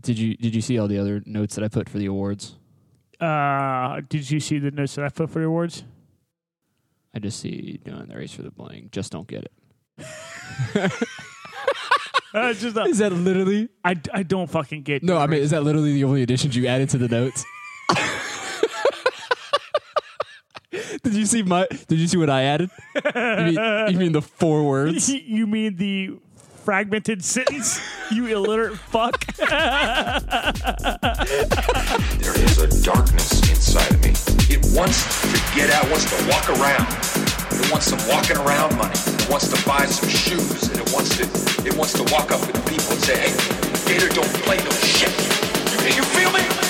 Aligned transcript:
Did 0.00 0.18
you 0.18 0.36
did 0.36 0.54
you 0.54 0.62
see 0.62 0.78
all 0.78 0.88
the 0.88 0.98
other 0.98 1.22
notes 1.26 1.54
that 1.56 1.64
I 1.64 1.68
put 1.68 1.88
for 1.88 1.98
the 1.98 2.06
awards? 2.06 2.56
Uh, 3.20 4.00
did 4.08 4.30
you 4.30 4.40
see 4.40 4.58
the 4.58 4.70
notes 4.70 4.94
that 4.96 5.04
I 5.04 5.10
put 5.10 5.30
for 5.30 5.38
the 5.38 5.46
awards? 5.46 5.84
I 7.14 7.18
just 7.18 7.40
see 7.40 7.50
you 7.50 7.78
doing 7.78 8.06
the 8.06 8.16
race 8.16 8.32
for 8.32 8.42
the 8.42 8.50
bling. 8.50 8.88
Just 8.90 9.12
don't 9.12 9.28
get 9.28 9.44
it. 9.44 10.92
Uh, 12.34 12.52
just 12.54 12.76
uh, 12.76 12.84
Is 12.84 12.98
that 12.98 13.12
literally? 13.12 13.68
I, 13.84 13.96
I 14.12 14.22
don't 14.22 14.48
fucking 14.48 14.82
get. 14.82 15.02
No, 15.02 15.18
I 15.18 15.26
mean, 15.26 15.42
is 15.42 15.50
that 15.50 15.64
literally 15.64 15.92
the 15.92 16.04
only 16.04 16.22
additions 16.22 16.56
you 16.56 16.66
added 16.66 16.88
to 16.90 16.98
the 16.98 17.08
notes? 17.08 17.44
did 21.02 21.14
you 21.14 21.26
see 21.26 21.42
my? 21.42 21.66
Did 21.88 21.98
you 21.98 22.06
see 22.08 22.16
what 22.16 22.30
I 22.30 22.44
added? 22.44 22.70
You 22.94 23.02
mean, 23.14 23.88
you 23.88 23.98
mean 23.98 24.12
the 24.12 24.22
four 24.22 24.64
words? 24.64 25.08
you 25.10 25.46
mean 25.46 25.76
the 25.76 26.16
fragmented 26.64 27.24
sentence? 27.24 27.80
you 28.10 28.26
illiterate 28.26 28.78
fuck. 28.78 29.24
There 32.22 32.38
is 32.38 32.58
a 32.58 32.68
darkness 32.84 33.40
inside 33.50 33.90
of 33.90 34.02
me. 34.02 34.10
It 34.52 34.64
wants 34.76 35.22
to 35.22 35.56
get 35.56 35.70
out, 35.70 35.90
wants 35.90 36.06
to 36.10 36.28
walk 36.30 36.48
around. 36.50 36.86
It 37.50 37.70
wants 37.70 37.86
some 37.86 37.98
walking 38.08 38.36
around 38.36 38.76
money. 38.76 38.94
It 38.94 39.28
wants 39.28 39.48
to 39.48 39.66
buy 39.66 39.86
some 39.86 40.08
shoes, 40.08 40.68
and 40.68 40.78
it 40.78 40.92
wants 40.92 41.16
to 41.18 41.24
it 41.66 41.74
wants 41.76 41.92
to 41.94 42.04
walk 42.12 42.30
up 42.30 42.40
with 42.46 42.56
people 42.68 42.92
and 42.92 43.02
say, 43.02 43.16
"Hey, 43.16 43.32
Gator, 43.86 44.08
don't 44.08 44.32
play 44.44 44.58
no 44.58 44.70
shit." 44.70 45.12
You, 45.72 45.96
you 45.96 46.02
feel 46.02 46.30
me? 46.32 46.61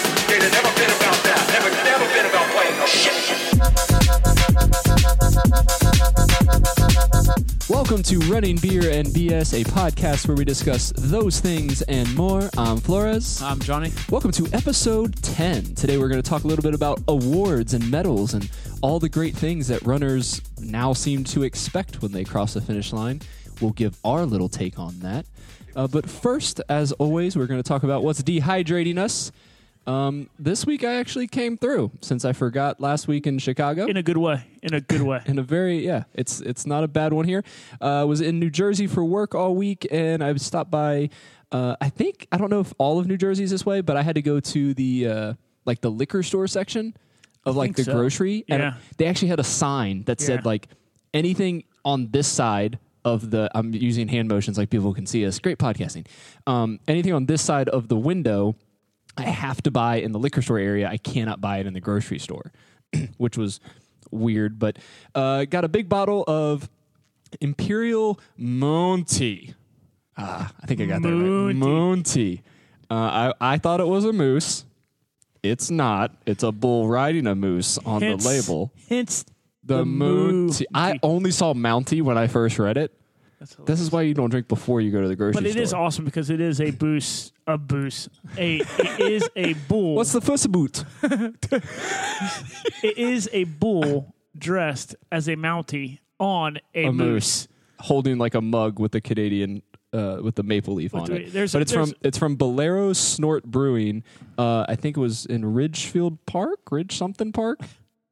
Welcome 7.71 8.03
to 8.03 8.19
Running 8.31 8.57
Beer 8.57 8.91
and 8.91 9.09
BS, 9.09 9.59
a 9.59 9.65
podcast 9.65 10.29
where 10.29 10.37
we 10.37 10.45
discuss 10.45 10.93
those 10.97 11.41
things 11.41 11.81
and 11.83 12.15
more. 12.15 12.51
I'm 12.59 12.77
Flores. 12.77 13.41
I'm 13.41 13.59
Johnny. 13.59 13.93
Welcome 14.11 14.31
to 14.33 14.47
episode 14.53 15.17
10. 15.23 15.75
Today 15.75 15.97
we're 15.97 16.09
going 16.09 16.21
to 16.21 16.29
talk 16.29 16.45
a 16.45 16.47
little 16.47 16.63
bit 16.63 16.75
about 16.75 17.01
awards 17.09 17.73
and 17.73 17.91
medals 17.91 18.35
and 18.35 18.51
all 18.83 18.99
the 18.99 19.09
great 19.09 19.35
things 19.35 19.69
that 19.69 19.81
runners 19.87 20.43
now 20.61 20.93
seem 20.93 21.25
to 21.25 21.45
expect 21.45 22.03
when 22.03 22.13
they 22.13 22.25
cross 22.25 22.53
the 22.53 22.61
finish 22.61 22.93
line. 22.93 23.23
We'll 23.63 23.73
give 23.73 23.97
our 24.05 24.27
little 24.27 24.51
take 24.51 24.79
on 24.79 24.99
that. 24.99 25.25
Uh, 25.75 25.87
but 25.87 26.11
first, 26.11 26.61
as 26.69 26.93
always, 26.93 27.37
we're 27.37 27.47
going 27.47 27.63
to 27.63 27.67
talk 27.67 27.85
about 27.85 28.05
what's 28.05 28.21
dehydrating 28.23 28.99
us. 28.99 29.33
Um, 29.85 30.31
this 30.39 30.65
week 30.65 30.85
I 30.85 30.95
actually 30.95 31.27
came 31.27 31.57
through 31.57 31.91
since 32.03 32.25
I 32.25 32.33
forgot 32.33 32.81
last 32.81 33.09
week 33.09 33.27
in 33.27 33.39
Chicago 33.41 33.87
In 33.87 33.97
a 33.97 34.03
good 34.03 34.17
way. 34.17 34.45
In 34.63 34.75
a 34.75 34.81
good 34.81 35.03
way. 35.03 35.21
in 35.27 35.41
a 35.41 35.43
very 35.43 35.85
yeah 35.85 36.05
it's 36.15 36.41
it's 36.41 36.67
not 36.67 36.85
a 36.85 36.89
bad 36.89 37.13
one 37.13 37.25
here 37.25 37.43
uh 37.81 38.05
was 38.07 38.21
in 38.21 38.39
new 38.39 38.49
jersey 38.51 38.87
for 38.87 39.05
work 39.05 39.35
all 39.35 39.57
week 39.57 39.85
and 39.91 40.23
i 40.23 40.33
stopped 40.37 40.71
by 40.71 41.11
uh 41.51 41.75
i 41.81 41.89
think 41.89 42.29
i 42.31 42.37
don't 42.39 42.49
know 42.49 42.61
if 42.61 42.73
all 42.79 43.01
of 43.01 43.09
new 43.09 43.17
Jersey 43.17 43.43
is 43.43 43.51
this 43.51 43.67
way 43.67 43.81
but 43.81 43.97
i 43.97 44.03
had 44.03 44.15
to 44.15 44.23
go 44.23 44.39
to 44.39 44.73
the 44.75 45.09
uh 45.09 45.35
like 45.65 45.81
the 45.81 45.91
liquor 45.91 46.23
store 46.23 46.47
section 46.47 46.95
of 47.45 47.57
like 47.57 47.75
the 47.75 47.83
so. 47.83 47.93
grocery 47.93 48.45
and 48.49 48.63
Yeah. 48.63 48.75
they 48.99 49.07
actually 49.07 49.29
had 49.29 49.41
a 49.41 49.45
sign 49.45 50.05
that 50.05 50.21
said 50.21 50.45
like 50.45 50.69
anything 51.13 51.65
on 51.85 52.11
this 52.13 52.29
side 52.29 52.79
of 53.05 53.33
the 53.33 53.51
i'm 53.53 53.75
using 53.75 54.07
hand 54.07 54.29
motions 54.29 54.57
like 54.59 54.71
people 54.71 54.95
can 54.95 55.07
see 55.07 55.27
us 55.27 55.41
great 55.41 55.59
podcasting 55.59 56.07
um 56.47 56.79
anything 56.87 57.13
on 57.13 57.27
this 57.27 57.43
side 57.43 57.69
of 57.69 57.89
the 57.89 57.97
window 57.97 58.55
I 59.17 59.23
have 59.23 59.63
to 59.63 59.71
buy 59.71 59.97
in 59.97 60.13
the 60.13 60.19
liquor 60.19 60.43
store 60.43 60.59
area. 60.59 60.89
I 60.89 60.97
cannot 60.97 61.41
buy 61.41 61.59
it 61.59 61.67
in 61.67 61.75
the 61.75 61.81
grocery 61.81 62.19
store, 62.19 62.53
which 63.19 63.37
was 63.37 63.61
weird. 64.11 64.59
But 64.59 64.79
uh, 65.15 65.45
got 65.45 65.65
a 65.65 65.69
big 65.69 65.89
bottle 65.89 66.25
of 66.27 66.69
Imperial 67.41 68.19
Monty. 68.37 69.55
Ah, 70.17 70.53
I 70.61 70.67
think 70.67 70.81
I 70.81 70.87
got 70.87 71.03
that 71.03 71.09
right. 71.09 71.55
Monty. 71.55 71.59
Monty. 71.59 72.43
Uh, 72.91 73.33
I 73.41 73.55
I 73.55 73.59
thought 73.59 73.81
it 73.81 73.87
was 73.87 74.05
a 74.05 74.13
moose. 74.13 74.65
It's 75.43 75.71
not. 75.71 76.15
It's 76.27 76.43
a 76.43 76.53
bull 76.53 76.89
riding 76.89 77.27
a 77.27 77.35
moose 77.35 77.79
on 77.79 78.01
Hence- 78.03 78.23
the 78.23 78.29
label. 78.29 78.73
Hence 78.89 79.25
The, 79.65 79.85
the. 79.85 80.67
I 80.75 80.99
only 81.03 81.31
saw 81.33 81.53
Mounty 81.55 82.01
when 82.03 82.17
I 82.19 82.27
first 82.29 82.59
read 82.59 82.77
it. 82.77 82.95
This 83.67 83.81
is 83.81 83.91
why 83.93 84.03
you 84.03 84.15
don't 84.15 84.31
drink 84.31 84.49
before 84.49 84.81
you 84.81 84.91
go 84.91 85.01
to 85.03 85.09
the 85.09 85.17
grocery 85.17 85.33
store. 85.35 85.43
But 85.43 85.49
it 85.49 85.53
store. 85.53 85.63
is 85.63 85.73
awesome 85.75 86.05
because 86.05 86.31
it 86.31 86.41
is 86.41 86.61
a 86.61 86.71
boost, 86.71 87.33
a 87.47 87.59
boost, 87.59 88.09
a 88.39 88.57
it 88.79 89.01
is 89.01 89.29
a 89.37 89.55
bull. 89.55 89.95
What's 89.97 90.13
the 90.13 90.21
first 90.21 90.51
boot? 90.53 90.85
it 92.83 92.99
is 92.99 93.29
a 93.33 93.45
bull 93.45 94.15
dressed 94.37 94.97
as 95.11 95.29
a 95.29 95.37
Mountie 95.37 95.99
on 96.19 96.59
a, 96.75 96.87
a 96.87 96.93
moose. 96.93 96.99
moose 96.99 97.49
holding 97.81 98.17
like 98.19 98.35
a 98.35 98.41
mug 98.41 98.79
with 98.79 98.93
the 98.93 99.01
Canadian 99.01 99.63
uh, 99.93 100.19
with 100.23 100.37
the 100.37 100.43
maple 100.43 100.75
leaf 100.75 100.95
on 100.95 101.11
it. 101.13 101.33
there's- 101.33 101.53
but 101.53 101.63
it's 101.63 101.73
there's- 101.73 101.91
from 101.91 101.99
it's 102.03 102.17
from 102.19 102.37
Bolero 102.37 102.93
Snort 102.93 103.45
Brewing. 103.45 104.05
Uh, 104.39 104.65
I 104.69 104.77
think 104.77 104.97
it 104.97 105.01
was 105.01 105.27
in 105.27 105.45
Ridgefield 105.53 106.25
Park, 106.27 106.61
Ridge 106.71 106.97
something 106.97 107.33
Park. 107.33 107.61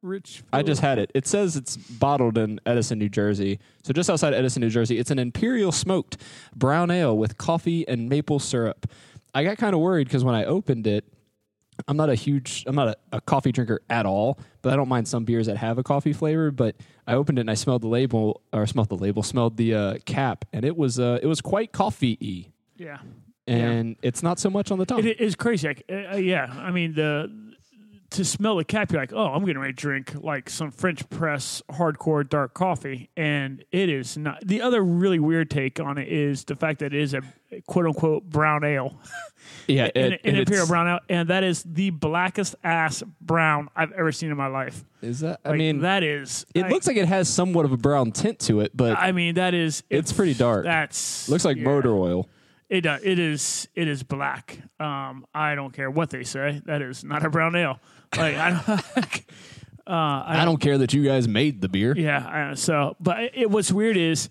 Rich. 0.01 0.43
I 0.51 0.63
just 0.63 0.81
had 0.81 0.97
it. 0.97 1.11
It 1.13 1.27
says 1.27 1.55
it's 1.55 1.77
bottled 1.77 2.37
in 2.37 2.59
Edison, 2.65 2.97
New 2.99 3.09
Jersey. 3.09 3.59
So 3.83 3.93
just 3.93 4.09
outside 4.09 4.33
Edison, 4.33 4.61
New 4.61 4.69
Jersey. 4.69 4.97
It's 4.97 5.11
an 5.11 5.19
imperial 5.19 5.71
smoked 5.71 6.17
brown 6.55 6.89
ale 6.91 7.15
with 7.17 7.37
coffee 7.37 7.87
and 7.87 8.09
maple 8.09 8.39
syrup. 8.39 8.89
I 9.33 9.43
got 9.43 9.57
kind 9.57 9.73
of 9.73 9.79
worried 9.79 10.07
because 10.07 10.23
when 10.23 10.35
I 10.35 10.45
opened 10.45 10.87
it, 10.87 11.05
I'm 11.87 11.97
not 11.97 12.09
a 12.09 12.15
huge, 12.15 12.63
I'm 12.67 12.75
not 12.75 12.89
a, 12.89 12.97
a 13.13 13.21
coffee 13.21 13.51
drinker 13.51 13.81
at 13.89 14.05
all, 14.05 14.37
but 14.61 14.73
I 14.73 14.75
don't 14.75 14.89
mind 14.89 15.07
some 15.07 15.23
beers 15.25 15.47
that 15.47 15.57
have 15.57 15.77
a 15.77 15.83
coffee 15.83 16.13
flavor. 16.13 16.51
But 16.51 16.75
I 17.07 17.13
opened 17.15 17.37
it 17.39 17.41
and 17.41 17.49
I 17.51 17.55
smelled 17.55 17.81
the 17.81 17.87
label, 17.87 18.41
or 18.53 18.65
smelled 18.67 18.89
the 18.89 18.97
label, 18.97 19.23
smelled 19.23 19.57
the 19.57 19.73
uh, 19.73 19.97
cap, 20.05 20.45
and 20.53 20.65
it 20.65 20.75
was, 20.77 20.99
uh, 20.99 21.19
it 21.23 21.27
was 21.27 21.41
quite 21.41 21.71
coffee-y, 21.71 22.51
Yeah. 22.77 22.99
and 23.47 23.95
it's 24.03 24.21
not 24.21 24.37
so 24.39 24.49
much 24.49 24.69
on 24.71 24.77
the 24.79 24.85
top. 24.85 24.99
It 24.99 25.19
is 25.19 25.35
crazy. 25.35 25.67
Like, 25.69 25.83
uh, 25.91 26.17
yeah, 26.17 26.53
I 26.59 26.71
mean 26.71 26.93
the 26.93 27.31
to 28.11 28.25
smell 28.25 28.57
the 28.57 28.65
cap, 28.65 28.91
you're 28.91 29.01
like, 29.01 29.13
oh, 29.13 29.25
I'm 29.25 29.45
getting 29.45 29.61
ready 29.61 29.73
to 29.73 29.77
drink 29.77 30.13
like 30.15 30.49
some 30.49 30.69
French 30.71 31.09
press 31.09 31.61
hardcore 31.71 32.27
dark 32.27 32.53
coffee, 32.53 33.09
and 33.15 33.63
it 33.71 33.89
is 33.89 34.17
not. 34.17 34.45
The 34.45 34.61
other 34.61 34.83
really 34.83 35.19
weird 35.19 35.49
take 35.49 35.79
on 35.79 35.97
it 35.97 36.09
is 36.09 36.43
the 36.43 36.55
fact 36.55 36.79
that 36.79 36.93
it 36.93 37.01
is 37.01 37.13
a 37.13 37.21
quote 37.67 37.85
unquote 37.85 38.23
brown 38.25 38.63
ale, 38.65 38.99
yeah, 39.67 39.85
an, 39.95 40.13
it- 40.13 40.21
an 40.23 40.29
and 40.31 40.37
imperial 40.39 40.67
brown 40.67 40.87
ale, 40.89 40.99
and 41.09 41.29
that 41.29 41.43
is 41.43 41.63
the 41.63 41.89
blackest 41.89 42.55
ass 42.63 43.01
brown 43.21 43.69
I've 43.75 43.93
ever 43.93 44.11
seen 44.11 44.29
in 44.29 44.37
my 44.37 44.47
life. 44.47 44.83
Is 45.01 45.21
that? 45.21 45.39
I 45.45 45.53
mean, 45.53 45.79
that 45.79 46.03
is. 46.03 46.45
it 46.53 46.65
I, 46.65 46.69
looks 46.69 46.87
like 46.87 46.97
it 46.97 47.07
has 47.07 47.29
somewhat 47.29 47.63
of 47.63 47.71
a 47.71 47.77
brown 47.77 48.11
tint 48.11 48.39
to 48.41 48.59
it, 48.59 48.75
but 48.75 48.97
I 48.97 49.13
mean, 49.13 49.35
that 49.35 49.53
is. 49.53 49.83
It's 49.89 50.11
pretty 50.11 50.33
dark. 50.33 50.65
That's 50.65 51.29
looks 51.29 51.45
like 51.45 51.57
yeah. 51.57 51.63
motor 51.63 51.93
oil. 51.93 52.27
It 52.71 52.81
does. 52.81 53.01
It 53.03 53.19
is. 53.19 53.67
It 53.75 53.87
is 53.87 54.03
black. 54.03 54.57
Um, 54.79 55.25
I 55.33 55.55
don't 55.55 55.73
care 55.73 55.89
what 55.91 56.09
they 56.09 56.23
say. 56.23 56.61
That 56.65 56.81
is 56.81 57.03
not 57.03 57.25
a 57.25 57.29
brown 57.29 57.55
ale. 57.55 57.79
Like 58.15 58.35
I 58.35 58.49
don't. 58.49 58.69
uh, 59.87 59.91
I, 59.91 60.41
I 60.41 60.45
don't 60.45 60.59
care 60.59 60.77
that 60.77 60.93
you 60.93 61.03
guys 61.03 61.27
made 61.27 61.61
the 61.61 61.69
beer. 61.69 61.95
Yeah. 61.97 62.51
I, 62.51 62.53
so, 62.55 62.95
but 62.99 63.31
it, 63.33 63.49
what's 63.49 63.71
weird 63.71 63.97
is 63.97 64.29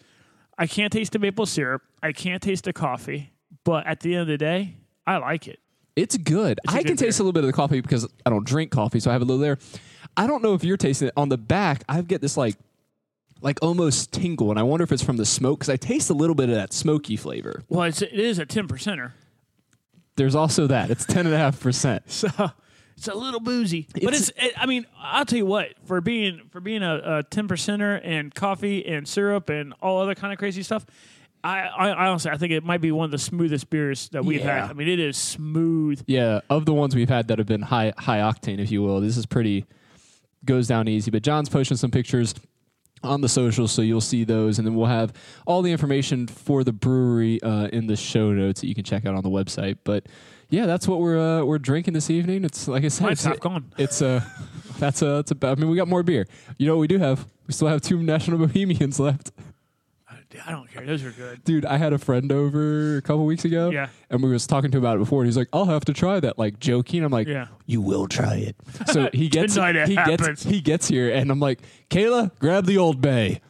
I 0.58 0.66
can't 0.66 0.92
taste 0.92 1.12
the 1.12 1.18
maple 1.18 1.46
syrup. 1.46 1.82
I 2.02 2.12
can't 2.12 2.42
taste 2.42 2.64
the 2.64 2.72
coffee. 2.72 3.32
But 3.64 3.86
at 3.86 4.00
the 4.00 4.14
end 4.14 4.22
of 4.22 4.26
the 4.28 4.38
day, 4.38 4.76
I 5.06 5.18
like 5.18 5.48
it. 5.48 5.58
It's 5.96 6.16
good. 6.16 6.60
I 6.68 6.78
good 6.78 6.86
can 6.86 6.96
taste 6.96 7.18
a 7.18 7.22
little 7.22 7.32
bit 7.32 7.44
of 7.44 7.48
the 7.48 7.52
coffee 7.52 7.80
because 7.80 8.08
I 8.24 8.30
don't 8.30 8.46
drink 8.46 8.70
coffee, 8.70 9.00
so 9.00 9.10
I 9.10 9.12
have 9.12 9.22
a 9.22 9.24
little 9.24 9.40
there. 9.40 9.58
I 10.16 10.26
don't 10.26 10.42
know 10.42 10.54
if 10.54 10.64
you're 10.64 10.76
tasting 10.76 11.08
it. 11.08 11.14
On 11.16 11.28
the 11.28 11.38
back, 11.38 11.84
I 11.88 12.00
get 12.02 12.20
this 12.20 12.36
like 12.36 12.56
like 13.42 13.58
almost 13.62 14.12
tingle, 14.12 14.50
and 14.50 14.58
I 14.58 14.62
wonder 14.62 14.84
if 14.84 14.92
it's 14.92 15.02
from 15.02 15.16
the 15.16 15.26
smoke 15.26 15.60
because 15.60 15.70
I 15.70 15.76
taste 15.76 16.10
a 16.10 16.14
little 16.14 16.34
bit 16.34 16.48
of 16.48 16.54
that 16.54 16.72
smoky 16.72 17.16
flavor. 17.16 17.62
Well, 17.68 17.84
it's, 17.84 18.02
it 18.02 18.12
is 18.12 18.38
a 18.38 18.46
ten 18.46 18.68
percenter. 18.68 19.12
There's 20.16 20.34
also 20.34 20.66
that. 20.66 20.90
It's 20.90 21.04
ten 21.04 21.26
and 21.26 21.34
a 21.34 21.38
half 21.38 21.60
percent. 21.60 22.04
So 22.10 22.28
it's 23.00 23.08
a 23.08 23.14
little 23.14 23.40
boozy, 23.40 23.88
but 23.94 24.12
It's-. 24.14 24.30
It, 24.36 24.52
I 24.56 24.66
mean, 24.66 24.86
I'll 24.98 25.24
tell 25.24 25.38
you 25.38 25.46
what. 25.46 25.68
For 25.86 26.00
being 26.00 26.42
for 26.50 26.60
being 26.60 26.82
a 26.82 27.22
ten 27.30 27.48
percenter 27.48 28.00
and 28.04 28.34
coffee 28.34 28.86
and 28.86 29.08
syrup 29.08 29.48
and 29.48 29.72
all 29.80 30.00
other 30.00 30.14
kind 30.14 30.32
of 30.32 30.38
crazy 30.38 30.62
stuff, 30.62 30.84
I, 31.42 31.60
I, 31.62 31.88
I 31.88 32.06
honestly 32.08 32.30
I 32.30 32.36
think 32.36 32.52
it 32.52 32.62
might 32.62 32.80
be 32.82 32.92
one 32.92 33.06
of 33.06 33.10
the 33.10 33.18
smoothest 33.18 33.70
beers 33.70 34.08
that 34.10 34.24
we've 34.24 34.40
Yeah. 34.40 34.60
had. 34.62 34.70
I 34.70 34.72
mean, 34.74 34.88
it 34.88 35.00
is 35.00 35.16
smooth. 35.16 36.02
Yeah, 36.06 36.40
of 36.50 36.66
the 36.66 36.74
ones 36.74 36.94
we've 36.94 37.08
had 37.08 37.28
that 37.28 37.38
have 37.38 37.46
been 37.46 37.62
high 37.62 37.92
high 37.96 38.18
octane, 38.18 38.58
if 38.60 38.70
you 38.70 38.82
will, 38.82 39.00
this 39.00 39.16
is 39.16 39.24
pretty 39.26 39.64
goes 40.44 40.66
down 40.68 40.86
easy. 40.88 41.10
But 41.10 41.22
John's 41.22 41.48
posting 41.48 41.76
some 41.78 41.90
pictures 41.90 42.34
on 43.02 43.22
the 43.22 43.28
socials, 43.30 43.72
so 43.72 43.80
you'll 43.80 44.02
see 44.02 44.24
those, 44.24 44.58
and 44.58 44.66
then 44.66 44.74
we'll 44.74 44.86
have 44.86 45.14
all 45.46 45.62
the 45.62 45.72
information 45.72 46.26
for 46.26 46.62
the 46.64 46.72
brewery 46.72 47.40
uh, 47.42 47.68
in 47.68 47.86
the 47.86 47.96
show 47.96 48.30
notes 48.32 48.60
that 48.60 48.66
you 48.66 48.74
can 48.74 48.84
check 48.84 49.06
out 49.06 49.14
on 49.14 49.22
the 49.22 49.30
website. 49.30 49.78
But 49.84 50.04
yeah, 50.50 50.66
that's 50.66 50.86
what 50.86 51.00
we're 51.00 51.18
uh, 51.18 51.44
we're 51.44 51.58
drinking 51.58 51.94
this 51.94 52.10
evening. 52.10 52.44
It's 52.44 52.68
like 52.68 52.84
I 52.84 52.88
said, 52.88 53.04
Mine's 53.04 53.20
it's, 53.20 53.24
half 53.24 53.40
gone. 53.40 53.72
it's 53.78 54.02
a 54.02 54.26
that's 54.78 55.02
a 55.02 55.06
that's 55.24 55.32
a. 55.32 55.36
I 55.46 55.54
mean, 55.54 55.70
we 55.70 55.76
got 55.76 55.88
more 55.88 56.02
beer. 56.02 56.26
You 56.58 56.66
know 56.66 56.74
what 56.74 56.80
we 56.80 56.86
do 56.88 56.98
have? 56.98 57.26
We 57.46 57.52
still 57.54 57.68
have 57.68 57.80
two 57.80 58.02
National 58.02 58.38
Bohemians 58.38 59.00
left. 59.00 59.32
I 60.46 60.52
don't 60.52 60.70
care. 60.70 60.86
Those 60.86 61.02
are 61.04 61.10
good. 61.10 61.42
Dude, 61.42 61.66
I 61.66 61.76
had 61.76 61.92
a 61.92 61.98
friend 61.98 62.30
over 62.30 62.98
a 62.98 63.02
couple 63.02 63.24
weeks 63.26 63.44
ago. 63.44 63.70
Yeah. 63.70 63.88
And 64.10 64.22
we 64.22 64.30
was 64.30 64.46
talking 64.46 64.70
to 64.70 64.78
him 64.78 64.84
about 64.84 64.94
it 64.96 65.00
before, 65.00 65.22
and 65.22 65.26
he's 65.26 65.36
like, 65.36 65.48
"I'll 65.52 65.64
have 65.64 65.84
to 65.86 65.92
try 65.92 66.20
that." 66.20 66.38
Like 66.38 66.60
joking. 66.60 67.02
I'm 67.02 67.10
like, 67.10 67.26
Yeah. 67.26 67.48
"You 67.66 67.80
will 67.80 68.06
try 68.06 68.36
it." 68.36 68.56
So 68.86 69.10
he 69.12 69.28
gets 69.30 69.54
Tonight 69.54 69.74
it 69.74 69.88
he 69.88 69.96
happens. 69.96 70.20
gets 70.26 70.42
he 70.44 70.60
gets 70.60 70.86
here, 70.86 71.10
and 71.12 71.32
I'm 71.32 71.40
like, 71.40 71.60
"Kayla, 71.90 72.30
grab 72.38 72.66
the 72.66 72.78
Old 72.78 73.00
Bay." 73.00 73.40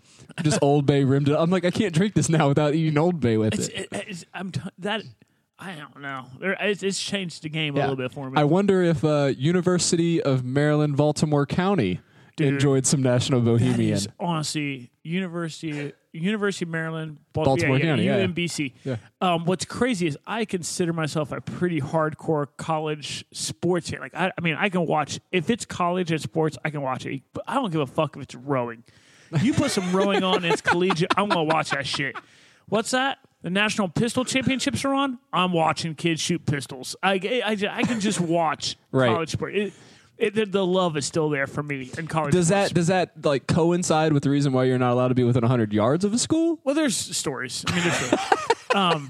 Just 0.42 0.58
Old 0.62 0.86
Bay 0.86 1.04
rimmed 1.04 1.28
it. 1.28 1.34
I'm 1.36 1.50
like, 1.50 1.66
I 1.66 1.70
can't 1.70 1.92
drink 1.92 2.14
this 2.14 2.30
now 2.30 2.48
without 2.48 2.74
eating 2.74 2.96
Old 2.96 3.20
Bay 3.20 3.36
with 3.36 3.52
It's, 3.52 3.68
it. 3.68 3.88
it, 3.92 4.04
it's, 4.08 4.24
I'm 4.32 4.50
t- 4.52 4.60
that 4.78 5.02
I 5.60 5.74
don't 5.74 6.00
know. 6.00 6.26
There, 6.40 6.56
it's, 6.58 6.82
it's 6.82 7.00
changed 7.00 7.42
the 7.42 7.50
game 7.50 7.76
a 7.76 7.80
little 7.80 7.96
bit 7.96 8.12
for 8.12 8.30
me. 8.30 8.40
I 8.40 8.44
wonder 8.44 8.82
if 8.82 9.04
uh, 9.04 9.32
University 9.36 10.22
of 10.22 10.42
Maryland, 10.42 10.96
Baltimore 10.96 11.44
County 11.44 12.00
Dude, 12.36 12.54
enjoyed 12.54 12.86
some 12.86 13.02
national 13.02 13.42
bohemian. 13.42 13.92
is 13.92 14.08
honestly 14.18 14.90
University 15.02 15.92
University 16.12 16.64
of 16.64 16.70
Maryland, 16.70 17.18
Bal- 17.34 17.44
Baltimore 17.44 17.78
yeah, 17.78 17.84
County, 17.84 18.04
yeah, 18.04 18.16
yeah, 18.16 18.22
yeah. 18.22 18.26
UMBC. 18.26 18.72
Yeah. 18.84 18.96
Um, 19.20 19.44
what's 19.44 19.66
crazy 19.66 20.06
is 20.06 20.16
I 20.26 20.46
consider 20.46 20.92
myself 20.94 21.30
a 21.30 21.40
pretty 21.42 21.80
hardcore 21.80 22.46
college 22.56 23.24
sports 23.32 23.90
fan. 23.90 24.00
Like 24.00 24.14
I, 24.14 24.32
I 24.36 24.40
mean, 24.40 24.56
I 24.58 24.70
can 24.70 24.86
watch 24.86 25.20
if 25.30 25.50
it's 25.50 25.66
college 25.66 26.10
and 26.10 26.20
sports, 26.20 26.56
I 26.64 26.70
can 26.70 26.80
watch 26.80 27.04
it, 27.04 27.22
but 27.34 27.44
I 27.46 27.54
don't 27.54 27.70
give 27.70 27.82
a 27.82 27.86
fuck 27.86 28.16
if 28.16 28.22
it's 28.22 28.34
rowing. 28.34 28.82
You 29.42 29.52
put 29.54 29.70
some 29.70 29.94
rowing 29.94 30.24
on, 30.24 30.36
and 30.36 30.46
it's 30.46 30.62
collegiate. 30.62 31.12
I'm 31.16 31.28
gonna 31.28 31.44
watch 31.44 31.70
that 31.70 31.86
shit. 31.86 32.16
What's 32.66 32.90
that? 32.90 33.18
The 33.42 33.50
national 33.50 33.88
pistol 33.88 34.24
championships 34.24 34.84
are 34.84 34.92
on. 34.92 35.18
I'm 35.32 35.52
watching 35.52 35.94
kids 35.94 36.20
shoot 36.20 36.44
pistols. 36.44 36.94
I, 37.02 37.12
I, 37.12 37.42
I, 37.46 37.78
I 37.78 37.82
can 37.84 38.00
just 38.00 38.20
watch 38.20 38.76
Right. 38.92 39.08
college 39.10 39.30
sport. 39.30 39.54
It, 39.54 39.72
it, 40.18 40.34
the, 40.34 40.44
the 40.44 40.66
love 40.66 40.98
is 40.98 41.06
still 41.06 41.30
there 41.30 41.46
for 41.46 41.62
me 41.62 41.90
in 41.96 42.06
college. 42.06 42.32
Does 42.32 42.48
sports. 42.48 42.68
that 42.68 42.74
does 42.74 42.86
that 42.88 43.24
like 43.24 43.46
coincide 43.46 44.12
with 44.12 44.22
the 44.22 44.28
reason 44.28 44.52
why 44.52 44.64
you're 44.64 44.76
not 44.78 44.92
allowed 44.92 45.08
to 45.08 45.14
be 45.14 45.24
within 45.24 45.40
100 45.40 45.72
yards 45.72 46.04
of 46.04 46.12
a 46.12 46.18
school? 46.18 46.60
Well, 46.64 46.74
there's 46.74 46.94
stories. 46.94 47.64
I 47.66 47.74
mean, 47.74 47.84
there's 47.84 47.96
stories. 47.96 48.20
um, 48.74 49.08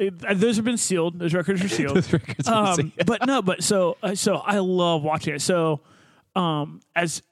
it, 0.00 0.24
uh, 0.24 0.34
those 0.34 0.56
have 0.56 0.64
been 0.64 0.76
sealed. 0.76 1.20
Those 1.20 1.34
records 1.34 1.62
are 1.62 1.68
sealed. 1.68 1.96
records 2.12 2.48
are 2.48 2.80
um, 2.80 2.92
but 3.06 3.24
no, 3.24 3.42
but 3.42 3.62
so 3.62 3.96
uh, 4.02 4.16
so 4.16 4.36
I 4.36 4.58
love 4.58 5.04
watching 5.04 5.36
it. 5.36 5.40
So 5.40 5.82
um, 6.34 6.80
as 6.96 7.22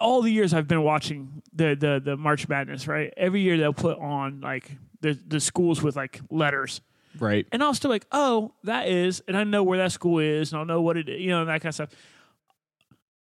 all 0.00 0.22
the 0.22 0.32
years 0.32 0.52
I've 0.52 0.66
been 0.66 0.82
watching 0.82 1.42
the 1.52 1.76
the 1.76 2.02
the 2.04 2.16
March 2.16 2.48
Madness, 2.48 2.88
right? 2.88 3.14
Every 3.16 3.42
year 3.42 3.56
they'll 3.56 3.72
put 3.72 3.98
on 4.00 4.40
like 4.40 4.68
the 5.00 5.18
the 5.26 5.40
schools 5.40 5.82
with 5.82 5.96
like 5.96 6.20
letters. 6.30 6.80
Right. 7.18 7.46
And 7.50 7.62
I'll 7.62 7.74
still 7.74 7.90
like, 7.90 8.06
oh, 8.12 8.54
that 8.64 8.88
is, 8.88 9.20
and 9.26 9.36
I 9.36 9.42
know 9.42 9.64
where 9.64 9.78
that 9.78 9.90
school 9.90 10.20
is, 10.20 10.52
and 10.52 10.60
I'll 10.60 10.64
know 10.64 10.80
what 10.80 10.96
it 10.96 11.08
is, 11.08 11.20
you 11.20 11.30
know, 11.30 11.40
and 11.40 11.48
that 11.48 11.60
kind 11.60 11.70
of 11.70 11.74
stuff. 11.74 11.90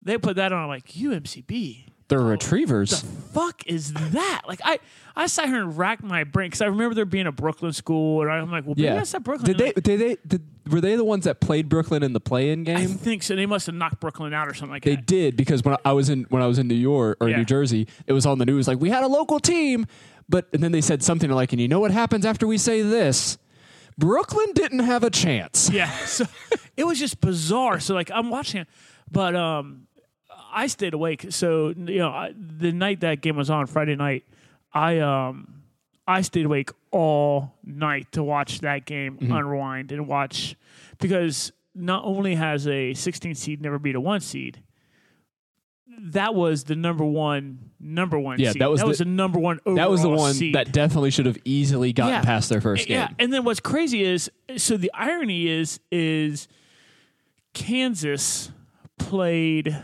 They 0.02 0.18
put 0.18 0.36
that 0.36 0.52
on, 0.52 0.64
I'm 0.64 0.68
like 0.68 0.88
UMCB. 0.90 1.86
They're 2.10 2.20
retrievers. 2.20 3.02
The 3.02 3.08
fuck 3.34 3.68
is 3.68 3.92
that? 3.92 4.44
Like 4.48 4.62
I, 4.64 4.80
I 5.16 5.28
sat 5.28 5.48
here 5.48 5.62
and 5.62 5.78
racked 5.78 6.04
my 6.04 6.24
brain 6.24 6.48
because 6.48 6.62
I 6.62 6.68
remember 6.68 6.96
there 6.96 7.04
being 7.04 7.28
a 7.28 7.34
Brooklyn 7.34 7.74
school, 7.74 8.22
and 8.22 8.32
I'm 8.32 8.50
like, 8.50 8.66
well, 8.66 8.76
yeah. 8.78 8.96
that's 8.96 9.14
at 9.14 9.24
Brooklyn. 9.24 9.46
Did 9.46 9.58
they? 9.58 9.66
Like, 9.66 9.84
Did 9.84 10.00
they? 10.00 10.18
Did, 10.26 10.44
were 10.72 10.80
they 10.80 10.96
the 10.96 11.04
ones 11.04 11.26
that 11.26 11.40
played 11.40 11.70
Brooklyn 11.70 12.04
in 12.04 12.14
the 12.14 12.20
play-in 12.20 12.64
game? 12.64 12.78
I 12.78 12.86
think 12.86 13.24
so. 13.24 13.36
They 13.36 13.46
must 13.46 13.66
have 13.68 13.76
knocked 13.76 14.00
Brooklyn 14.00 14.34
out 14.34 14.48
or 14.48 14.54
something 14.54 14.72
like 14.72 14.84
They 14.84 14.96
that. 14.96 15.08
They 15.08 15.16
did 15.16 15.38
because 15.38 15.64
when 15.64 15.76
I 15.84 15.94
was 15.94 16.10
in 16.10 16.24
when 16.30 16.42
I 16.42 16.48
was 16.48 16.60
in 16.60 16.68
New 16.68 16.76
York 16.76 17.18
or 17.20 17.30
Yeah. 17.30 17.38
New 17.38 17.46
Jersey, 17.46 17.88
it 18.06 18.14
was 18.14 18.26
on 18.26 18.38
the 18.38 18.46
news 18.46 18.68
like 18.68 18.80
we 18.80 18.90
had 18.90 19.04
a 19.04 19.08
local 19.08 19.40
team, 19.40 19.86
but 20.30 20.48
and 20.54 20.62
then 20.62 20.72
they 20.72 20.82
said 20.82 21.04
something 21.04 21.30
like, 21.30 21.52
and 21.52 21.62
you 21.62 21.68
know 21.68 21.80
what 21.80 21.92
happens 21.92 22.26
after 22.26 22.48
we 22.48 22.58
say 22.58 22.82
this? 22.82 23.38
Brooklyn 23.98 24.52
didn't 24.54 24.80
have 24.80 25.04
a 25.04 25.10
chance. 25.10 25.70
Yeah, 25.70 25.90
so 26.06 26.26
it 26.76 26.86
was 26.86 27.00
just 27.00 27.20
bizarre. 27.20 27.80
So 27.80 27.94
like 27.94 28.12
I'm 28.14 28.30
watching 28.30 28.62
it, 28.62 28.68
but 29.12 29.36
um, 29.36 29.88
I 30.52 30.68
stayed 30.68 30.94
awake. 30.94 31.28
So 31.30 31.70
you 31.70 32.00
know, 32.00 32.10
I, 32.10 32.34
the 32.36 32.72
night 32.72 33.02
that 33.02 33.22
game 33.22 33.36
was 33.36 33.50
on 33.50 33.66
Friday 33.68 33.96
night, 33.96 34.26
I 34.74 35.00
um, 35.00 35.64
I 36.08 36.22
stayed 36.22 36.46
awake 36.46 36.72
all 36.92 37.54
night 37.64 38.12
to 38.14 38.24
watch 38.24 38.60
that 38.60 38.86
game 38.86 39.18
unwind 39.22 39.92
and 39.92 40.08
watch 40.08 40.56
because 41.00 41.52
not 41.76 42.04
only 42.06 42.36
has 42.36 42.68
a 42.68 42.94
16 42.94 43.36
seed 43.36 43.62
never 43.62 43.78
beat 43.78 43.96
a 43.96 44.02
one 44.02 44.20
seed. 44.20 44.64
That 46.00 46.36
was 46.36 46.64
the 46.64 46.76
number 46.76 47.04
one, 47.04 47.72
number 47.80 48.20
one. 48.20 48.40
Yeah, 48.40 48.52
seed. 48.52 48.62
that 48.62 48.70
was 48.70 48.82
the- 48.82 49.04
the 49.04 49.06
number 49.10 49.40
one. 49.40 49.60
Overall 49.66 49.76
That 49.76 49.90
was 49.90 50.02
the 50.04 50.10
one 50.10 50.34
seed. 50.34 50.54
that 50.56 50.72
definitely 50.72 51.10
should 51.12 51.26
have 51.26 51.38
easily 51.44 51.92
gotten 51.94 52.14
Yeah. 52.14 52.22
past 52.22 52.50
their 52.50 52.62
first 52.62 52.88
game. 52.88 52.96
Yeah, 52.98 53.10
and 53.20 53.34
then 53.34 53.44
what's 53.44 53.60
crazy 53.60 54.04
is 54.04 54.30
so 54.58 54.78
the 54.78 54.92
irony 54.94 55.48
is 55.48 55.80
is 55.92 56.48
Kansas 57.54 58.52
played 59.00 59.76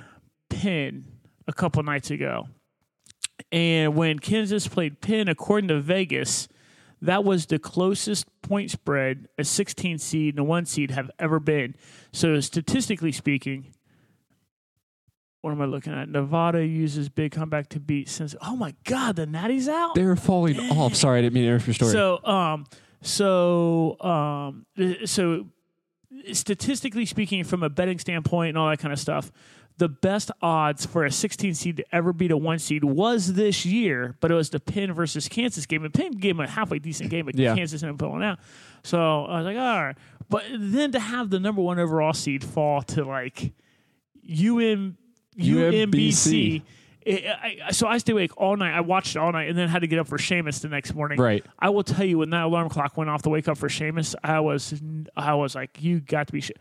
Penn 0.50 1.06
a 1.48 1.54
couple 1.54 1.82
nights 1.84 2.12
ago. 2.12 2.48
And 3.52 3.96
when 3.96 4.20
Kansas 4.20 4.68
played 4.68 5.02
Penn, 5.02 5.28
according 5.28 5.68
to 5.70 5.80
Vegas, 5.80 6.48
that 7.02 7.24
was 7.24 7.46
the 7.48 7.60
closest 7.60 8.26
point 8.42 8.72
spread 8.72 9.28
a 9.38 9.44
16 9.44 9.98
seed 9.98 10.34
and 10.36 10.40
a 10.40 10.44
1 10.44 10.66
seed 10.66 10.92
have 10.92 11.10
ever 11.20 11.40
been. 11.40 11.76
So 12.12 12.40
statistically 12.40 13.12
speaking, 13.12 13.68
what 15.44 15.52
am 15.52 15.62
I 15.62 15.66
looking 15.66 15.92
at? 15.94 16.08
Nevada 16.08 16.66
uses 16.66 17.10
big 17.10 17.34
comeback 17.34 17.68
to 17.70 17.80
beat 17.82 18.08
since 18.08 18.34
Oh 18.42 18.56
my 18.56 18.74
god, 18.86 19.18
the 19.18 19.26
Natty's 19.26 19.68
out. 19.68 19.94
They're 19.94 20.16
falling 20.16 20.58
off. 20.72 20.96
Sorry, 20.96 21.20
I 21.20 21.22
didn't 21.22 21.34
mean 21.34 21.44
to 21.44 21.48
interrupt 21.50 21.68
your 21.68 21.74
story. 21.74 21.92
So, 21.92 22.24
um, 22.26 22.66
so, 23.02 24.00
um, 24.00 24.66
so 25.04 25.48
statistically 26.32 27.06
speaking, 27.06 27.44
from 27.44 27.62
a 27.62 27.70
betting 27.70 28.00
standpoint 28.00 28.50
and 28.50 28.58
all 28.58 28.70
that 28.70 28.80
kind 28.80 28.94
of 28.94 29.00
stuff, 29.00 29.34
the 29.80 29.90
best 29.90 30.32
odds 30.42 30.86
for 30.86 31.04
a 31.04 31.12
16 31.12 31.56
seed 31.56 31.76
to 31.76 31.84
ever 31.94 32.14
beat 32.14 32.32
a 32.32 32.38
one 32.38 32.58
seed 32.58 32.86
was 32.86 33.34
this 33.34 33.66
year, 33.66 34.16
but 34.22 34.32
it 34.32 34.36
was 34.36 34.50
the 34.50 34.62
Penn 34.62 34.94
versus 34.94 35.28
Kansas 35.28 35.66
game. 35.66 35.84
And 35.84 35.94
Penn 35.94 36.12
gave 36.12 36.38
them 36.38 36.46
a 36.46 36.50
halfway 36.50 36.80
decent 36.80 37.10
game, 37.10 37.26
but 37.26 37.36
Yeah. 37.36 37.54
Kansas 37.54 37.84
ended 37.84 37.96
up 37.96 38.00
pulling 38.00 38.24
out. 38.24 38.40
So 38.84 39.26
I 39.26 39.40
was 39.40 39.46
like, 39.46 39.58
all 39.58 39.84
right. 39.84 39.98
But 40.30 40.46
then 40.58 40.94
to 40.94 41.02
have 41.02 41.30
the 41.32 41.40
number 41.42 41.62
one 41.62 41.80
overall 41.80 42.14
seed 42.14 42.46
fall 42.46 42.82
to 42.84 43.04
like 43.04 43.52
UM, 44.26 44.98
UMBC. 45.38 46.62
It, 47.06 47.26
I, 47.26 47.72
so 47.72 47.86
I 47.88 47.98
stayed 47.98 48.14
awake 48.14 48.32
all 48.38 48.56
night. 48.56 48.74
I 48.74 48.80
watched 48.80 49.16
it 49.16 49.20
all 49.20 49.32
night, 49.34 49.50
and 49.50 49.58
then 49.58 49.68
had 49.68 49.82
to 49.82 49.88
get 49.88 50.00
up 50.00 50.08
for 50.08 50.18
Seamus 50.18 50.62
the 50.62 50.70
next 50.70 50.94
morning. 50.94 51.20
Right. 51.20 51.46
I 51.60 51.70
will 51.70 51.84
tell 51.84 52.06
you 52.06 52.20
when 52.20 52.30
that 52.30 52.44
alarm 52.44 52.70
clock 52.70 52.96
went 52.96 53.10
off 53.10 53.24
to 53.24 53.30
wake 53.30 53.48
up 53.50 53.58
for 53.58 53.68
Seamus, 53.68 54.16
I 54.24 54.40
was 54.40 54.74
I 55.16 55.34
was 55.36 55.54
like, 55.56 55.82
you 55.82 56.00
got 56.00 56.28
to 56.28 56.34
be. 56.34 56.42
Sh-. 56.42 56.52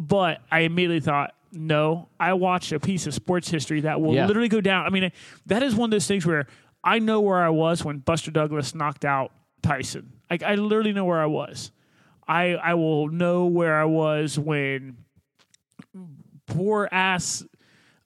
But 0.00 0.40
I 0.50 0.60
immediately 0.60 0.98
thought, 1.00 1.34
no. 1.52 2.08
I 2.18 2.32
watched 2.32 2.72
a 2.72 2.80
piece 2.80 3.06
of 3.06 3.14
sports 3.14 3.48
history 3.48 3.82
that 3.82 4.00
will 4.00 4.14
Yeah. 4.14 4.26
literally 4.26 4.48
go 4.48 4.60
down. 4.60 4.84
I 4.84 4.90
mean, 4.90 5.12
that 5.46 5.62
is 5.62 5.76
one 5.76 5.86
of 5.86 5.90
those 5.92 6.08
things 6.08 6.26
where 6.26 6.48
I 6.82 6.98
know 6.98 7.20
where 7.20 7.40
I 7.40 7.50
was 7.50 7.84
when 7.84 7.98
Buster 7.98 8.32
Douglas 8.32 8.74
knocked 8.74 9.04
out 9.04 9.30
Tyson. 9.62 10.14
Like 10.28 10.42
I 10.42 10.56
literally 10.56 10.92
know 10.92 11.04
where 11.04 11.20
I 11.20 11.26
was. 11.26 11.70
I 12.26 12.54
I 12.56 12.74
will 12.74 13.08
know 13.08 13.44
where 13.46 13.80
I 13.80 13.84
was 13.84 14.36
when 14.36 14.96
poor 16.46 16.88
ass 16.90 17.44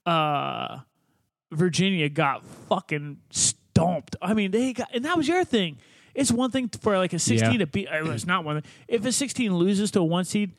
uh, 0.08 0.80
Virginia 1.52 2.08
got 2.08 2.44
fucking 2.68 3.18
stomped. 3.30 4.16
I 4.20 4.34
mean, 4.34 4.50
they 4.50 4.72
got, 4.72 4.88
and 4.94 5.04
that 5.04 5.16
was 5.16 5.28
your 5.28 5.44
thing. 5.44 5.78
It's 6.14 6.32
one 6.32 6.50
thing 6.50 6.68
for 6.80 6.98
like 6.98 7.12
a 7.12 7.18
16 7.18 7.52
Yeah. 7.52 7.58
to 7.58 7.66
beat. 7.66 7.88
It 7.90 8.04
was 8.04 8.26
not 8.26 8.44
one. 8.44 8.60
Thing. 8.62 8.70
If 8.88 9.04
a 9.04 9.12
16 9.12 9.54
loses 9.54 9.90
to 9.92 10.00
a 10.00 10.04
one 10.04 10.24
seed, 10.24 10.52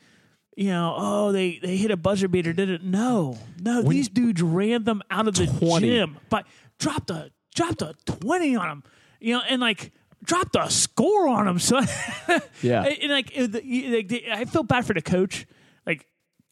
you 0.56 0.68
know, 0.68 0.94
oh, 0.96 1.32
they 1.32 1.58
they 1.62 1.76
hit 1.76 1.90
a 1.90 1.96
buzzer 1.96 2.28
beater. 2.28 2.52
Did 2.52 2.70
it? 2.70 2.82
No, 2.82 3.38
no. 3.62 3.82
these 3.82 4.08
dudes 4.08 4.42
ran 4.42 4.84
them 4.84 5.02
out 5.10 5.28
of 5.28 5.34
the 5.34 5.46
20. 5.46 5.86
gym, 5.86 6.16
but 6.28 6.46
dropped 6.78 7.10
a 7.10 7.30
dropped 7.54 7.82
a 7.82 7.94
20 8.06 8.56
on 8.56 8.68
them. 8.68 8.82
You 9.20 9.34
know, 9.34 9.42
and 9.48 9.60
like 9.60 9.92
dropped 10.24 10.56
a 10.56 10.70
score 10.70 11.28
on 11.28 11.44
them. 11.46 11.58
So 11.58 11.78
Yeah. 12.62 12.84
and, 12.84 12.98
and, 13.02 13.10
like, 13.10 13.30
it- 13.36 14.10
like, 14.10 14.24
I 14.32 14.44
feel 14.46 14.62
bad 14.62 14.86
for 14.86 14.94
the 14.94 15.02
coach. 15.02 15.46
Like 15.86 16.06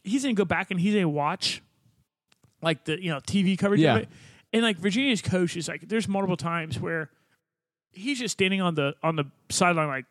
he's 0.05 0.23
gonna 0.23 0.35
go 0.35 0.45
back 0.45 0.71
and 0.71 0.79
he's 0.79 0.95
gonna 0.95 1.09
watch 1.09 1.63
like 2.63 2.85
the 2.85 3.03
you 3.03 3.11
know 3.11 3.21
TV 3.21 3.59
coverage 3.59 3.81
Yeah. 3.81 3.97
of 3.97 4.03
it. 4.03 4.09
And 4.53 4.63
like 4.63 4.79
Virginia's 4.79 5.21
coach 5.23 5.57
is 5.57 5.69
like, 5.69 5.89
there's 5.89 6.09
multiple 6.09 6.37
times 6.37 6.81
where 6.81 7.11
he's 7.93 8.19
just 8.19 8.33
standing 8.33 8.61
on 8.61 8.75
the 8.75 8.95
on 9.03 9.17
the 9.17 9.25
sideline 9.51 9.89
like 9.89 10.07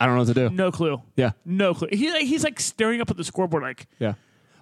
I 0.00 0.06
don't 0.06 0.14
know 0.16 0.22
what 0.22 0.28
to 0.28 0.34
do. 0.34 0.50
no 0.50 0.72
clue, 0.72 1.00
Yeah. 1.16 1.32
no 1.44 1.74
clue. 1.74 1.88
He 1.92 2.10
like, 2.10 2.22
he's 2.24 2.42
like 2.44 2.58
staring 2.58 3.00
up 3.00 3.10
at 3.10 3.16
the 3.16 3.24
scoreboard 3.24 3.62
like 3.62 3.86
Yeah. 3.98 4.14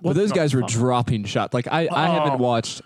But 0.02 0.14
those 0.16 0.33
guys 0.33 0.54
were 0.54 0.62
fuck? 0.62 0.71
dropping 0.71 1.25
shots. 1.25 1.52
Like 1.54 1.66
I, 1.71 1.87
I 1.87 2.09
Oh. 2.09 2.12
haven't 2.12 2.38
watched. 2.40 2.83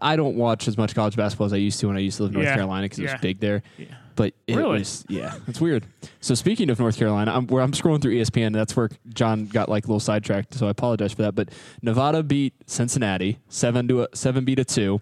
I 0.00 0.16
don't 0.16 0.36
watch 0.36 0.66
as 0.66 0.78
much 0.78 0.94
college 0.94 1.14
basketball 1.14 1.44
as 1.46 1.52
I 1.52 1.56
used 1.58 1.78
to 1.80 1.88
when 1.88 1.96
I 1.96 2.00
used 2.00 2.16
to 2.16 2.22
live 2.24 2.30
in 2.32 2.34
North 2.36 2.46
Yeah. 2.46 2.54
Carolina 2.54 2.84
because 2.86 2.98
it 2.98 3.02
Yeah. 3.04 3.12
was 3.12 3.20
big 3.20 3.40
there. 3.40 3.62
Yeah. 3.78 3.86
But 4.16 4.34
it 4.46 4.56
Really? 4.56 4.78
was 4.78 5.04
yeah, 5.08 5.34
it's 5.48 5.60
weird. 5.60 5.84
So 6.20 6.34
speaking 6.34 6.70
of 6.70 6.78
North 6.78 6.96
Carolina, 6.96 7.32
I'm 7.34 7.46
where 7.48 7.62
I'm 7.62 7.72
scrolling 7.72 8.00
through 8.00 8.14
ESPN. 8.14 8.46
And 8.46 8.54
that's 8.54 8.76
where 8.76 8.88
John 9.12 9.46
got 9.46 9.68
like 9.68 9.84
a 9.84 9.88
little 9.88 10.00
sidetracked. 10.00 10.54
So 10.54 10.66
I 10.66 10.70
apologize 10.70 11.12
for 11.12 11.22
that. 11.22 11.34
But 11.34 11.50
Nevada 11.82 12.22
beat 12.22 12.54
Cincinnati 12.66 13.38
seven 13.48 13.88
to 13.88 14.02
a, 14.02 14.08
seven 14.14 14.44
beat 14.44 14.58
a 14.58 14.64
two. 14.64 15.00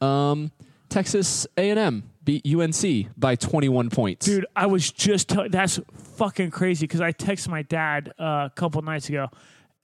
Um, 0.00 0.50
Texas 0.88 1.46
A 1.56 1.70
and 1.70 1.78
M 1.78 2.02
beat 2.24 2.46
UNC 2.46 3.08
by 3.18 3.36
21 3.36 3.90
points. 3.90 4.26
Dude, 4.26 4.46
I 4.54 4.66
was 4.66 4.90
just 4.90 5.28
tell- 5.28 5.48
that's 5.48 5.80
fucking 6.16 6.50
crazy 6.50 6.86
because 6.86 7.00
I 7.00 7.12
texted 7.12 7.48
my 7.48 7.62
dad 7.62 8.12
uh, 8.18 8.48
a 8.50 8.52
couple 8.54 8.80
nights 8.82 9.08
ago. 9.08 9.28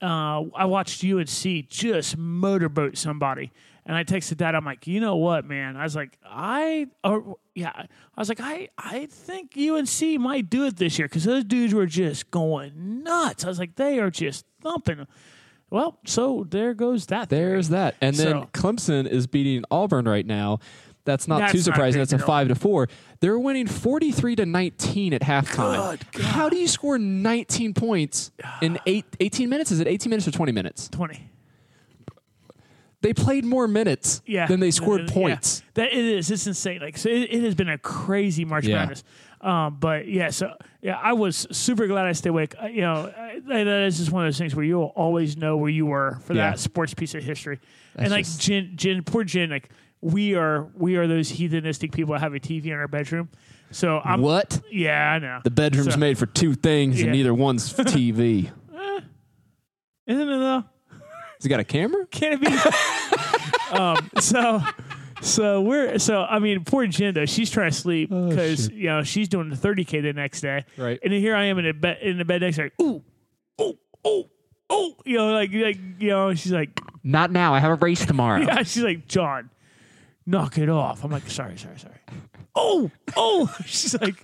Uh, 0.01 0.45
I 0.55 0.65
watched 0.65 1.03
UNC 1.03 1.67
just 1.69 2.17
motorboat 2.17 2.97
somebody, 2.97 3.51
and 3.85 3.95
I 3.95 4.03
texted 4.03 4.37
dad. 4.37 4.55
I'm 4.55 4.65
like, 4.65 4.87
you 4.87 4.99
know 4.99 5.15
what, 5.17 5.45
man? 5.45 5.75
I 5.77 5.83
was 5.83 5.95
like, 5.95 6.17
I 6.25 6.87
or 7.03 7.37
yeah, 7.55 7.71
I 7.75 7.87
was 8.21 8.29
like, 8.29 8.39
I 8.41 8.69
I 8.77 9.07
think 9.07 9.57
UNC 9.57 10.19
might 10.19 10.49
do 10.49 10.65
it 10.65 10.77
this 10.77 10.97
year 10.99 11.07
because 11.07 11.23
those 11.23 11.43
dudes 11.43 11.73
were 11.73 11.85
just 11.87 12.31
going 12.31 13.03
nuts. 13.03 13.43
I 13.45 13.47
was 13.47 13.59
like, 13.59 13.75
they 13.75 13.99
are 13.99 14.09
just 14.11 14.45
thumping. 14.61 15.07
Well, 15.69 15.99
so 16.05 16.45
there 16.49 16.73
goes 16.73 17.05
that. 17.07 17.29
theory. 17.29 17.51
There's 17.51 17.69
that. 17.69 17.95
And 18.01 18.15
then 18.15 18.41
So- 18.41 18.49
Clemson 18.53 19.07
is 19.07 19.25
beating 19.27 19.63
Auburn 19.71 20.05
right 20.05 20.25
now. 20.25 20.59
That's 21.03 21.27
not 21.27 21.39
That's 21.39 21.53
too 21.53 21.59
surprising. 21.59 21.93
big 21.99 22.09
That's 22.09 22.13
a 22.13 22.17
deal. 22.17 22.27
five 22.27 22.47
to 22.49 22.55
four. 22.55 22.87
They're 23.21 23.39
winning 23.39 23.65
forty 23.65 24.11
three 24.11 24.35
to 24.35 24.45
nineteen 24.45 25.13
at 25.15 25.21
halftime. 25.21 25.99
How 26.21 26.47
do 26.47 26.57
you 26.57 26.67
score 26.67 26.99
nineteen 26.99 27.73
points 27.73 28.31
in 28.61 28.77
eight, 28.85 29.05
18 29.19 29.49
minutes? 29.49 29.71
Is 29.71 29.79
it 29.79 29.87
eighteen 29.87 30.11
minutes 30.11 30.27
or 30.27 30.31
twenty 30.31 30.51
minutes? 30.51 30.89
Twenty. 30.89 31.27
They 33.01 33.13
played 33.13 33.43
more 33.45 33.67
minutes 33.67 34.21
Yeah, 34.27 34.45
than 34.45 34.59
they 34.59 34.69
scored 34.71 35.01
Yeah. 35.07 35.13
points. 35.13 35.63
That 35.73 35.87
it 35.91 36.05
is. 36.05 36.29
It's 36.29 36.45
insane. 36.45 36.79
Like 36.81 36.97
so, 36.97 37.09
it, 37.09 37.33
it 37.33 37.43
has 37.43 37.55
been 37.55 37.69
a 37.69 37.77
crazy 37.79 38.45
March 38.45 38.65
Yeah. 38.67 38.75
Madness. 38.75 39.03
Um, 39.41 39.77
but 39.79 40.07
yeah, 40.07 40.29
so 40.29 40.53
yeah, 40.83 40.99
I 41.01 41.13
was 41.13 41.47
super 41.51 41.87
glad 41.87 42.05
I 42.05 42.11
stayed 42.11 42.29
awake. 42.29 42.53
Uh, 42.61 42.67
you 42.67 42.81
know, 42.81 43.11
I, 43.17 43.39
that 43.47 43.67
is 43.87 43.97
just 43.97 44.11
one 44.11 44.23
of 44.23 44.27
those 44.27 44.37
things 44.37 44.53
where 44.55 44.63
you'll 44.63 44.93
always 44.95 45.35
know 45.35 45.57
where 45.57 45.69
you 45.71 45.87
were 45.87 46.19
for 46.25 46.35
Yeah. 46.35 46.51
that 46.51 46.59
sports 46.59 46.93
piece 46.93 47.15
of 47.15 47.23
history. 47.23 47.59
That's 47.95 48.03
and 48.05 48.11
like 48.11 48.25
just- 48.25 48.39
Jen, 48.41 48.73
Jen, 48.75 49.03
poor 49.03 49.23
Jen, 49.23 49.49
like 49.49 49.69
we 50.01 50.35
are, 50.35 50.67
we 50.75 50.95
are 50.95 51.07
those 51.07 51.31
heathenistic 51.31 51.91
people 51.91 52.13
that 52.13 52.19
have 52.21 52.35
a 52.35 52.39
TV 52.39 52.67
in 52.67 52.73
our 52.73 52.87
bedroom. 52.87 53.29
So 53.71 53.99
I'm 54.03 54.21
What? 54.21 54.61
Yeah, 54.71 55.11
I 55.13 55.17
know. 55.17 55.39
The 55.43 55.49
bedroom's 55.49 55.93
So- 55.95 55.99
made 55.99 56.19
for 56.19 56.27
two 56.27 56.53
things, 56.53 56.99
Yeah. 56.99 57.05
and 57.05 57.13
neither 57.13 57.33
one's 57.33 57.73
TV. 57.73 58.51
Isn't 60.07 60.29
it 60.29 60.37
though? 60.39 60.65
Has 61.41 61.45
he 61.45 61.49
got 61.49 61.59
a 61.59 61.63
camera? 61.63 62.05
Can 62.05 62.33
it 62.33 62.41
be? 62.41 63.75
um, 63.75 64.11
so, 64.19 64.61
so 65.21 65.61
we're 65.61 65.97
so 65.97 66.21
I 66.21 66.37
mean, 66.37 66.63
poor 66.65 66.85
Jen 66.85 67.15
though. 67.15 67.25
She's 67.25 67.49
trying 67.49 67.71
to 67.71 67.75
sleep 67.75 68.11
because 68.11 68.69
you 68.69 68.89
know 68.89 69.01
she's 69.01 69.27
doing 69.27 69.49
the 69.49 69.55
thirty 69.55 69.83
k 69.83 70.01
the 70.01 70.13
next 70.13 70.41
day, 70.41 70.65
Right. 70.77 70.99
And 71.03 71.11
then 71.11 71.19
here 71.19 71.35
I 71.35 71.45
am 71.45 71.57
in 71.57 71.65
the 71.65 71.73
bed 71.73 71.97
in 72.03 72.19
the 72.19 72.25
bed 72.25 72.41
next 72.41 72.57
day, 72.57 72.63
like, 72.65 72.79
ooh, 72.79 73.01
oh, 73.57 73.75
oh, 74.05 74.29
oh, 74.69 74.95
you 75.03 75.17
know, 75.17 75.33
like 75.33 75.51
like 75.51 75.79
you 75.97 76.09
know, 76.09 76.31
she's 76.35 76.51
like, 76.51 76.79
Not 77.03 77.31
now. 77.31 77.55
I 77.55 77.59
have 77.59 77.71
a 77.71 77.75
race 77.75 78.05
tomorrow. 78.05 78.41
yeah, 78.45 78.61
she's 78.61 78.83
like, 78.83 79.07
John, 79.07 79.49
knock 80.27 80.59
it 80.59 80.69
off. 80.69 81.03
I'm 81.03 81.09
like, 81.09 81.27
sorry, 81.27 81.57
sorry, 81.57 81.79
sorry. 81.79 81.95
Oh, 82.53 82.91
oh, 83.17 83.51
she's 83.65 83.99
like, 83.99 84.15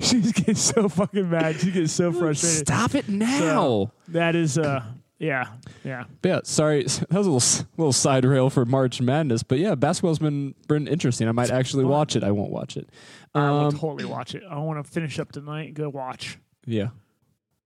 she's 0.00 0.32
getting 0.32 0.54
so 0.54 0.88
fucking 0.88 1.28
mad. 1.28 1.60
She 1.60 1.70
gets 1.70 1.92
so 1.92 2.12
frustrated. 2.12 2.66
Stop 2.66 2.94
it 2.94 3.10
now. 3.10 3.38
So, 3.38 3.90
that 4.08 4.34
is, 4.34 4.56
uh, 4.56 4.84
yeah, 5.20 5.44
yeah. 5.84 6.04
Yeah, 6.24 6.40
sorry, 6.42 6.82
that 6.84 7.12
was 7.12 7.26
a 7.26 7.30
little 7.30 7.66
little 7.76 7.92
side 7.92 8.24
rail 8.24 8.50
for 8.50 8.64
March 8.64 9.00
Madness, 9.00 9.42
but 9.44 9.58
yeah, 9.60 9.76
basketball's 9.76 10.18
been 10.18 10.54
been 10.66 10.88
interesting. 10.88 11.28
I 11.28 11.32
might 11.32 11.50
actually 11.50 11.84
watch 11.84 12.16
it. 12.16 12.24
I 12.24 12.32
won't 12.32 12.50
watch 12.50 12.76
it. 12.76 12.88
I 13.34 13.48
will 13.50 13.58
Um, 13.66 13.72
totally 13.78 14.04
watch 14.06 14.34
it. 14.34 14.42
I 14.50 14.58
want 14.58 14.84
to 14.84 14.90
finish 14.90 15.18
up 15.20 15.30
tonight 15.30 15.66
and 15.68 15.74
go 15.76 15.88
watch. 15.88 16.38
yeah, 16.66 16.88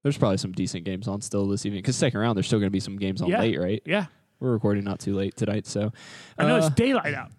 there's 0.02 0.18
probably 0.18 0.36
some 0.36 0.52
decent 0.52 0.84
games 0.84 1.08
on 1.08 1.22
still 1.22 1.46
this 1.48 1.64
evening. 1.64 1.80
Because 1.80 1.96
second 1.96 2.20
round, 2.20 2.36
there's 2.36 2.46
still 2.46 2.58
going 2.58 2.66
to 2.66 2.72
be 2.72 2.80
some 2.80 2.96
games 2.98 3.22
on 3.22 3.28
Yeah. 3.30 3.40
late, 3.40 3.58
right? 3.58 3.82
Yeah, 3.86 4.06
We're 4.40 4.52
recording 4.52 4.84
not 4.84 4.98
too 4.98 5.14
late 5.14 5.36
tonight, 5.36 5.66
so 5.66 5.92
I 6.36 6.44
know 6.46 6.56
uh, 6.56 6.66
it's 6.66 6.70
daylight 6.74 7.14
out. 7.14 7.30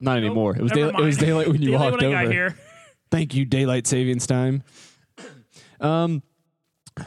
not 0.00 0.18
anymore. 0.18 0.54
It 0.56 0.62
was 0.62 0.72
daylight, 0.72 0.98
it 0.98 1.02
was 1.04 1.16
daylight 1.16 1.48
when 1.48 1.62
you 1.62 1.70
Daylight 1.70 1.92
walked 1.92 2.02
when 2.02 2.12
I 2.12 2.18
over. 2.18 2.24
got 2.24 2.32
here. 2.32 2.56
Thank 3.10 3.34
you, 3.34 3.44
daylight 3.44 3.86
savings 3.86 4.26
time. 4.26 4.62
Um, 5.80 6.22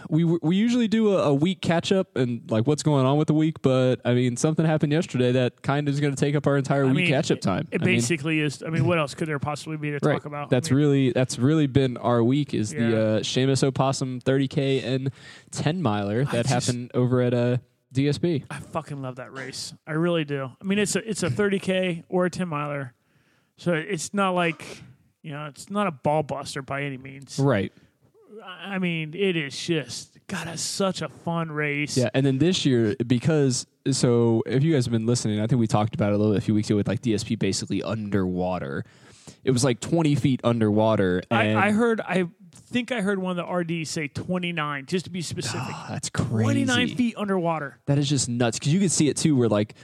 we 0.09 0.23
we 0.23 0.55
usually 0.55 0.87
do 0.87 1.15
a, 1.15 1.29
a 1.29 1.33
week 1.33 1.61
catch 1.61 1.91
up 1.91 2.15
and 2.15 2.49
like 2.49 2.65
what's 2.67 2.83
going 2.83 3.05
on 3.05 3.17
with 3.17 3.27
the 3.27 3.33
week, 3.33 3.61
but 3.61 4.01
I 4.05 4.13
mean 4.13 4.37
something 4.37 4.65
happened 4.65 4.91
yesterday 4.91 5.31
that 5.33 5.61
kind 5.61 5.87
of 5.87 5.93
is 5.93 5.99
going 5.99 6.13
to 6.13 6.19
take 6.19 6.35
up 6.35 6.47
our 6.47 6.57
entire 6.57 6.83
I 6.83 6.87
week 6.87 6.95
mean, 6.95 7.07
catch 7.07 7.31
up 7.31 7.41
time. 7.41 7.67
It 7.71 7.81
I 7.81 7.85
mean, 7.85 7.95
basically 7.95 8.39
is. 8.39 8.63
I 8.63 8.69
mean, 8.69 8.85
what 8.85 8.97
else 8.97 9.13
could 9.13 9.27
there 9.27 9.39
possibly 9.39 9.77
be 9.77 9.91
to 9.91 9.99
right. 10.01 10.13
talk 10.13 10.25
about? 10.25 10.49
That's 10.49 10.69
I 10.69 10.71
mean, 10.71 10.79
really 10.79 11.11
that's 11.11 11.37
really 11.37 11.67
been 11.67 11.97
our 11.97 12.23
week 12.23 12.53
is 12.53 12.73
Yeah. 12.73 12.89
the 12.89 12.97
uh, 12.97 13.19
Seamus 13.19 13.63
Opossum 13.63 14.21
30k 14.21 14.83
and 14.83 15.11
10 15.51 15.81
miler 15.81 16.25
that 16.25 16.45
just- 16.45 16.49
happened 16.49 16.91
over 16.93 17.21
at 17.21 17.33
uh, 17.33 17.57
DSP. 17.93 18.43
I 18.49 18.59
fucking 18.59 19.01
love 19.01 19.17
that 19.17 19.33
race. 19.33 19.73
I 19.87 19.93
really 19.93 20.25
do. 20.25 20.51
I 20.59 20.63
mean, 20.63 20.79
it's 20.79 20.95
a 20.95 21.09
it's 21.09 21.23
a 21.23 21.29
30k 21.29 22.03
or 22.09 22.25
a 22.25 22.29
10 22.29 22.47
miler, 22.47 22.93
so 23.57 23.73
it's 23.73 24.13
not 24.13 24.31
like 24.31 24.83
you 25.21 25.31
know, 25.31 25.47
it's 25.47 25.71
not 25.71 25.87
a 25.87 25.91
ball 25.91 26.21
buster 26.21 26.61
by 26.61 26.83
any 26.83 26.97
means. 26.97 27.39
Right. 27.39 27.73
I 28.45 28.79
mean, 28.79 29.13
it 29.15 29.35
is 29.35 29.57
just 29.57 30.17
God. 30.27 30.47
It's 30.47 30.61
such 30.61 31.01
a 31.01 31.09
fun 31.09 31.51
race. 31.51 31.97
Yeah, 31.97 32.09
and 32.13 32.25
then 32.25 32.37
this 32.37 32.65
year 32.65 32.95
because 33.05 33.65
so 33.91 34.43
if 34.45 34.63
you 34.63 34.73
guys 34.73 34.85
have 34.85 34.91
been 34.91 35.05
listening, 35.05 35.39
I 35.39 35.47
think 35.47 35.59
we 35.59 35.67
talked 35.67 35.95
about 35.95 36.11
it 36.11 36.15
a 36.15 36.17
little 36.17 36.33
bit 36.33 36.39
a 36.39 36.45
few 36.45 36.53
weeks 36.53 36.69
ago 36.69 36.77
with 36.77 36.87
like 36.87 37.01
DSP 37.01 37.37
basically 37.39 37.83
underwater. 37.83 38.83
It 39.43 39.51
was 39.51 39.63
like 39.63 39.79
20 39.79 40.15
feet 40.15 40.41
underwater. 40.43 41.23
And 41.31 41.57
I, 41.57 41.67
I 41.67 41.71
heard. 41.71 42.01
I 42.01 42.27
think 42.53 42.91
I 42.91 43.01
heard 43.01 43.19
one 43.19 43.37
of 43.37 43.45
the 43.45 43.51
RDs 43.51 43.89
say 43.89 44.07
29, 44.07 44.85
just 44.85 45.05
to 45.05 45.11
be 45.11 45.21
specific. 45.21 45.61
Ah, 45.61 45.87
that's 45.89 46.09
crazy. 46.09 46.43
29 46.43 46.95
feet 46.95 47.15
underwater. 47.17 47.79
That 47.85 47.97
is 47.97 48.09
just 48.09 48.29
nuts 48.29 48.59
because 48.59 48.73
you 48.73 48.79
could 48.79 48.91
see 48.91 49.07
it 49.07 49.17
too. 49.17 49.35
Where 49.35 49.49
like, 49.49 49.75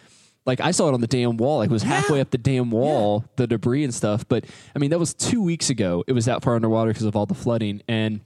like 0.46 0.60
I 0.60 0.72
saw 0.72 0.90
it 0.90 0.94
on 0.94 1.02
the 1.02 1.08
damn 1.08 1.38
wall. 1.38 1.60
Like 1.60 1.70
it 1.70 1.74
was 1.74 1.84
halfway 1.84 2.22
up 2.22 2.32
the 2.32 2.38
damn 2.38 2.72
wall, 2.72 3.26
the 3.36 3.48
debris 3.48 3.84
and 3.84 3.94
stuff. 3.94 4.28
But 4.28 4.46
I 4.76 4.80
mean, 4.80 4.90
that 4.92 5.00
was 5.00 5.14
two 5.14 5.42
weeks 5.42 5.70
ago. 5.70 6.04
It 6.08 6.14
was 6.14 6.26
that 6.26 6.44
far 6.44 6.56
underwater 6.56 6.92
because 6.92 7.06
of 7.06 7.16
all 7.16 7.26
the 7.26 7.36
flooding, 7.36 7.82
and 7.88 8.22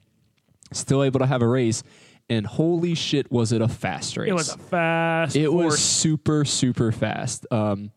still 0.72 1.02
able 1.02 1.20
to 1.20 1.26
have 1.26 1.42
a 1.42 1.48
race. 1.48 1.82
And 2.28 2.44
holy 2.46 2.94
shit, 2.94 3.30
was 3.30 3.52
it 3.52 3.60
a 3.62 3.68
fast 3.68 4.16
race? 4.16 4.28
It 4.28 4.34
was 4.34 4.48
a 4.52 4.58
fast. 4.58 5.36
It 5.36 5.52
was 5.52 5.78
super 5.78 6.44
super 6.44 6.90
fast. 6.90 7.46
Um, 7.52 7.92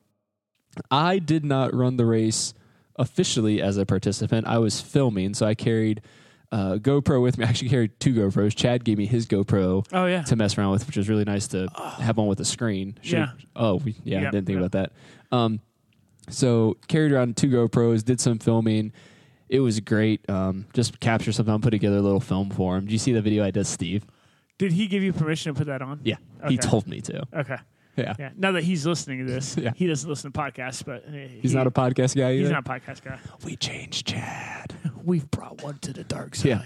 I 0.91 1.17
did 1.19 1.43
not 1.43 1.73
run 1.73 1.97
the 1.97 2.05
race 2.05 2.53
officially 2.97 3.61
as 3.61 3.77
a 3.77 3.85
participant. 3.85 4.45
I 4.45 4.59
was 4.59 4.81
filming, 4.81 5.33
so 5.33 5.47
I 5.47 5.55
carried 5.55 6.01
uh, 6.51 6.73
GoPro 6.75 7.21
with 7.23 7.37
me. 7.39 7.45
I 7.45 7.49
actually 7.49 7.69
carried 7.69 7.99
two 7.99 8.13
GoPros. 8.13 8.55
Chad 8.55 8.83
gave 8.83 8.97
me 8.99 9.07
his 9.07 9.25
GoPro 9.25 9.85
Oh 9.91 10.05
yeah. 10.05 10.21
to 10.23 10.35
mess 10.35 10.57
around 10.57 10.71
with, 10.71 10.85
which 10.85 10.97
was 10.97 11.09
really 11.09 11.23
nice 11.25 11.47
to 11.49 11.67
have 11.99 12.19
on 12.19 12.27
with 12.27 12.39
a 12.39 12.45
screen. 12.45 12.97
Should've- 13.01 13.31
Yeah. 13.39 13.45
Oh, 13.55 13.75
we, 13.77 13.95
yeah, 14.03 14.21
Yep, 14.21 14.31
didn't 14.31 14.45
think 14.47 14.59
yep. 14.59 14.65
about 14.65 14.71
that. 15.31 15.35
Um, 15.35 15.59
so 16.29 16.77
carried 16.87 17.11
around 17.13 17.35
two 17.37 17.47
GoPros, 17.49 18.03
did 18.05 18.19
some 18.21 18.37
filming. 18.37 18.91
It 19.49 19.59
was 19.61 19.79
great. 19.79 20.27
Um, 20.29 20.67
just 20.73 20.99
capture 20.99 21.31
something, 21.31 21.59
put 21.61 21.71
together 21.71 21.97
a 21.97 22.01
little 22.01 22.19
film 22.19 22.49
for 22.51 22.77
him. 22.77 22.85
Did 22.85 22.91
you 22.91 22.99
see 22.99 23.11
the 23.13 23.21
video 23.21 23.43
I 23.43 23.51
did, 23.51 23.65
Steve? 23.67 24.05
Did 24.59 24.71
he 24.73 24.87
give 24.87 25.01
you 25.03 25.11
permission 25.13 25.53
to 25.53 25.57
put 25.57 25.67
that 25.67 25.81
on? 25.81 26.01
Yeah, 26.03 26.15
Okay. 26.41 26.49
he 26.51 26.57
told 26.57 26.87
me 26.87 27.01
to. 27.01 27.25
Okay. 27.33 27.57
Yeah, 27.97 28.13
Yeah. 28.19 28.29
Now 28.37 28.51
that 28.53 28.63
he's 28.63 28.85
listening 28.85 29.25
to 29.25 29.31
this, 29.33 29.57
Yeah. 29.61 29.71
he 29.75 29.87
doesn't 29.87 30.09
listen 30.09 30.31
to 30.31 30.39
podcasts, 30.39 30.85
but 30.85 31.05
uh, 31.07 31.11
he's 31.41 31.53
not 31.55 31.65
a 31.67 31.71
podcast 31.71 32.15
guy 32.15 32.31
either. 32.33 32.41
he's 32.41 32.49
not 32.49 32.65
a 32.67 32.69
podcast 32.69 33.03
guy. 33.03 33.17
We 33.43 33.55
changed 33.55 34.07
Chad. 34.07 34.73
We've 35.03 35.29
brought 35.31 35.63
one 35.63 35.79
to 35.79 35.93
the 35.93 36.03
dark 36.03 36.35
side. 36.35 36.45
Yeah. 36.47 36.61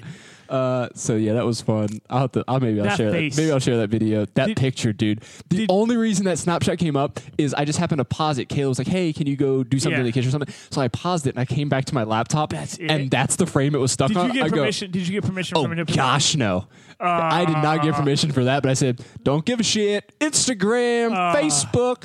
Uh, 0.49 0.89
so 0.93 1.15
yeah, 1.15 1.33
that 1.33 1.45
was 1.45 1.61
fun. 1.61 1.87
I'll 2.09 2.19
have 2.21 2.31
to. 2.33 2.43
I'll 2.47 2.59
maybe 2.59 2.79
I'll 2.79 2.85
That 2.85 2.97
share 2.97 3.11
face. 3.11 3.35
that. 3.35 3.41
Maybe 3.41 3.51
I'll 3.51 3.59
share 3.59 3.77
that 3.77 3.89
video. 3.89 4.25
That 4.35 4.47
Did- 4.47 4.57
picture, 4.57 4.93
dude. 4.93 5.21
The 5.49 5.57
did- 5.57 5.71
only 5.71 5.97
reason 5.97 6.25
that 6.25 6.37
Snapchat 6.37 6.77
came 6.79 6.95
up 6.95 7.19
is 7.37 7.53
I 7.53 7.65
just 7.65 7.79
happened 7.79 7.99
to 7.99 8.05
pause 8.05 8.37
it. 8.37 8.49
Kayla 8.49 8.67
was 8.69 8.77
like, 8.77 8.87
"Hey, 8.87 9.13
can 9.13 9.25
you 9.27 9.35
go 9.35 9.63
do 9.63 9.79
something 9.79 9.93
Yeah. 9.93 9.99
in 10.01 10.05
the 10.05 10.11
kitchen 10.11 10.27
or 10.29 10.31
something?" 10.31 10.53
So 10.69 10.81
I 10.81 10.87
paused 10.89 11.25
it 11.27 11.31
and 11.31 11.39
I 11.39 11.45
came 11.45 11.69
back 11.69 11.85
to 11.85 11.93
my 11.95 12.03
laptop. 12.03 12.51
That's 12.51 12.77
it? 12.77 12.91
And 12.91 13.09
that's 13.09 13.35
the 13.37 13.45
frame 13.45 13.73
it 13.75 13.79
was 13.79 13.91
stuck 13.91 14.09
Did 14.09 14.17
on. 14.17 14.27
you 14.27 14.33
get 14.33 14.43
I 14.43 14.49
go, 14.49 14.57
permission? 14.57 14.91
Did 14.91 15.07
you 15.07 15.13
get 15.19 15.23
permission 15.27 15.57
Oh 15.57 15.63
from 15.63 15.73
him 15.77 15.85
to 15.85 15.93
gosh, 15.93 16.35
no! 16.35 16.67
I 16.99 17.45
did 17.45 17.53
not 17.53 17.81
get 17.81 17.95
permission 17.95 18.31
for 18.31 18.43
that, 18.45 18.63
but 18.63 18.69
I 18.69 18.73
said, 18.75 19.01
"Don't 19.23 19.45
give 19.45 19.59
a 19.59 19.63
shit." 19.63 20.11
Instagram, 20.19 21.11
Ah. 21.13 21.35
Facebook, 21.35 22.03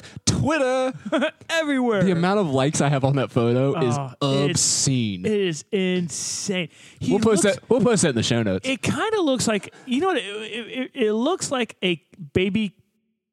Twitter. 0.49 1.33
everywhere? 1.51 2.03
the 2.05 2.13
amount 2.13 2.41
of 2.41 2.51
likes 2.51 2.81
I 2.81 2.89
have 2.89 3.05
on 3.05 3.17
that 3.17 3.31
photo 3.31 3.75
Oh, 3.77 3.87
is 3.87 3.95
it's- 3.97 4.15
obscene. 4.21 5.27
it 5.27 5.33
is 5.33 5.65
insane. 5.73 6.69
He 7.01 7.11
we'll 7.13 7.21
post 7.21 7.45
looks- 7.45 7.57
that. 7.57 7.69
We'll 7.71 7.81
post 7.81 8.03
that 8.03 8.11
in 8.11 8.15
the 8.15 8.23
show 8.23 8.43
notes. 8.43 8.69
It 8.69 8.83
kind 8.83 9.15
of 9.15 9.25
looks 9.25 9.47
like 9.49 9.75
you 9.87 10.01
know 10.01 10.09
what? 10.09 10.19
It, 10.19 10.25
it, 10.25 10.67
it, 10.69 10.91
it 11.07 11.13
looks 11.13 11.51
like 11.51 11.77
a 11.83 12.03
baby 12.33 12.75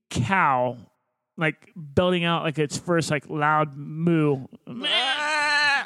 cow, 0.09 0.77
like 1.37 1.71
belting 1.75 2.23
out 2.23 2.43
like 2.43 2.59
its 2.59 2.77
first 2.77 3.09
like 3.11 3.29
loud 3.29 3.75
moo. 3.75 4.45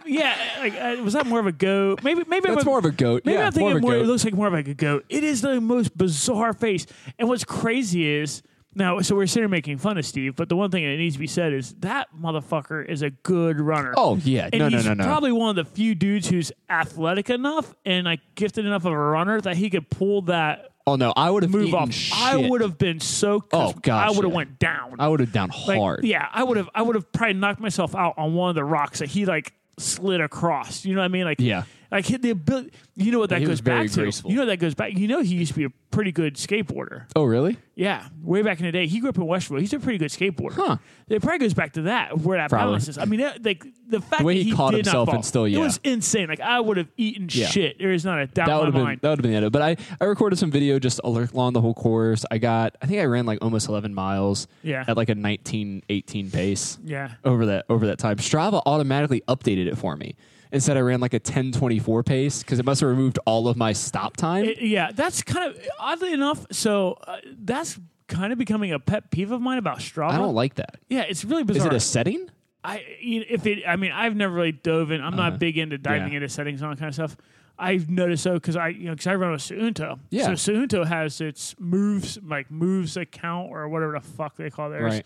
Yeah, 0.06 0.36
like 0.60 0.74
uh, 0.76 0.96
was 1.04 1.14
that 1.14 1.28
more 1.28 1.40
of 1.40 1.46
a 1.46 1.52
goat? 1.52 2.04
Maybe 2.04 2.24
maybe 2.28 2.48
I'm 2.48 2.56
That's 2.56 2.66
a- 2.66 2.70
more 2.70 2.80
of 2.80 2.86
a 2.86 2.92
goat. 2.92 3.24
Maybe 3.26 3.38
yeah, 3.38 3.48
I'm 3.48 3.52
thinking 3.52 3.68
more 3.70 3.78
of 3.78 3.84
a 3.84 3.86
more. 3.86 3.96
It 3.96 4.00
goat. 4.00 4.08
looks 4.08 4.26
like 4.26 4.34
more 4.34 4.48
of 4.48 4.54
like 4.54 4.68
a 4.68 4.74
goat. 4.74 5.06
It 5.10 5.24
is 5.24 5.42
the 5.42 5.60
most 5.62 5.96
bizarre 5.96 6.54
face. 6.54 6.88
And 7.20 7.28
what's 7.28 7.44
crazy 7.44 8.08
is 8.08 8.42
now. 8.76 9.00
So 9.02 9.16
we're 9.16 9.28
sitting 9.28 9.44
here 9.44 9.50
making 9.50 9.78
fun 9.78 9.98
of 9.98 10.06
Steve, 10.06 10.36
but 10.36 10.50
the 10.50 10.56
one 10.56 10.72
thing 10.72 10.84
that 10.86 10.98
needs 10.98 11.16
to 11.16 11.20
be 11.20 11.28
said 11.28 11.54
is 11.54 11.74
that 11.80 12.08
motherfucker 12.18 12.88
is 12.88 13.02
a 13.02 13.10
good 13.10 13.60
runner. 13.60 13.94
Oh 13.98 14.18
yeah, 14.18 14.50
And 14.52 14.60
no, 14.60 14.70
no, 14.70 14.78
he's 14.78 14.86
no, 14.86 14.94
no. 14.94 15.04
probably 15.04 15.32
one 15.32 15.50
of 15.50 15.56
the 15.56 15.66
few 15.72 15.96
dudes 15.96 16.30
who's 16.30 16.52
athletic 16.70 17.30
enough 17.30 17.74
and 17.86 18.06
like 18.06 18.22
gifted 18.36 18.66
enough 18.66 18.86
of 18.86 18.94
a 18.94 18.98
runner 18.98 19.42
that 19.42 19.58
he 19.58 19.70
could 19.70 19.90
pull 19.90 20.24
that 20.24 20.70
Oh 20.88 20.96
no, 20.96 21.14
I 21.16 21.30
would 21.30 21.44
have 21.44 21.52
move 21.52 21.76
off. 21.76 21.92
Shit. 21.92 22.18
I 22.18 22.36
would 22.36 22.62
have 22.62 22.80
been 22.80 23.00
so. 23.00 23.44
Oh, 23.54 23.74
gosh, 23.74 24.08
I 24.08 24.10
would 24.10 24.24
have 24.24 24.32
yeah. 24.32 24.36
went 24.36 24.58
down. 24.58 24.96
I 24.98 25.08
would 25.08 25.20
have 25.20 25.32
down 25.32 25.52
Like, 25.68 25.78
hard. 25.78 26.04
Yeah, 26.04 26.28
I 26.32 26.44
would 26.44 26.58
have. 26.58 26.68
I 26.74 26.82
would 26.82 26.96
have 26.96 27.12
probably 27.12 27.36
knocked 27.36 27.60
myself 27.60 27.94
out 27.94 28.16
on 28.18 28.34
one 28.34 28.50
of 28.50 28.56
the 28.56 28.64
rocks 28.64 28.98
that 28.98 29.08
he 29.08 29.28
like 29.28 29.54
slid 29.78 30.20
across. 30.20 30.86
You 30.86 30.96
know 30.96 31.02
what 31.02 31.06
I 31.06 31.10
mean? 31.10 31.26
Like 31.26 31.40
Yeah. 31.40 31.64
Like 31.92 32.06
the 32.06 32.30
ability. 32.30 32.72
You 32.96 33.12
know 33.12 33.20
what 33.20 33.30
that 33.32 33.40
he 33.40 33.46
goes 33.46 33.62
back 33.62 33.88
to? 33.90 34.02
graceful. 34.02 34.30
You 34.30 34.36
know 34.38 34.44
what 34.44 34.48
that 34.48 34.58
goes 34.58 34.76
back. 34.76 34.96
You 34.96 35.08
know 35.08 35.22
he 35.22 35.36
used 35.36 35.54
to 35.54 35.58
be 35.58 35.64
a 35.66 35.70
pretty 35.90 36.12
good 36.12 36.36
skateboarder. 36.36 37.06
Oh, 37.16 37.24
really? 37.24 37.58
Yeah, 37.76 38.08
way 38.22 38.44
back 38.44 38.60
in 38.60 38.66
the 38.68 38.72
day, 38.72 38.86
he 38.86 39.00
grew 39.00 39.10
up 39.10 39.18
in 39.18 39.26
Westbrook. 39.26 39.62
He's 39.62 39.74
a 39.74 39.80
pretty 39.80 39.98
good 39.98 40.12
skateboarder. 40.12 40.52
Huh. 40.54 40.78
It 41.08 41.22
probably 41.24 41.40
goes 41.40 41.56
back 41.56 41.74
to 41.74 41.84
that 41.84 42.20
where 42.20 42.38
that 42.38 42.50
Probably. 42.52 42.68
balance 42.68 42.90
is. 42.90 42.98
I 43.00 43.06
mean, 43.06 43.22
that, 43.22 43.44
like 43.44 43.66
the 43.88 44.02
fact 44.02 44.20
The 44.20 44.26
way 44.26 44.36
that 44.38 44.44
he 44.44 44.50
he, 44.52 44.56
caught 44.56 44.72
did 44.72 44.86
himself 44.86 45.10
and 45.10 45.26
still- 45.26 45.46
it 45.46 45.58
was 45.58 45.80
insane. 45.84 46.28
Like 46.28 46.42
I 46.42 46.60
would 46.60 46.78
have 46.78 46.90
eaten 46.98 47.28
Yeah. 47.32 47.48
shit. 47.48 47.80
There 47.80 47.92
is 47.92 48.06
not 48.06 48.20
a 48.20 48.28
doubt 48.28 48.48
That 48.48 48.60
in 48.60 48.66
my 48.66 48.72
been 48.72 48.84
mind. 48.84 49.00
that 49.02 49.10
would 49.10 49.18
have 49.20 49.24
been 49.24 49.32
the 49.32 49.38
end 49.38 49.46
of 49.46 49.50
it. 49.50 49.54
But 49.54 49.62
I, 49.64 49.78
I 50.00 50.06
recorded 50.06 50.38
some 50.38 50.52
video 50.52 50.78
just 50.78 51.00
al- 51.04 51.18
along 51.18 51.54
the 51.54 51.62
whole 51.62 51.74
course. 51.74 52.24
I 52.30 52.38
got 52.38 52.76
I 52.82 52.86
think 52.86 53.00
I 53.00 53.06
ran 53.06 53.26
like 53.26 53.40
almost 53.42 53.68
11 53.68 53.96
miles 53.96 54.48
Yeah. 54.62 54.84
at 54.88 54.96
like 54.96 55.10
a 55.10 55.16
19 55.16 55.82
18 55.90 56.30
pace. 56.30 56.78
yeah, 56.86 57.14
over 57.24 57.48
that 57.48 57.66
over 57.70 57.88
that 57.88 57.98
time. 57.98 58.18
Strava 58.18 58.62
automatically 58.68 59.22
updated 59.28 59.66
it 59.68 59.78
for 59.78 59.96
me. 59.96 60.16
Instead, 60.52 60.78
I 60.78 60.82
ran 60.82 61.00
like 61.00 61.14
a 61.14 61.20
10:24 61.20 62.04
pace 62.06 62.42
because 62.44 62.58
it 62.60 62.66
must 62.66 62.82
have 62.82 62.90
removed 62.90 63.20
all 63.26 63.48
of 63.48 63.56
my 63.58 63.72
stop 63.74 64.18
time. 64.18 64.46
It- 64.46 64.62
yeah. 64.62 64.92
That's 64.94 65.22
kind 65.22 65.50
of 65.52 65.60
oddly 65.80 66.12
enough. 66.14 66.46
So 66.52 66.98
uh, 67.06 67.18
that's 67.44 67.80
kind 68.08 68.34
of 68.34 68.40
becoming 68.40 68.72
a 68.72 68.80
pet 68.80 69.12
peeve 69.12 69.32
of 69.32 69.42
mine 69.42 69.60
about 69.60 69.78
Strava. 69.80 70.12
I 70.14 70.18
don't 70.18 70.34
like 70.34 70.56
that. 70.56 70.78
Yeah, 70.90 71.02
it's 71.02 71.24
really 71.24 71.44
bizarre. 71.44 71.58
Is 71.58 71.64
bizarre. 71.66 71.74
it 71.74 71.78
a 71.78 71.80
setting? 71.80 72.30
I 72.64 72.84
you 73.00 73.24
if 73.30 73.46
it 73.46 73.60
I 73.68 73.76
mean 73.76 73.92
I've 73.92 74.16
never 74.16 74.34
really 74.34 74.52
dove 74.52 74.90
in. 74.92 75.02
I'm 75.02 75.14
Uh-huh. 75.14 75.30
not 75.30 75.40
big 75.40 75.58
into 75.58 75.78
diving 75.78 76.10
Yeah. 76.14 76.16
into 76.18 76.30
settings 76.30 76.62
and 76.62 76.68
all 76.70 76.76
that 76.76 76.80
kind 76.80 76.90
of 76.90 76.96
stuff. 76.96 77.16
I've 77.60 77.90
noticed 77.90 78.24
so 78.24 78.34
because 78.34 78.56
I 78.56 78.70
you 78.70 78.86
know 78.86 78.92
because 78.94 79.06
I 79.08 79.16
run 79.16 79.32
with 79.32 79.42
Suunto. 79.42 80.00
Yeah. 80.10 80.34
So 80.34 80.52
Suunto 80.54 80.86
has 80.88 81.22
its 81.22 81.56
moves 81.60 82.18
like 82.26 82.50
Movescount 82.50 83.50
or 83.50 83.70
whatever 83.70 83.92
the 83.94 84.00
fuck 84.02 84.36
they 84.36 84.50
call 84.50 84.72
theirs. 84.72 84.94
Right. 84.96 85.06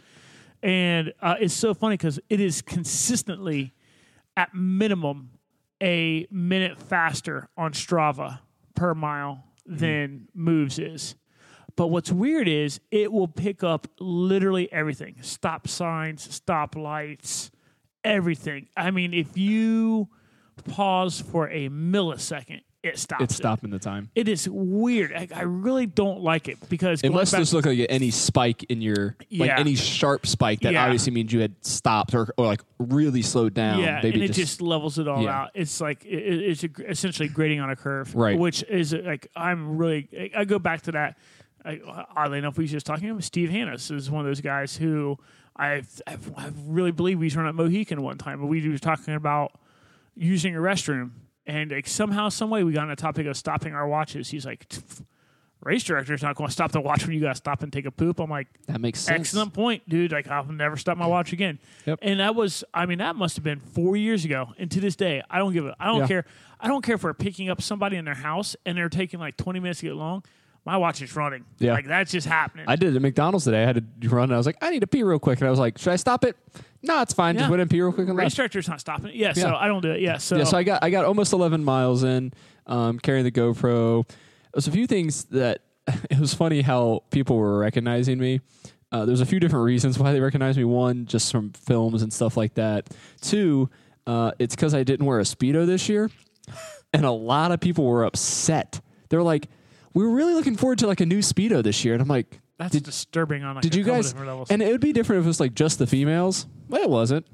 And 0.64 1.14
uh, 1.22 1.36
it's 1.42 1.54
so 1.54 1.74
funny 1.74 1.96
because 1.98 2.20
it 2.30 2.40
is 2.40 2.62
consistently 2.62 3.74
at 4.38 4.54
minimum 4.56 5.30
a 5.84 6.26
minute 6.32 6.82
faster 6.82 7.50
on 7.58 7.74
Strava 7.74 8.40
per 8.76 8.94
mile 8.96 9.44
Mm-hmm. 9.66 9.78
than 9.78 10.28
moves 10.36 10.78
is. 10.78 11.16
But 11.78 11.88
what's 11.88 12.12
weird 12.12 12.50
is 12.50 12.82
it 12.92 13.14
will 13.14 13.30
pick 13.30 13.64
up 13.64 13.88
literally 13.98 14.70
everything 14.74 15.16
stop 15.22 15.70
signs, 15.70 16.22
stop 16.36 16.76
lights, 16.76 17.50
everything. 18.04 18.68
I 18.76 18.92
mean, 18.92 19.14
if 19.14 19.38
you 19.38 20.10
pause 20.66 21.22
for 21.22 21.50
a 21.50 21.70
millisecond, 21.70 22.64
it 22.84 23.00
stops. 23.00 23.24
It's 23.24 23.34
it. 23.34 23.38
stopping 23.38 23.70
the 23.70 23.80
time. 23.80 24.10
It 24.14 24.28
is 24.28 24.48
weird. 24.50 25.14
I, 25.14 25.28
I 25.34 25.42
really 25.44 25.86
don't 25.86 26.20
like 26.22 26.48
it 26.50 26.58
because 26.70 27.02
It 27.02 27.14
back- 27.14 27.28
just 27.28 27.54
look 27.54 27.66
like 27.66 27.86
any 27.90 28.12
spike 28.12 28.64
in 28.66 28.82
your 28.82 29.16
like 29.32 29.52
any 29.58 29.76
sharp 29.76 30.28
spike 30.28 30.60
that 30.62 30.74
Yeah. 30.74 30.84
obviously 30.84 31.14
means 31.14 31.32
you 31.32 31.40
had 31.40 31.56
stopped 31.66 32.14
or, 32.14 32.34
or 32.38 32.46
like 32.46 32.62
really 32.80 33.22
slowed 33.22 33.54
down. 33.54 33.80
yeah, 33.80 34.02
Maybe 34.04 34.22
and 34.22 34.30
it 34.30 34.34
just, 34.34 34.62
levels 34.62 35.00
it 35.00 35.08
all 35.08 35.24
Yeah. 35.24 35.44
out. 35.44 35.52
It's 35.54 35.80
like 35.82 36.04
it, 36.06 36.10
it- 36.14 36.42
it's 36.50 36.64
a, 36.66 36.70
essentially 36.90 37.30
grading 37.30 37.62
on 37.62 37.70
a 37.70 37.76
curve, 37.76 38.14
Right. 38.14 38.38
Which 38.38 38.64
is 38.64 38.94
like 38.94 39.28
I'm 39.36 39.78
really. 39.78 40.32
I 40.36 40.44
go 40.46 40.60
back 40.60 40.82
to 40.84 40.92
that. 40.92 41.18
I, 41.66 41.80
oddly 42.18 42.40
enough, 42.40 42.58
we 42.58 42.66
were 42.66 42.68
just 42.68 42.86
talking 42.86 43.10
about 43.10 43.24
Steve 43.24 43.50
Hannes 43.50 43.90
is 43.90 44.12
one 44.12 44.20
of 44.20 44.28
those 44.30 44.42
guys 44.42 44.76
who 44.76 45.18
I've, 45.56 46.02
I've, 46.06 46.58
really 46.68 46.92
believe 46.92 47.22
he's 47.22 47.38
run 47.38 47.48
at 47.48 47.56
Mohican 47.56 48.02
one 48.02 48.18
time, 48.18 48.42
but 48.42 48.48
we 48.48 48.68
were 48.68 48.78
talking 48.78 49.14
about 49.14 49.58
using 50.16 50.58
a 50.58 50.60
restroom, 50.60 51.12
and 51.46 51.72
like 51.72 51.88
somehow, 51.88 52.30
some 52.30 52.50
way, 52.50 52.64
we 52.64 52.74
got 52.74 52.84
on 52.84 52.90
the 52.90 52.96
topic 52.96 53.26
of 53.28 53.36
stopping 53.38 53.74
our 53.74 53.88
watches. 53.88 54.30
He's 54.30 54.46
like. 54.46 54.66
Race 55.66 55.86
director's 55.86 56.22
not 56.22 56.36
going 56.36 56.50
to 56.50 56.52
stop 56.52 56.74
the 56.74 56.82
watch 56.82 57.06
when 57.06 57.16
you 57.16 57.22
got 57.22 57.30
to 57.30 57.36
stop 57.36 57.64
and 57.64 57.72
take 57.72 57.86
a 57.86 57.92
poop. 57.92 58.20
I'm 58.20 58.30
like, 58.30 58.48
that 58.68 58.82
makes 58.82 59.00
sense. 59.00 59.22
Excellent 59.30 59.54
point, 59.54 59.88
dude. 59.88 60.12
Like 60.12 60.28
I'll 60.28 60.44
never 60.44 60.76
stop 60.76 60.98
my 60.98 61.08
watch 61.08 61.32
again. 61.32 61.58
Yep. 61.86 62.00
And 62.02 62.20
that 62.20 62.36
was, 62.36 62.66
I 62.74 62.86
mean, 62.86 62.98
that 62.98 63.16
must 63.16 63.38
have 63.38 63.46
been 63.46 63.62
four 63.62 63.96
years 63.96 64.26
ago. 64.26 64.50
And 64.58 64.70
to 64.72 64.82
this 64.82 64.98
day, 64.98 65.22
I 65.30 65.38
don't 65.38 65.54
give 65.54 65.66
a, 65.66 65.74
I 65.80 65.86
don't 65.86 66.00
Yeah. 66.02 66.08
care. 66.08 66.26
I 66.60 66.68
don't 66.68 66.84
care 66.84 66.96
if 66.96 67.04
we're 67.06 67.14
picking 67.14 67.50
up 67.50 67.62
somebody 67.62 67.96
in 67.96 68.04
their 68.04 68.14
house 68.14 68.58
and 68.66 68.78
they're 68.78 68.90
taking 68.90 69.22
like 69.22 69.38
20 69.38 69.62
minutes 69.62 69.80
to 69.80 69.86
get 69.86 69.96
long. 69.96 70.26
My 70.66 70.78
watch 70.78 71.02
is 71.02 71.14
running. 71.16 71.44
Yeah. 71.60 71.74
Like 71.74 71.88
that's 71.88 72.12
just 72.12 72.26
happening. 72.28 72.66
I 72.70 72.76
did 72.78 72.94
it 72.94 72.96
at 72.96 73.02
McDonald's 73.02 73.46
today. 73.46 73.64
I 73.64 73.66
had 73.66 73.86
to 74.02 74.10
run. 74.10 74.26
And 74.26 74.34
I 74.34 74.38
was 74.38 74.46
like, 74.46 74.58
I 74.62 74.70
need 74.70 74.80
to 74.80 74.88
pee 74.88 75.04
real 75.04 75.20
quick, 75.20 75.40
and 75.40 75.48
I 75.48 75.52
was 75.52 75.60
like, 75.60 75.78
should 75.78 75.92
I 75.92 75.98
stop 75.98 76.24
it? 76.24 76.38
No, 76.82 77.02
it's 77.02 77.14
fine. 77.14 77.36
Just 77.36 77.46
Yeah. 77.46 77.50
went 77.50 77.62
and 77.62 77.70
pee 77.72 77.82
real 77.82 77.92
quick 77.94 78.08
and 78.08 78.18
Race 78.18 78.26
left. 78.26 78.36
director's 78.38 78.68
not 78.70 78.80
stopping 78.80 79.08
it. 79.10 79.16
Yeah, 79.16 79.34
So 79.34 79.48
Yeah. 79.48 79.56
I 79.56 79.68
don't 79.68 79.82
do 79.82 79.92
it. 79.92 80.02
Yeah. 80.02 80.18
So, 80.18 80.38
Yeah, 80.38 80.44
so 80.46 80.58
I 80.58 80.64
got 80.64 80.84
I 80.84 80.90
got 80.90 81.06
almost 81.06 81.34
11 81.34 81.64
miles 81.64 82.04
in, 82.04 82.34
um, 82.68 83.00
carrying 83.00 83.24
the 83.26 83.32
GoPro. 83.32 84.08
There's 84.54 84.68
a 84.68 84.72
few 84.72 84.88
things 84.88 85.26
that 85.26 85.62
it 86.10 86.20
was 86.20 86.34
funny 86.34 86.62
how 86.62 87.04
people 87.10 87.36
were 87.38 87.58
recognizing 87.60 88.18
me. 88.20 88.40
Uh, 88.92 89.06
there's 89.06 89.22
a 89.22 89.26
few 89.26 89.40
different 89.40 89.66
reasons 89.66 89.98
why 89.98 90.14
they 90.14 90.20
recognize 90.20 90.56
me. 90.58 90.64
One, 90.64 91.06
just 91.08 91.32
from 91.32 91.52
films 91.52 92.04
and 92.04 92.14
stuff 92.14 92.38
like 92.38 92.54
that. 92.54 92.90
Two, 93.22 93.70
uh, 94.06 94.32
it's 94.40 94.56
because 94.56 94.74
I 94.74 94.84
didn't 94.84 95.06
wear 95.08 95.20
a 95.20 95.24
speedo 95.24 95.66
this 95.66 95.90
year, 95.90 96.10
and 96.94 97.04
a 97.06 97.12
lot 97.12 97.52
of 97.52 97.60
people 97.60 97.86
were 97.86 98.04
upset. 98.06 98.82
They 99.10 99.18
were 99.18 99.24
like, 99.24 99.48
"We 99.94 100.04
were 100.04 100.12
really 100.12 100.34
looking 100.34 100.56
forward 100.56 100.80
to 100.80 100.88
like 100.88 101.02
a 101.02 101.06
new 101.06 101.20
speedo 101.20 101.62
this 101.64 101.84
year," 101.86 101.94
and 101.94 102.02
I'm 102.02 102.08
like, 102.08 102.40
that's 102.58 102.74
did- 102.74 102.84
disturbing 102.84 103.44
on 103.44 103.56
like 103.56 103.64
did 103.64 103.74
a 103.76 103.78
you 103.78 103.84
couple 103.84 103.98
guys? 104.00 104.12
different 104.12 104.28
levels. 104.28 104.52
And 104.52 104.62
it 104.62 104.72
would 104.72 104.82
be 104.82 104.94
different 104.94 105.20
if 105.22 105.26
it 105.26 105.28
was 105.28 105.40
like 105.40 105.54
just 105.56 105.80
the 105.80 105.88
females. 105.88 106.48
Well, 106.70 106.82
it 106.82 106.90
wasn't. 106.90 107.26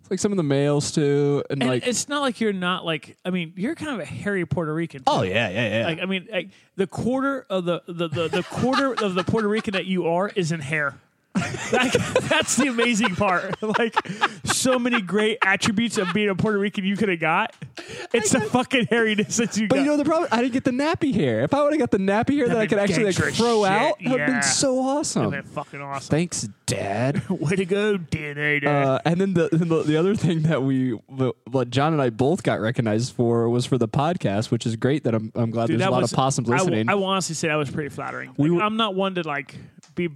It's 0.00 0.10
like 0.10 0.20
some 0.20 0.32
of 0.32 0.36
the 0.36 0.42
males 0.42 0.92
too, 0.92 1.42
and, 1.48 1.62
And 1.62 1.70
like, 1.70 1.86
it's 1.86 2.10
not 2.10 2.20
like 2.20 2.38
you're 2.38 2.52
not 2.52 2.84
like, 2.84 3.16
I 3.24 3.30
mean, 3.30 3.54
you're 3.56 3.74
kind 3.74 3.92
of 3.92 4.00
a 4.00 4.04
hairy 4.04 4.44
Puerto 4.44 4.74
Rican. 4.74 4.98
too. 5.00 5.04
oh 5.06 5.22
yeah, 5.22 5.48
yeah, 5.48 5.78
yeah. 5.80 5.86
Like 5.86 5.98
I 6.00 6.04
mean, 6.04 6.28
like 6.30 6.50
the 6.76 6.86
quarter 6.86 7.46
of 7.48 7.64
the 7.64 7.82
the, 7.86 8.08
the, 8.08 8.28
the 8.28 8.42
quarter 8.42 8.92
of 8.92 9.14
the 9.14 9.24
Puerto 9.24 9.48
Rican 9.48 9.72
that 9.72 9.86
you 9.86 10.06
are 10.08 10.28
is 10.36 10.52
in 10.52 10.60
hair. 10.60 10.94
Like, 11.34 11.92
that's 12.28 12.56
the 12.56 12.68
amazing 12.68 13.16
part. 13.16 13.54
Like 13.78 13.94
so 14.44 14.78
many 14.78 15.00
great 15.00 15.38
attributes 15.44 15.98
of 15.98 16.12
being 16.14 16.28
a 16.28 16.34
Puerto 16.34 16.58
Rican 16.58 16.84
you 16.84 16.96
could 16.96 17.08
have 17.08 17.18
got. 17.18 17.54
It's 18.12 18.30
the 18.30 18.40
fucking 18.40 18.86
hairiness 18.86 19.36
that 19.38 19.56
you 19.56 19.62
got. 19.62 19.70
But 19.70 19.76
got. 19.76 19.80
you 19.82 19.86
know 19.90 19.96
the 19.96 20.04
problem? 20.04 20.28
I 20.30 20.42
didn't 20.42 20.52
get 20.52 20.64
the 20.64 20.70
nappy 20.70 21.12
hair. 21.12 21.40
If 21.42 21.52
I 21.54 21.62
would 21.62 21.72
have 21.72 21.80
got 21.80 21.90
the 21.90 21.98
nappy 21.98 22.36
hair 22.36 22.48
that 22.48 22.56
I 22.58 22.66
could 22.66 22.78
actually 22.78 23.06
like 23.06 23.14
throw 23.16 23.64
shit, 23.64 23.72
out, 23.72 23.98
that 23.98 24.10
would 24.10 24.20
have 24.20 24.28
been 24.28 24.42
so 24.42 24.78
awesome. 24.78 25.30
That's 25.30 25.48
fucking 25.50 25.80
awesome. 25.80 26.10
Thanks, 26.10 26.48
Dad. 26.66 27.28
Way 27.28 27.56
to 27.56 27.64
go, 27.64 27.98
DNA 27.98 28.60
Dad. 28.62 28.84
Uh, 28.86 28.98
and 29.04 29.20
then 29.20 29.34
the, 29.34 29.48
the 29.50 29.82
the 29.82 29.96
other 29.96 30.14
thing 30.14 30.42
that 30.42 30.62
we 30.62 30.90
what 30.90 31.70
John 31.70 31.92
and 31.92 32.00
I 32.02 32.10
both 32.10 32.42
got 32.42 32.60
recognized 32.60 33.14
for 33.14 33.48
was 33.48 33.66
for 33.66 33.78
the 33.78 33.88
podcast, 33.88 34.50
which 34.50 34.66
is 34.66 34.76
great. 34.76 35.04
That 35.04 35.14
I'm 35.14 35.32
I'm 35.34 35.50
glad 35.50 35.66
Dude, 35.66 35.80
there's 35.80 35.88
a 35.88 35.90
lot 35.90 36.02
was- 36.02 36.12
of 36.12 36.16
possums 36.16 36.48
I 36.48 36.52
will- 36.52 36.58
listening. 36.58 36.88
I 36.88 36.94
will 36.94 37.04
honestly 37.06 37.34
say 37.34 37.48
that 37.48 37.56
was 37.56 37.70
pretty 37.70 37.88
flattering. 37.90 38.34
We 38.36 38.50
Like, 38.50 38.58
were- 38.58 38.62
I'm 38.64 38.76
not 38.76 38.94
one 38.94 39.16
to 39.16 39.22
like 39.26 39.56
be 39.94 40.10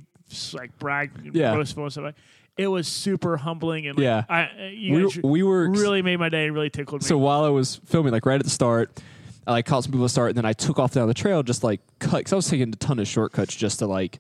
like 0.55 0.79
brag, 0.79 1.11
Yeah. 1.33 1.55
boastful 1.55 1.85
and 1.85 1.93
stuff. 1.93 2.05
Like, 2.05 2.15
it 2.57 2.67
was 2.67 2.89
super 2.89 3.37
humbling 3.37 3.87
and 3.87 3.97
like, 3.97 4.03
Yeah. 4.05 4.25
I, 4.29 4.69
you 4.75 4.95
We 4.95 5.03
guys 5.03 5.17
were- 5.23 5.31
we 5.31 5.43
were- 5.43 5.71
really 5.71 6.03
made 6.03 6.19
my 6.19 6.29
day 6.29 6.47
and 6.47 6.55
really 6.55 6.71
tickled 6.71 7.03
me. 7.03 7.07
so 7.07 7.17
while 7.19 7.45
I 7.45 7.49
was 7.51 7.81
filming, 7.87 8.13
like 8.13 8.27
right 8.27 8.39
at 8.41 8.45
the 8.45 8.51
start, 8.51 9.01
I 9.47 9.53
like 9.53 9.67
caught 9.67 9.85
some 9.85 9.93
people 9.93 10.05
to 10.07 10.11
start, 10.11 10.31
and 10.31 10.37
then 10.39 10.45
I 10.45 10.53
took 10.53 10.79
off 10.79 10.93
down 10.93 11.09
the 11.09 11.15
trail 11.15 11.43
just 11.43 11.63
like 11.65 11.81
cut 12.01 12.19
because 12.19 12.33
I 12.33 12.37
was 12.37 12.49
taking 12.49 12.69
a 12.69 12.77
ton 12.77 12.99
of 12.99 13.07
shortcuts 13.09 13.55
just 13.57 13.79
to 13.79 13.87
like 13.87 14.19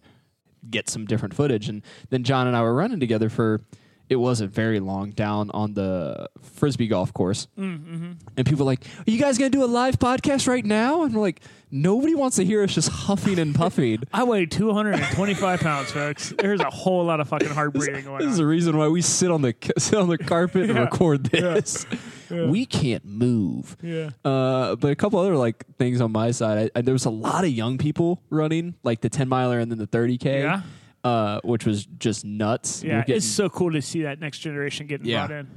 get 0.70 0.88
some 0.88 1.04
different 1.04 1.34
footage. 1.34 1.68
And 1.68 1.82
then 2.10 2.24
John 2.24 2.46
and 2.46 2.56
I 2.56 2.62
were 2.62 2.74
running 2.74 3.00
together 3.00 3.28
for 3.28 3.60
it 4.08 4.16
wasn't 4.16 4.52
very 4.52 4.80
long 4.80 5.10
down 5.10 5.50
on 5.50 5.74
the 5.74 6.28
frisbee 6.54 6.88
golf 6.88 7.12
course, 7.12 7.46
mm-hmm. 7.58 8.12
and 8.36 8.46
people 8.46 8.64
were 8.64 8.70
like, 8.72 8.84
"Are 9.06 9.10
you 9.10 9.18
guys 9.18 9.38
gonna 9.38 9.50
do 9.50 9.64
a 9.64 9.66
live 9.66 9.98
podcast 9.98 10.48
right 10.48 10.64
now?" 10.64 11.02
And 11.02 11.14
we're 11.14 11.20
like, 11.20 11.40
"Nobody 11.70 12.14
wants 12.14 12.36
to 12.36 12.44
hear 12.44 12.62
us 12.62 12.74
just 12.74 12.88
huffing 13.06 13.38
and 13.38 13.54
puffing." 13.54 14.02
I 14.12 14.24
weigh 14.24 14.46
225 14.46 15.60
pounds, 15.60 15.90
folks. 15.90 16.32
There's 16.38 16.60
a 16.60 16.70
whole 16.70 17.04
lot 17.04 17.20
of 17.20 17.28
fucking 17.28 17.48
heart 17.48 17.74
breathing 17.74 18.04
going 18.04 18.18
This 18.18 18.32
is 18.32 18.40
on. 18.40 18.44
the 18.44 18.46
reason 18.46 18.76
why 18.76 18.88
we 18.88 19.02
sit 19.02 19.30
on 19.30 19.42
the 19.42 19.54
sit 19.78 19.98
on 19.98 20.08
the 20.08 20.18
carpet 20.18 20.70
and 20.70 20.78
record 20.78 21.24
this. 21.24 21.86
We 22.30 22.66
can't 22.66 23.04
move. 23.06 23.76
Yeah. 23.82 24.10
Uh, 24.24 24.76
but 24.76 24.90
a 24.90 24.96
couple 24.96 25.18
other 25.18 25.36
like 25.36 25.64
things 25.76 26.00
on 26.00 26.12
my 26.12 26.30
side. 26.30 26.70
I, 26.74 26.78
I, 26.78 26.82
there 26.82 26.92
was 26.92 27.06
a 27.06 27.10
lot 27.10 27.44
of 27.44 27.50
young 27.50 27.78
people 27.78 28.22
running, 28.30 28.74
like 28.82 29.00
the 29.00 29.08
ten 29.08 29.28
miler 29.28 29.58
and 29.58 29.70
then 29.70 29.78
the 29.78 29.86
thirty 29.86 30.18
k. 30.18 30.42
Yeah. 30.42 30.62
Uh, 31.08 31.40
which 31.44 31.64
was 31.64 31.86
just 31.98 32.24
nuts. 32.24 32.82
Yeah, 32.82 33.00
getting- 33.00 33.16
it's 33.16 33.26
so 33.26 33.48
cool 33.48 33.72
to 33.72 33.80
see 33.82 34.02
that 34.02 34.20
next 34.20 34.38
generation 34.40 34.86
getting 34.86 35.06
Yeah. 35.06 35.26
brought 35.26 35.38
in. 35.40 35.48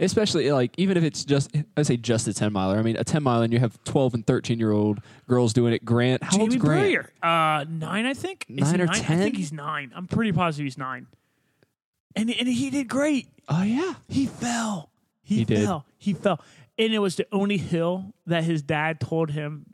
especially 0.00 0.50
like 0.52 0.72
even 0.76 0.96
if 0.96 1.02
it's 1.02 1.24
just 1.24 1.50
I 1.76 1.82
say 1.82 1.96
just 1.96 2.28
a 2.28 2.34
ten 2.34 2.52
miler. 2.52 2.78
I 2.78 2.82
mean 2.82 2.96
a 2.96 3.02
ten 3.04 3.22
miler 3.22 3.42
and 3.44 3.52
you 3.52 3.58
have 3.58 3.82
twelve 3.84 4.14
and 4.14 4.24
thirteen 4.26 4.58
year 4.58 4.70
old 4.72 5.00
girls 5.26 5.52
doing 5.52 5.72
it. 5.72 5.84
Grant, 5.84 6.22
how 6.22 6.38
old's 6.38 6.54
Grant? 6.56 7.06
Uh, 7.22 7.64
nine, 7.68 8.06
I 8.06 8.14
think. 8.14 8.46
Is 8.48 8.56
Nine 8.70 8.76
he 8.76 8.82
or 8.86 8.88
I 8.90 8.98
10? 8.98 9.18
think 9.18 9.36
he's 9.36 9.52
nine. 9.52 9.90
I'm 9.96 10.06
pretty 10.06 10.30
positive 10.32 10.64
he's 10.66 10.78
nine. 10.78 11.06
And 12.14 12.30
and 12.30 12.48
he 12.48 12.70
did 12.70 12.88
great. 12.88 13.28
Oh 13.48 13.62
yeah, 13.62 13.94
He 14.08 14.26
fell. 14.26 14.90
He, 15.22 15.38
He 15.38 15.44
did. 15.44 15.64
fell. 15.64 15.84
He 15.98 16.12
fell. 16.14 16.40
And 16.78 16.92
it 16.94 17.00
was 17.00 17.16
the 17.16 17.26
only 17.32 17.56
hill 17.58 18.14
that 18.26 18.44
his 18.44 18.62
dad 18.62 19.00
told 19.00 19.30
him. 19.30 19.67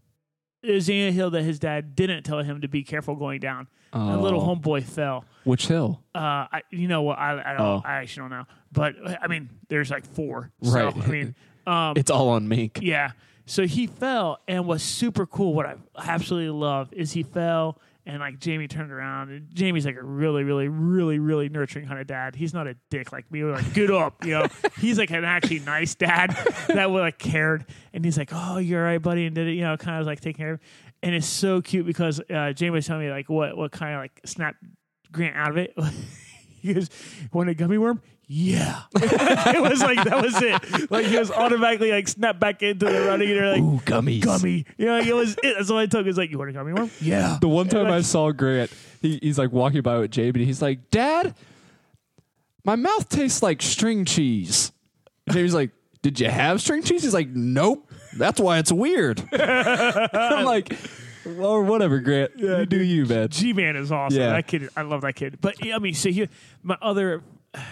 It 0.64 0.72
was 0.72 0.86
the 0.86 1.00
only 1.02 1.12
hill 1.12 1.30
that 1.30 1.42
his 1.42 1.58
dad 1.58 1.94
didn't 1.94 2.22
tell 2.24 2.38
him 2.38 2.60
to 2.62 2.68
be 2.68 2.82
careful 2.82 3.16
going 3.16 3.40
down. 3.40 3.68
A 3.92 4.16
little 4.16 4.40
Oh. 4.40 4.56
homeboy 4.56 4.82
fell. 4.82 5.24
which 5.44 5.68
hill? 5.68 6.00
Uh, 6.14 6.18
I, 6.50 6.62
you 6.70 6.88
know 6.88 7.02
what? 7.02 7.16
I, 7.18 7.40
I 7.40 7.52
don't. 7.56 7.60
Oh. 7.60 7.82
I 7.84 7.94
actually 7.98 8.22
don't 8.22 8.30
know. 8.30 8.44
But 8.72 8.94
I 9.22 9.28
mean, 9.28 9.48
there's 9.68 9.88
like 9.90 10.04
four. 10.04 10.50
Right. 10.62 10.92
So, 10.92 11.00
I 11.00 11.06
mean, 11.06 11.34
um, 11.66 11.92
It's 11.96 12.10
all 12.10 12.30
on 12.30 12.48
Mink. 12.48 12.80
yeah. 12.82 13.12
So 13.46 13.66
he 13.66 13.86
fell, 13.86 14.40
and 14.48 14.66
what's 14.66 14.82
super 14.82 15.26
cool, 15.26 15.52
what 15.54 15.66
I 15.66 15.74
absolutely 15.98 16.50
love, 16.50 16.92
is 16.92 17.12
he 17.12 17.22
fell 17.22 17.78
And 18.06 18.20
like 18.20 18.38
Jamie 18.38 18.68
turned 18.68 18.92
around, 18.92 19.30
and 19.30 19.48
Jamie's 19.54 19.86
like 19.86 19.96
a 19.96 20.02
really, 20.02 20.44
really, 20.44 20.68
really, 20.68 21.18
really 21.18 21.48
nurturing 21.48 21.86
kind 21.86 21.98
of 21.98 22.06
dad. 22.06 22.36
He's 22.36 22.52
not 22.52 22.66
a 22.66 22.76
dick 22.90 23.12
like 23.12 23.30
me. 23.32 23.42
We're 23.42 23.52
like, 23.52 23.72
get 23.72 23.90
up, 23.90 24.24
you 24.26 24.32
know. 24.32 24.46
He's 24.78 24.98
like 24.98 25.10
an 25.10 25.24
actually 25.24 25.60
nice 25.60 25.94
dad 25.94 26.36
that 26.68 26.90
would 26.90 27.00
like 27.00 27.18
cared. 27.18 27.64
And 27.94 28.04
he's 28.04 28.18
like, 28.18 28.28
oh, 28.30 28.58
you're 28.58 28.80
all 28.80 28.86
right, 28.86 29.00
buddy, 29.00 29.24
and 29.24 29.34
did 29.34 29.48
it, 29.48 29.52
you 29.52 29.62
know, 29.62 29.78
kind 29.78 30.00
of 30.00 30.06
like 30.06 30.20
taking 30.20 30.44
care 30.44 30.52
of. 30.54 30.60
Him. 30.60 30.66
And 31.02 31.14
it's 31.14 31.26
so 31.26 31.62
cute 31.62 31.86
because 31.86 32.20
uh, 32.28 32.52
Jamie 32.52 32.70
was 32.70 32.86
telling 32.86 33.06
me 33.06 33.10
like 33.10 33.30
what 33.30 33.56
what 33.56 33.72
kind 33.72 33.94
of 33.94 34.00
like 34.00 34.20
snap 34.26 34.56
Grant 35.14 35.36
out 35.36 35.50
of 35.50 35.56
it. 35.56 35.74
he 36.60 36.74
goes, 36.74 36.90
want 37.32 37.48
a 37.48 37.54
gummy 37.54 37.78
worm? 37.78 38.02
Yeah. 38.26 38.82
it 38.94 39.60
was 39.62 39.80
like 39.82 40.02
that 40.04 40.22
was 40.22 40.34
it. 40.40 40.90
Like 40.90 41.06
he 41.06 41.18
was 41.18 41.30
automatically 41.30 41.90
like 41.92 42.08
snapped 42.08 42.40
back 42.40 42.62
into 42.62 42.86
the 42.86 43.02
running 43.02 43.30
and 43.30 43.38
they're 43.38 43.52
like 43.52 43.60
Ooh, 43.62 43.80
gummies. 43.84 44.22
gummy. 44.22 44.64
You 44.78 44.86
know, 44.86 44.98
like, 44.98 45.06
it 45.06 45.14
was 45.14 45.36
it. 45.42 45.54
That's 45.58 45.70
all 45.70 45.78
I 45.78 45.86
took. 45.86 46.00
It 46.00 46.06
was 46.08 46.16
like, 46.18 46.30
you 46.30 46.38
want 46.38 46.50
a 46.50 46.54
gummy 46.54 46.72
worm? 46.72 46.90
Yeah. 47.00 47.36
The 47.40 47.48
one 47.48 47.68
time 47.68 47.86
I 47.86 47.96
Like- 47.96 48.04
saw 48.04 48.32
Grant, 48.32 48.70
he, 49.02 49.18
he's 49.22 49.38
like 49.38 49.52
walking 49.52 49.82
by 49.82 49.98
with 49.98 50.10
Jamie, 50.10 50.40
and 50.40 50.46
he's 50.46 50.62
like, 50.62 50.90
"Dad, 50.90 51.34
my 52.64 52.76
mouth 52.76 53.08
tastes 53.08 53.42
like 53.42 53.60
string 53.62 54.04
cheese." 54.04 54.72
And 55.26 55.36
Jamie's 55.36 55.54
like, 55.54 55.70
"Did 56.02 56.18
you 56.20 56.28
have 56.30 56.60
string 56.62 56.82
cheese?" 56.82 57.02
He's 57.02 57.14
like, 57.14 57.28
"Nope. 57.28 57.90
That's 58.16 58.40
why 58.40 58.58
it's 58.58 58.72
weird." 58.72 59.22
I'm 59.32 60.44
like, 60.44 60.74
"Well, 61.26 61.62
whatever, 61.62 61.98
Grant. 62.00 62.32
you 62.38 62.64
do 62.64 62.82
you, 62.82 63.04
man." 63.06 63.28
G 63.28 63.52
Man 63.52 63.76
is 63.76 63.92
awesome. 63.92 64.18
Yeah. 64.18 64.30
That 64.30 64.46
kid, 64.46 64.70
I 64.76 64.82
love 64.82 65.02
that 65.02 65.14
kid. 65.14 65.38
But 65.40 65.62
yeah, 65.64 65.76
I 65.76 65.78
mean, 65.78 65.94
so 65.94 66.08
here, 66.10 66.28
my 66.62 66.78
other, 66.80 67.22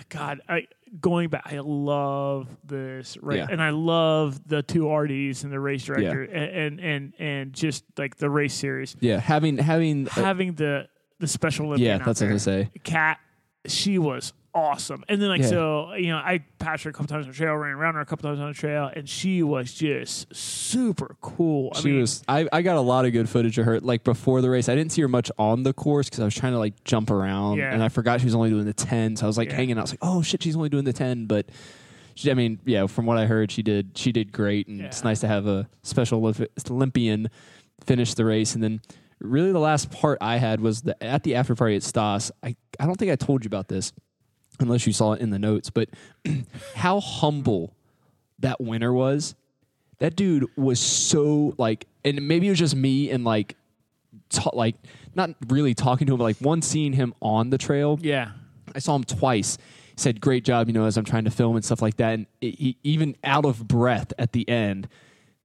God, 0.08 0.40
I 0.48 0.66
going 1.00 1.28
back, 1.28 1.42
I 1.46 1.58
love 1.62 2.48
this 2.64 3.16
right? 3.22 3.38
Yeah. 3.38 3.46
and 3.50 3.62
I 3.62 3.70
love 3.70 4.40
the 4.48 4.62
two 4.62 4.92
RDs 4.92 5.44
and 5.44 5.52
the 5.52 5.60
race 5.60 5.84
director, 5.84 6.22
and, 6.22 6.78
and 6.78 6.80
and 6.80 7.12
and 7.18 7.52
just 7.52 7.84
like 7.96 8.16
the 8.16 8.28
race 8.30 8.54
series, 8.54 8.96
Yeah, 9.00 9.18
having 9.18 9.58
having 9.58 10.06
uh, 10.08 10.10
having 10.12 10.54
the 10.54 10.88
the 11.18 11.26
special 11.26 11.66
Olympian. 11.66 11.98
yeah, 11.98 12.04
that's 12.04 12.20
what 12.20 12.28
I 12.30 12.32
was 12.32 12.44
gonna 12.46 12.64
say. 12.64 12.70
Cat, 12.84 13.18
she 13.66 13.98
was 13.98 14.32
awesome. 14.54 15.04
And 15.08 15.20
then 15.20 15.28
like 15.28 15.40
Yeah. 15.42 15.48
so, 15.48 15.94
you 15.94 16.08
know, 16.08 16.16
I 16.18 16.44
passed 16.58 16.84
her 16.84 16.90
a 16.90 16.92
couple 16.92 17.06
times 17.08 17.26
on 17.26 17.32
the 17.32 17.36
trail, 17.36 17.54
ran 17.54 17.72
around 17.72 17.94
her 17.94 18.00
a 18.00 18.06
couple 18.06 18.28
times 18.28 18.40
on 18.40 18.48
the 18.48 18.54
trail, 18.54 18.90
and 18.94 19.08
she 19.08 19.42
was 19.42 19.72
just 19.72 20.34
super 20.34 21.16
cool. 21.20 21.72
I 21.74 21.80
She 21.80 21.88
mean, 21.88 22.00
was. 22.00 22.22
I, 22.28 22.46
I 22.52 22.62
got 22.62 22.76
a 22.76 22.80
lot 22.80 23.04
of 23.06 23.12
good 23.12 23.28
footage 23.28 23.56
of 23.58 23.64
her. 23.64 23.80
Like 23.80 24.04
before 24.04 24.40
the 24.42 24.50
race, 24.50 24.68
I 24.68 24.74
didn't 24.74 24.92
see 24.92 25.02
her 25.02 25.08
much 25.08 25.30
on 25.38 25.62
the 25.62 25.72
course 25.72 26.08
because 26.08 26.20
I 26.20 26.24
was 26.24 26.34
trying 26.34 26.52
to 26.52 26.58
like 26.58 26.84
jump 26.84 27.10
around, 27.10 27.58
Yeah. 27.58 27.72
and 27.72 27.82
I 27.82 27.88
forgot 27.88 28.20
she 28.20 28.26
was 28.26 28.34
only 28.34 28.50
doing 28.50 28.66
the 28.66 28.74
ten. 28.74 29.16
So 29.16 29.24
I 29.24 29.28
was 29.28 29.38
like 29.38 29.48
Yeah. 29.48 29.56
hanging 29.56 29.76
out. 29.78 29.80
I 29.80 29.82
was 29.82 29.92
like, 29.92 30.00
oh 30.02 30.22
shit, 30.22 30.42
she's 30.42 30.56
only 30.56 30.68
doing 30.68 30.84
the 30.84 30.92
ten. 30.92 31.26
But 31.26 31.48
she, 32.14 32.30
I 32.30 32.34
mean, 32.34 32.58
yeah, 32.66 32.86
from 32.88 33.06
what 33.06 33.16
I 33.16 33.24
heard, 33.26 33.50
she 33.50 33.62
did. 33.62 33.96
She 33.96 34.12
did 34.12 34.32
great, 34.32 34.68
and 34.68 34.80
it's 34.82 35.02
nice 35.02 35.20
to 35.20 35.28
have 35.28 35.46
a 35.46 35.66
special 35.82 36.20
Olymp- 36.20 36.70
Olympian 36.70 37.30
finish 37.86 38.12
the 38.14 38.24
race. 38.26 38.54
And 38.54 38.62
then, 38.62 38.82
really, 39.18 39.50
the 39.50 39.58
last 39.58 39.90
part 39.90 40.18
I 40.20 40.36
had 40.36 40.60
was 40.60 40.82
the 40.82 41.02
at 41.02 41.22
the 41.22 41.36
after 41.36 41.54
party 41.54 41.74
at 41.74 41.82
Stas. 41.82 42.30
I 42.42 42.54
I 42.78 42.84
don't 42.84 42.96
think 42.96 43.10
I 43.10 43.16
told 43.16 43.44
you 43.44 43.48
about 43.48 43.68
this, 43.68 43.94
unless 44.60 44.86
you 44.86 44.92
saw 44.92 45.12
it 45.12 45.20
in 45.20 45.30
the 45.30 45.38
notes. 45.38 45.70
But 45.70 45.88
how 46.74 47.00
humble 47.00 47.74
that 48.38 48.60
winner 48.60 48.92
was 48.92 49.34
that 50.02 50.16
dude 50.16 50.44
was 50.56 50.80
so 50.80 51.54
like 51.58 51.86
and 52.04 52.26
maybe 52.26 52.48
it 52.48 52.50
was 52.50 52.58
just 52.58 52.74
me 52.74 53.08
and 53.10 53.24
like 53.24 53.54
ta- 54.30 54.50
like 54.52 54.74
not 55.14 55.30
really 55.48 55.74
talking 55.74 56.08
to 56.08 56.12
him 56.12 56.18
but 56.18 56.24
like 56.24 56.36
one 56.38 56.60
seeing 56.60 56.92
him 56.92 57.14
on 57.22 57.50
the 57.50 57.58
trail 57.58 57.98
yeah. 58.02 58.32
i 58.74 58.80
saw 58.80 58.96
him 58.96 59.04
twice 59.04 59.58
he 59.94 60.00
said 60.00 60.20
great 60.20 60.44
job 60.44 60.66
you 60.66 60.74
know 60.74 60.84
as 60.86 60.96
i'm 60.96 61.04
trying 61.04 61.24
to 61.24 61.30
film 61.30 61.54
and 61.54 61.64
stuff 61.64 61.80
like 61.80 61.96
that 61.98 62.14
and 62.14 62.26
it, 62.40 62.58
he, 62.58 62.76
even 62.82 63.16
out 63.22 63.44
of 63.44 63.66
breath 63.68 64.12
at 64.18 64.32
the 64.32 64.46
end 64.48 64.88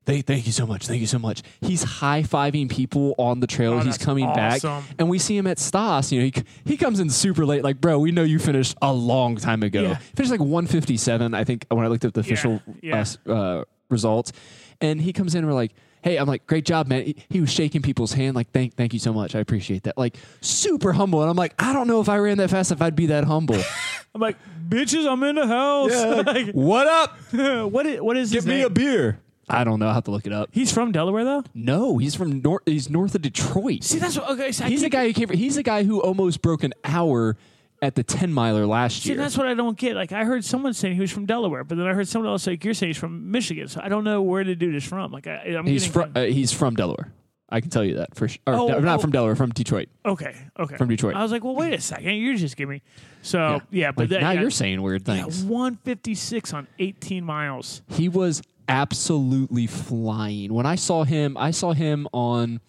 Thank, 0.07 0.25
thank 0.25 0.45
you 0.45 0.53
so 0.53 0.65
much. 0.65 0.87
Thank 0.87 1.01
you 1.01 1.07
so 1.07 1.19
much. 1.19 1.43
He's 1.59 1.83
high 1.83 2.23
fiving 2.23 2.69
people 2.69 3.13
on 3.17 3.41
the 3.41 3.45
trail. 3.45 3.73
Oh, 3.73 3.79
He's 3.79 3.97
coming 3.97 4.25
back, 4.33 4.63
and 4.97 5.09
we 5.09 5.19
see 5.19 5.35
him 5.35 5.45
at 5.47 5.59
Stas. 5.59 6.13
You 6.13 6.21
know, 6.21 6.25
he 6.25 6.43
he 6.63 6.77
comes 6.77 7.01
in 7.01 7.09
super 7.09 7.45
late. 7.45 7.61
Like, 7.61 7.81
bro, 7.81 7.99
we 7.99 8.13
know 8.13 8.23
you 8.23 8.39
finished 8.39 8.77
a 8.81 8.93
long 8.93 9.35
time 9.35 9.63
ago. 9.63 9.81
Yeah. 9.81 9.95
Finished 10.15 10.31
like 10.31 10.39
157, 10.39 11.33
I 11.33 11.43
think, 11.43 11.65
when 11.67 11.83
I 11.83 11.89
looked 11.89 12.05
at 12.05 12.13
the 12.13 12.21
official 12.21 12.61
yeah. 12.81 13.03
Uh, 13.27 13.33
uh, 13.33 13.63
results. 13.89 14.31
And 14.79 15.01
he 15.01 15.11
comes 15.11 15.35
in 15.35 15.39
and 15.39 15.47
we're 15.47 15.55
like, 15.55 15.73
hey, 16.01 16.17
I'm 16.17 16.27
like, 16.27 16.47
great 16.47 16.63
job, 16.63 16.87
man. 16.87 17.13
He, 17.27 17.41
was 17.41 17.51
shaking 17.51 17.81
people's 17.81 18.13
hand, 18.13 18.35
like, 18.35 18.51
thank, 18.51 18.75
thank 18.75 18.93
you 18.93 18.99
so 18.99 19.11
much. 19.11 19.35
I 19.35 19.39
appreciate 19.39 19.83
that. 19.83 19.97
Like, 19.97 20.15
super 20.39 20.93
humble. 20.93 21.21
And 21.21 21.29
I'm 21.29 21.35
like, 21.35 21.53
I 21.59 21.73
don't 21.73 21.87
know 21.87 21.99
if 21.99 22.07
I 22.07 22.17
ran 22.17 22.37
that 22.37 22.49
fast 22.49 22.71
if 22.71 22.81
I'd 22.81 22.95
be 22.95 23.07
that 23.07 23.25
humble. 23.25 23.61
I'm 24.15 24.21
like, 24.21 24.37
bitches, 24.69 25.09
I'm 25.09 25.21
in 25.23 25.35
the 25.35 25.47
house. 25.47 25.91
Like, 26.27 26.51
what 26.53 26.87
up? 26.87 27.17
what 27.71 27.85
is 27.85 28.01
what 28.01 28.17
is 28.17 28.31
his 28.31 28.45
name? 28.45 28.65
A 28.65 28.69
beer. 28.69 29.19
I 29.49 29.63
don't 29.63 29.79
know. 29.79 29.87
I 29.87 29.93
have 29.93 30.03
to 30.05 30.11
look 30.11 30.25
it 30.27 30.33
up. 30.33 30.49
He's 30.51 30.71
from 30.73 30.91
Delaware 30.91 31.23
though. 31.23 31.43
No, 31.53 31.97
he's 31.97 32.15
from 32.15 32.41
north. 32.41 32.63
He's 32.65 32.89
north 32.89 33.15
of 33.15 33.21
Detroit. 33.21 33.83
See, 33.83 33.97
that's 33.99 34.17
what. 34.17 34.29
Okay, 34.31 34.51
so 34.51 34.65
I 34.65 34.69
he's 34.69 34.81
a 34.81 34.85
keep- 34.85 34.91
guy 34.91 35.07
who 35.07 35.13
came. 35.13 35.29
He's 35.29 35.57
a 35.57 35.63
guy 35.63 35.83
who 35.83 36.01
almost 36.01 36.41
broke 36.41 36.63
an 36.63 36.73
hour 36.83 37.37
at 37.81 37.95
the 37.95 38.03
ten 38.03 38.33
miler 38.33 38.65
last 38.65 38.97
year. 38.97 39.01
See, 39.01 39.09
year. 39.15 39.17
that's 39.23 39.37
what 39.37 39.47
I 39.47 39.53
don't 39.53 39.77
get. 39.77 39.95
Like, 39.95 40.11
I 40.11 40.25
heard 40.25 40.43
someone 40.43 40.73
saying 40.73 40.95
he 40.95 41.01
was 41.01 41.11
from 41.11 41.25
Delaware, 41.25 41.63
but 41.63 41.77
then 41.77 41.87
I 41.87 41.93
heard 41.93 42.07
someone 42.07 42.29
else 42.31 42.45
like 42.47 42.63
you're 42.65 42.73
saying 42.73 42.89
he's 42.89 42.97
from 42.97 43.31
Michigan. 43.31 43.67
So 43.67 43.79
I 43.83 43.87
don't 43.89 44.03
know 44.03 44.21
where 44.21 44.43
the 44.43 44.55
dude 44.55 44.75
is 44.75 44.83
from. 44.83 45.11
Like, 45.11 45.27
I, 45.27 45.55
I'm 45.57 45.65
he's 45.65 45.87
getting 45.87 45.93
from. 45.93 46.11
Uh, 46.15 46.25
he's 46.25 46.51
from 46.51 46.75
Delaware. 46.75 47.13
I 47.49 47.61
can 47.61 47.69
tell 47.69 47.85
you 47.85 47.95
that 47.95 48.13
for 48.15 48.27
sure. 48.27 48.39
Or, 48.45 48.53
Oh, 48.55 48.67
no, 48.67 48.79
not 48.79 48.97
oh. 48.97 49.01
from 49.01 49.11
Delaware. 49.11 49.37
From 49.37 49.51
Detroit. 49.51 49.87
okay, 50.05 50.35
okay, 50.59 50.75
From 50.75 50.89
Detroit. 50.89 51.15
I 51.15 51.23
was 51.23 51.31
like, 51.31 51.45
well, 51.45 51.55
wait 51.55 51.73
a 51.73 51.79
second, 51.79 52.15
you're 52.15 52.35
just 52.35 52.57
giving 52.57 52.73
me. 52.73 52.81
So 53.21 53.61
yeah, 53.71 53.91
but 53.91 54.01
Like, 54.01 54.09
that, 54.09 54.21
now 54.21 54.31
yeah, 54.31 54.41
you're 54.41 54.51
saying 54.51 54.81
weird 54.81 55.07
yeah, 55.07 55.21
things. 55.23 55.45
156 55.45 56.53
on 56.53 56.67
18 56.79 57.23
miles. 57.23 57.83
He 57.87 58.09
was 58.09 58.41
absolutely 58.67 59.67
flying. 59.67 60.53
When 60.53 60.65
I 60.65 60.75
saw 60.75 61.03
him, 61.03 61.37
I 61.37 61.51
saw 61.51 61.73
him 61.73 62.07
on. 62.13 62.59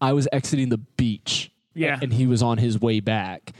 I 0.00 0.12
was 0.12 0.28
exiting 0.32 0.68
the 0.68 0.78
beach. 0.78 1.50
Yeah. 1.74 1.98
and 2.00 2.10
he 2.12 2.26
was 2.26 2.42
on 2.42 2.56
his 2.56 2.80
way 2.80 3.00
back, 3.00 3.52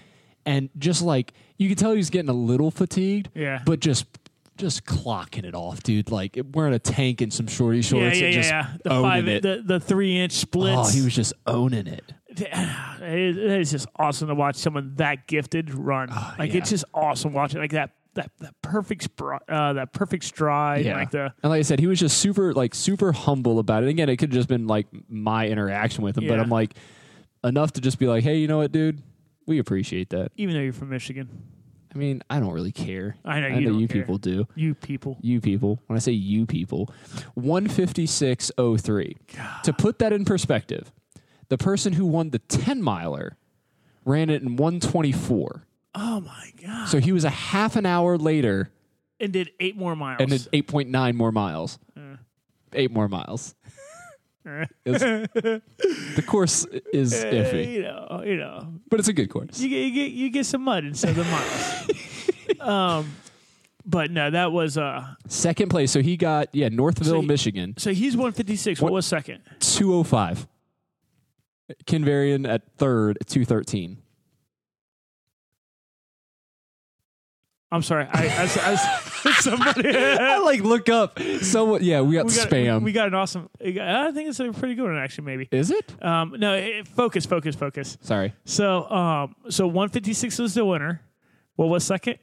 and 0.46 0.70
just 0.78 1.02
like 1.02 1.34
you 1.58 1.68
could 1.68 1.76
tell, 1.76 1.90
he 1.90 1.98
was 1.98 2.08
getting 2.08 2.30
a 2.30 2.34
little 2.34 2.70
fatigued. 2.70 3.30
Yeah. 3.34 3.62
but 3.64 3.80
just. 3.80 4.06
Just 4.58 4.86
clocking 4.86 5.44
it 5.44 5.54
off, 5.54 5.82
dude. 5.82 6.10
Like 6.10 6.38
wearing 6.54 6.72
a 6.72 6.78
tank 6.78 7.20
and 7.20 7.30
some 7.30 7.46
shorty 7.46 7.82
shorts 7.82 8.18
yeah, 8.18 8.28
yeah, 8.28 8.40
yeah. 8.40 8.66
The 8.84 8.88
five, 8.88 9.28
it. 9.28 9.42
the 9.42 9.62
the 9.62 9.78
three 9.78 10.16
inch 10.16 10.32
splits. 10.32 10.78
oh, 10.78 10.90
he 10.96 11.02
was 11.02 11.14
just 11.14 11.34
owning 11.46 11.86
it. 11.86 12.10
it 12.28 12.38
it 13.02 13.36
is 13.36 13.70
just 13.70 13.86
awesome 13.96 14.28
to 14.28 14.34
watch 14.34 14.56
someone 14.56 14.94
that 14.96 15.26
gifted 15.26 15.74
run. 15.74 16.08
like 16.08 16.16
Ah, 16.18 16.42
yeah. 16.42 16.54
it's 16.54 16.70
just 16.70 16.86
awesome 16.94 17.34
watching 17.34 17.60
like 17.60 17.72
that 17.72 17.90
that 18.16 18.30
that 18.40 18.54
perfect 18.62 19.08
uh, 19.20 19.72
that 19.74 19.92
perfect 19.92 20.24
stride. 20.24 20.84
Like 20.84 21.10
the 21.10 21.32
and 21.42 21.50
like 21.50 21.60
I 21.60 21.62
said, 21.62 21.78
he 21.80 21.86
was 21.86 22.00
just 22.00 22.18
super 22.18 22.52
like 22.52 22.74
super 22.74 23.12
humble 23.12 23.58
about 23.58 23.84
it. 23.84 23.88
Again, 23.88 24.08
it 24.08 24.16
could 24.16 24.30
have 24.30 24.34
just 24.36 24.48
been 24.48 24.66
like 24.66 24.86
my 25.08 25.48
interaction 25.48 26.02
with 26.04 26.18
him, 26.18 26.26
but 26.26 26.40
I'm 26.40 26.50
like 26.50 26.74
enough 27.44 27.72
to 27.74 27.80
just 27.80 27.98
be 27.98 28.06
like, 28.06 28.24
hey, 28.24 28.36
you 28.36 28.48
know 28.48 28.58
what, 28.58 28.72
dude, 28.72 29.02
we 29.46 29.58
appreciate 29.58 30.10
that. 30.10 30.32
even 30.36 30.54
though 30.54 30.60
you're 30.60 30.72
from 30.72 30.88
Michigan, 30.90 31.28
I 31.94 31.98
mean, 31.98 32.22
I 32.28 32.40
don't 32.40 32.52
really 32.52 32.72
care. 32.72 33.16
I 33.24 33.40
know 33.40 33.46
I 33.46 33.58
you 33.58 33.70
know 33.70 33.78
you 33.78 33.88
care. 33.88 34.02
people 34.02 34.18
do. 34.18 34.46
you 34.54 34.74
people. 34.74 35.16
You 35.22 35.40
people. 35.40 35.80
When 35.86 35.96
I 35.96 36.00
say 36.00 36.12
you 36.12 36.44
people, 36.44 36.92
one 37.34 37.68
fifty 37.68 38.06
six 38.06 38.50
oh 38.58 38.76
three. 38.76 39.16
To 39.62 39.72
put 39.72 39.98
that 40.00 40.12
in 40.12 40.24
perspective, 40.24 40.92
the 41.48 41.56
person 41.56 41.94
who 41.94 42.04
won 42.04 42.30
the 42.30 42.38
ten 42.40 42.82
miler 42.82 43.36
ran 44.04 44.30
it 44.30 44.42
in 44.42 44.56
one 44.56 44.80
twenty 44.80 45.12
four. 45.12 45.65
Oh 45.96 46.20
my 46.20 46.52
god! 46.62 46.88
So 46.88 46.98
he 47.00 47.12
was 47.12 47.24
a 47.24 47.30
half 47.30 47.74
an 47.76 47.86
hour 47.86 48.18
later 48.18 48.70
And 49.18 49.32
did 49.32 49.50
eight 49.60 49.76
more 49.76 49.96
miles. 49.96 50.20
and 50.20 50.30
did 50.30 50.46
eight 50.52 50.66
point 50.68 50.90
nine 50.90 51.16
more 51.16 51.32
miles. 51.32 51.78
Eight 52.72 52.90
more 52.90 53.08
miles. 53.08 53.54
It's- 54.84 55.00
the 55.34 56.22
course 56.24 56.64
is 56.92 57.12
Uh, 57.24 57.26
iffy, 57.26 57.72
you 57.72 57.82
know, 57.82 58.22
you 58.24 58.36
know, 58.36 58.74
but 58.88 59.00
it's 59.00 59.08
a 59.08 59.12
good 59.12 59.28
course. 59.28 59.58
you 59.58 59.68
get 59.68 59.78
you 59.86 59.90
get 59.92 60.12
you 60.12 60.30
get 60.30 60.46
some 60.46 60.62
mud 60.62 60.84
instead 60.84 61.10
of 61.10 61.16
the 61.16 61.24
miles. 61.24 62.60
um, 62.60 63.12
but 63.84 64.12
no, 64.12 64.30
that 64.30 64.52
was 64.52 64.78
uh. 64.78 65.04
Second 65.26 65.70
place, 65.70 65.90
so 65.90 66.00
he 66.00 66.16
got 66.16 66.48
yeah 66.54 66.68
Northville, 66.68 67.06
So 67.14 67.20
he- 67.22 67.26
Michigan, 67.26 67.74
So 67.76 67.92
he's 67.92 68.14
156. 68.16 68.80
What, 68.80 68.92
What- 68.92 68.96
was 68.98 69.06
second? 69.06 69.40
two 69.58 69.92
oh 69.94 70.04
five. 70.04 70.46
Kinvarian 71.86 72.48
at 72.48 72.62
third, 72.76 73.18
two 73.26 73.44
thirteen. 73.44 73.98
I'm 77.72 77.82
sorry. 77.82 78.06
I, 78.10 78.26
I, 78.26 78.42
I, 78.44 79.32
somebody. 79.40 79.90
I 79.96 80.38
like 80.38 80.60
look 80.60 80.88
up. 80.88 81.18
So 81.42 81.78
yeah, 81.78 82.00
we 82.00 82.14
got 82.14 82.26
we 82.26 82.34
got, 82.34 82.48
spam. 82.48 82.82
We, 82.82 82.92
got 82.92 83.08
an 83.08 83.14
awesome. 83.14 83.50
I 83.60 84.12
think 84.12 84.28
it's 84.28 84.38
a 84.38 84.52
pretty 84.52 84.76
good 84.76 84.84
one, 84.84 84.96
actually. 84.96 85.24
Maybe. 85.24 85.48
Is 85.50 85.70
it? 85.70 86.02
Um, 86.02 86.36
no, 86.38 86.54
it, 86.54 86.86
focus, 86.86 87.26
focus, 87.26 87.56
focus. 87.56 87.98
Sorry. 88.02 88.34
So, 88.44 88.88
um, 88.88 89.34
so 89.48 89.66
156 89.66 90.38
was 90.38 90.54
the 90.54 90.64
winner. 90.64 91.02
What 91.56 91.68
was 91.68 91.84
second? 91.84 92.18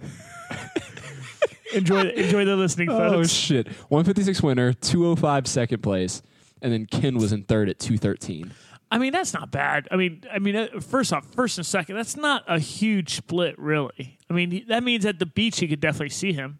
enjoy, 1.74 2.08
enjoy 2.10 2.44
the 2.44 2.56
listening, 2.56 2.88
Folks. 2.88 3.14
Oh 3.14 3.22
shit! 3.24 3.68
One 3.88 4.04
fifty 4.04 4.22
six 4.22 4.42
winner, 4.42 4.72
two 4.72 5.06
oh 5.06 5.16
five 5.16 5.46
second 5.46 5.82
place, 5.82 6.22
and 6.62 6.72
then 6.72 6.86
Ken 6.86 7.16
was 7.16 7.32
in 7.32 7.42
third 7.42 7.68
at 7.68 7.78
two 7.78 7.98
thirteen. 7.98 8.52
I 8.90 8.98
mean, 8.98 9.12
that's 9.12 9.34
not 9.34 9.50
bad. 9.50 9.88
I 9.90 9.96
mean, 9.96 10.22
I 10.32 10.38
mean, 10.38 10.54
uh, 10.54 10.68
first 10.80 11.12
off, 11.12 11.26
first 11.34 11.58
and 11.58 11.66
second, 11.66 11.96
that's 11.96 12.16
not 12.16 12.44
a 12.46 12.58
huge 12.60 13.16
split, 13.16 13.58
really. 13.58 14.18
I 14.30 14.34
mean, 14.34 14.64
that 14.68 14.84
means 14.84 15.04
at 15.04 15.18
the 15.18 15.26
beach 15.26 15.60
you 15.62 15.68
could 15.68 15.80
definitely 15.80 16.10
see 16.10 16.32
him. 16.32 16.58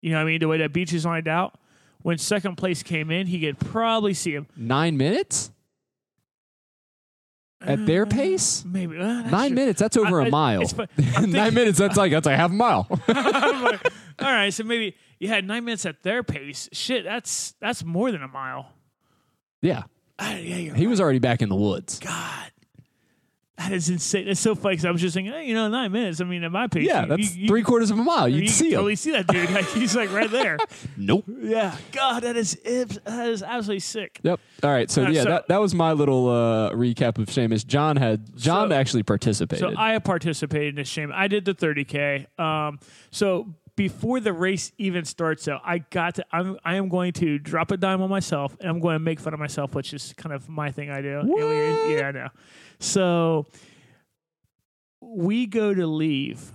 You 0.00 0.10
know, 0.10 0.18
what 0.18 0.22
I 0.22 0.24
mean, 0.26 0.40
the 0.40 0.48
way 0.48 0.58
that 0.58 0.72
beach 0.72 0.92
is 0.92 1.04
lined 1.04 1.26
out. 1.28 1.58
When 2.02 2.18
second 2.18 2.56
place 2.56 2.82
came 2.82 3.10
in, 3.10 3.26
he 3.26 3.40
could 3.40 3.58
probably 3.58 4.12
see 4.14 4.32
him. 4.34 4.46
Nine 4.56 4.96
minutes. 4.96 5.50
At 7.60 7.86
their 7.86 8.04
pace? 8.04 8.62
Maybe 8.66 8.98
uh, 8.98 9.22
Nine 9.22 9.48
true. 9.50 9.54
minutes, 9.56 9.80
that's 9.80 9.96
over 9.96 10.20
I- 10.20 10.26
a 10.26 10.30
mile. 10.30 10.64
thinking- 10.66 11.30
Nine 11.32 11.54
minutes, 11.54 11.78
that's 11.78 11.96
like 11.96 12.12
that's 12.12 12.26
like 12.26 12.36
half 12.36 12.50
a 12.50 12.54
mile. 12.54 12.86
Like, 13.08 13.92
all 14.20 14.30
right, 14.30 14.52
so 14.52 14.62
maybe 14.64 14.94
you 15.18 15.28
had 15.28 15.46
nine 15.46 15.64
minutes 15.64 15.86
at 15.86 16.02
their 16.02 16.22
pace. 16.22 16.68
Shit, 16.72 17.04
that's 17.04 17.54
that's 17.60 17.82
more 17.82 18.12
than 18.12 18.22
a 18.22 18.28
mile. 18.28 18.68
yeah. 19.62 19.84
Ah, 20.18 20.34
yeah, 20.36 20.56
you're 20.56 20.74
He 20.74 20.86
was 20.86 21.00
already 21.00 21.18
back 21.18 21.42
in 21.42 21.48
the 21.48 21.56
woods. 21.56 21.98
God. 21.98 22.50
That 23.56 23.70
is 23.72 23.88
insane. 23.88 24.26
That's 24.26 24.40
so 24.40 24.56
funny 24.56 24.76
'cause 24.76 24.84
I 24.84 24.90
was 24.90 25.00
just 25.00 25.14
thinking, 25.14 25.32
hey, 25.32 25.46
you 25.46 25.54
know, 25.54 25.68
nine 25.68 25.92
minutes. 25.92 26.20
I 26.20 26.24
mean, 26.24 26.42
at 26.42 26.50
my 26.50 26.66
pace, 26.66 26.86
Yeah, 26.86 27.02
you- 27.02 27.08
that's 27.08 27.36
you, 27.36 27.42
you, 27.42 27.48
three 27.48 27.62
quarters 27.62 27.92
of 27.92 27.98
a 27.98 28.02
mile. 28.02 28.28
You 28.28 28.38
You'd 28.38 28.46
can 28.46 28.52
see 28.52 28.66
him. 28.66 28.72
totally 28.72 28.96
see 28.96 29.12
that 29.12 29.28
dude. 29.28 29.48
Like, 29.54 29.66
he's 29.66 29.94
like 29.94 30.12
right 30.12 30.30
there. 30.30 30.58
Nope. 30.96 31.24
Yeah. 31.40 31.76
God, 31.92 32.24
that 32.24 32.36
is 32.36 32.54
that 32.64 33.28
is 33.28 33.44
absolutely 33.44 33.78
sick. 33.78 34.18
Yep. 34.24 34.40
All 34.64 34.70
right. 34.70 34.90
So 34.90 35.04
Uh, 35.04 35.10
yeah, 35.10 35.22
so- 35.22 35.28
that, 35.30 35.48
that 35.48 35.60
was 35.60 35.72
my 35.72 35.92
little 35.92 36.28
uh, 36.28 36.70
recap 36.72 37.16
of 37.18 37.26
Seamus. 37.28 37.64
John 37.64 37.96
had 37.96 38.36
John 38.36 38.70
So- 38.70 38.74
actually 38.74 39.04
participated. 39.04 39.60
So 39.60 39.72
I 39.80 39.98
participated 40.00 40.70
in 40.70 40.74
this 40.74 40.88
shame. 40.88 41.12
I 41.14 41.28
did 41.28 41.44
the 41.44 41.54
30k. 41.54 42.26
Um, 42.40 42.80
so 43.12 43.54
before 43.76 44.20
the 44.20 44.32
race 44.32 44.72
even 44.78 45.04
starts, 45.04 45.44
though, 45.44 45.58
I 45.64 45.78
got 45.78 46.16
to. 46.16 46.24
I'm 46.30 46.58
I 46.64 46.76
am 46.76 46.88
going 46.88 47.12
to 47.14 47.38
drop 47.38 47.70
a 47.70 47.76
dime 47.76 48.02
on 48.02 48.10
myself, 48.10 48.56
and 48.60 48.68
I'm 48.68 48.80
going 48.80 48.94
to 48.94 49.00
make 49.00 49.18
fun 49.20 49.34
of 49.34 49.40
myself, 49.40 49.74
which 49.74 49.92
is 49.92 50.12
kind 50.16 50.32
of 50.32 50.48
my 50.48 50.70
thing. 50.70 50.90
I 50.90 51.02
do. 51.02 51.20
What? 51.24 51.38
Yeah, 51.40 52.08
I 52.08 52.12
know. 52.12 52.28
So 52.78 53.46
we 55.00 55.46
go 55.46 55.74
to 55.74 55.86
leave. 55.86 56.52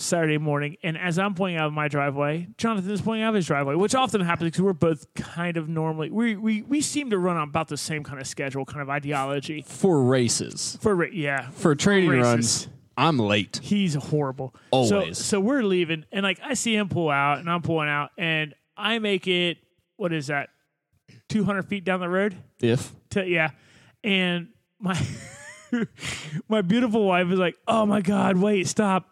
Saturday 0.00 0.38
morning, 0.38 0.76
and 0.84 0.96
as 0.96 1.18
I'm 1.18 1.34
pulling 1.34 1.56
out 1.56 1.66
of 1.66 1.72
my 1.72 1.88
driveway, 1.88 2.46
Jonathan 2.56 2.92
is 2.92 3.00
pulling 3.00 3.20
out 3.22 3.30
of 3.30 3.34
his 3.34 3.46
driveway, 3.46 3.74
which 3.74 3.96
often 3.96 4.20
happens 4.20 4.52
because 4.52 4.62
we're 4.62 4.72
both 4.72 5.12
kind 5.14 5.56
of 5.56 5.68
normally 5.68 6.08
we, 6.08 6.36
we 6.36 6.62
we 6.62 6.80
seem 6.80 7.10
to 7.10 7.18
run 7.18 7.36
on 7.36 7.48
about 7.48 7.66
the 7.66 7.76
same 7.76 8.04
kind 8.04 8.20
of 8.20 8.26
schedule, 8.28 8.64
kind 8.64 8.80
of 8.80 8.88
ideology 8.88 9.64
for 9.66 10.00
races, 10.00 10.78
for 10.80 10.94
ra- 10.94 11.06
yeah 11.12 11.50
for 11.50 11.74
training 11.74 12.10
races. 12.10 12.24
runs, 12.24 12.68
I'm 12.98 13.16
late. 13.16 13.60
He's 13.62 13.94
horrible. 13.94 14.52
Always. 14.72 15.18
So, 15.18 15.22
so 15.22 15.40
we're 15.40 15.62
leaving, 15.62 16.04
and 16.10 16.24
like 16.24 16.40
I 16.42 16.54
see 16.54 16.74
him 16.74 16.88
pull 16.88 17.10
out, 17.10 17.38
and 17.38 17.48
I'm 17.48 17.62
pulling 17.62 17.88
out, 17.88 18.10
and 18.18 18.54
I 18.76 18.98
make 18.98 19.28
it. 19.28 19.58
What 19.96 20.12
is 20.12 20.26
that? 20.26 20.50
Two 21.28 21.44
hundred 21.44 21.68
feet 21.68 21.84
down 21.84 22.00
the 22.00 22.08
road. 22.08 22.36
If 22.60 22.92
To, 23.10 23.24
yeah, 23.24 23.50
and 24.02 24.48
my 24.80 25.00
my 26.48 26.60
beautiful 26.62 27.04
wife 27.04 27.30
is 27.30 27.38
like, 27.38 27.56
"Oh 27.68 27.86
my 27.86 28.00
god, 28.00 28.36
wait, 28.36 28.66
stop! 28.66 29.08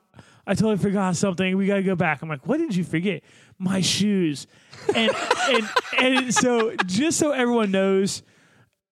I 0.48 0.54
totally 0.54 0.78
forgot 0.78 1.14
something. 1.14 1.56
We 1.56 1.66
got 1.68 1.76
to 1.76 1.84
go 1.84 1.94
back." 1.94 2.22
I'm 2.22 2.28
like, 2.28 2.44
"What 2.44 2.58
did 2.58 2.74
you 2.74 2.82
forget?" 2.82 3.22
My 3.56 3.82
shoes, 3.82 4.48
and 4.96 5.12
and 5.48 5.68
and 5.96 6.34
so 6.34 6.74
just 6.86 7.18
so 7.18 7.30
everyone 7.30 7.70
knows, 7.70 8.24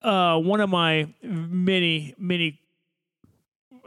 uh, 0.02 0.38
one 0.38 0.60
of 0.60 0.70
my 0.70 1.12
many 1.20 2.14
many 2.16 2.60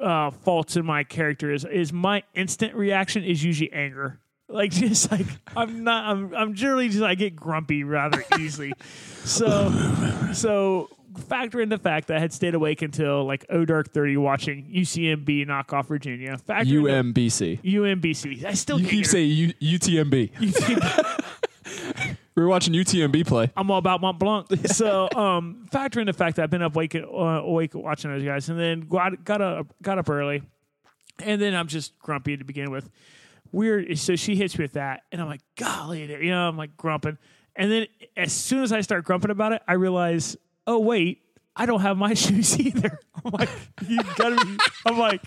uh, 0.01 0.31
faults 0.31 0.75
in 0.77 0.86
my 0.86 1.03
character 1.03 1.51
is 1.51 1.65
is 1.65 1.91
my 1.93 2.23
instant 2.33 2.75
reaction 2.75 3.23
is 3.23 3.43
usually 3.43 3.71
anger. 3.73 4.19
Like 4.49 4.71
just 4.83 5.12
like 5.12 5.25
I'm 5.55 5.83
not 5.83 6.05
I'm 6.05 6.33
I'm 6.36 6.53
generally 6.53 6.89
just 6.89 7.03
I 7.03 7.15
get 7.15 7.36
grumpy 7.36 7.83
rather 7.83 8.23
easily. 8.39 8.73
So 9.25 9.71
so 10.33 10.89
factor 11.27 11.60
in 11.60 11.69
the 11.69 11.77
fact 11.79 12.07
that 12.07 12.17
I 12.17 12.19
had 12.19 12.31
stayed 12.31 12.53
awake 12.53 12.81
until 12.83 13.25
like 13.25 13.45
O 13.49 13.65
Dark 13.65 13.91
Thirty 13.91 14.15
watching 14.17 14.71
UCMB 14.73 15.47
knock 15.47 15.73
off 15.73 15.88
Virginia. 15.88 16.38
Factor 16.38 16.65
the- 16.69 16.75
UMBC. 16.75 17.62
UMBC. 17.63 18.45
I 18.45 18.53
still 18.53 18.79
You 18.79 18.88
keep 18.88 19.05
saying 19.05 19.29
U- 19.60 19.79
UTMB. 19.79 20.31
We 22.38 22.43
were 22.43 22.50
watching 22.50 22.71
UTMB 22.76 23.26
play. 23.26 23.52
I'm 23.58 23.71
all 23.71 23.80
about 23.80 24.00
Mont 24.00 24.19
Blanc. 24.19 24.45
So, 24.67 25.10
um, 25.15 25.65
factor 25.71 26.00
in 26.00 26.06
the 26.06 26.13
fact 26.13 26.36
that 26.36 26.43
I've 26.43 26.52
been 26.52 26.62
up 26.62 26.76
awake, 26.76 26.93
uh, 26.93 27.00
awake 27.02 27.73
watching 27.73 28.12
those 28.12 28.23
guys, 28.23 28.47
and 28.50 28.60
then 28.60 28.82
got 28.82 29.26
got 29.26 29.41
up 29.41 29.73
got 29.82 29.97
up 29.97 30.08
early, 30.08 30.43
and 31.17 31.41
then 31.41 31.56
I'm 31.56 31.67
just 31.67 31.97
grumpy 31.97 32.38
to 32.38 32.43
begin 32.43 32.69
with. 32.69 32.91
Weird. 33.52 33.97
So 33.97 34.15
she 34.15 34.36
hits 34.36 34.56
me 34.56 34.65
with 34.65 34.73
that, 34.73 35.02
and 35.12 35.19
I'm 35.19 35.28
like, 35.28 35.41
golly, 35.56 36.04
you 36.04 36.30
know, 36.30 36.47
I'm 36.47 36.58
like 36.58 36.78
grumping, 36.78 37.17
and 37.56 37.71
then 37.71 37.88
as 38.15 38.34
soon 38.34 38.62
as 38.62 38.71
I 38.71 38.82
start 38.82 39.04
grumping 39.04 39.32
about 39.32 39.54
it, 39.54 39.63
I 39.67 39.73
realize, 39.73 40.38
oh 40.67 40.78
wait. 40.78 41.23
I 41.59 41.65
don't 41.65 41.81
have 41.81 41.97
my 41.97 42.13
shoes 42.15 42.57
either. 42.59 42.99
I'm 43.25 43.31
like, 43.31 43.49
you 43.87 43.99
gotta 44.15 44.45
be. 44.45 44.57
I'm 44.85 44.97
like, 44.97 45.21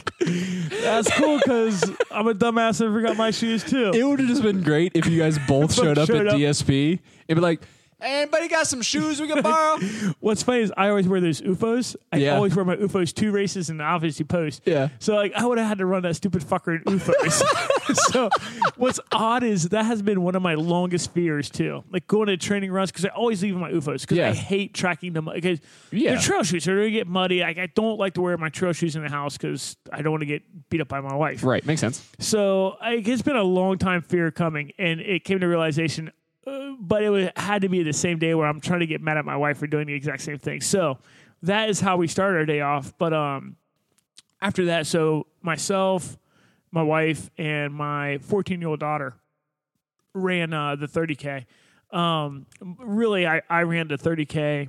that's 0.82 1.10
cool 1.18 1.38
because 1.38 1.82
I'm 2.10 2.28
a 2.28 2.34
dumbass 2.34 2.80
and 2.80 2.94
forgot 2.94 3.16
my 3.16 3.30
shoes 3.32 3.64
too. 3.64 3.90
It 3.92 4.04
would 4.04 4.20
have 4.20 4.28
just 4.28 4.42
been 4.42 4.62
great 4.62 4.92
if 4.94 5.06
you 5.06 5.18
guys 5.18 5.38
both 5.48 5.74
showed 5.74 5.98
up 5.98 6.06
Showed 6.06 6.26
at 6.26 6.28
up. 6.28 6.34
DSP. 6.36 7.00
It'd 7.28 7.36
be 7.36 7.40
like, 7.40 7.60
anybody 8.02 8.48
got 8.48 8.66
some 8.66 8.82
shoes 8.82 9.20
we 9.20 9.26
can 9.28 9.42
borrow? 9.42 9.78
What's 10.20 10.42
funny 10.42 10.60
is 10.60 10.72
I 10.76 10.88
always 10.88 11.06
wear 11.08 11.20
those 11.20 11.40
OOFOS. 11.40 11.96
I 12.12 12.18
Yeah. 12.18 12.34
always 12.36 12.54
wear 12.54 12.64
my 12.64 12.76
OOFOS 12.76 13.14
two 13.14 13.30
races 13.30 13.70
and 13.70 13.80
the 13.80 13.84
obviously 13.84 14.24
post. 14.24 14.62
Yeah. 14.64 14.88
So 14.98 15.14
like 15.14 15.32
I 15.34 15.46
would 15.46 15.58
have 15.58 15.66
had 15.68 15.78
to 15.78 15.86
run 15.86 16.02
that 16.02 16.16
stupid 16.16 16.42
fucker 16.42 16.76
in 16.76 16.84
OOFOS. 16.84 17.94
so 18.12 18.30
what's 18.76 19.00
odd 19.12 19.42
is 19.42 19.68
that 19.70 19.84
has 19.86 20.02
been 20.02 20.22
one 20.22 20.34
of 20.34 20.42
my 20.42 20.54
longest 20.54 21.12
fears 21.12 21.50
too. 21.50 21.84
Like 21.90 22.06
going 22.06 22.28
to 22.28 22.36
training 22.36 22.72
runs 22.72 22.90
because 22.90 23.04
I 23.04 23.08
always 23.10 23.42
leave 23.42 23.56
my 23.56 23.70
OOFOS 23.70 24.02
because 24.02 24.16
Yeah. 24.18 24.28
I 24.30 24.32
hate 24.34 24.74
tracking 24.74 25.12
them 25.12 25.28
because 25.34 25.60
Yeah. 25.90 26.12
they're 26.12 26.20
trail 26.20 26.42
shoes. 26.42 26.64
They're 26.64 26.76
gonna 26.76 26.90
get 26.90 27.06
muddy. 27.06 27.40
Like 27.40 27.58
I 27.58 27.66
don't 27.66 27.98
like 27.98 28.14
to 28.14 28.20
wear 28.20 28.36
my 28.36 28.48
trail 28.48 28.72
shoes 28.72 28.96
in 28.96 29.02
the 29.02 29.08
house 29.10 29.36
because 29.36 29.76
I 29.92 30.02
don't 30.02 30.12
want 30.12 30.22
to 30.22 30.26
get 30.26 30.42
beat 30.70 30.80
up 30.80 30.88
by 30.88 31.00
my 31.00 31.14
wife. 31.14 31.42
right, 31.44 31.64
makes 31.66 31.80
sense. 31.80 32.06
So 32.18 32.76
I, 32.80 32.94
it's 32.94 33.22
been 33.22 33.36
a 33.36 33.42
long 33.42 33.78
time 33.78 34.02
fear 34.02 34.30
coming, 34.30 34.72
and 34.78 35.00
it 35.00 35.24
came 35.24 35.40
to 35.40 35.46
realization. 35.46 36.10
But 36.80 37.02
it 37.02 37.38
had 37.38 37.62
to 37.62 37.68
be 37.68 37.82
the 37.82 37.92
same 37.92 38.18
day 38.18 38.34
where 38.34 38.46
I'm 38.46 38.60
trying 38.60 38.80
to 38.80 38.86
get 38.86 39.00
mad 39.00 39.16
at 39.16 39.24
my 39.24 39.36
wife 39.36 39.58
for 39.58 39.66
doing 39.66 39.86
the 39.86 39.94
exact 39.94 40.22
same 40.22 40.38
thing. 40.38 40.60
So 40.60 40.98
that 41.42 41.68
is 41.68 41.80
how 41.80 41.96
we 41.96 42.06
started 42.08 42.38
our 42.38 42.46
day 42.46 42.60
off. 42.60 42.92
But 42.98 43.12
um, 43.12 43.56
after 44.40 44.66
that, 44.66 44.86
so 44.86 45.26
myself, 45.42 46.16
my 46.70 46.82
wife, 46.82 47.30
and 47.38 47.74
my 47.74 48.18
14 48.18 48.60
year 48.60 48.70
old 48.70 48.80
daughter 48.80 49.14
ran 50.14 50.52
uh, 50.52 50.76
the 50.76 50.86
30k. 50.86 51.46
Um, 51.90 52.46
really, 52.60 53.26
I, 53.26 53.42
I 53.48 53.62
ran 53.62 53.88
the 53.88 53.98
30k 53.98 54.68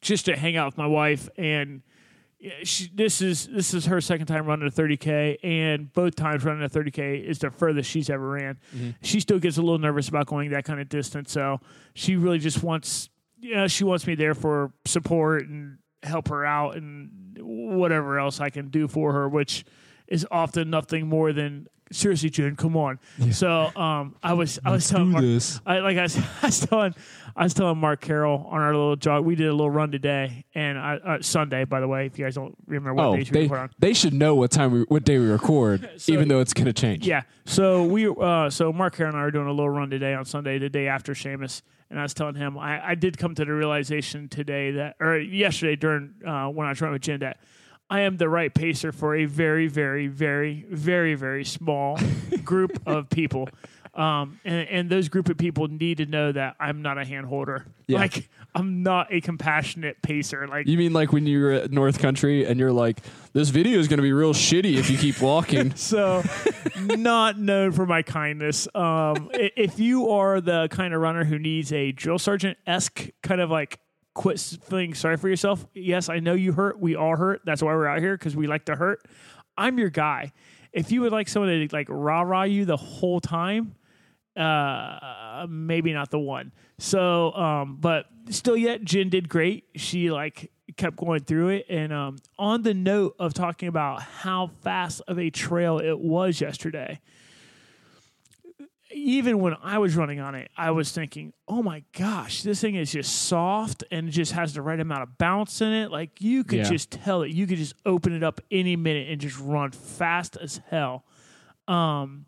just 0.00 0.26
to 0.26 0.36
hang 0.36 0.56
out 0.56 0.66
with 0.66 0.78
my 0.78 0.86
wife 0.86 1.28
and 1.36 1.82
she, 2.62 2.90
this 2.94 3.20
is 3.20 3.48
this 3.48 3.74
is 3.74 3.86
her 3.86 4.00
second 4.00 4.26
time 4.26 4.46
running 4.46 4.66
a 4.66 4.70
30k, 4.70 5.38
and 5.42 5.92
both 5.92 6.16
times 6.16 6.44
running 6.44 6.62
a 6.64 6.68
30k 6.68 7.22
is 7.22 7.38
the 7.38 7.50
furthest 7.50 7.90
she's 7.90 8.08
ever 8.08 8.30
ran. 8.30 8.58
Mm-hmm. 8.74 8.90
She 9.02 9.20
still 9.20 9.38
gets 9.38 9.58
a 9.58 9.62
little 9.62 9.78
nervous 9.78 10.08
about 10.08 10.26
going 10.26 10.50
that 10.50 10.64
kind 10.64 10.80
of 10.80 10.88
distance, 10.88 11.32
so 11.32 11.60
she 11.94 12.16
really 12.16 12.38
just 12.38 12.62
wants, 12.62 13.10
you 13.40 13.54
know, 13.54 13.68
she 13.68 13.84
wants 13.84 14.06
me 14.06 14.14
there 14.14 14.34
for 14.34 14.72
support 14.86 15.48
and 15.48 15.78
help 16.02 16.28
her 16.28 16.46
out 16.46 16.76
and 16.76 17.36
whatever 17.38 18.18
else 18.18 18.40
I 18.40 18.48
can 18.48 18.68
do 18.70 18.88
for 18.88 19.12
her, 19.12 19.28
which 19.28 19.64
is 20.08 20.26
often 20.30 20.70
nothing 20.70 21.06
more 21.06 21.32
than 21.32 21.66
seriously, 21.92 22.30
June, 22.30 22.56
come 22.56 22.76
on. 22.76 22.98
So 23.32 23.70
um, 23.76 24.16
I 24.22 24.32
was 24.34 24.58
I 24.64 24.70
was 24.70 24.88
telling 24.88 25.10
Mark, 25.10 25.22
this. 25.22 25.60
I 25.66 25.80
like 25.80 25.96
I 25.98 26.02
was, 26.02 26.16
I 26.42 26.46
was 26.46 26.60
telling 26.60 26.94
I 27.36 27.42
was 27.44 27.54
telling 27.54 27.78
Mark 27.78 28.00
Carroll 28.00 28.46
on 28.50 28.60
our 28.60 28.72
little 28.74 28.96
jog. 28.96 29.24
We 29.24 29.34
did 29.34 29.48
a 29.48 29.52
little 29.52 29.70
run 29.70 29.90
today, 29.92 30.44
and 30.54 30.78
I, 30.78 30.96
uh, 30.96 31.18
Sunday, 31.22 31.64
by 31.64 31.80
the 31.80 31.88
way. 31.88 32.06
If 32.06 32.18
you 32.18 32.24
guys 32.24 32.34
don't 32.34 32.54
remember 32.66 32.94
what 32.94 33.06
Oh, 33.06 33.16
days 33.16 33.30
we 33.30 33.34
they, 33.34 33.42
record 33.44 33.58
on, 33.60 33.70
they 33.78 33.92
should 33.92 34.14
know 34.14 34.34
what 34.34 34.50
time 34.50 34.72
we, 34.72 34.80
what 34.82 35.04
day 35.04 35.18
we 35.18 35.26
record, 35.26 35.88
So- 35.96 36.12
even 36.12 36.28
though 36.28 36.40
it's 36.40 36.52
going 36.54 36.66
to 36.66 36.72
change. 36.72 37.06
yeah. 37.06 37.22
So 37.44 37.84
we 37.84 38.08
uh, 38.08 38.50
so 38.50 38.72
Mark 38.72 38.96
Carroll 38.96 39.12
and 39.14 39.20
I 39.20 39.24
are 39.24 39.30
doing 39.30 39.46
a 39.46 39.52
little 39.52 39.70
run 39.70 39.90
today 39.90 40.14
on 40.14 40.24
Sunday, 40.24 40.58
the 40.58 40.68
day 40.68 40.86
after 40.88 41.14
Seamus, 41.14 41.62
and 41.90 41.98
I 41.98 42.02
was 42.02 42.14
telling 42.14 42.34
him 42.36 42.56
I, 42.58 42.90
I 42.90 42.94
did 42.94 43.18
come 43.18 43.34
to 43.34 43.44
the 43.44 43.52
realization 43.52 44.28
today 44.28 44.72
that 44.72 44.96
or 45.00 45.18
yesterday 45.18 45.76
during 45.76 46.14
uh, 46.26 46.46
when 46.48 46.66
I 46.66 46.70
was 46.70 46.80
running 46.80 46.92
with 46.94 47.02
Jen 47.02 47.20
that. 47.20 47.38
I 47.90 48.00
am 48.02 48.16
the 48.16 48.28
right 48.28 48.54
pacer 48.54 48.92
for 48.92 49.16
a 49.16 49.24
very, 49.24 49.66
very, 49.66 50.06
very, 50.06 50.64
very, 50.70 51.14
very 51.16 51.44
small 51.44 51.98
group 52.44 52.80
of 52.86 53.10
people. 53.10 53.48
Um, 53.92 54.38
and, 54.44 54.68
and 54.68 54.88
those 54.90 55.08
group 55.08 55.28
of 55.28 55.36
people 55.36 55.66
need 55.66 55.96
to 55.98 56.06
know 56.06 56.30
that 56.30 56.54
I'm 56.60 56.80
not 56.82 56.96
a 56.98 57.04
hand 57.04 57.26
holder. 57.26 57.66
Yeah. 57.88 57.98
Like 57.98 58.30
I'm 58.54 58.84
not 58.84 59.12
a 59.12 59.20
compassionate 59.20 60.00
pacer. 60.00 60.46
Like 60.46 60.68
You 60.68 60.78
mean 60.78 60.92
like 60.92 61.12
when 61.12 61.26
you 61.26 61.40
were 61.42 61.50
at 61.52 61.72
North 61.72 61.98
Country 61.98 62.46
and 62.46 62.60
you're 62.60 62.70
like, 62.72 63.00
this 63.32 63.48
video 63.48 63.80
is 63.80 63.88
going 63.88 63.98
to 63.98 64.02
be 64.02 64.12
real 64.12 64.32
shitty 64.32 64.76
if 64.76 64.88
you 64.88 64.96
keep 64.96 65.20
walking? 65.20 65.74
so 65.74 66.22
not 66.86 67.38
known 67.40 67.72
for 67.72 67.84
my 67.84 68.02
kindness. 68.02 68.68
Um, 68.76 69.28
i- 69.34 69.50
if 69.56 69.80
you 69.80 70.10
are 70.10 70.40
the 70.40 70.68
kind 70.70 70.94
of 70.94 71.00
runner 71.00 71.24
who 71.24 71.40
needs 71.40 71.72
a 71.72 71.90
drill 71.90 72.20
sergeant 72.20 72.58
esque 72.68 73.08
kind 73.24 73.40
of 73.40 73.50
like 73.50 73.80
quit 74.14 74.38
feeling 74.40 74.94
sorry 74.94 75.16
for 75.16 75.28
yourself, 75.28 75.66
yes, 75.74 76.08
I 76.08 76.20
know 76.20 76.34
you 76.34 76.52
hurt. 76.52 76.78
We 76.80 76.96
all 76.96 77.16
hurt. 77.16 77.42
That's 77.44 77.62
why 77.62 77.74
we're 77.74 77.86
out 77.86 78.00
here 78.00 78.16
because 78.16 78.36
we 78.36 78.46
like 78.46 78.66
to 78.66 78.76
hurt. 78.76 79.02
I'm 79.56 79.78
your 79.78 79.90
guy. 79.90 80.32
If 80.72 80.92
you 80.92 81.00
would 81.02 81.12
like 81.12 81.28
someone 81.28 81.50
to 81.50 81.68
like 81.72 81.88
rah 81.90 82.22
rah 82.22 82.44
you 82.44 82.64
the 82.64 82.76
whole 82.76 83.20
time, 83.20 83.74
uh 84.36 85.46
maybe 85.48 85.92
not 85.92 86.10
the 86.10 86.18
one 86.18 86.52
so 86.78 87.32
um 87.32 87.76
but 87.80 88.06
still 88.28 88.56
yet 88.56 88.84
jen 88.84 89.08
did 89.08 89.28
great 89.28 89.64
she 89.74 90.10
like 90.10 90.50
kept 90.76 90.96
going 90.96 91.20
through 91.20 91.48
it 91.48 91.66
and 91.68 91.92
um 91.92 92.16
on 92.38 92.62
the 92.62 92.72
note 92.72 93.14
of 93.18 93.34
talking 93.34 93.68
about 93.68 94.00
how 94.00 94.48
fast 94.62 95.02
of 95.08 95.18
a 95.18 95.30
trail 95.30 95.78
it 95.78 95.98
was 95.98 96.40
yesterday 96.40 97.00
even 98.92 99.38
when 99.40 99.54
I 99.62 99.78
was 99.78 99.96
running 99.96 100.20
on 100.20 100.34
it, 100.34 100.50
I 100.56 100.70
was 100.72 100.92
thinking, 100.92 101.32
"Oh 101.48 101.62
my 101.62 101.82
gosh, 101.96 102.42
this 102.42 102.60
thing 102.60 102.74
is 102.74 102.90
just 102.92 103.22
soft 103.26 103.84
and 103.90 104.08
it 104.08 104.12
just 104.12 104.32
has 104.32 104.54
the 104.54 104.62
right 104.62 104.80
amount 104.80 105.02
of 105.02 105.18
bounce 105.18 105.60
in 105.60 105.72
it. 105.72 105.90
Like 105.90 106.20
you 106.20 106.44
could 106.44 106.58
Yeah. 106.60 106.64
just 106.70 106.90
tell 106.90 107.22
it. 107.22 107.30
You 107.30 107.46
could 107.46 107.58
just 107.58 107.74
open 107.86 108.12
it 108.12 108.22
up 108.22 108.40
any 108.50 108.76
minute 108.76 109.08
and 109.08 109.20
just 109.20 109.38
run 109.38 109.70
fast 109.70 110.36
as 110.36 110.60
hell." 110.70 111.04
Um, 111.68 112.26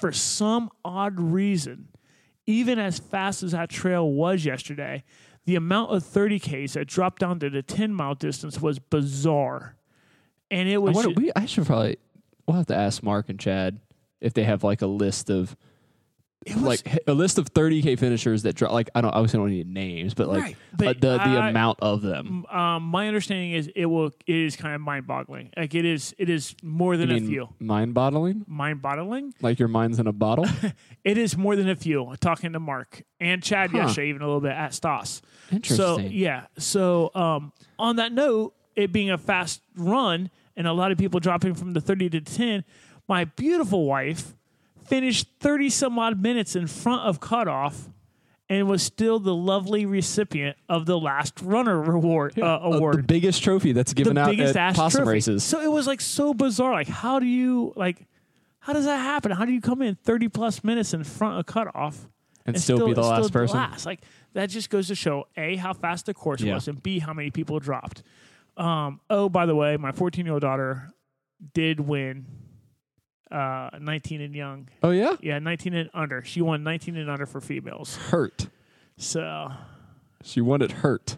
for 0.00 0.12
some 0.12 0.68
odd 0.84 1.18
reason, 1.18 1.88
even 2.46 2.78
as 2.78 2.98
fast 2.98 3.42
as 3.42 3.52
that 3.52 3.70
trail 3.70 4.10
was 4.10 4.44
yesterday, 4.44 5.04
the 5.46 5.56
amount 5.56 5.90
of 5.92 6.02
30Ks 6.04 6.74
that 6.74 6.86
dropped 6.86 7.20
down 7.20 7.38
to 7.40 7.48
the 7.48 7.62
10 7.62 7.94
mile 7.94 8.14
distance 8.14 8.60
was 8.60 8.78
bizarre. 8.78 9.76
And 10.50 10.68
it 10.68 10.74
I, 10.74 10.78
was 10.78 10.94
wonder, 10.94 11.14
ju- 11.14 11.20
we, 11.22 11.32
I 11.34 11.46
should 11.46 11.64
probably. 11.66 11.96
We'll 12.46 12.56
have 12.58 12.66
to 12.66 12.76
ask 12.76 13.02
Mark 13.02 13.28
and 13.30 13.38
Chad 13.40 13.80
if 14.20 14.34
they 14.34 14.44
have 14.44 14.62
like 14.64 14.82
a 14.82 14.86
list 14.86 15.30
of 15.30 15.56
was, 16.54 16.64
like 16.84 16.98
a 17.06 17.12
list 17.12 17.38
of 17.38 17.52
30k 17.52 17.98
finishers 17.98 18.42
that 18.42 18.54
drop. 18.56 18.72
Like 18.72 18.90
I 18.94 19.00
don't 19.00 19.12
obviously 19.12 19.38
don't 19.38 19.50
need 19.50 19.68
names, 19.68 20.14
but 20.14 20.28
like 20.28 20.42
Right, 20.42 20.54
uh, 20.54 20.76
but 20.76 21.00
the 21.00 21.18
the 21.18 21.22
I- 21.22 21.48
amount 21.50 21.78
of 21.82 22.02
them. 22.02 22.46
um, 22.46 22.82
my 22.84 23.06
understanding 23.08 23.52
is 23.52 23.70
it 23.74 23.86
will 23.86 24.06
it 24.26 24.34
is 24.36 24.56
kind 24.56 24.74
of 24.74 24.80
mind 24.80 25.06
boggling. 25.06 25.50
Like 25.56 25.74
it 25.74 25.84
is 25.84 26.14
it 26.18 26.28
is 26.30 26.54
more 26.62 26.94
You 26.94 27.00
than 27.00 27.10
a 27.10 27.14
mean 27.14 27.26
few. 27.26 27.48
Mind 27.58 27.94
boggling. 27.94 28.44
Mind 28.46 28.80
boggling? 28.82 29.34
Like 29.40 29.58
your 29.58 29.68
mind's 29.68 29.98
in 29.98 30.06
a 30.06 30.12
bottle? 30.12 30.46
It 31.04 31.16
is 31.16 31.36
more 31.38 31.56
than 31.56 31.68
a 31.70 31.76
few. 31.76 32.14
Talking 32.20 32.52
to 32.52 32.60
Mark 32.60 33.02
and 33.18 33.42
Chad 33.42 33.70
Huh. 33.70 33.78
yesterday, 33.78 34.08
even 34.10 34.20
a 34.20 34.26
little 34.26 34.40
bit 34.42 34.50
at 34.52 34.74
Stas. 34.74 35.22
Interesting. 35.50 35.76
So 35.76 35.98
yeah. 36.00 36.46
So 36.58 37.10
um, 37.14 37.52
on 37.78 37.96
that 37.96 38.12
note, 38.12 38.54
it 38.76 38.92
being 38.92 39.10
a 39.10 39.16
fast 39.16 39.62
run 39.74 40.30
and 40.56 40.66
a 40.66 40.72
lot 40.72 40.92
of 40.92 40.98
people 40.98 41.18
dropping 41.20 41.54
from 41.54 41.72
the 41.72 41.80
thirty 41.80 42.10
to 42.10 42.20
ten, 42.20 42.64
my 43.08 43.24
beautiful 43.24 43.86
wife 43.86 44.34
finished 44.88 45.28
thirty 45.40 45.70
some 45.70 45.98
odd 45.98 46.20
minutes 46.22 46.56
in 46.56 46.66
front 46.66 47.02
of 47.02 47.20
cutoff. 47.20 47.88
And 48.50 48.66
was 48.66 48.82
still 48.82 49.18
the 49.18 49.34
lovely 49.34 49.84
recipient 49.84 50.56
of 50.70 50.86
the 50.86 50.98
last 50.98 51.42
runner 51.42 51.78
reward 51.82 52.38
uh, 52.38 52.46
Uh, 52.46 52.58
award. 52.62 52.96
the 52.96 53.02
biggest 53.02 53.42
trophy 53.42 53.72
that's 53.72 53.92
given 53.92 54.14
the 54.14 54.22
out 54.22 54.30
biggest 54.30 54.56
at 54.56 54.74
possum 54.74 55.00
trophy. 55.00 55.16
races. 55.16 55.44
So 55.44 55.60
it 55.60 55.70
was 55.70 55.86
like 55.86 56.00
so 56.00 56.32
bizarre. 56.32 56.72
Like, 56.72 56.88
how 56.88 57.18
do 57.18 57.26
you 57.26 57.74
like? 57.76 58.06
How 58.60 58.72
does 58.72 58.86
that 58.86 58.96
happen? 58.96 59.32
How 59.32 59.44
do 59.44 59.52
you 59.52 59.60
come 59.60 59.82
in 59.82 59.96
thirty 59.96 60.28
plus 60.28 60.64
minutes 60.64 60.94
in 60.94 61.04
front 61.04 61.38
of 61.38 61.44
cutoff 61.44 62.08
And 62.46 62.58
still 62.58 62.86
be 62.86 62.94
the 62.94 63.02
last 63.02 63.34
person? 63.34 63.58
Last? 63.58 63.84
Like 63.84 64.00
that 64.32 64.48
just 64.48 64.70
goes 64.70 64.88
to 64.88 64.94
show 64.94 65.26
a 65.36 65.56
how 65.56 65.74
fast 65.74 66.06
the 66.06 66.14
course 66.14 66.40
Yeah. 66.40 66.54
was, 66.54 66.68
and 66.68 66.82
b 66.82 67.00
how 67.00 67.12
many 67.12 67.30
people 67.30 67.58
dropped. 67.60 68.02
Um, 68.56 69.00
oh, 69.10 69.28
by 69.28 69.44
the 69.44 69.54
way, 69.54 69.76
my 69.76 69.92
fourteen 69.92 70.24
year 70.24 70.32
old 70.32 70.40
daughter 70.42 70.88
did 71.52 71.80
win. 71.80 72.24
Uh, 73.30 73.70
nineteen 73.80 74.20
and 74.20 74.34
young. 74.34 74.68
Oh 74.82 74.90
yeah, 74.90 75.16
Yeah, 75.20 75.38
nineteen 75.38 75.74
and 75.74 75.90
under. 75.94 76.22
She 76.24 76.40
won 76.40 76.62
nineteen 76.62 76.96
and 76.96 77.10
under 77.10 77.26
for 77.26 77.40
females. 77.40 77.96
hurt. 77.96 78.48
So 78.96 79.52
She 80.24 80.40
won 80.40 80.62
it 80.62 80.72
hurt. 80.72 81.16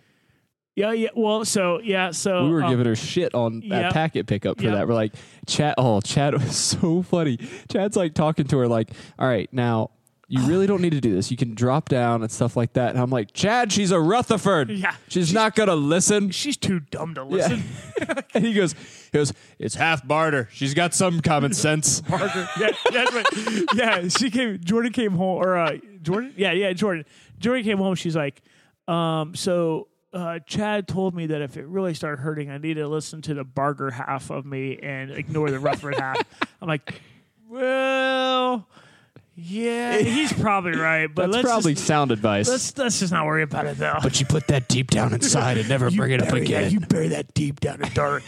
yeah, 0.76 0.92
yeah. 0.92 1.08
Well, 1.14 1.44
so 1.44 1.80
yeah, 1.80 2.10
so 2.10 2.44
We 2.46 2.50
were 2.52 2.64
um, 2.64 2.70
giving 2.70 2.86
her 2.86 2.96
shit 2.96 3.34
on 3.34 3.60
that 3.68 3.82
yep. 3.84 3.92
packet 3.92 4.26
pickup 4.26 4.58
for 4.58 4.64
Yep. 4.64 4.74
that. 4.74 4.88
We're 4.88 4.94
like, 4.94 5.14
Chad. 5.46 5.74
Oh, 5.78 6.00
Chad 6.00 6.34
was 6.42 6.56
so 6.56 7.02
funny. 7.02 7.38
Chad's 7.70 7.96
like 7.96 8.14
talking 8.14 8.46
to 8.48 8.58
her, 8.58 8.68
like, 8.68 8.90
"All 9.18 9.28
right, 9.28 9.48
now 9.52 9.90
you 10.30 10.46
really 10.46 10.66
don't 10.66 10.80
need 10.80 10.92
to 10.92 11.00
do 11.00 11.12
this. 11.12 11.30
You 11.30 11.36
can 11.36 11.54
drop 11.54 11.88
down 11.88 12.22
and 12.22 12.30
stuff 12.30 12.56
like 12.56 12.74
that." 12.74 12.90
And 12.90 12.98
I'm 12.98 13.10
like, 13.10 13.32
Chad, 13.32 13.72
she's 13.72 13.90
a 13.90 14.00
Rutherford. 14.00 14.70
Yeah. 14.80 14.94
she's, 15.08 15.34
not 15.34 15.56
gonna 15.56 15.74
listen. 15.74 16.30
she's 16.30 16.56
too 16.56 16.80
dumb 16.80 17.14
to 17.14 17.24
listen. 17.24 17.64
and 18.34 18.46
he 18.46 18.54
goes, 18.54 18.72
he 18.72 19.18
goes, 19.18 19.32
it's 19.58 19.74
half 19.74 20.06
Barger. 20.06 20.48
She's 20.52 20.72
got 20.72 20.94
some 20.94 21.20
common 21.20 21.52
sense. 21.52 22.00
Parker. 22.00 22.48
Yeah, 22.58 22.70
yeah, 22.90 23.04
that's 23.04 23.12
right. 23.12 23.64
yeah. 23.74 24.08
She 24.08 24.30
came. 24.30 24.58
Jordan 24.62 24.92
came 24.92 25.12
home, 25.12 25.42
or 25.42 25.58
uh, 25.58 25.76
Jordan. 26.00 26.32
Yeah, 26.36 26.52
yeah. 26.52 26.72
Jordan. 26.72 27.04
Jordan 27.38 27.64
came 27.64 27.78
home. 27.78 27.94
She's 27.94 28.16
like, 28.16 28.40
um, 28.88 29.34
so 29.34 29.88
uh, 30.12 30.38
Chad 30.46 30.88
told 30.88 31.14
me 31.14 31.26
that 31.26 31.42
if 31.42 31.56
it 31.56 31.66
really 31.66 31.94
started 31.94 32.22
hurting, 32.22 32.50
I 32.50 32.58
need 32.58 32.74
to 32.74 32.88
listen 32.88 33.22
to 33.22 33.34
the 33.34 33.44
Barger 33.44 33.90
half 33.90 34.30
of 34.30 34.44
me 34.46 34.78
and 34.82 35.10
ignore 35.10 35.50
the 35.50 35.58
Rutherford 35.58 35.96
half. 35.96 36.18
I'm 36.60 36.68
like, 36.68 37.00
well, 37.48 38.68
yeah, 39.42 39.98
he's 39.98 40.32
probably 40.32 40.72
right, 40.78 41.06
but 41.12 41.22
That's 41.26 41.34
let's 41.36 41.44
probably 41.48 41.74
just, 41.74 41.86
sound 41.86 42.12
advice. 42.12 42.48
let's 42.48 42.76
let's 42.76 43.00
just 43.00 43.12
not 43.12 43.26
worry 43.26 43.42
about 43.42 43.66
it 43.66 43.76
though. 43.78 43.98
but 44.02 44.18
you 44.20 44.26
put 44.26 44.46
that 44.48 44.68
deep 44.68 44.90
down 44.90 45.12
inside 45.14 45.58
and 45.58 45.68
never 45.68 45.90
bring 45.90 46.10
it 46.12 46.20
up 46.22 46.28
bury 46.28 46.42
again. 46.42 46.62
That, 46.64 46.72
you 46.72 46.80
bury 46.80 47.08
that 47.08 47.32
deep 47.34 47.60
down 47.60 47.82
in 47.82 47.92
dark. 47.92 48.22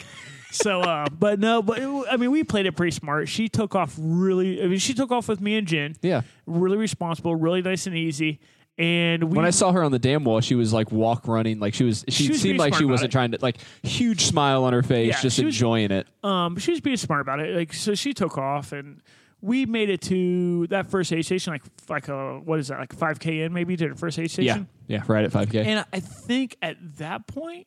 so, 0.51 0.81
uh, 0.81 1.07
but 1.11 1.39
no, 1.41 1.63
but 1.63 1.79
it- 1.79 2.05
I 2.11 2.17
mean, 2.17 2.31
we 2.31 2.45
played 2.45 2.67
it 2.67 2.73
pretty 2.73 2.91
smart. 2.93 3.29
She 3.29 3.49
took 3.49 3.75
off 3.75 3.95
really. 3.99 4.63
I 4.63 4.67
mean, 4.67 4.79
she 4.79 4.95
took 4.95 5.11
off 5.11 5.29
with 5.29 5.41
me 5.41 5.57
and 5.57 5.67
Jen. 5.67 5.97
yeah. 6.03 6.23
Really 6.47 6.77
responsible, 6.77 7.35
really 7.35 7.63
nice 7.63 7.87
and 7.87 7.97
easy. 7.97 8.41
And 8.79 9.25
we, 9.25 9.37
When 9.37 9.45
I 9.45 9.51
saw 9.51 9.71
her 9.73 9.83
on 9.85 9.93
the 9.93 9.99
dam 9.99 10.25
wall, 10.25 10.41
she 10.41 10.55
was 10.55 10.73
like 10.73 10.91
walk 10.91 11.29
running, 11.29 11.61
like 11.61 11.75
she 11.75 11.85
was. 11.85 12.05
She, 12.09 12.25
She 12.25 12.29
was 12.33 12.41
seemed 12.41 12.59
like 12.59 12.71
smart 12.73 12.79
she 12.81 12.85
about 12.85 12.91
wasn't 12.93 13.09
it. 13.11 13.13
trying 13.13 13.31
to 13.33 13.39
like 13.43 13.59
huge 13.83 14.25
smile 14.25 14.65
on 14.65 14.73
her 14.73 14.83
face, 14.83 15.09
Yeah, 15.09 15.21
just 15.21 15.37
she 15.37 15.45
was- 15.45 15.55
enjoying 15.55 15.91
it. 15.91 16.07
um, 16.25 16.57
she 16.57 16.71
was 16.71 16.81
being 16.81 16.97
smart 16.97 17.21
about 17.21 17.41
it. 17.41 17.55
Like, 17.55 17.73
so 17.75 17.95
she 17.95 18.15
took 18.15 18.39
off, 18.39 18.73
and 18.73 19.03
we 19.43 19.67
made 19.67 19.91
it 19.91 20.01
to 20.03 20.69
that 20.69 20.87
first 20.87 21.13
aid 21.13 21.25
station, 21.27 21.53
like 21.53 21.63
like 21.89 22.09
a 22.09 22.39
what 22.39 22.59
is 22.61 22.69
that, 22.69 22.79
like 22.79 22.95
five 22.95 23.19
k 23.21 23.43
in 23.43 23.53
maybe 23.53 23.77
to 23.77 23.89
the 23.89 23.95
first 23.97 24.19
aid 24.19 24.31
station. 24.31 24.69
yeah, 24.87 24.99
yeah, 24.99 25.05
right 25.09 25.25
at 25.25 25.33
five 25.33 25.51
k. 25.51 25.65
And 25.65 25.85
I 25.93 26.01
think 26.01 26.57
at 26.63 26.77
that 26.99 27.27
point, 27.27 27.67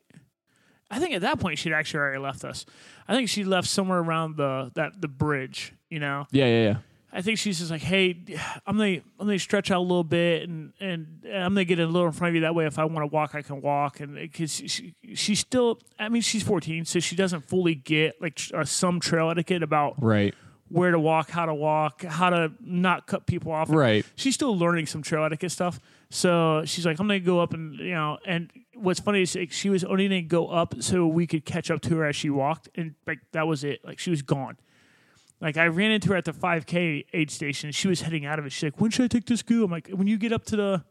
I 0.90 1.00
think 1.00 1.14
at 1.14 1.22
that 1.22 1.40
point 1.40 1.60
she'd 1.60 1.74
actually 1.74 2.00
already 2.00 2.20
left 2.20 2.44
us. 2.46 2.66
I 3.08 3.14
think 3.14 3.30
she 3.30 3.44
left 3.44 3.68
somewhere 3.68 4.00
around 4.00 4.38
the 4.38 4.72
that 4.76 5.02
the 5.02 5.10
bridge, 5.10 5.74
you 5.90 6.00
know. 6.00 6.26
Yeah, 6.32 6.46
yeah, 6.46 6.64
yeah. 6.64 6.78
I 7.16 7.22
think 7.22 7.40
she's 7.40 7.60
just 7.60 7.72
like, 7.72 7.82
hey, 7.82 8.18
I'm 8.68 8.78
gonna 8.78 9.02
I'm 9.20 9.28
gonna 9.28 9.40
stretch 9.40 9.72
out 9.72 9.80
a 9.80 9.82
little 9.82 10.04
bit, 10.04 10.48
and 10.48 10.74
and 10.80 11.24
I'm 11.26 11.54
gonna 11.54 11.66
get 11.66 11.80
a 11.80 11.86
little 11.86 12.08
in 12.08 12.14
front 12.14 12.30
of 12.30 12.36
you. 12.36 12.42
That 12.42 12.56
way, 12.56 12.66
if 12.66 12.78
I 12.78 12.86
want 12.86 13.04
to 13.04 13.14
walk, 13.14 13.36
I 13.36 13.42
can 13.42 13.62
walk. 13.62 14.00
And 14.02 14.16
because 14.16 14.52
she, 14.52 14.96
she's 15.14 15.40
still, 15.40 15.80
I 15.98 16.10
mean, 16.10 16.22
she's 16.22 16.44
14, 16.44 16.86
so 16.86 17.00
she 17.00 17.16
doesn't 17.16 17.42
fully 17.42 17.74
get 17.76 18.22
like 18.22 18.40
uh, 18.54 18.66
some 18.66 19.00
trail 19.00 19.30
etiquette 19.30 19.64
about 19.64 19.96
Right, 20.02 20.36
where 20.69 20.91
to 20.91 20.99
walk, 20.99 21.30
how 21.30 21.45
to 21.45 21.54
walk, 21.54 22.04
how 22.04 22.30
to 22.32 22.51
not 22.60 23.06
cut 23.08 23.28
people 23.28 23.51
off. 23.51 23.69
right. 23.69 24.04
She's 24.15 24.34
still 24.34 24.58
learning 24.58 24.88
some 24.88 25.01
trail 25.04 25.23
etiquette 25.23 25.51
stuff. 25.51 25.80
So 26.10 26.63
she's 26.65 26.86
like, 26.86 26.99
I'm 26.99 27.08
gonna 27.08 27.19
go 27.19 27.39
up 27.39 27.54
and 27.54 27.75
you 27.80 27.93
know. 27.93 28.17
And 28.25 28.49
what's 28.73 28.99
funny 28.99 29.21
is 29.21 29.36
like, 29.36 29.51
she 29.51 29.69
was 29.69 29.84
only 29.84 30.08
gonna 30.08 30.21
go 30.23 30.47
up 30.47 30.75
so 30.82 31.06
we 31.08 31.28
could 31.28 31.45
catch 31.45 31.69
up 31.69 31.82
to 31.82 31.97
her 31.97 32.06
as 32.06 32.15
she 32.15 32.30
walked, 32.30 32.69
and 32.75 32.95
like 33.06 33.19
that 33.34 33.47
was 33.47 33.63
it. 33.63 33.86
Like 33.86 33.99
she 33.99 34.10
was 34.10 34.21
gone. 34.21 34.58
Like 35.41 35.58
I 35.58 35.67
ran 35.67 35.91
into 35.91 36.10
her 36.10 36.15
at 36.15 36.25
the 36.25 36.32
5K 36.34 37.06
aid 37.13 37.30
station. 37.30 37.71
She 37.71 37.88
was 37.88 38.01
heading 38.01 38.25
out 38.25 38.39
of 38.39 38.45
it. 38.45 38.51
She's 38.51 38.63
like, 38.63 38.80
"When 38.80 38.89
should 38.89 39.04
I 39.06 39.08
take 39.08 39.25
this 39.25 39.43
goo?" 39.43 39.63
I'm 39.65 39.71
like, 39.71 39.89
"When 39.89 40.08
you 40.08 40.17
get 40.17 40.32
up 40.32 40.45
to 40.45 40.56
the 40.56 40.84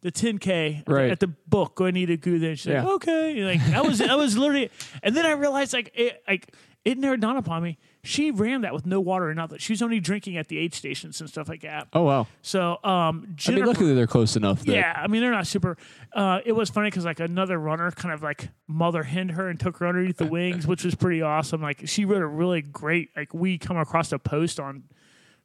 the 0.00 0.10
10K 0.10 0.78
at 0.78 0.86
the- 0.86 0.92
Right. 0.94 1.10
at 1.10 1.20
the 1.20 1.26
book, 1.46 1.74
go 1.76 1.84
and 1.84 1.96
eat 1.96 2.08
a 2.10 2.16
goo." 2.16 2.38
Then 2.38 2.56
she's 2.56 2.72
like, 2.72 2.84
"Okay." 2.84 3.38
And, 3.38 3.46
like 3.46 3.64
that 3.70 3.84
was 3.86 3.98
that 3.98 4.16
was 4.16 4.36
literally. 4.38 4.70
And 5.02 5.14
then 5.16 5.26
I 5.26 5.32
realized 5.32 5.72
like 5.74 5.92
it 5.94 6.22
like 6.26 6.52
it 6.84 6.96
never 6.98 7.16
dawned 7.18 7.38
upon 7.38 7.62
me. 7.62 7.78
She 8.02 8.30
ran 8.30 8.62
that 8.62 8.72
with 8.72 8.86
no 8.86 8.98
water 9.00 9.28
or 9.28 9.34
nothing. 9.34 9.58
She 9.58 9.72
was 9.74 9.82
only 9.82 10.00
drinking 10.00 10.38
at 10.38 10.48
the 10.48 10.58
aid 10.58 10.74
stations 10.74 11.20
and 11.20 11.28
stuff 11.28 11.48
like 11.48 11.60
that. 11.62 11.88
Oh 11.92 12.02
wow. 12.02 12.26
So 12.40 12.78
um, 12.82 13.36
I 13.46 13.50
mean, 13.50 13.64
luckily 13.66 13.94
they're 13.94 14.06
close 14.06 14.36
enough. 14.36 14.64
That, 14.64 14.72
yeah, 14.72 14.92
I 14.96 15.06
mean 15.06 15.20
they're 15.20 15.30
not 15.30 15.46
super. 15.46 15.76
Uh, 16.14 16.40
it 16.44 16.52
was 16.52 16.70
funny 16.70 16.88
because 16.88 17.04
like 17.04 17.20
another 17.20 17.58
runner 17.58 17.90
kind 17.90 18.14
of 18.14 18.22
like 18.22 18.48
mother 18.66 19.02
henned 19.02 19.32
her 19.32 19.48
and 19.48 19.60
took 19.60 19.76
her 19.78 19.86
underneath 19.86 20.16
the 20.16 20.26
wings, 20.26 20.66
which 20.66 20.82
was 20.82 20.94
pretty 20.94 21.20
awesome. 21.20 21.60
Like 21.60 21.86
she 21.86 22.04
wrote 22.06 22.22
a 22.22 22.26
really 22.26 22.62
great. 22.62 23.10
Like 23.14 23.34
we 23.34 23.58
come 23.58 23.76
across 23.76 24.12
a 24.12 24.18
post 24.18 24.58
on 24.58 24.84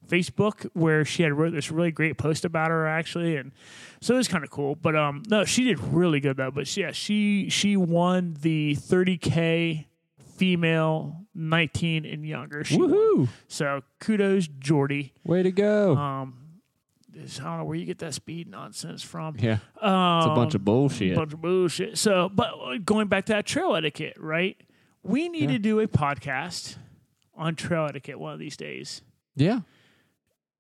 Facebook 0.08 0.70
where 0.74 1.04
she 1.04 1.24
had 1.24 1.34
wrote 1.34 1.52
this 1.52 1.72
really 1.72 1.92
great 1.92 2.18
post 2.18 2.46
about 2.46 2.70
her 2.70 2.88
actually, 2.88 3.36
and 3.36 3.52
so 4.00 4.14
it 4.14 4.18
was 4.18 4.28
kind 4.28 4.44
of 4.44 4.50
cool. 4.50 4.76
But 4.76 4.96
um, 4.96 5.24
no, 5.28 5.44
she 5.44 5.66
did 5.66 5.80
really 5.80 6.20
good 6.22 6.38
though. 6.38 6.52
But 6.52 6.76
yeah, 6.78 6.92
she 6.92 7.50
she 7.50 7.76
won 7.76 8.38
the 8.40 8.78
30k 8.80 9.86
female 10.36 11.26
19 11.34 12.06
and 12.06 12.26
younger. 12.26 12.64
She 12.64 12.78
won. 12.78 12.90
Woohoo! 12.92 13.28
So 13.48 13.82
kudos, 14.00 14.48
Jordy. 14.48 15.14
Way 15.24 15.44
to 15.44 15.52
go. 15.52 15.96
Um, 15.96 16.42
I 17.16 17.20
don't 17.44 17.58
know 17.60 17.64
where 17.66 17.78
you 17.78 17.86
get 17.86 18.00
that 18.00 18.14
speed 18.14 18.48
nonsense 18.50 19.02
from. 19.02 19.38
yeah, 19.40 19.60
it's 19.76 19.82
a 19.84 20.34
bunch 20.36 20.54
of 20.56 20.66
bullshit. 20.66 21.14
A 21.14 21.16
bunch 21.16 21.34
of 21.34 21.42
bullshit. 21.42 21.98
So, 21.98 22.30
but 22.30 22.54
going 22.86 23.08
back 23.08 23.26
to 23.28 23.34
that 23.34 23.46
trail 23.46 23.76
etiquette, 23.76 24.18
right? 24.20 24.58
We 25.02 25.30
need 25.30 25.44
Yeah. 25.50 25.58
to 25.58 25.60
do 25.60 25.80
a 25.80 25.88
podcast 25.88 26.76
on 27.36 27.56
trail 27.56 27.86
etiquette 27.86 28.20
one 28.20 28.34
of 28.34 28.40
these 28.40 28.58
days. 28.58 29.02
Yeah. 29.36 29.62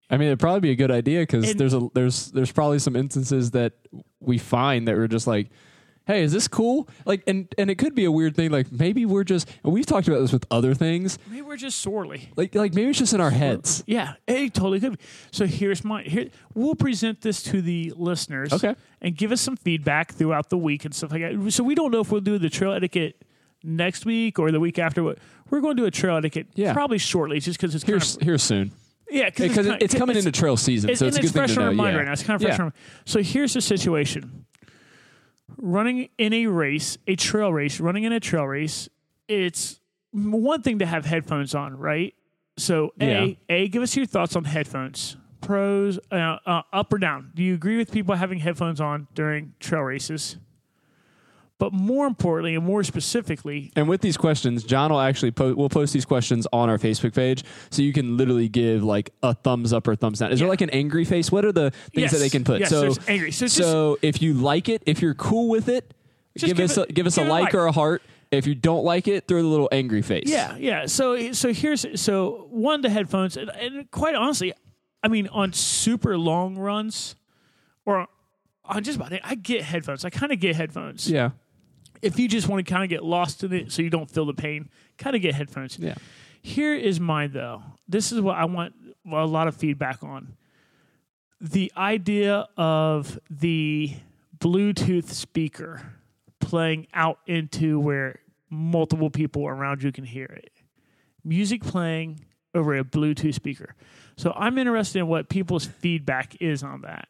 I 0.09 0.17
mean, 0.17 0.27
it'd 0.27 0.39
probably 0.39 0.59
be 0.61 0.71
a 0.71 0.75
good 0.75 0.91
idea 0.91 1.21
because 1.23 1.55
there's 1.55 1.73
a 1.73 1.87
there's 1.95 2.31
there's 2.31 2.51
probably 2.51 2.79
some 2.79 2.95
instances 2.95 3.51
that 3.51 3.73
we 4.19 4.37
find 4.37 4.87
that 4.87 4.95
we're 4.95 5.07
just 5.07 5.25
like, 5.27 5.49
hey, 6.07 6.23
is 6.23 6.31
this 6.31 6.47
cool? 6.47 6.87
Like, 7.05 7.23
and 7.27 7.53
and 7.57 7.69
it 7.69 7.75
could 7.75 7.95
be 7.95 8.05
a 8.05 8.11
weird 8.11 8.35
thing. 8.35 8.51
Like 8.51 8.71
maybe 8.71 9.05
we're 9.05 9.23
just 9.23 9.49
and 9.63 9.73
we've 9.73 9.85
talked 9.85 10.07
about 10.07 10.19
this 10.19 10.31
with 10.31 10.45
other 10.51 10.73
things. 10.73 11.17
Maybe 11.29 11.41
we're 11.41 11.57
just 11.57 11.79
sorely. 11.79 12.29
Like 12.35 12.55
like 12.55 12.73
maybe 12.73 12.89
it's 12.89 12.99
just 12.99 13.13
in 13.13 13.21
our 13.21 13.31
heads. 13.31 13.83
Yeah, 13.87 14.13
it 14.27 14.53
totally 14.53 14.79
could. 14.79 14.97
Be. 14.97 15.05
So 15.31 15.45
here's 15.45 15.83
my 15.83 16.03
here. 16.03 16.29
We'll 16.53 16.75
present 16.75 17.21
this 17.21 17.43
to 17.43 17.61
the 17.61 17.93
listeners. 17.95 18.53
Okay. 18.53 18.75
And 19.01 19.15
give 19.15 19.31
us 19.31 19.41
some 19.41 19.55
feedback 19.55 20.13
throughout 20.13 20.49
the 20.49 20.57
week 20.57 20.85
and 20.85 20.93
stuff 20.95 21.11
like 21.11 21.21
that. 21.21 21.51
So 21.51 21.63
we 21.63 21.75
don't 21.75 21.91
know 21.91 21.99
if 22.01 22.11
we'll 22.11 22.21
do 22.21 22.37
the 22.39 22.49
trail 22.49 22.71
etiquette 22.73 23.23
next 23.63 24.05
week 24.05 24.39
or 24.39 24.51
the 24.51 24.59
week 24.59 24.79
after. 24.79 25.03
But 25.03 25.19
we're 25.49 25.61
going 25.61 25.75
to 25.77 25.83
do 25.83 25.85
a 25.85 25.91
trail 25.91 26.15
etiquette 26.17 26.47
Yeah. 26.55 26.73
probably 26.73 26.97
shortly, 26.97 27.39
just 27.39 27.59
because 27.59 27.75
it's 27.75 27.83
Here 27.83 27.99
kind 27.99 28.15
of 28.17 28.21
here 28.21 28.37
soon. 28.37 28.71
Yeah, 29.09 29.29
because 29.29 29.53
kinda- 29.53 29.77
it's 29.79 29.93
coming 29.93 30.17
into 30.17 30.31
trail 30.31 30.57
season, 30.57 30.95
so 30.95 31.05
it's 31.05 31.17
a 31.17 31.21
good 31.21 31.31
thing 31.31 31.39
fresh 31.41 31.53
to 31.53 31.59
on 31.59 31.65
know. 31.65 31.69
our 31.69 31.75
mind 31.75 31.93
yeah. 31.93 31.97
right 31.99 32.05
now. 32.07 32.13
It's 32.13 32.23
kind 32.23 32.41
of 32.41 32.47
fresh 32.47 32.57
Yeah. 32.57 32.69
So 33.05 33.21
here's 33.21 33.53
the 33.53 33.61
situation: 33.61 34.45
running 35.57 36.09
in 36.17 36.33
a 36.33 36.47
race, 36.47 36.97
a 37.07 37.15
trail 37.15 37.51
race, 37.53 37.79
running 37.79 38.03
in 38.03 38.11
a 38.11 38.19
trail 38.19 38.45
race. 38.45 38.89
It's 39.27 39.79
one 40.11 40.61
thing 40.61 40.79
to 40.79 40.85
have 40.85 41.05
headphones 41.05 41.55
on, 41.55 41.77
right? 41.77 42.13
So 42.57 42.93
a 43.01 43.37
a 43.49 43.67
give 43.67 43.83
us 43.83 43.95
your 43.95 44.05
thoughts 44.05 44.35
on 44.35 44.45
headphones. 44.45 45.17
Pros, 45.41 45.99
uh, 46.11 46.37
uh, 46.45 46.61
up 46.73 46.91
or 46.91 46.97
down? 46.97 47.31
Do 47.35 47.43
you 47.43 47.53
agree 47.53 47.77
with 47.77 47.91
people 47.91 48.15
having 48.15 48.39
headphones 48.39 48.81
on 48.81 49.07
during 49.13 49.53
trail 49.59 49.81
races? 49.81 50.37
But 51.57 51.71
more 51.71 52.05
importantly, 52.05 52.55
and 52.55 52.65
more 52.65 52.83
specifically, 52.83 53.71
And 53.77 53.87
with 53.87 54.01
these 54.01 54.17
questions, 54.17 54.63
John 54.65 54.91
will 54.91 54.99
actually 54.99 55.31
po- 55.31 55.53
we'll 55.53 55.69
post 55.69 55.93
these 55.93 56.03
questions 56.03 56.45
on 56.51 56.69
our 56.69 56.77
Facebook 56.77 57.15
page, 57.15 57.45
so 57.69 57.81
you 57.81 57.93
can 57.93 58.17
literally 58.17 58.49
give 58.49 58.83
like 58.83 59.11
a 59.23 59.33
thumbs 59.33 59.71
up 59.71 59.87
or 59.87 59.95
thumbs 59.95 60.19
down. 60.19 60.33
Is 60.33 60.39
there 60.39 60.49
like 60.49 60.59
an 60.61 60.69
angry 60.71 61.05
face? 61.05 61.31
What 61.31 61.45
are 61.45 61.53
the 61.53 61.71
things 61.93 62.11
that 62.11 62.17
they 62.17 62.29
can 62.29 62.43
put? 62.43 62.59
Yes, 62.59 62.69
so 62.71 62.93
angry. 63.07 63.31
So 63.31 63.45
just- 63.45 63.57
so 63.57 63.97
if 64.01 64.21
you 64.21 64.33
like 64.33 64.67
it, 64.67 64.83
if 64.85 65.01
you're 65.01 65.13
cool 65.13 65.47
with 65.47 65.69
it, 65.69 65.93
give, 66.37 66.57
give 66.57 66.59
us 66.59 66.77
a, 66.77 66.85
give 66.87 67.07
us 67.07 67.17
a 67.17 67.23
a 67.23 67.25
like, 67.25 67.43
like. 67.45 67.53
or 67.53 67.67
a 67.67 67.71
heart. 67.71 68.01
If 68.31 68.47
you 68.47 68.55
don't 68.55 68.83
like 68.83 69.07
it, 69.07 69.25
throw 69.29 69.41
the 69.41 69.47
little 69.47 69.69
angry 69.71 70.01
face. 70.01 70.23
Yeah, 70.27 70.57
yeah. 70.57 70.87
So 70.87 71.31
so 71.31 71.53
here's 71.53 71.85
so 72.01 72.47
one 72.49 72.81
the 72.81 72.89
headphones 72.89 73.37
and, 73.37 73.49
and 73.51 73.89
quite 73.91 74.15
honestly, 74.15 74.51
I 75.01 75.07
mean 75.07 75.29
on 75.29 75.53
super 75.53 76.17
long 76.17 76.57
runs 76.57 77.15
or 77.85 78.07
on 78.65 78.83
just 78.83 78.97
about 78.97 79.13
it, 79.13 79.21
I 79.23 79.35
get 79.35 79.61
headphones. 79.61 80.03
I 80.03 80.09
kind 80.09 80.33
of 80.33 80.39
get 80.41 80.55
headphones. 80.57 81.09
yeah, 81.09 81.29
If 82.05 82.19
you 82.19 82.27
just 82.27 82.47
want 82.47 82.65
to 82.65 82.71
kind 82.71 82.83
of 82.83 82.89
get 82.89 83.03
lost 83.03 83.43
in 83.43 83.51
it 83.53 83.71
so 83.71 83.81
you 83.81 83.89
don't 83.89 84.09
feel 84.09 84.25
the 84.25 84.33
pain, 84.33 84.69
kind 84.97 85.15
of 85.15 85.21
get 85.21 85.35
headphones. 85.35 85.77
yeah. 85.79 85.95
Here 86.41 86.75
is 86.75 86.99
mine 86.99 87.31
though. 87.33 87.63
This 87.87 88.11
is 88.11 88.21
what 88.21 88.37
I 88.37 88.45
want 88.45 88.75
a 89.11 89.25
lot 89.25 89.47
of 89.47 89.55
feedback 89.55 90.03
on. 90.03 90.35
The 91.41 91.71
idea 91.75 92.47
of 92.55 93.19
the 93.29 93.95
Bluetooth 94.37 95.09
speaker 95.09 95.93
playing 96.39 96.87
out 96.93 97.19
into 97.25 97.79
where 97.79 98.19
multiple 98.49 99.09
people 99.09 99.47
around 99.47 99.81
you 99.81 99.91
can 99.91 100.03
hear 100.03 100.25
it. 100.25 100.51
Music 101.23 101.63
playing 101.63 102.25
over 102.53 102.75
a 102.77 102.83
Bluetooth 102.83 103.33
speaker. 103.33 103.75
So 104.15 104.31
I'm 104.35 104.57
interested 104.57 104.99
in 104.99 105.07
what 105.07 105.29
people's 105.29 105.65
feedback 105.65 106.39
is 106.39 106.63
on 106.63 106.81
that. 106.81 107.09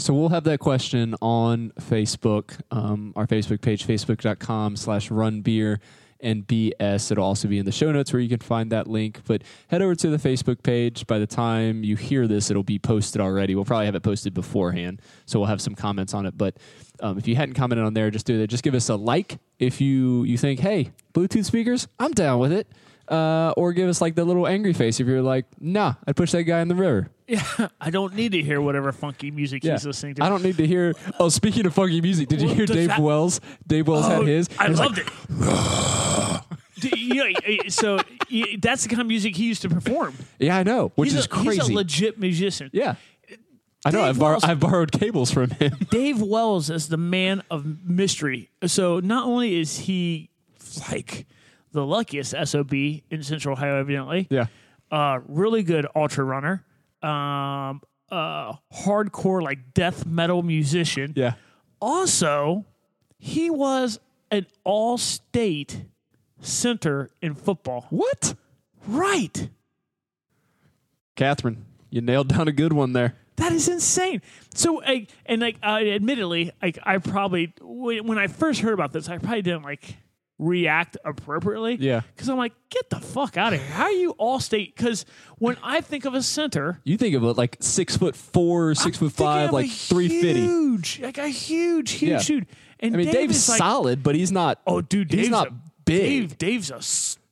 So 0.00 0.14
we'll 0.14 0.30
have 0.30 0.44
that 0.44 0.60
question 0.60 1.14
on 1.20 1.72
Facebook, 1.78 2.58
um, 2.70 3.12
our 3.16 3.26
Facebook 3.26 3.60
page, 3.60 3.86
facebook.com 3.86 4.76
slash 4.76 5.10
run 5.10 5.42
beer 5.42 5.78
and 6.20 6.46
BS. 6.46 7.12
It'll 7.12 7.24
also 7.24 7.48
be 7.48 7.58
in 7.58 7.66
the 7.66 7.72
show 7.72 7.92
notes 7.92 8.10
where 8.10 8.20
you 8.20 8.28
can 8.30 8.38
find 8.38 8.72
that 8.72 8.86
link. 8.86 9.20
But 9.26 9.42
head 9.68 9.82
over 9.82 9.94
to 9.94 10.08
the 10.08 10.16
Facebook 10.16 10.62
page. 10.62 11.06
By 11.06 11.18
the 11.18 11.26
time 11.26 11.84
you 11.84 11.96
hear 11.96 12.26
this, 12.26 12.50
it'll 12.50 12.62
be 12.62 12.78
posted 12.78 13.20
already. 13.20 13.54
We'll 13.54 13.66
probably 13.66 13.86
have 13.86 13.94
it 13.94 14.02
posted 14.02 14.32
beforehand. 14.32 15.02
So 15.26 15.38
we'll 15.38 15.48
have 15.48 15.60
some 15.60 15.74
comments 15.74 16.14
on 16.14 16.24
it. 16.24 16.36
But 16.36 16.56
um, 17.00 17.18
if 17.18 17.28
you 17.28 17.36
hadn't 17.36 17.54
commented 17.54 17.84
on 17.84 17.92
there, 17.92 18.10
just 18.10 18.24
do 18.24 18.38
that. 18.38 18.46
Just 18.46 18.62
give 18.62 18.74
us 18.74 18.88
a 18.88 18.96
like 18.96 19.38
if 19.58 19.82
you, 19.82 20.24
you 20.24 20.38
think, 20.38 20.60
hey, 20.60 20.92
Bluetooth 21.12 21.44
speakers, 21.44 21.88
I'm 21.98 22.12
down 22.12 22.38
with 22.38 22.52
it. 22.52 22.66
Uh, 23.10 23.52
or 23.56 23.72
give 23.72 23.88
us 23.88 24.00
like 24.00 24.14
the 24.14 24.24
little 24.24 24.46
angry 24.46 24.72
face 24.72 25.00
if 25.00 25.06
you're 25.08 25.20
like, 25.20 25.44
nah, 25.60 25.94
I'd 26.06 26.14
push 26.14 26.30
that 26.30 26.44
guy 26.44 26.60
in 26.60 26.68
the 26.68 26.76
river. 26.76 27.10
Yeah, 27.26 27.42
I 27.80 27.90
don't 27.90 28.14
need 28.14 28.30
to 28.32 28.42
hear 28.42 28.60
whatever 28.60 28.92
funky 28.92 29.32
music 29.32 29.64
he's 29.64 29.84
listening 29.84 30.14
to. 30.14 30.24
I 30.24 30.28
don't 30.28 30.44
need 30.44 30.56
to 30.58 30.66
hear. 30.66 30.94
Oh, 31.18 31.28
speaking 31.28 31.66
of 31.66 31.74
funky 31.74 32.00
music, 32.00 32.28
did 32.28 32.40
you 32.40 32.48
hear 32.48 32.66
Dave 32.66 32.86
that- 32.88 33.00
Wells? 33.00 33.40
Dave 33.66 33.88
Wells 33.88 34.06
Oh, 34.06 34.10
had 34.20 34.26
his. 34.28 34.48
I 34.60 34.68
loved 34.68 34.98
like, 34.98 35.08
it. 35.08 36.40
You 36.82 37.14
know, 37.14 37.30
so 37.68 37.98
that's 38.58 38.84
the 38.84 38.88
kind 38.88 39.02
of 39.02 39.06
music 39.06 39.36
he 39.36 39.44
used 39.44 39.60
to 39.62 39.68
perform. 39.68 40.14
Yeah, 40.38 40.56
I 40.56 40.62
know, 40.62 40.92
which 40.94 41.10
he's 41.10 41.18
is 41.18 41.24
a, 41.26 41.28
crazy. 41.28 41.60
He's 41.60 41.68
a 41.68 41.72
legit 41.74 42.18
musician. 42.18 42.70
yeah, 42.72 42.94
I 43.84 43.90
know. 43.90 44.02
I've, 44.02 44.16
Wells- 44.16 44.44
I've 44.44 44.60
borrowed 44.60 44.90
cables 44.90 45.30
from 45.30 45.50
him. 45.50 45.76
Dave 45.90 46.22
Wells 46.22 46.70
is 46.70 46.88
the 46.88 46.96
man 46.96 47.42
of 47.50 47.84
mystery. 47.84 48.48
So 48.64 48.98
not 49.00 49.26
only 49.26 49.60
is 49.60 49.80
he 49.80 50.30
like 50.90 51.26
the 51.72 51.84
luckiest 51.86 52.34
SOB 52.44 52.72
in 52.74 53.22
Central 53.22 53.52
Ohio, 53.52 53.80
evidently, 53.80 54.26
yeah, 54.30 54.46
uh, 54.90 55.20
really 55.26 55.62
good 55.62 55.86
ultra 55.94 56.24
runner, 56.24 56.64
um, 57.02 57.80
uh, 58.10 58.54
hardcore 58.72 59.42
like 59.42 59.72
death 59.74 60.04
metal 60.06 60.42
musician. 60.42 61.12
yeah. 61.16 61.34
Also, 61.80 62.66
he 63.18 63.48
was 63.50 63.98
an 64.30 64.46
all-state 64.64 65.84
center 66.40 67.10
in 67.22 67.34
football. 67.34 67.86
What, 67.90 68.34
Right. 68.86 69.48
Catherine? 71.16 71.64
You 71.90 72.00
nailed 72.00 72.28
down 72.28 72.48
a 72.48 72.52
good 72.52 72.72
one 72.72 72.92
there. 72.92 73.14
That 73.36 73.52
is 73.52 73.68
insane. 73.68 74.22
So, 74.54 74.82
I, 74.82 75.06
and 75.26 75.40
like, 75.40 75.56
uh, 75.62 75.78
admittedly, 75.82 76.50
like, 76.62 76.78
I 76.82 76.98
probably 76.98 77.52
when 77.60 78.06
when 78.06 78.18
I 78.18 78.26
first 78.26 78.60
heard 78.60 78.74
about 78.74 78.92
this, 78.92 79.08
I 79.08 79.18
probably 79.18 79.42
didn't 79.42 79.62
like 79.62 79.96
react 80.40 80.96
appropriately. 81.04 81.76
Yeah. 81.78 82.00
because 82.14 82.28
I'm 82.28 82.38
like, 82.38 82.52
get 82.70 82.88
the 82.90 82.98
fuck 82.98 83.36
out 83.36 83.52
of 83.52 83.60
here. 83.60 83.68
How 83.70 83.84
are 83.84 83.90
you 83.92 84.10
all 84.12 84.40
state? 84.40 84.74
Because 84.74 85.04
when 85.38 85.56
I 85.62 85.80
think 85.82 86.04
of 86.06 86.14
a 86.14 86.22
center, 86.22 86.80
You 86.84 86.96
think 86.96 87.14
of 87.14 87.22
it 87.24 87.36
like 87.36 87.56
six 87.60 87.96
foot 87.96 88.16
four, 88.16 88.74
6 88.74 88.84
I'm 88.86 88.92
foot 88.92 89.12
five, 89.12 89.52
like 89.52 89.70
three 89.70 90.08
fifty. 90.08 90.40
huge, 90.40 91.00
like 91.00 91.18
a 91.18 91.28
huge, 91.28 91.92
huge 91.92 92.10
Yeah. 92.10 92.22
dude. 92.22 92.46
And 92.80 92.94
I 92.94 92.98
mean, 92.98 93.06
Dave 93.06 93.14
Dave's 93.28 93.36
is 93.36 93.48
like, 93.50 93.58
solid, 93.58 94.02
but 94.02 94.14
he's 94.14 94.32
not. 94.32 94.60
oh, 94.66 94.80
dude, 94.80 95.12
he's 95.12 95.28
not 95.28 95.48
a, 95.48 95.52
big. 95.84 96.00
Dave, 96.00 96.38
Dave's 96.38 96.70
a 96.70 96.80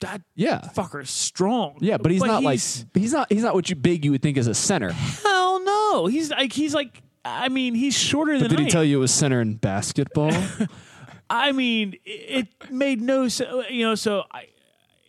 that 0.01 0.21
Yeah. 0.37 0.61
fucker's 0.77 1.11
strong. 1.11 1.79
Yeah, 1.81 1.97
but 1.97 2.13
he's 2.13 2.23
not 2.23 2.43
he's- 2.43 2.85
like 2.95 3.03
he's 3.03 3.13
not 3.13 3.33
he's 3.33 3.43
not 3.43 3.55
what 3.55 3.69
you 3.71 3.75
big 3.77 4.05
you 4.05 4.11
would 4.13 4.23
think 4.23 4.37
as 4.37 4.47
a 4.47 4.55
center. 4.55 4.91
hell 4.93 5.65
no. 5.65 6.07
He's 6.07 6.31
like 6.31 6.53
he's 6.53 6.75
like. 6.75 7.03
I 7.25 7.49
mean, 7.51 7.75
he's 7.75 7.99
shorter 7.99 8.39
than 8.39 8.49
Did 8.49 8.59
I 8.59 8.63
he 8.63 8.69
am. 8.69 8.73
tell 8.73 8.85
you 8.85 8.99
it 8.99 9.01
was 9.01 9.13
center 9.13 9.41
in 9.43 9.57
basketball? 9.57 10.31
I 11.31 11.53
mean, 11.53 11.95
it, 12.05 12.49
it 12.63 12.71
made 12.71 13.01
no 13.01 13.29
sense. 13.29 13.51
You 13.71 13.87
know, 13.89 13.95
so 13.95 14.25
I, 14.31 14.47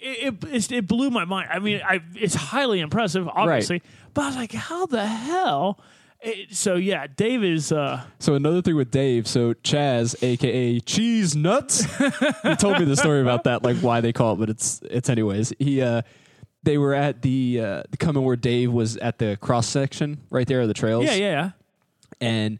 it, 0.01 0.43
it 0.51 0.71
it 0.71 0.87
blew 0.87 1.09
my 1.09 1.25
mind. 1.25 1.49
I 1.51 1.59
mean, 1.59 1.81
I 1.83 2.01
it's 2.15 2.35
highly 2.35 2.79
impressive, 2.79 3.27
obviously, 3.27 3.81
but 4.13 4.21
I 4.23 4.27
was 4.27 4.35
like, 4.35 4.51
how 4.53 4.85
the 4.85 5.05
hell? 5.05 5.79
It, 6.21 6.53
so 6.53 6.75
yeah, 6.75 7.07
Dave 7.07 7.43
is. 7.45 7.71
Uh, 7.71 8.01
So 8.19 8.35
another 8.35 8.61
thing 8.61 8.75
with 8.75 8.91
Dave, 8.91 9.25
so 9.27 9.53
Chaz, 9.55 10.21
aka 10.21 10.79
Cheese 10.81 11.35
Nuts, 11.35 11.83
he 12.43 12.55
told 12.57 12.77
me 12.79 12.83
the 12.85 12.97
story 12.97 13.21
about 13.21 13.45
that, 13.45 13.63
like 13.63 13.77
why 13.77 14.01
they 14.01 14.11
call 14.11 14.33
it, 14.33 14.37
but 14.39 14.49
it's 14.49 14.81
it's 14.83 15.09
anyways. 15.09 15.53
He 15.59 15.81
uh 15.81 16.01
they 16.63 16.77
were 16.77 16.93
at 16.93 17.21
the 17.21 17.61
uh 17.61 17.83
the 17.89 17.95
coming 17.95 18.23
where 18.25 18.35
Dave 18.35 18.73
was 18.73 18.97
at 18.97 19.17
the 19.19 19.37
cross 19.39 19.65
section 19.67 20.19
right 20.29 20.45
there 20.45 20.59
of 20.59 20.67
the 20.67 20.73
trails. 20.73 21.05
Yeah, 21.05 21.13
yeah, 21.13 21.31
yeah, 21.31 21.51
And 22.19 22.59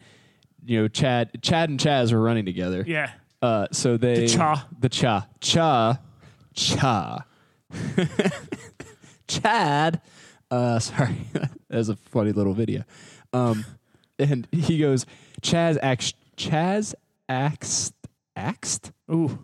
you 0.66 0.82
know, 0.82 0.88
Chad 0.88 1.41
Chad 1.41 1.70
and 1.70 1.78
Chaz 1.80 2.14
were 2.14 2.22
running 2.22 2.45
together. 2.45 2.86
yeah. 2.88 3.12
Uh 3.41 3.67
so 3.71 3.97
they 3.97 4.21
The 4.21 4.27
cha. 4.27 4.67
The 4.79 4.89
cha. 4.89 5.27
Cha 5.39 5.99
cha. 6.53 7.25
Chad. 9.27 10.01
Uh 10.51 10.79
sorry. 10.79 11.15
that 11.33 11.51
was 11.69 11.89
a 11.89 11.95
funny 11.95 12.31
little 12.31 12.53
video. 12.53 12.83
Um 13.33 13.65
and 14.17 14.47
he 14.51 14.77
goes, 14.79 15.05
Chaz 15.41 15.77
ax 15.81 16.13
Chaz 16.37 16.93
axed 17.27 17.93
axed? 18.35 18.91
Ooh, 19.11 19.37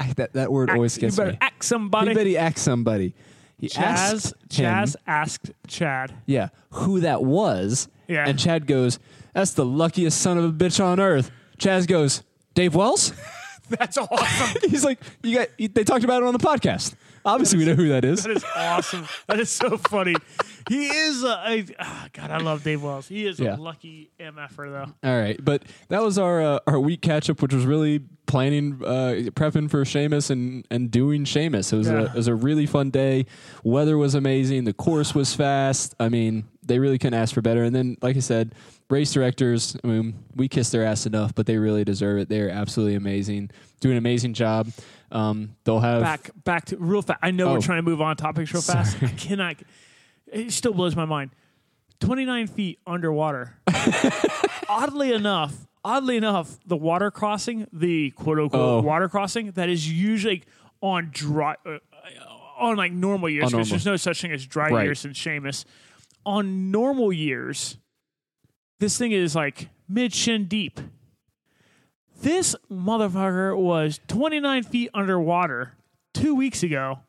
I, 0.00 0.12
that 0.14 0.32
that 0.34 0.50
word 0.52 0.70
always 0.70 0.96
you 0.96 1.02
gets 1.02 1.16
better 1.16 1.32
me. 1.32 1.38
ask 1.40 1.62
somebody. 1.62 2.08
He 2.08 2.14
bet 2.14 2.26
he 2.26 2.36
asked 2.36 2.58
somebody. 2.58 3.14
He 3.58 3.68
Chaz, 3.68 3.80
asked 3.80 4.34
him, 4.52 4.66
Chaz 4.74 4.96
asked 5.06 5.50
Chad. 5.68 6.12
yeah, 6.26 6.48
who 6.72 7.00
that 7.00 7.22
was. 7.22 7.88
Yeah. 8.08 8.26
And 8.28 8.36
Chad 8.38 8.66
goes, 8.66 8.98
That's 9.34 9.52
the 9.52 9.64
luckiest 9.64 10.20
son 10.20 10.36
of 10.36 10.44
a 10.44 10.52
bitch 10.52 10.84
on 10.84 10.98
earth. 10.98 11.30
Chaz 11.58 11.86
goes, 11.86 12.24
Dave 12.54 12.74
Wells? 12.74 13.12
That's 13.68 13.96
awesome. 13.96 14.60
He's 14.70 14.84
like, 14.84 15.00
you 15.22 15.38
got 15.38 15.48
they 15.58 15.84
talked 15.84 16.04
about 16.04 16.22
it 16.22 16.26
on 16.26 16.32
the 16.34 16.38
podcast. 16.38 16.94
Obviously 17.24 17.58
we 17.60 17.64
know 17.64 17.74
who 17.74 17.88
that 17.90 18.04
is. 18.04 18.24
that 18.24 18.32
is 18.36 18.44
awesome. 18.56 19.06
That 19.28 19.38
is 19.38 19.48
so 19.48 19.78
funny. 19.78 20.16
He 20.68 20.88
is. 20.88 21.22
A, 21.22 21.28
I, 21.28 21.64
ah, 21.78 22.08
God, 22.12 22.30
I 22.32 22.38
love 22.38 22.64
Dave 22.64 22.82
Wells. 22.82 23.06
He 23.06 23.24
is 23.26 23.38
Yeah. 23.38 23.54
a 23.54 23.58
lucky 23.58 24.10
mf'er 24.18 24.56
though. 24.56 25.08
All 25.08 25.16
right, 25.20 25.42
but 25.42 25.62
that 25.88 26.02
was 26.02 26.18
our 26.18 26.42
uh, 26.42 26.58
our 26.66 26.80
week 26.80 27.00
catch 27.00 27.30
up, 27.30 27.40
which 27.40 27.54
was 27.54 27.64
really 27.64 28.00
planning, 28.26 28.80
uh, 28.84 29.30
prepping 29.36 29.70
for 29.70 29.84
Seamus 29.84 30.30
and 30.30 30.66
and 30.70 30.90
doing 30.90 31.24
Seamus. 31.24 31.72
It 31.72 31.76
was 31.76 31.88
a 31.88 31.92
Yeah. 31.92 32.04
it 32.06 32.14
was 32.14 32.26
a 32.26 32.34
really 32.34 32.66
fun 32.66 32.90
day. 32.90 33.26
Weather 33.62 33.96
was 33.96 34.14
amazing. 34.16 34.64
The 34.64 34.72
course 34.74 35.14
was 35.14 35.32
fast. 35.34 35.94
I 36.00 36.08
mean, 36.08 36.44
they 36.64 36.78
really 36.78 36.98
couldn't 36.98 37.18
ask 37.18 37.34
for 37.34 37.42
better. 37.42 37.64
And 37.64 37.74
then, 37.74 37.96
like 38.02 38.16
I 38.16 38.20
said, 38.20 38.54
race 38.88 39.12
directors. 39.12 39.76
I 39.82 39.86
mean, 39.86 40.14
we 40.36 40.48
kiss 40.48 40.70
their 40.70 40.84
ass 40.84 41.06
enough, 41.06 41.34
but 41.34 41.46
they 41.46 41.56
really 41.58 41.84
deserve 41.84 42.18
it. 42.18 42.28
They 42.28 42.40
are 42.40 42.48
absolutely 42.50 42.94
amazing, 42.94 43.50
doing 43.80 43.92
an 43.92 43.98
amazing 43.98 44.34
job. 44.34 44.68
Um, 45.10 45.56
they'll 45.64 45.80
have 45.80 46.00
back 46.02 46.30
back 46.44 46.64
to 46.66 46.76
real 46.78 47.02
fast. 47.02 47.18
I 47.22 47.30
know 47.32 47.48
Oh. 47.48 47.52
we're 47.54 47.60
trying 47.60 47.78
to 47.78 47.82
move 47.82 48.00
on 48.00 48.16
topics 48.16 48.52
real 48.52 48.62
fast. 48.62 49.02
I 49.02 49.08
cannot. 49.08 49.56
It 50.26 50.52
still 50.52 50.72
blows 50.72 50.96
my 50.96 51.04
mind. 51.04 51.30
Twenty 52.00 52.24
nine 52.24 52.46
feet 52.46 52.78
underwater. 52.86 53.58
oddly 54.68 55.12
enough, 55.12 55.66
oddly 55.84 56.16
enough, 56.16 56.58
the 56.66 56.76
water 56.76 57.10
crossing, 57.10 57.66
the 57.72 58.10
quote 58.12 58.38
unquote 58.38 58.60
Oh. 58.84 58.86
water 58.86 59.08
crossing, 59.08 59.52
that 59.52 59.68
is 59.68 59.90
usually 59.90 60.44
on 60.80 61.10
dry. 61.12 61.56
Uh, 61.66 61.78
on 62.58 62.76
like 62.76 62.92
normal 62.92 63.28
years, 63.28 63.50
because 63.50 63.70
there's 63.70 63.86
no 63.86 63.96
such 63.96 64.22
thing 64.22 64.30
as 64.30 64.46
dry 64.46 64.68
Right. 64.70 64.84
years 64.84 65.04
in 65.04 65.12
Seamus. 65.12 65.64
On 66.24 66.70
normal 66.70 67.12
years, 67.12 67.76
this 68.80 68.96
thing 68.98 69.12
is 69.12 69.34
like 69.34 69.68
mid 69.88 70.12
shin 70.12 70.46
deep. 70.46 70.80
This 72.20 72.54
motherfucker 72.70 73.56
was 73.56 74.00
29 74.08 74.62
feet 74.64 74.90
underwater 74.94 75.72
two 76.14 76.34
weeks 76.34 76.62
ago, 76.62 77.00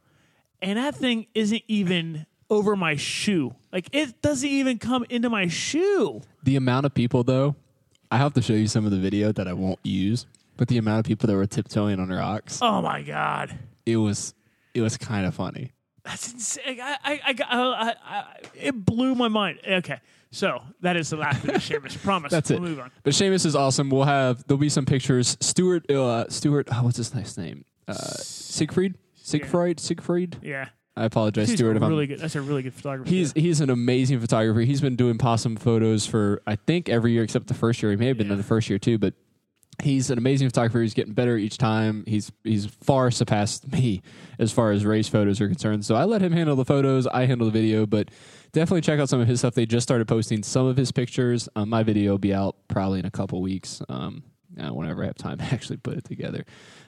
and 0.62 0.78
that 0.80 0.96
thing 0.96 1.28
isn't 1.36 1.62
even 1.68 2.26
over 2.50 2.76
my 2.76 2.96
shoe. 2.96 3.54
Like 3.72 3.90
it 3.92 4.22
doesn't 4.22 4.48
even 4.50 4.80
come 4.80 5.06
into 5.10 5.30
my 5.30 5.48
shoe. 5.48 6.22
The 6.44 6.56
amount 6.56 6.86
of 6.88 6.94
people, 6.94 7.24
though, 7.24 7.56
I 8.10 8.18
have 8.18 8.34
to 8.34 8.42
show 8.42 8.54
you 8.54 8.68
some 8.68 8.86
of 8.86 8.92
the 8.92 8.98
video 9.00 9.32
that 9.32 9.48
I 9.48 9.54
won't 9.54 9.80
use, 9.84 10.26
but 10.58 10.68
the 10.68 10.78
amount 10.78 11.00
of 11.00 11.06
people 11.06 11.28
that 11.28 11.36
were 11.36 11.46
tiptoeing 11.46 12.00
on 12.00 12.10
rocks, 12.10 12.60
Oh 12.62 12.82
my 12.82 13.02
god. 13.04 13.58
it 13.86 13.98
was 13.98 14.34
it 14.74 14.82
was 14.82 14.98
kind 14.98 15.26
of 15.28 15.36
funny. 15.36 15.72
That's 16.04 16.34
insane. 16.34 16.80
I, 16.82 16.98
I, 17.04 17.22
I, 17.26 17.36
I, 17.50 17.96
I, 18.04 18.36
it 18.56 18.86
blew 18.86 19.16
my 19.16 19.30
mind. 19.30 19.60
Okay, 19.66 20.00
so 20.32 20.62
that 20.82 20.98
is 20.98 21.10
the 21.10 21.18
last 21.18 21.46
bit 21.46 21.56
of 21.56 21.62
Seamus. 21.64 22.02
Promise. 22.04 22.32
That's 22.32 22.50
we'll 22.50 22.58
it. 22.58 22.62
Move 22.62 22.80
on. 22.80 22.92
But 23.04 23.14
Seamus 23.14 23.46
is 23.46 23.56
awesome. 23.56 23.90
We'll 23.90 24.04
have 24.04 24.46
there'll 24.48 24.60
be 24.60 24.70
some 24.70 24.86
pictures. 24.86 25.38
Stuart, 25.40 25.90
uh, 25.90 26.28
Stuart, 26.30 26.68
oh, 26.72 26.84
what's 26.84 26.98
his 26.98 27.14
nice 27.16 27.38
name? 27.38 27.64
Uh, 27.88 27.94
Siegfried, 27.94 28.96
Siegfried, 29.16 29.80
Siegfried. 29.80 30.38
Yeah, 30.42 30.70
I 30.98 31.06
apologize, 31.06 31.50
he's 31.50 31.58
Stuart. 31.58 31.78
If 31.78 31.84
I'm 31.84 31.90
really 31.90 32.08
good. 32.08 32.20
That's 32.20 32.36
a 32.36 32.42
really 32.42 32.64
good 32.64 32.74
photographer. 32.74 33.10
He's 33.10 33.32
he's 33.34 33.62
an 33.62 33.70
amazing 33.70 34.20
photographer. 34.20 34.62
He's 34.62 34.82
been 34.82 34.96
doing 34.96 35.18
possum 35.18 35.56
photos 35.56 36.06
for 36.06 36.42
I 36.46 36.58
think 36.58 36.90
every 36.90 37.14
year 37.14 37.24
except 37.24 37.48
the 37.48 37.54
first 37.54 37.82
year. 37.82 37.92
He 37.92 37.98
may 37.98 38.08
have 38.08 38.18
been 38.18 38.32
in 38.32 38.38
the 38.38 38.44
first 38.44 38.70
year 38.70 38.80
too, 38.80 38.98
but 38.98 39.14
he's 39.82 40.10
an 40.10 40.18
amazing 40.18 40.48
photographer. 40.50 40.82
He's 40.82 40.94
getting 40.94 41.14
better 41.14 41.38
each 41.38 41.58
time. 41.58 42.04
He's 42.08 42.32
he's 42.44 42.66
far 42.66 43.12
surpassed 43.12 43.72
me 43.72 44.02
as 44.40 44.52
far 44.52 44.72
as 44.72 44.86
race 44.86 45.08
photos 45.08 45.42
are 45.42 45.48
concerned. 45.48 45.86
So 45.86 45.96
I 45.96 46.04
let 46.06 46.22
him 46.22 46.32
handle 46.32 46.56
the 46.56 46.66
photos. 46.66 47.08
I 47.08 47.26
handle 47.26 47.46
the 47.46 47.52
video, 47.52 47.86
but 47.86 48.10
definitely 48.52 48.82
check 48.82 49.00
out 49.00 49.10
some 49.10 49.20
of 49.20 49.28
his 49.28 49.40
stuff. 49.40 49.56
They 49.56 49.66
just 49.66 49.84
started 49.84 50.08
posting 50.08 50.44
some 50.44 50.66
of 50.66 50.78
his 50.78 50.92
pictures. 50.92 51.50
Um, 51.56 51.70
my 51.70 51.84
video 51.84 52.12
will 52.12 52.20
be 52.20 52.34
out 52.34 52.56
probably 52.68 53.00
in 53.00 53.06
a 53.06 53.12
couple 53.12 53.42
weeks. 53.42 53.82
Um, 53.90 54.24
uh, 54.62 54.74
whenever 54.74 55.04
I 55.04 55.08
have 55.08 55.16
time 55.16 55.40
to 55.40 55.44
actually 55.52 55.78
put 55.78 55.98
it 55.98 56.04
together. 56.04 56.46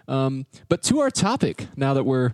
Um, 0.08 0.46
but 0.70 0.84
to 0.84 1.00
our 1.00 1.10
topic, 1.10 1.68
now 1.76 1.96
that 1.96 2.04
we're 2.04 2.34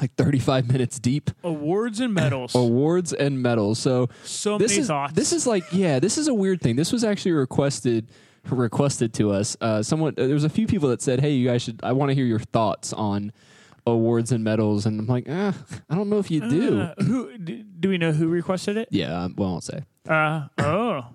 like 0.00 0.14
35 0.14 0.68
minutes 0.72 0.98
deep, 0.98 1.30
awards 1.44 2.00
and 2.00 2.14
medals. 2.14 2.54
awards 2.54 3.12
and 3.12 3.42
medals. 3.42 3.78
So 3.78 4.08
so 4.24 4.58
this 4.58 4.72
many 4.72 4.80
is 4.82 4.88
thoughts. 4.88 5.12
this 5.14 5.32
is 5.32 5.46
like 5.46 5.64
yeah, 5.72 5.98
this 5.98 6.18
is 6.18 6.28
a 6.28 6.34
weird 6.34 6.60
thing. 6.60 6.76
This 6.76 6.92
was 6.92 7.04
actually 7.04 7.32
requested 7.32 8.10
requested 8.50 9.12
to 9.14 9.32
us. 9.32 9.56
Uh, 9.60 9.82
someone 9.82 10.14
uh, 10.18 10.24
there 10.26 10.34
was 10.34 10.44
a 10.44 10.48
few 10.48 10.66
people 10.66 10.88
that 10.90 11.02
said, 11.02 11.20
"Hey, 11.20 11.32
you 11.34 11.46
guys 11.48 11.62
should. 11.62 11.80
I 11.82 11.92
want 11.92 12.10
to 12.10 12.14
hear 12.14 12.24
your 12.26 12.38
thoughts 12.38 12.92
on 12.92 13.32
awards 13.86 14.32
and 14.32 14.42
medals." 14.44 14.86
And 14.86 15.00
I'm 15.00 15.06
like, 15.06 15.28
eh, 15.28 15.52
I 15.90 15.94
don't 15.94 16.08
know 16.08 16.18
if 16.18 16.30
you 16.30 16.40
do. 16.48 16.80
Uh, 16.80 16.94
who 17.02 17.36
do, 17.38 17.62
do 17.62 17.88
we 17.88 17.98
know 17.98 18.12
who 18.12 18.28
requested 18.28 18.76
it? 18.76 18.88
yeah, 18.90 19.24
um, 19.24 19.34
well, 19.36 19.48
I 19.48 19.52
won't 19.52 19.64
say. 19.64 19.80
Uh, 20.08 20.48
oh, 20.58 21.06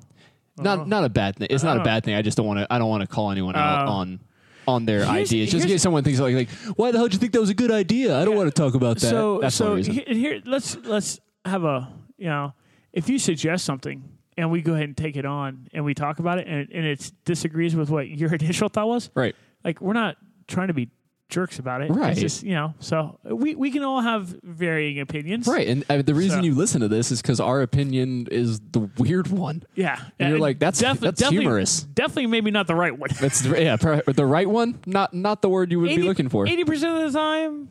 Not 0.58 0.88
not 0.88 1.04
a 1.06 1.10
bad 1.10 1.36
thing. 1.38 1.48
It's 1.50 1.64
not 1.64 1.78
a 1.78 1.82
Oh. 1.82 1.84
bad 1.84 2.04
thing. 2.04 2.16
I 2.16 2.22
just 2.22 2.38
don't 2.38 2.46
want 2.46 2.60
to. 2.60 2.68
I 2.74 2.78
don't 2.80 2.90
want 2.90 3.02
to 3.02 3.08
call 3.08 3.32
anyone 3.32 3.56
out 3.56 3.88
Oh. 3.88 3.92
on 3.92 4.20
on 4.68 4.86
their 4.86 5.06
Here's- 5.06 5.30
ideas. 5.30 5.52
Just 5.52 5.66
in 5.66 5.72
case 5.72 5.82
someone 5.82 6.04
thinks 6.04 6.20
like, 6.20 6.36
like, 6.36 6.50
why 6.76 6.92
the 6.92 6.98
hell 7.00 7.08
did 7.08 7.14
you 7.14 7.20
think 7.20 7.32
that 7.34 7.40
was 7.42 7.50
a 7.50 7.54
good 7.56 7.72
idea? 7.72 8.16
I 8.20 8.26
don't 8.26 8.36
want 8.36 8.54
to 8.54 8.62
talk 8.62 8.76
about 8.76 8.98
that. 9.00 9.10
so 9.10 9.40
That's 9.42 9.58
the 9.58 9.64
so 9.64 9.74
reason. 9.76 9.94
here 9.96 10.42
let's 10.46 10.76
let's 10.84 11.20
have 11.46 11.64
a 11.64 11.88
you 12.18 12.28
know 12.28 12.54
if 12.94 13.10
you 13.10 13.18
suggest 13.18 13.66
something 13.66 14.04
and 14.38 14.50
we 14.52 14.62
go 14.62 14.74
ahead 14.74 14.86
and 14.86 14.98
take 14.98 15.16
it 15.16 15.26
on 15.26 15.68
and 15.74 15.84
we 15.86 15.94
talk 15.94 16.20
about 16.20 16.38
it 16.40 16.48
and, 16.48 16.70
and 16.72 16.86
it 16.86 17.12
disagrees 17.26 17.76
with 17.76 17.90
what 17.90 18.08
your 18.10 18.34
initial 18.42 18.70
thought 18.70 18.88
was 18.88 19.10
right. 19.16 19.36
like 19.64 19.82
we're 19.82 19.94
not 19.94 20.18
trying 20.48 20.68
to 20.68 20.74
be 20.74 20.90
jerks 21.30 21.60
about 21.60 21.82
it 21.82 21.90
Right. 21.90 22.12
it's 22.12 22.20
just 22.20 22.44
you 22.44 22.54
know 22.56 22.74
so 22.80 23.18
we 23.24 23.56
we 23.56 23.72
can 23.72 23.84
all 23.84 24.02
have 24.02 24.36
varying 24.44 25.00
opinions 25.00 25.48
Right, 25.48 25.66
and 25.66 25.86
uh, 25.90 26.02
the 26.02 26.14
reason 26.14 26.40
So- 26.42 26.46
you 26.46 26.54
listen 26.56 26.82
to 26.82 26.90
this 26.90 27.10
is 27.10 27.22
because 27.22 27.40
our 27.40 27.62
opinion 27.62 28.28
is 28.30 28.60
the 28.60 28.90
weird 28.98 29.28
one. 29.30 29.64
yeah 29.76 29.98
And 30.20 30.30
you're 30.30 30.40
like, 30.40 30.60
that's- 30.60 30.82
that's 30.82 31.00
definitely, 31.20 31.46
humorous. 31.46 31.84
definitely 31.84 32.28
maybe 32.28 32.52
not 32.52 32.68
the 32.68 32.76
right 32.76 32.98
one 32.98 33.12
That's 33.22 33.46
yeah, 33.46 33.76
the 33.78 34.26
right 34.26 34.50
one, 34.50 34.80
not 34.86 35.14
not 35.14 35.42
the 35.42 35.48
word 35.48 35.72
you 35.72 35.80
would 35.80 35.96
be 35.96 36.02
looking 36.04 36.28
for. 36.28 36.46
80% 36.46 37.06
of 37.06 37.14
the 37.14 37.18
time 37.18 37.70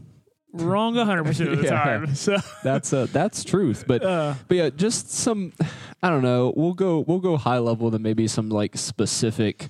wrong 0.53 0.95
100% 0.95 1.53
of 1.53 1.59
the 1.59 1.65
Yeah. 1.65 1.71
time 1.71 2.15
so 2.15 2.37
That's 2.65 2.93
uh, 2.93 3.07
that's 3.13 3.45
truth. 3.45 3.85
But 3.87 4.05
Uh. 4.05 4.35
but 4.49 4.57
yeah, 4.57 4.71
just 4.71 5.11
some. 5.11 5.53
I 6.03 6.09
don't 6.11 6.23
know. 6.23 6.53
We'll 6.57 6.73
go 6.75 7.01
we'll 7.01 7.21
go 7.21 7.37
high 7.37 7.59
level 7.59 7.91
than 7.91 8.03
maybe 8.03 8.27
some 8.27 8.49
like 8.49 8.77
specific. 8.77 9.69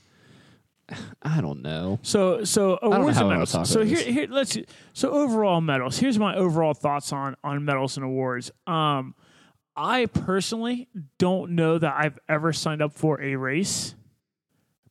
I 1.23 1.41
don't 1.41 1.63
know. 1.63 2.01
So 2.03 2.45
so 2.45 2.79
awards 2.83 3.19
and 3.19 3.29
medals. 3.29 3.69
So 3.71 3.85
here 3.85 3.99
here 4.03 4.27
let's 4.29 4.57
so 4.93 5.11
overall 5.11 5.61
medals. 5.61 5.99
Here's 5.99 6.19
my 6.19 6.35
overall 6.35 6.75
thoughts 6.75 7.13
on 7.13 7.37
on 7.45 7.65
medals 7.65 7.97
and 7.97 8.05
awards. 8.05 8.51
Um 8.67 9.15
I 9.77 10.07
personally 10.07 10.89
don't 11.19 11.53
know 11.53 11.79
that 11.79 11.95
I've 11.97 12.19
ever 12.29 12.53
signed 12.53 12.83
up 12.83 12.93
for 12.93 13.21
a 13.21 13.37
race 13.37 13.95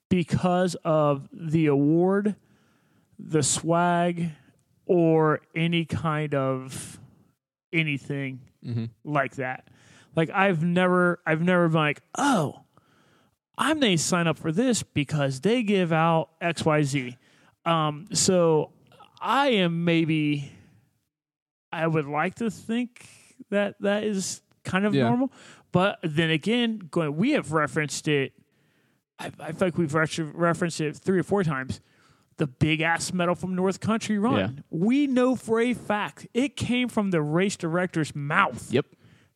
because 0.09 0.75
of 0.85 1.27
the 1.33 1.67
award, 1.67 2.35
the 3.19 3.43
swag, 3.43 4.29
or 4.89 5.39
any 5.55 5.85
kind 5.85 6.33
of 6.35 6.99
anything 7.71 8.41
like 9.05 9.35
that. 9.35 9.67
Like 10.15 10.29
I've 10.31 10.63
never 10.63 11.19
I've 11.25 11.41
never 11.41 11.69
been 11.69 11.77
like, 11.77 12.01
oh, 12.17 12.61
I 13.57 13.73
may 13.75 13.95
sign 13.97 14.27
up 14.27 14.37
for 14.39 14.51
this 14.51 14.83
because 14.83 15.41
they 15.41 15.61
give 15.63 15.93
out 15.93 16.29
XYZ. 16.41 17.15
Um, 17.65 18.07
so 18.13 18.71
I 19.21 19.49
am 19.49 19.83
maybe, 19.85 20.51
I 21.71 21.85
would 21.85 22.05
like 22.07 22.35
to 22.35 22.49
think 22.49 23.07
that 23.49 23.75
that 23.81 24.03
is 24.05 24.41
kind 24.63 24.85
of 24.85 24.95
Yeah. 24.95 25.03
normal. 25.03 25.31
But 25.71 25.99
then 26.03 26.29
again, 26.31 26.79
going, 26.89 27.15
we 27.15 27.31
have 27.31 27.51
referenced 27.51 28.07
it. 28.07 28.31
I, 29.19 29.31
I 29.39 29.51
feel 29.51 29.67
like 29.67 29.77
we've 29.77 29.93
re- 29.93 30.07
referenced 30.33 30.79
it 30.81 30.95
three 30.95 31.19
or 31.19 31.23
four 31.23 31.43
times. 31.43 31.79
The 32.39 32.47
big 32.47 32.81
ass 32.81 33.13
medal 33.13 33.35
from 33.35 33.53
North 33.55 33.79
Country 33.79 34.17
Run. 34.17 34.35
Yeah. 34.39 34.49
We 34.71 35.05
know 35.07 35.35
for 35.35 35.59
a 35.59 35.73
fact 35.73 36.25
it 36.33 36.55
came 36.57 36.89
from 36.89 37.11
the 37.11 37.21
race 37.21 37.55
director's 37.55 38.15
mouth 38.15 38.71
Yep. 38.73 38.85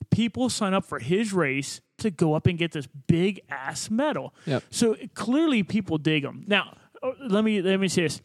people 0.09 0.49
sign 0.49 0.73
up 0.73 0.85
for 0.85 0.99
his 0.99 1.31
race 1.33 1.81
to 1.99 2.09
go 2.11 2.33
up 2.33 2.47
and 2.47 2.57
get 2.57 2.71
this 2.71 2.87
big 3.07 3.41
ass 3.49 3.89
medal. 3.91 4.33
Yep. 4.45 4.63
So 4.71 4.95
clearly 5.13 5.63
people 5.63 5.97
dig 5.97 6.23
them. 6.23 6.43
Now, 6.47 6.75
uh, 7.01 7.11
let 7.29 7.43
me 7.43 7.61
let 7.61 7.79
me 7.79 7.87
say 7.87 8.03
this. 8.03 8.21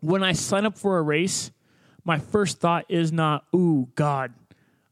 When 0.00 0.22
I 0.22 0.32
sign 0.32 0.66
up 0.66 0.76
for 0.76 0.98
a 0.98 1.02
race, 1.02 1.50
my 2.04 2.18
first 2.18 2.58
thought 2.60 2.84
is 2.88 3.12
not, 3.12 3.44
"Ooh, 3.54 3.88
God, 3.94 4.32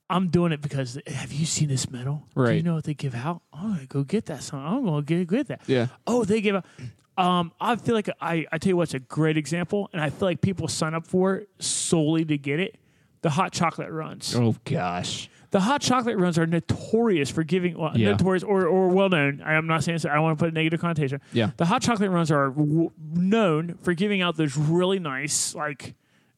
I'm 0.08 0.28
doing 0.28 0.52
it 0.52 0.60
because 0.60 0.98
have 1.06 1.32
you 1.32 1.46
seen 1.46 1.68
this 1.68 1.90
medal? 1.90 2.26
Right. 2.34 2.50
Do 2.50 2.56
you 2.56 2.62
know 2.62 2.74
what 2.74 2.84
they 2.84 2.94
give 2.94 3.14
out? 3.14 3.42
I'm 3.52 3.72
gonna 3.74 3.86
go 3.86 4.04
get 4.04 4.26
that. 4.26 4.42
Son. 4.44 4.60
I'm 4.64 4.84
gonna 4.84 5.02
get 5.02 5.28
get 5.28 5.48
that. 5.48 5.62
Yeah. 5.66 5.88
Oh, 6.06 6.24
they 6.24 6.40
give 6.40 6.54
out. 6.56 6.64
Um, 7.20 7.52
I 7.60 7.76
feel 7.76 7.94
like 7.94 8.08
I 8.20 8.46
I 8.50 8.58
tell 8.58 8.70
you 8.70 8.76
what's 8.76 8.94
a 8.94 8.98
great 8.98 9.36
example, 9.36 9.88
and 9.92 10.00
I 10.02 10.10
feel 10.10 10.26
like 10.28 10.40
people 10.40 10.68
sign 10.68 10.94
up 10.94 11.06
for 11.06 11.36
it 11.36 11.48
solely 11.58 12.24
to 12.24 12.38
get 12.38 12.60
it. 12.60 12.76
The 13.22 13.30
hot 13.30 13.52
chocolate 13.52 13.90
runs. 13.90 14.34
Oh 14.34 14.56
gosh. 14.64 15.28
The 15.50 15.60
hot 15.60 15.80
chocolate 15.80 16.16
runs 16.16 16.38
are 16.38 16.46
notorious 16.46 17.28
for 17.28 17.42
giving, 17.42 17.76
well, 17.76 17.90
Yeah. 17.96 18.12
notorious 18.12 18.44
or, 18.44 18.66
or 18.66 18.86
well 18.88 19.08
known. 19.08 19.42
I'm 19.44 19.66
not 19.66 19.82
saying 19.82 19.96
this, 19.96 20.04
I 20.04 20.18
want 20.20 20.38
to 20.38 20.42
put 20.44 20.50
a 20.52 20.54
negative 20.54 20.80
connotation. 20.80 21.20
Yeah. 21.32 21.50
The 21.56 21.64
hot 21.66 21.82
chocolate 21.82 22.10
runs 22.10 22.30
are 22.30 22.50
w- 22.50 22.92
known 23.12 23.76
for 23.82 23.92
giving 23.92 24.22
out 24.22 24.36
those 24.36 24.56
really 24.56 25.00
nice, 25.00 25.52
like, 25.54 25.96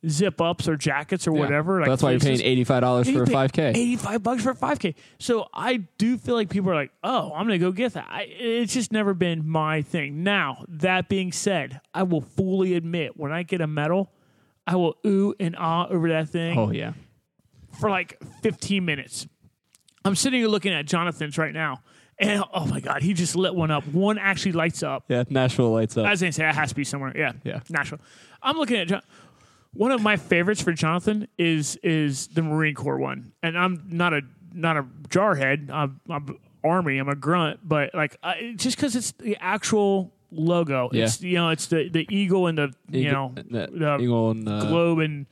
zip 0.09 0.41
ups 0.41 0.67
or 0.69 0.77
jackets 0.77 1.27
or 1.29 1.35
Yeah. 1.35 1.41
whatever. 1.41 1.81
Like 1.81 1.89
That's 1.89 2.03
why 2.03 2.11
you're 2.11 2.21
paying 2.21 2.41
eighty 2.43 2.65
five 2.65 2.81
dollars 2.81 3.09
for 3.11 3.23
a 3.23 3.27
five 3.27 3.53
k. 3.53 3.71
85 3.71 4.23
bucks 4.23 4.43
for 4.43 4.51
a 4.51 4.55
5K. 4.55 4.95
So 5.19 5.49
I 5.55 5.85
do 5.99 6.19
feel 6.19 6.35
like 6.35 6.49
people 6.51 6.71
are 6.71 6.75
like, 6.75 6.91
oh, 7.05 7.33
I'm 7.35 7.47
going 7.47 7.59
to 7.61 7.65
go 7.65 7.71
get 7.73 7.95
that. 7.95 8.07
I, 8.11 8.23
it's 8.23 8.73
just 8.75 8.91
never 8.93 9.15
been 9.15 9.47
my 9.49 9.83
thing. 9.83 10.23
Now, 10.25 10.65
that 10.69 11.09
being 11.09 11.31
said, 11.33 11.81
I 11.95 12.03
will 12.03 12.21
fully 12.23 12.75
admit 12.75 13.17
when 13.17 13.33
I 13.33 13.43
get 13.45 13.61
a 13.61 13.67
medal, 13.67 14.11
I 14.67 14.77
will 14.77 14.97
ooh 15.07 15.35
and 15.41 15.55
ah 15.59 15.87
over 15.89 16.09
that 16.09 16.29
thing 16.29 16.59
Oh 16.59 16.71
yeah. 16.71 16.93
for 17.81 17.89
like 17.91 18.19
15 18.43 18.85
minutes. 18.85 19.27
I'm 20.05 20.17
sitting 20.17 20.41
here 20.41 20.49
looking 20.49 20.73
at 20.73 20.87
Jonathan's 20.87 21.39
right 21.39 21.53
now. 21.55 21.81
And 22.19 22.45
oh 22.53 22.67
my 22.67 22.81
God, 22.81 23.03
he 23.03 23.15
just 23.15 23.35
lit 23.37 23.55
one 23.55 23.71
up. 23.71 23.87
One 23.87 24.19
actually 24.19 24.53
lights 24.53 24.83
up. 24.83 25.05
Yeah. 25.09 25.25
Nashville 25.31 25.73
lights 25.73 25.97
up. 25.97 26.07
I 26.07 26.11
was 26.11 26.21
going 26.21 26.31
to 26.33 26.37
say, 26.37 26.43
that 26.43 26.55
has 26.55 26.69
to 26.71 26.75
be 26.75 26.85
somewhere. 26.85 27.13
Yeah. 27.17 27.33
Yeah. 27.45 27.61
Nashville. 27.71 28.01
I'm 28.43 28.57
looking 28.57 28.77
at 28.77 28.89
John. 28.89 29.03
One 29.75 29.91
of 29.91 30.03
my 30.03 30.17
favorites 30.17 30.61
for 30.61 30.73
Jonathan 30.73 31.29
is 31.39 31.77
is 31.83 32.29
the 32.29 32.43
Marine 32.43 32.75
Corps 32.75 32.99
one. 32.99 33.33
And 33.43 33.57
I'm 33.59 33.85
not 33.89 34.13
a 34.13 34.23
not 34.53 34.77
a 34.77 34.83
jarhead. 35.09 35.71
I'm, 35.71 36.01
I'm 36.11 36.39
Army. 36.63 36.99
I'm 36.99 37.09
a 37.09 37.15
grunt. 37.17 37.61
But 37.67 37.95
like, 37.95 38.17
I, 38.23 38.55
just 38.57 38.77
because 38.77 38.95
it's 38.95 39.13
the 39.13 39.37
actual 39.41 40.13
logo. 40.31 40.91
Yeah. 40.93 41.05
It's, 41.05 41.23
you 41.23 41.35
know, 41.35 41.51
it's 41.51 41.67
the, 41.67 41.89
the 41.89 42.07
eagle 42.11 42.47
and 42.47 42.59
the, 42.59 42.73
you 42.91 43.09
Eagle- 43.09 43.13
know, 43.13 43.35
the 43.35 43.71
the 43.73 43.99
Eagle 43.99 44.31
and 44.31 44.49
uh, 44.49 44.61
globe 44.67 44.99
and 45.01 45.27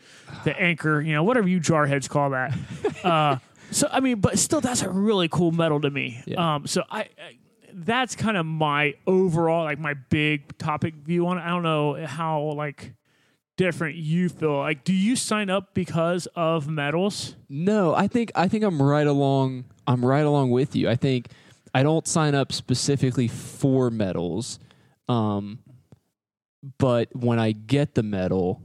the 0.45 0.59
anchor, 0.59 1.01
you 1.01 1.12
know, 1.14 1.22
whatever 1.22 1.49
you 1.49 1.61
jarheads 1.61 2.09
call 2.09 2.30
that. 2.30 2.57
uh, 3.05 3.36
so 3.70 3.88
I 3.91 4.01
mean, 4.01 4.20
but 4.20 4.38
still, 4.38 4.61
that's 4.61 4.82
a 4.82 4.91
really 4.91 5.28
cool 5.28 5.53
medal 5.53 5.80
to 5.80 5.91
me. 5.91 6.22
Yeah. 6.26 6.55
Um, 6.55 6.66
so 6.66 6.82
I, 6.91 7.01
I 7.01 7.09
that's 7.72 8.16
kind 8.16 8.36
of 8.36 8.45
my 8.47 8.95
overall, 9.07 9.64
like 9.64 9.78
my 9.78 9.95
big 9.95 10.57
topic 10.59 10.95
view 10.95 11.26
on 11.28 11.38
it. 11.38 11.43
I 11.43 11.49
don't 11.49 11.62
know 11.62 12.05
how 12.07 12.41
like 12.57 12.95
different 13.61 13.95
you 13.95 14.31
feel. 14.31 14.57
Like, 14.57 14.85
do 14.85 14.95
you 14.95 15.15
sign 15.15 15.51
up 15.51 15.75
because 15.75 16.27
of 16.35 16.67
medals? 16.67 17.37
No, 17.51 17.95
I 17.95 18.09
think 18.09 18.33
I 18.35 18.49
think 18.49 18.65
I'm 18.65 18.81
right 18.81 19.07
along. 19.07 19.67
I'm 19.87 20.03
right 20.03 20.25
along 20.25 20.51
with 20.51 20.75
you. 20.75 20.89
I 20.89 20.97
think 20.97 21.29
I 21.75 21.83
don't 21.83 22.09
sign 22.09 22.35
up 22.35 22.53
specifically 22.53 23.29
for 23.29 23.91
medals, 23.91 24.59
um, 25.11 25.59
but 26.79 27.15
when 27.15 27.39
I 27.39 27.53
get 27.53 27.95
the 27.95 28.03
medal, 28.03 28.63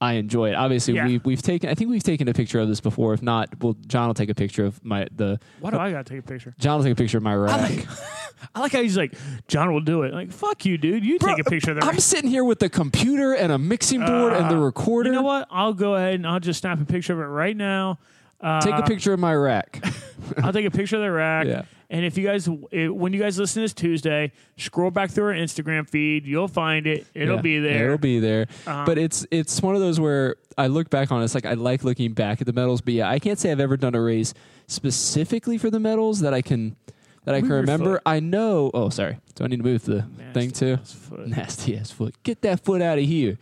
I 0.00 0.12
enjoy 0.14 0.50
it. 0.50 0.54
Obviously, 0.54 0.94
Yeah. 0.94 1.06
we've 1.06 1.24
we've 1.24 1.42
taken. 1.42 1.68
I 1.70 1.74
think 1.74 1.90
we've 1.90 2.02
taken 2.04 2.28
a 2.28 2.32
picture 2.32 2.60
of 2.60 2.68
this 2.68 2.80
before. 2.80 3.14
If 3.14 3.22
not, 3.22 3.48
well, 3.60 3.76
John 3.88 4.06
will 4.06 4.14
take 4.14 4.30
a 4.30 4.34
picture 4.34 4.64
of 4.64 4.84
my 4.84 5.08
the. 5.14 5.40
Why 5.60 5.70
do 5.70 5.78
I 5.78 5.90
gotta 5.90 6.04
take 6.04 6.20
a 6.20 6.22
picture? 6.22 6.54
John 6.58 6.76
will 6.78 6.84
take 6.84 6.92
a 6.92 6.96
picture 6.96 7.18
of 7.18 7.24
my 7.24 7.34
rack. 7.34 7.84
I 8.54 8.60
like 8.60 8.70
how 8.72 8.80
he's 8.80 8.96
like, 8.96 9.14
John 9.48 9.72
will 9.72 9.80
do 9.80 10.02
it. 10.04 10.14
Like, 10.14 10.30
fuck 10.30 10.64
you, 10.64 10.78
dude. 10.78 11.04
You 11.04 11.18
take 11.18 11.40
a 11.40 11.44
picture 11.44 11.72
of 11.72 11.80
the 11.80 11.84
I'm 11.84 11.98
sitting 11.98 12.30
here 12.30 12.44
with 12.44 12.60
the 12.60 12.68
computer 12.68 13.32
and 13.32 13.50
a 13.50 13.58
mixing 13.58 13.98
board 14.06 14.32
and 14.34 14.48
the 14.48 14.56
Uh, 14.56 14.60
recorder. 14.60 15.08
You 15.10 15.16
know 15.16 15.22
what? 15.22 15.48
I'll 15.50 15.74
go 15.74 15.96
ahead 15.96 16.14
and 16.14 16.26
I'll 16.28 16.38
just 16.38 16.60
snap 16.60 16.80
a 16.80 16.84
picture 16.84 17.12
of 17.14 17.18
it 17.18 17.24
right 17.24 17.56
now. 17.56 17.98
Uh, 18.40 18.60
Take 18.60 18.76
a 18.76 18.82
picture 18.84 19.12
of 19.12 19.18
my 19.18 19.34
rack. 19.34 19.84
I'll 20.44 20.52
take 20.52 20.66
a 20.66 20.70
picture 20.70 20.94
of 20.94 21.02
the 21.02 21.10
rack. 21.10 21.46
Yeah. 21.48 21.62
And 21.90 22.04
if 22.04 22.18
you 22.18 22.26
guys, 22.26 22.46
eh, 22.72 22.88
when 22.88 23.14
you 23.14 23.18
guys 23.18 23.38
listen 23.38 23.60
to 23.60 23.64
this 23.64 23.72
Tuesday, 23.72 24.32
scroll 24.58 24.90
back 24.90 25.10
through 25.10 25.24
our 25.28 25.32
Instagram 25.32 25.88
feed. 25.88 26.26
You'll 26.26 26.46
find 26.46 26.86
it. 26.86 27.06
It'll 27.14 27.36
Yeah, 27.36 27.40
be 27.42 27.58
there. 27.60 27.84
It'll 27.86 27.96
be 27.98 28.20
there. 28.20 28.46
Uh-huh. 28.66 28.84
But 28.84 28.98
it's 28.98 29.26
it's 29.30 29.62
one 29.62 29.74
of 29.74 29.80
those 29.80 29.98
where 29.98 30.36
I 30.58 30.66
look 30.66 30.90
back 30.90 31.10
on 31.10 31.22
it, 31.22 31.24
it's 31.24 31.34
like 31.34 31.46
I 31.46 31.54
like 31.54 31.84
looking 31.84 32.12
back 32.12 32.40
at 32.42 32.46
the 32.46 32.52
medals, 32.52 32.82
but 32.82 32.92
yeah, 32.92 33.08
I 33.08 33.18
can't 33.18 33.38
say 33.38 33.50
I've 33.50 33.60
ever 33.60 33.76
done 33.78 33.94
a 33.94 34.02
race 34.02 34.34
specifically 34.66 35.56
for 35.58 35.70
the 35.70 35.80
medals 35.80 36.20
that 36.20 36.34
I 36.34 36.42
can 36.42 36.76
that 37.24 37.34
I 37.34 37.40
can 37.40 37.50
remember. 37.50 37.94
foot. 37.94 38.02
I 38.06 38.20
know 38.20 38.70
oh 38.74 38.90
sorry. 38.90 39.18
Do 39.34 39.44
I 39.44 39.46
need 39.48 39.58
to 39.58 39.62
move 39.62 39.84
the 39.84 40.04
thing 40.34 40.50
too? 40.50 40.74
ass 40.80 40.92
foot. 40.92 41.26
Nasty 41.26 41.76
ass 41.76 41.90
foot. 41.90 42.14
Get 42.22 42.42
that 42.42 42.60
foot 42.64 42.82
out 42.82 42.98
of 42.98 43.04
here. 43.04 43.38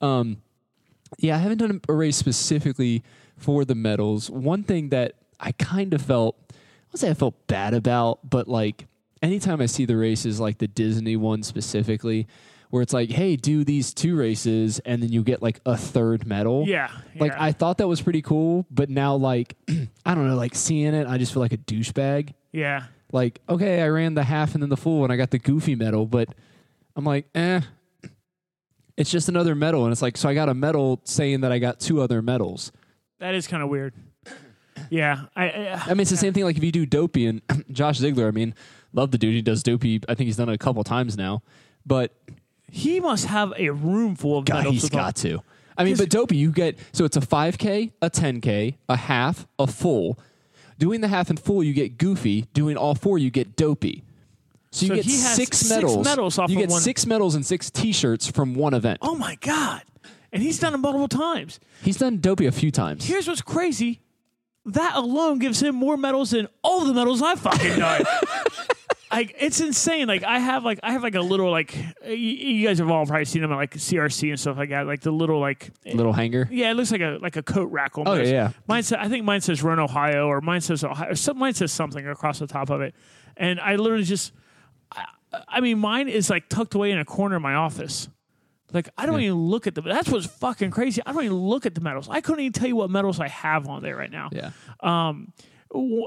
Um 0.00 0.38
yeah, 1.18 1.36
I 1.36 1.38
haven't 1.38 1.58
done 1.58 1.80
a 1.88 1.92
race 1.92 2.16
specifically 2.16 3.02
for 3.38 3.64
the 3.64 3.74
medals. 3.74 4.30
One 4.30 4.62
thing 4.64 4.90
that 4.90 5.14
I 5.40 5.52
kind 5.52 5.94
of 5.94 6.02
felt 6.02 6.36
I 6.96 6.98
won't 6.98 7.00
say 7.00 7.10
I 7.10 7.14
felt 7.14 7.46
bad 7.46 7.74
about, 7.74 8.30
but 8.30 8.48
like 8.48 8.86
anytime 9.20 9.60
I 9.60 9.66
see 9.66 9.84
the 9.84 9.98
races 9.98 10.40
like 10.40 10.56
the 10.56 10.66
Disney 10.66 11.14
one 11.14 11.42
specifically, 11.42 12.26
where 12.70 12.82
it's 12.82 12.94
like, 12.94 13.10
hey, 13.10 13.36
do 13.36 13.64
these 13.64 13.92
two 13.92 14.16
races 14.16 14.78
and 14.78 15.02
then 15.02 15.12
you 15.12 15.22
get 15.22 15.42
like 15.42 15.60
a 15.66 15.76
third 15.76 16.26
medal. 16.26 16.64
Yeah. 16.66 16.90
Like 17.18 17.32
yeah. 17.32 17.42
I 17.42 17.52
thought 17.52 17.76
that 17.78 17.86
was 17.86 18.00
pretty 18.00 18.22
cool, 18.22 18.64
but 18.70 18.88
now 18.88 19.14
like 19.14 19.56
I 20.06 20.14
don't 20.14 20.26
know, 20.26 20.36
like 20.36 20.54
seeing 20.54 20.94
it, 20.94 21.06
I 21.06 21.18
just 21.18 21.34
feel 21.34 21.42
like 21.42 21.52
a 21.52 21.58
douchebag. 21.58 22.32
yeah. 22.52 22.84
Like, 23.12 23.40
okay, 23.48 23.82
I 23.82 23.88
ran 23.88 24.14
the 24.14 24.24
half 24.24 24.54
and 24.54 24.62
then 24.62 24.70
the 24.70 24.76
full 24.76 25.04
and 25.04 25.12
I 25.12 25.16
got 25.16 25.30
the 25.30 25.38
goofy 25.38 25.74
medal, 25.74 26.06
but 26.06 26.30
I'm 26.96 27.04
like, 27.04 27.26
eh. 27.34 27.60
It's 28.96 29.10
just 29.10 29.28
another 29.28 29.54
medal, 29.54 29.84
and 29.84 29.92
it's 29.92 30.00
like, 30.00 30.16
so 30.16 30.28
I 30.28 30.34
got 30.34 30.48
a 30.48 30.54
medal 30.54 31.02
saying 31.04 31.42
that 31.42 31.52
I 31.52 31.58
got 31.58 31.78
two 31.78 32.00
other 32.00 32.22
medals. 32.22 32.72
That 33.20 33.34
is 33.34 33.46
kind 33.46 33.62
of 33.62 33.68
weird. 33.68 33.92
Yeah. 34.90 35.24
I, 35.34 35.48
I 35.50 35.68
uh, 35.68 35.80
I 35.86 35.88
mean, 35.90 36.00
it's 36.00 36.10
the 36.10 36.16
same 36.16 36.32
thing. 36.32 36.44
Like 36.44 36.56
if 36.56 36.64
you 36.64 36.72
do 36.72 36.86
dopey 36.86 37.26
and 37.26 37.42
Josh 37.72 37.98
Ziegler, 37.98 38.28
I 38.28 38.30
mean, 38.30 38.54
love 38.92 39.10
the 39.10 39.18
dude. 39.18 39.34
He 39.34 39.42
does 39.42 39.62
dopey. 39.62 40.00
I 40.08 40.14
think 40.14 40.26
he's 40.26 40.36
done 40.36 40.48
it 40.48 40.54
a 40.54 40.58
couple 40.58 40.82
times 40.84 41.16
now, 41.16 41.42
but 41.84 42.12
he 42.70 43.00
must 43.00 43.26
have 43.26 43.52
a 43.56 43.70
room 43.70 44.16
full 44.16 44.38
of 44.38 44.44
God, 44.44 44.58
medals 44.58 44.74
he's 44.74 44.88
got 44.90 45.16
to. 45.16 45.42
I 45.78 45.84
mean, 45.84 45.96
but 45.96 46.08
dopey, 46.08 46.36
you 46.36 46.50
get 46.52 46.78
so 46.92 47.04
it's 47.04 47.16
a 47.16 47.20
5K, 47.20 47.92
a 48.00 48.10
10K, 48.10 48.76
a 48.88 48.96
half, 48.96 49.46
a 49.58 49.66
full. 49.66 50.18
Doing 50.78 51.00
the 51.00 51.08
half 51.08 51.30
and 51.30 51.38
full, 51.40 51.62
you 51.62 51.72
get 51.72 51.96
goofy. 51.98 52.42
Doing 52.52 52.76
all 52.76 52.94
four, 52.94 53.18
you 53.18 53.30
get 53.30 53.56
dopey. 53.56 54.04
So 54.70 54.84
you 54.86 54.88
So 54.90 54.94
get 54.96 55.04
six 55.06 55.68
medals. 55.70 56.38
you 56.48 56.56
get 56.56 56.68
one- 56.70 56.80
six 56.80 57.06
medals 57.06 57.34
and 57.34 57.44
six 57.46 57.70
T-shirts 57.70 58.30
from 58.30 58.54
one 58.54 58.74
event. 58.74 58.98
Oh 59.00 59.14
my 59.14 59.36
god! 59.36 59.82
And 60.32 60.42
he's 60.42 60.58
done 60.58 60.74
it 60.74 60.78
multiple 60.78 61.08
times. 61.08 61.60
He's 61.82 61.96
done 61.96 62.18
dopey 62.18 62.44
a 62.46 62.52
few 62.52 62.70
times. 62.70 63.04
Here's 63.06 63.26
what's 63.26 63.40
crazy: 63.40 64.00
that 64.66 64.96
alone 64.96 65.38
gives 65.38 65.62
him 65.62 65.74
more 65.74 65.96
medals 65.96 66.30
than 66.30 66.48
all 66.62 66.84
the 66.84 66.92
medals 66.94 67.22
I've 67.22 67.40
fucking 67.40 67.78
done. 67.78 68.02
like 69.10 69.34
it's 69.38 69.60
insane. 69.60 70.08
Like 70.08 70.24
I 70.24 70.38
have 70.38 70.64
like 70.64 70.80
I 70.82 70.92
have 70.92 71.02
like 71.02 71.14
a 71.14 71.20
little 71.20 71.50
like 71.50 71.74
you, 72.04 72.14
you 72.14 72.66
guys 72.66 72.78
have 72.78 72.90
all 72.90 73.06
probably 73.06 73.24
seen 73.24 73.42
them 73.42 73.52
at 73.52 73.56
like 73.56 73.74
CRC 73.74 74.30
and 74.30 74.40
stuff 74.40 74.56
like 74.56 74.70
that. 74.70 74.86
Like 74.86 75.00
the 75.00 75.12
little 75.12 75.38
like 75.40 75.70
Little 75.84 76.12
hanger. 76.12 76.48
yeah, 76.50 76.70
it 76.70 76.74
looks 76.74 76.90
like 76.90 77.00
a 77.00 77.18
like 77.20 77.36
a 77.36 77.42
coat 77.42 77.70
rack 77.70 77.92
oh, 77.96 78.02
almost. 78.02 78.20
Oh, 78.20 78.24
yeah, 78.24 78.30
yeah. 78.30 78.52
Mine 78.66 78.82
says 78.82 78.98
I 79.00 79.08
think 79.08 79.24
mine 79.24 79.40
says 79.40 79.62
Run 79.62 79.78
Ohio 79.78 80.26
or 80.26 80.40
mine 80.40 80.60
says 80.60 80.82
Ohio. 80.84 81.12
Or 81.12 81.14
some, 81.14 81.38
mine 81.38 81.54
says 81.54 81.72
something 81.72 82.06
across 82.06 82.38
the 82.40 82.46
top 82.46 82.70
of 82.70 82.80
it, 82.80 82.94
and 83.36 83.60
I 83.60 83.76
literally 83.76 84.04
just. 84.04 84.32
I, 84.92 85.04
I 85.48 85.60
mean, 85.60 85.78
mine 85.78 86.08
is 86.08 86.30
like 86.30 86.48
tucked 86.48 86.74
away 86.74 86.90
in 86.90 86.98
a 86.98 87.04
corner 87.04 87.36
of 87.36 87.42
my 87.42 87.54
office. 87.54 88.08
Like 88.76 88.90
I 88.96 89.06
don't 89.06 89.20
even 89.20 89.36
look 89.36 89.66
at 89.66 89.74
the. 89.74 89.80
That's 89.80 90.08
what's 90.08 90.26
fucking 90.26 90.70
crazy. 90.70 91.02
I 91.04 91.12
don't 91.12 91.24
even 91.24 91.36
look 91.36 91.66
at 91.66 91.74
the 91.74 91.80
medals. 91.80 92.08
I 92.08 92.20
couldn't 92.20 92.40
even 92.40 92.52
tell 92.52 92.68
you 92.68 92.76
what 92.76 92.90
medals 92.90 93.18
I 93.18 93.28
have 93.28 93.66
on 93.66 93.82
there 93.82 93.96
right 93.96 94.10
now. 94.10 94.28
Yeah. 94.30 94.50
W- 95.72 96.06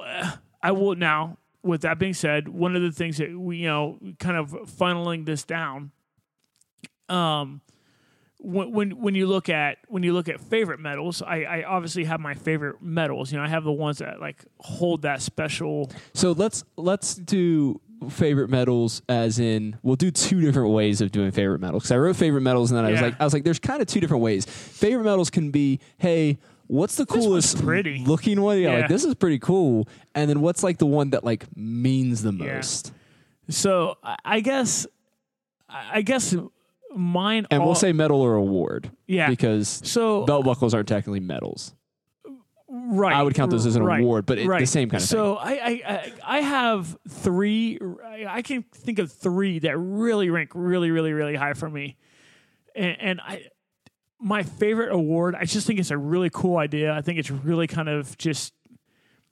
I 0.61 0.71
will 0.71 0.95
now. 0.95 1.37
With 1.61 1.81
that 1.81 1.99
being 1.99 2.13
said, 2.13 2.47
one 2.47 2.77
of 2.77 2.81
the 2.81 2.91
things 2.91 3.17
that 3.17 3.37
we, 3.37 3.57
you 3.57 3.67
know, 3.67 3.99
kind 4.17 4.37
of 4.37 4.51
funneling 4.51 5.25
this 5.25 5.43
down, 5.43 5.91
um, 7.09 7.59
when 8.37 8.71
when 8.71 8.91
when 9.01 9.15
you 9.15 9.27
look 9.27 9.49
at 9.49 9.79
when 9.89 10.01
you 10.03 10.13
look 10.13 10.29
at 10.29 10.39
favorite 10.39 10.79
medals, 10.79 11.21
I, 11.21 11.43
I 11.43 11.63
obviously 11.63 12.05
have 12.05 12.21
my 12.21 12.33
favorite 12.33 12.81
medals. 12.81 13.31
You 13.33 13.39
know, 13.39 13.43
I 13.43 13.49
have 13.49 13.65
the 13.65 13.73
ones 13.73 13.97
that 13.97 14.21
like 14.21 14.45
hold 14.59 15.01
that 15.01 15.21
special. 15.21 15.91
So 16.13 16.31
let's 16.31 16.63
let's 16.77 17.15
do 17.15 17.81
favorite 18.09 18.49
medals 18.49 19.01
as 19.09 19.39
in 19.39 19.77
we'll 19.83 19.95
do 19.97 20.09
two 20.11 20.39
different 20.39 20.69
ways 20.69 21.01
of 21.01 21.11
doing 21.11 21.31
favorite 21.31 21.59
medals 21.59 21.83
because 21.83 21.91
I 21.91 21.97
wrote 21.97 22.15
favorite 22.15 22.41
medals 22.41 22.71
and 22.71 22.77
then 22.77 22.85
I 22.85 22.91
was 22.91 22.99
Yeah. 23.01 23.07
like 23.07 23.15
I 23.19 23.23
was 23.25 23.33
like 23.33 23.43
there's 23.43 23.59
kind 23.59 23.81
of 23.81 23.87
two 23.87 23.99
different 23.99 24.23
ways. 24.23 24.45
Favorite 24.45 25.03
medals 25.03 25.29
can 25.29 25.51
be 25.51 25.79
hey 25.97 26.37
what's 26.67 26.95
the 26.95 27.05
one's 27.09 27.25
coolest 27.25 27.61
pretty. 27.61 28.03
looking 28.05 28.39
one 28.41 28.59
yeah, 28.59 28.71
Yeah. 28.71 28.79
like 28.81 28.87
this 28.89 29.03
is 29.03 29.15
pretty 29.15 29.39
cool 29.39 29.87
and 30.15 30.29
then 30.29 30.39
what's 30.41 30.63
like 30.63 30.77
the 30.77 30.85
one 30.85 31.09
that 31.09 31.23
like 31.25 31.45
means 31.57 32.21
the 32.23 32.31
Yeah. 32.31 32.55
most 32.55 32.93
So 33.49 33.97
I 34.03 34.15
I 34.23 34.39
guess, 34.39 34.87
I 35.67 36.01
guess 36.01 36.35
mine. 36.95 37.47
and 37.51 37.61
all, 37.61 37.67
we'll 37.67 37.75
say 37.75 37.91
medal 37.91 38.21
or 38.21 38.35
award 38.35 38.91
Yeah. 39.07 39.29
because 39.29 39.67
so. 39.83 40.23
belt 40.25 40.45
buckles 40.45 40.73
aren't 40.73 40.87
technically 40.87 41.19
medals. 41.19 41.73
Right. 42.89 43.13
I 43.15 43.23
would 43.23 43.35
count 43.35 43.51
those 43.51 43.65
as 43.65 43.75
an 43.75 43.83
right, 43.83 44.01
award, 44.01 44.25
but 44.25 44.37
it- 44.37 44.47
the 44.47 44.65
same 44.65 44.89
kind 44.89 45.01
of 45.01 45.07
thing. 45.09 45.17
so 45.17 45.35
I, 45.37 45.51
I, 45.51 46.13
I, 46.25 46.39
have 46.41 46.97
three. 47.07 47.79
I 48.27 48.41
can 48.41 48.63
think 48.73 48.99
of 48.99 49.11
three 49.11 49.59
that 49.59 49.77
really 49.77 50.29
rank 50.29 50.51
really, 50.53 50.91
really, 50.91 51.13
really 51.13 51.35
high 51.35 51.53
for 51.53 51.69
me, 51.69 51.97
and, 52.75 52.97
and 52.99 53.21
I. 53.21 53.45
My 54.21 54.43
favorite 54.43 54.91
award, 54.91 55.33
I 55.33 55.45
just 55.45 55.65
think 55.65 55.79
it's 55.79 55.91
a 55.91 55.97
really 55.97 56.29
cool 56.29 56.57
idea. 56.57 56.93
I 56.93 57.01
think 57.01 57.19
it's 57.19 57.31
really 57.31 57.67
kind 57.67 57.87
of 57.87 58.17
just 58.17 58.53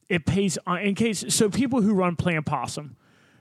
it 0.07 0.25
pays 0.25 0.57
on 0.65 0.79
in 0.79 0.95
case 0.95 1.25
so 1.35 1.49
people 1.49 1.81
who 1.81 1.93
run 1.93 2.15
playing 2.15 2.43
possum, 2.43 2.95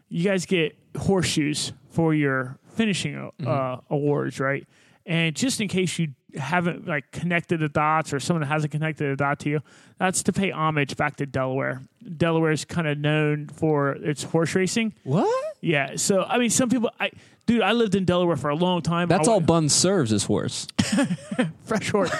you 0.08 0.24
guys 0.24 0.44
get 0.44 0.76
horseshoes 0.98 1.72
for 1.90 2.12
your 2.14 2.58
finishing 2.74 3.16
uh, 3.16 3.30
Mm-hmm. 3.40 3.94
awards, 3.94 4.40
right? 4.40 4.66
And 5.06 5.36
just 5.36 5.60
in 5.60 5.68
case 5.68 5.98
you 6.00 6.08
haven't 6.36 6.86
like 6.86 7.12
connected 7.12 7.60
the 7.60 7.68
dots 7.68 8.12
or 8.12 8.18
someone 8.20 8.42
hasn't 8.46 8.72
connected 8.72 9.10
the 9.12 9.16
dot 9.16 9.38
to 9.40 9.48
you, 9.48 9.60
that's 9.98 10.24
to 10.24 10.32
pay 10.32 10.50
homage 10.50 10.96
back 10.96 11.16
to 11.16 11.26
Delaware. 11.26 11.80
Delaware 12.16 12.50
is 12.50 12.64
kind 12.64 12.86
of 12.88 12.98
known 12.98 13.46
for 13.48 13.92
its 13.92 14.24
horse 14.24 14.54
racing. 14.54 14.94
what 15.04 15.54
Yeah, 15.60 15.94
so 15.96 16.24
I 16.24 16.38
mean, 16.38 16.50
some 16.50 16.68
people, 16.68 16.90
I 16.98 17.12
dude, 17.46 17.62
I 17.62 17.72
lived 17.72 17.94
in 17.94 18.04
Delaware 18.04 18.36
for 18.36 18.50
a 18.50 18.56
long 18.56 18.82
time. 18.82 19.08
that's 19.08 19.28
I, 19.28 19.32
all 19.32 19.40
Buns 19.40 19.72
serves 19.74 20.12
is 20.12 20.24
horse 20.24 20.66
fresh 21.64 21.90
horse. 21.90 22.10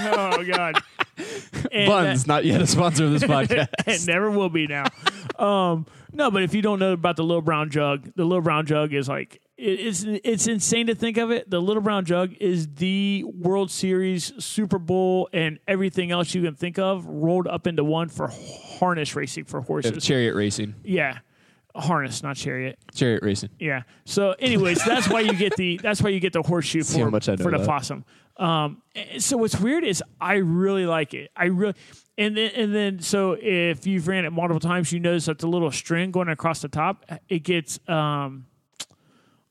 oh 0.00 0.42
god, 0.44 0.76
And 1.70 1.86
Buns 1.88 2.26
not 2.26 2.44
yet 2.46 2.62
a 2.62 2.66
sponsor 2.66 3.04
of 3.04 3.12
this 3.12 3.22
podcast 3.24 3.68
it 3.86 4.06
never 4.06 4.30
will 4.30 4.48
be 4.48 4.66
now. 4.66 4.86
um, 5.38 5.86
no, 6.14 6.30
but 6.30 6.42
if 6.42 6.54
you 6.54 6.62
don't 6.62 6.78
know 6.78 6.92
about 6.92 7.16
the 7.16 7.24
little 7.24 7.42
brown 7.42 7.70
jug, 7.70 8.10
the 8.16 8.24
little 8.24 8.42
brown 8.42 8.66
jug 8.66 8.92
is 8.92 9.08
like 9.08 9.40
it's 9.62 10.04
it's 10.24 10.46
insane 10.48 10.88
to 10.88 10.94
think 10.94 11.16
of 11.18 11.30
it. 11.30 11.48
The 11.48 11.60
little 11.60 11.82
brown 11.82 12.04
jug 12.04 12.34
is 12.40 12.66
the 12.74 13.24
World 13.24 13.70
Series, 13.70 14.32
Super 14.44 14.78
Bowl, 14.78 15.28
and 15.32 15.60
everything 15.68 16.10
else 16.10 16.34
you 16.34 16.42
can 16.42 16.54
think 16.56 16.78
of 16.78 17.06
rolled 17.06 17.46
up 17.46 17.66
into 17.66 17.84
one 17.84 18.08
for 18.08 18.28
harness 18.28 19.14
racing 19.14 19.44
for 19.44 19.60
horses. 19.60 20.04
chariot 20.04 20.34
racing 20.34 20.74
yeah, 20.82 21.18
harness, 21.76 22.22
not 22.22 22.36
chariot. 22.36 22.78
chariot 22.92 23.22
racing 23.22 23.50
Yeah. 23.60 23.82
So, 24.04 24.34
anyways, 24.38 24.84
that's 24.84 25.08
why 25.08 25.20
you 25.20 25.34
get 25.34 25.56
the 25.56 25.76
that's 25.82 26.02
why 26.02 26.10
you 26.10 26.18
get 26.18 26.32
the 26.32 26.42
horseshoe 26.42 26.82
for, 26.82 27.10
for 27.10 27.50
the 27.50 27.58
that. 27.58 27.66
possum. 27.66 28.04
Um, 28.38 28.82
so 29.18 29.36
what's 29.36 29.60
weird 29.60 29.84
is 29.84 30.02
I 30.20 30.34
really 30.34 30.86
like 30.86 31.14
it. 31.14 31.30
I 31.36 31.44
really 31.44 31.74
and 32.18 32.36
then 32.36 32.50
and 32.56 32.74
then 32.74 32.98
so 33.00 33.36
if 33.40 33.86
you've 33.86 34.08
ran 34.08 34.24
it 34.24 34.30
multiple 34.30 34.58
times, 34.58 34.90
you 34.92 34.98
notice 34.98 35.26
that 35.26 35.38
the 35.38 35.46
little 35.46 35.70
string 35.70 36.10
going 36.10 36.28
across 36.28 36.62
the 36.62 36.68
top 36.68 37.04
it 37.28 37.44
gets 37.44 37.78
um 37.88 38.46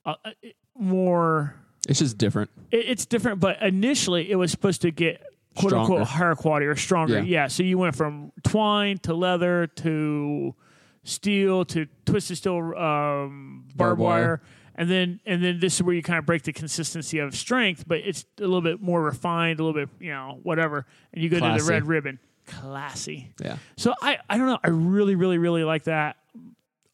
uh, 0.06 0.16
uh, 0.26 0.32
more. 0.78 1.56
it's 1.88 2.00
just 2.00 2.18
different 2.18 2.50
It, 2.72 2.86
it's 2.90 3.06
different, 3.06 3.40
but 3.40 3.62
initially 3.62 4.30
it 4.32 4.36
was 4.36 4.52
supposed 4.52 4.82
to 4.82 4.92
get 4.92 5.22
quote 5.56 5.70
Stronger. 5.72 5.94
unquote 5.94 6.08
higher 6.08 6.36
quality 6.36 6.66
or 6.66 6.76
stronger. 6.76 7.16
Yeah. 7.20 7.24
Yeah. 7.44 7.48
So 7.48 7.64
you 7.64 7.78
went 7.78 7.96
from 7.96 8.32
twine 8.44 8.98
to 9.00 9.14
leather 9.14 9.68
to 9.68 10.56
steel 11.04 11.66
to 11.66 11.88
twisted 12.06 12.38
steel 12.38 12.56
um, 12.78 13.66
barbed, 13.76 13.78
Barbed 13.78 14.00
wire. 14.02 14.22
wire. 14.22 14.42
And 14.76 14.90
then, 14.90 15.20
and 15.26 15.44
then 15.44 15.60
this 15.60 15.76
is 15.76 15.84
where 15.84 15.94
you 15.94 16.02
kind 16.02 16.18
of 16.18 16.26
break 16.26 16.44
the 16.44 16.54
consistency 16.54 17.20
of 17.20 17.36
strength, 17.36 17.84
but 17.86 18.00
it's 18.00 18.26
a 18.40 18.42
little 18.42 18.62
bit 18.62 18.82
more 18.82 19.04
refined, 19.04 19.60
a 19.60 19.64
little 19.64 19.80
bit, 19.80 19.90
you 20.00 20.12
know, 20.12 20.40
whatever. 20.44 20.86
And 21.14 21.22
you 21.22 21.30
go 21.30 21.40
to 21.40 21.62
the 21.62 21.70
red 21.70 21.86
ribbon. 21.86 22.20
classy. 22.48 23.32
Yeah. 23.44 23.58
So 23.78 23.94
I 24.02 24.20
I 24.30 24.38
don't 24.38 24.48
know. 24.48 24.60
I 24.64 24.70
really 24.70 25.16
really 25.16 25.38
really 25.38 25.64
like 25.66 25.84
that 25.84 26.16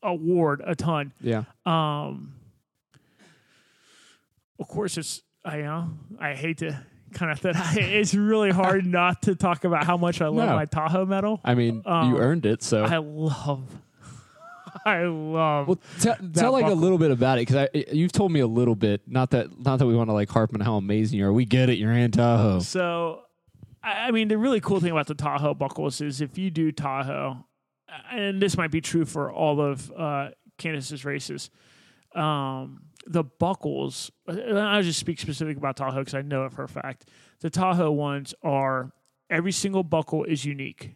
award 0.04 0.62
a 0.66 0.76
ton. 0.76 1.14
Yeah. 1.22 1.44
Um, 1.66 2.34
of 4.60 4.68
course, 4.68 4.98
it's 4.98 5.22
I 5.46 5.58
know 5.58 5.90
I 6.20 6.34
hate 6.36 6.58
to 6.60 6.78
kind 7.14 7.32
of 7.32 7.42
that. 7.44 7.78
It's 7.78 8.14
really 8.14 8.52
hard 8.52 8.86
not 9.00 9.22
to 9.24 9.36
talk 9.36 9.64
about 9.64 9.86
how 9.86 9.98
much 9.98 10.22
I 10.22 10.28
love 10.28 10.50
No. 10.50 10.56
my 10.56 10.66
Tahoe 10.66 11.06
medal. 11.06 11.40
I 11.44 11.56
mean, 11.56 11.82
Um, 11.86 12.10
you 12.12 12.18
earned 12.20 12.46
it, 12.46 12.64
so. 12.64 12.84
I 12.84 12.98
love. 12.98 13.70
I 14.86 15.04
love. 15.06 15.68
well, 15.68 15.80
tell, 16.00 16.16
tell 16.34 16.52
like 16.52 16.66
a 16.66 16.74
little 16.74 16.98
bit 16.98 17.12
about 17.12 17.38
it 17.40 17.48
because 17.48 17.68
I, 17.74 17.86
you've 17.92 18.12
told 18.12 18.32
me 18.32 18.42
a 18.42 18.48
little 18.48 18.76
bit. 18.76 19.02
Not 19.08 19.32
that, 19.32 19.58
not 19.60 19.80
that 19.80 19.86
we 19.88 19.96
want 19.96 20.10
to 20.10 20.14
like 20.14 20.30
harp 20.30 20.54
on 20.54 20.60
how 20.60 20.76
amazing 20.76 21.20
you 21.20 21.26
are. 21.28 21.34
We 21.34 21.46
get 21.46 21.70
it. 21.70 21.78
You're 21.78 21.94
in 21.94 22.12
Tahoe. 22.12 22.60
So, 22.60 23.22
I 23.84 24.08
I 24.08 24.12
mean, 24.12 24.28
the 24.28 24.38
really 24.38 24.60
cool 24.60 24.80
thing 24.80 24.92
about 24.92 25.08
the 25.08 25.16
Tahoe 25.16 25.54
buckles 25.54 26.02
is 26.02 26.20
if 26.22 26.38
you 26.38 26.52
do 26.52 26.72
Tahoe, 26.72 27.38
and 28.12 28.42
this 28.42 28.58
might 28.58 28.70
be 28.72 28.82
true 28.82 29.06
for 29.06 29.32
all 29.32 29.62
of 29.62 29.92
uh, 29.94 30.30
Candice's 30.58 31.06
races, 31.06 31.50
um, 32.14 32.82
the 33.08 33.24
buckles, 33.24 34.12
and 34.28 34.60
I'll 34.60 34.84
just 34.84 35.00
speak 35.00 35.20
specific 35.20 35.58
about 35.58 35.78
Tahoe 35.78 36.00
because 36.00 36.14
I 36.14 36.22
know 36.22 36.46
it 36.46 36.54
for 36.54 36.64
a 36.64 36.68
fact. 36.70 37.10
The 37.40 37.50
Tahoe 37.50 37.92
ones 37.92 38.34
are, 38.44 38.92
every 39.30 39.52
single 39.52 39.84
buckle 39.84 40.24
is 40.24 40.46
unique. 40.46 40.96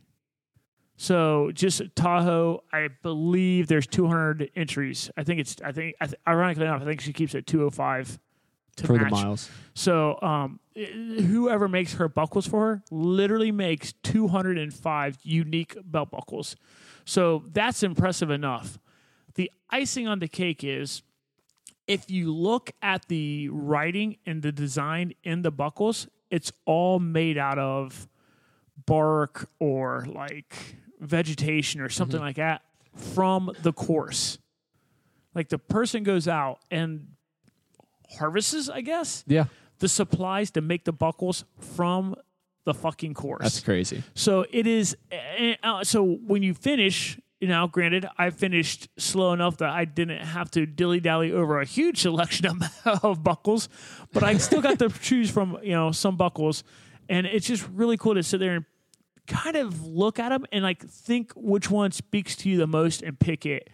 So 0.98 1.52
just 1.54 1.82
Tahoe, 1.96 2.64
I 2.72 2.90
believe 3.02 3.68
there's 3.68 3.88
200 3.88 4.52
entries. 4.56 5.10
I 5.18 5.24
think 5.24 5.40
it's, 5.40 5.56
I 5.64 5.72
think, 5.72 5.96
I 6.00 6.06
th- 6.06 6.20
ironically 6.28 6.66
enough, 6.66 6.82
I 6.82 6.86
think 6.86 7.02
she 7.02 7.14
keeps 7.14 7.34
it 7.34 7.48
205 7.48 8.20
to 8.78 8.88
for 8.88 8.94
the 8.94 9.00
match. 9.00 9.12
miles. 9.12 9.50
So, 9.74 10.20
um, 10.22 10.60
whoever 10.76 11.68
makes 11.68 11.94
her 11.96 12.08
buckles 12.08 12.48
for 12.48 12.60
her 12.68 12.84
literally 12.92 13.52
makes 13.52 13.94
205 14.04 15.18
unique 15.24 15.76
belt 15.84 16.12
buckles. 16.12 16.56
So 17.06 17.44
that's 17.52 17.84
impressive 17.84 18.30
enough. 18.30 18.80
The 19.36 19.52
icing 19.70 20.08
on 20.08 20.20
the 20.20 20.28
cake 20.28 20.64
is 20.64 21.02
if 21.88 22.10
you 22.10 22.34
look 22.34 22.72
at 22.82 23.08
the 23.08 23.50
writing 23.50 24.18
and 24.26 24.42
the 24.42 24.52
design 24.52 25.14
in 25.24 25.42
the 25.42 25.52
buckles, 25.52 26.08
it's 26.30 26.52
all 26.66 27.00
made 27.00 27.38
out 27.38 27.58
of 27.60 28.08
bark 28.86 29.50
or 29.60 30.06
like 30.10 30.56
vegetation 31.00 31.82
or 31.82 31.90
something 31.90 32.20
like 32.20 32.38
that 32.38 32.62
from 32.96 33.52
the 33.64 33.74
course. 33.74 34.38
Like 35.36 35.50
the 35.50 35.58
person 35.60 36.04
goes 36.04 36.28
out 36.28 36.60
and 36.70 37.08
harvests, 38.18 38.70
I 38.70 38.82
guess, 38.82 39.24
Yeah, 39.28 39.46
the 39.80 39.88
supplies 39.90 40.52
to 40.52 40.62
make 40.62 40.84
the 40.86 40.92
buckles 40.92 41.46
from 41.60 42.16
the 42.64 42.74
fucking 42.74 43.14
course. 43.16 43.42
that's 43.42 43.60
crazy. 43.60 44.04
So 44.14 44.46
it 44.52 44.68
is. 44.68 44.96
eh, 45.12 45.56
uh, 45.64 45.84
So 45.84 46.04
when 46.06 46.44
you 46.44 46.54
finish, 46.54 47.18
you 47.42 47.48
know, 47.48 47.68
granted, 47.68 48.06
I 48.18 48.30
finished 48.30 48.88
slow 48.98 49.34
enough 49.34 49.58
that 49.58 49.70
I 49.70 49.84
didn't 49.84 50.24
have 50.24 50.50
to 50.52 50.66
dilly 50.68 51.00
dally 51.00 51.32
over 51.34 51.60
a 51.60 51.66
huge 51.66 52.00
selection 52.02 52.46
of, 52.46 53.04
of 53.04 53.24
buckles, 53.24 53.68
but 54.14 54.24
I 54.24 54.38
still 54.38 54.62
got 54.62 54.80
to 54.80 54.90
choose 55.02 55.30
from 55.30 55.58
you 55.64 55.72
know 55.72 55.92
some 55.92 56.16
buckles, 56.16 56.64
and 57.10 57.26
it's 57.26 57.48
just 57.48 57.68
really 57.74 57.98
cool 57.98 58.14
to 58.14 58.24
sit 58.24 58.40
there 58.40 58.56
and 58.56 58.66
kind 59.28 59.56
of 59.56 59.84
look 59.86 60.20
at 60.20 60.30
them 60.30 60.46
and 60.52 60.64
like 60.64 60.82
think 60.88 61.32
which 61.36 61.70
one 61.70 61.92
speaks 61.92 62.36
to 62.38 62.50
you 62.50 62.58
the 62.58 62.68
most 62.68 63.02
and 63.02 63.20
pick 63.20 63.46
it. 63.46 63.70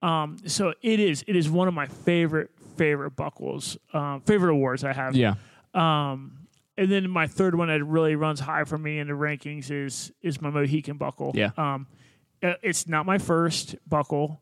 Um, 0.00 0.36
so 0.46 0.74
it 0.80 1.00
is. 1.00 1.24
It 1.26 1.34
is 1.34 1.50
one 1.50 1.66
of 1.66 1.74
my 1.74 1.86
favorite 1.86 2.50
favorite 2.76 3.16
buckles, 3.16 3.76
um, 3.92 4.20
favorite 4.20 4.52
awards 4.52 4.84
I 4.84 4.92
have. 4.92 5.16
Yeah, 5.16 5.34
Um, 5.74 6.46
and 6.76 6.92
then 6.92 7.10
my 7.10 7.26
third 7.26 7.56
one 7.56 7.66
that 7.66 7.82
really 7.84 8.14
runs 8.14 8.38
high 8.38 8.62
for 8.62 8.78
me 8.78 9.00
in 9.00 9.08
the 9.08 9.14
rankings 9.14 9.72
is 9.72 10.12
is 10.22 10.40
my 10.40 10.50
Mohican 10.50 10.96
buckle. 10.98 11.32
Yeah. 11.34 11.50
Um, 11.56 11.88
uh, 11.90 11.94
it's 12.42 12.86
not 12.86 13.06
my 13.06 13.18
first 13.18 13.76
buckle, 13.86 14.40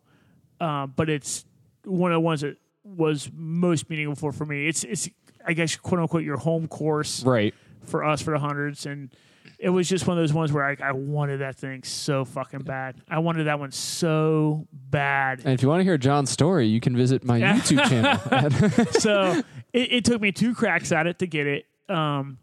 uh, 0.61 0.86
but 0.86 1.09
it's 1.09 1.44
one 1.84 2.12
of 2.12 2.16
the 2.16 2.20
ones 2.20 2.40
that 2.42 2.57
was 2.84 3.30
most 3.34 3.88
meaningful 3.90 4.32
for 4.32 4.44
me. 4.44 4.68
It's 4.68 4.84
it's 4.84 5.09
I 5.47 5.53
guess 5.53 5.76
quote 5.76 6.01
unquote 6.01 6.22
your 6.22 6.36
home 6.36 6.68
course 6.68 7.22
right. 7.24 7.55
for 7.84 8.05
us 8.05 8.22
for 8.22 8.32
the 8.32 8.38
hundreds 8.38 8.86
and. 8.86 9.14
It 9.59 9.70
was 9.70 9.88
just 9.88 10.07
one 10.07 10.18
of 10.18 10.22
those 10.22 10.34
ones 10.34 10.53
where 10.53 10.66
I, 10.66 10.76
I 10.82 10.92
wanted 10.92 11.38
that 11.38 11.57
thing 11.57 11.82
so 11.82 12.26
fucking 12.26 12.61
bad. 12.61 13.01
I 13.09 13.20
wanted 13.20 13.44
that 13.44 13.59
one 13.59 13.70
so 13.70 14.66
bad. 14.70 15.38
And 15.38 15.55
if 15.55 15.62
you 15.62 15.68
want 15.68 15.80
to 15.80 15.84
hear 15.84 15.97
John's 15.97 16.28
story, 16.30 16.66
you 16.66 16.78
can 16.78 16.94
visit 16.94 17.24
my 17.24 17.40
YouTube 17.40 17.88
channel. 17.88 18.90
so 19.01 19.42
it, 19.72 19.92
it 19.92 20.05
took 20.05 20.20
me 20.20 20.30
two 20.30 20.55
cracks 20.55 20.92
at 20.92 21.07
it 21.07 21.20
to 21.20 21.26
get 21.26 21.47
it. 21.47 21.64
Um, 21.88 22.36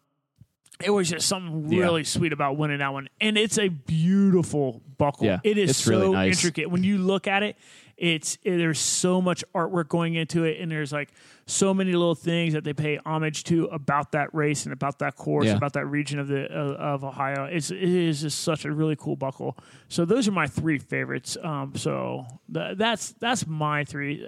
it 0.83 0.89
was 0.89 1.09
just 1.09 1.27
something 1.27 1.71
Yeah. 1.71 1.79
really 1.81 2.03
sweet 2.03 2.33
about 2.33 2.57
winning 2.57 2.79
that 2.79 2.93
one, 2.93 3.09
and 3.21 3.37
it's 3.37 3.57
a 3.57 3.69
beautiful 3.69 4.81
buckle. 4.97 5.25
Yeah, 5.27 5.39
it 5.43 5.57
is 5.57 5.71
it's 5.71 5.79
so 5.79 5.91
really 5.91 6.11
nice. 6.11 6.35
intricate. 6.37 6.69
When 6.69 6.83
you 6.83 6.97
look 6.97 7.27
at 7.27 7.43
it, 7.43 7.55
it's 7.97 8.37
it, 8.43 8.57
there's 8.57 8.79
so 8.79 9.21
much 9.21 9.43
artwork 9.55 9.87
going 9.87 10.15
into 10.15 10.43
it, 10.43 10.59
and 10.59 10.71
there's 10.71 10.91
like 10.91 11.09
so 11.45 11.73
many 11.73 11.91
little 11.91 12.15
things 12.15 12.53
that 12.53 12.63
they 12.63 12.73
pay 12.73 12.97
homage 13.05 13.43
to 13.45 13.65
about 13.65 14.13
that 14.13 14.33
race 14.33 14.65
and 14.65 14.73
about 14.73 14.99
that 14.99 15.15
course, 15.15 15.45
Yeah. 15.45 15.55
about 15.55 15.73
that 15.73 15.85
region 15.85 16.19
of 16.19 16.27
the 16.27 16.45
uh, 16.51 16.73
of 16.75 17.03
Ohio. 17.03 17.45
It's 17.45 17.69
it 17.71 17.81
is 17.81 18.21
just 18.21 18.39
such 18.39 18.65
a 18.65 18.71
really 18.71 18.95
cool 18.95 19.15
buckle. 19.15 19.57
So 19.89 20.05
those 20.05 20.27
are 20.27 20.31
my 20.31 20.47
three 20.47 20.79
favorites. 20.79 21.37
Um, 21.43 21.73
so 21.75 22.25
th- 22.53 22.77
that's 22.77 23.11
that's 23.19 23.45
my 23.47 23.83
three. 23.83 24.25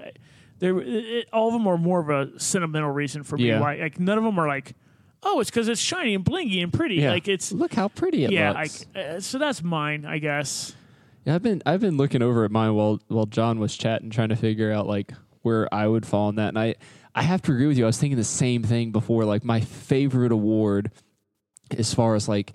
There, 0.60 0.74
all 1.34 1.48
of 1.48 1.54
them 1.54 1.68
are 1.68 1.78
more 1.78 2.00
of 2.00 2.10
a 2.10 2.40
sentimental 2.40 2.90
reason 2.92 3.24
for 3.24 3.36
me. 3.38 3.48
Yeah. 3.50 3.60
Why, 3.60 3.76
like 3.76 4.00
none 4.00 4.18
of 4.18 4.24
them 4.24 4.40
are 4.40 4.48
like, 4.48 4.74
oh, 5.26 5.40
it's 5.42 5.50
because 5.50 5.68
it's 5.68 5.82
shiny 5.82 6.14
and 6.16 6.24
blingy 6.24 6.64
and 6.64 6.72
pretty. 6.72 6.96
yeah, 6.96 7.10
Like 7.12 7.28
it's 7.28 7.52
look 7.52 7.74
how 7.74 7.90
pretty 7.90 8.24
it 8.24 8.32
yeah. 8.32 8.54
Looks. 8.54 8.86
uh, 8.96 9.20
so 9.20 9.38
that's 9.38 9.62
mine, 9.64 10.06
I 10.06 10.20
guess. 10.20 10.74
Yeah, 11.26 11.36
I've 11.36 11.44
been 11.44 11.62
I've 11.66 11.82
been 11.82 11.98
looking 11.98 12.22
over 12.22 12.46
at 12.46 12.52
mine 12.52 12.74
while 12.76 13.00
while 13.08 13.26
John 13.26 13.60
was 13.60 13.76
chatting, 13.76 14.10
trying 14.12 14.30
to 14.30 14.36
figure 14.36 14.72
out 14.72 14.88
like 14.88 15.12
where 15.42 15.68
I 15.74 15.88
would 15.88 16.06
fall 16.06 16.30
in 16.30 16.36
that. 16.36 16.50
And 16.50 16.60
I 16.60 16.76
I 17.16 17.24
have 17.24 17.42
to 17.44 17.52
agree 17.52 17.66
with 17.68 17.78
you. 17.78 17.84
I 17.86 17.88
was 17.88 17.98
thinking 17.98 18.18
the 18.18 18.24
same 18.24 18.62
thing 18.64 18.92
before. 18.92 19.26
Like 19.26 19.44
my 19.44 19.60
favorite 19.62 20.32
award, 20.32 20.92
as 21.76 21.94
far 21.94 22.14
as 22.16 22.30
like 22.30 22.54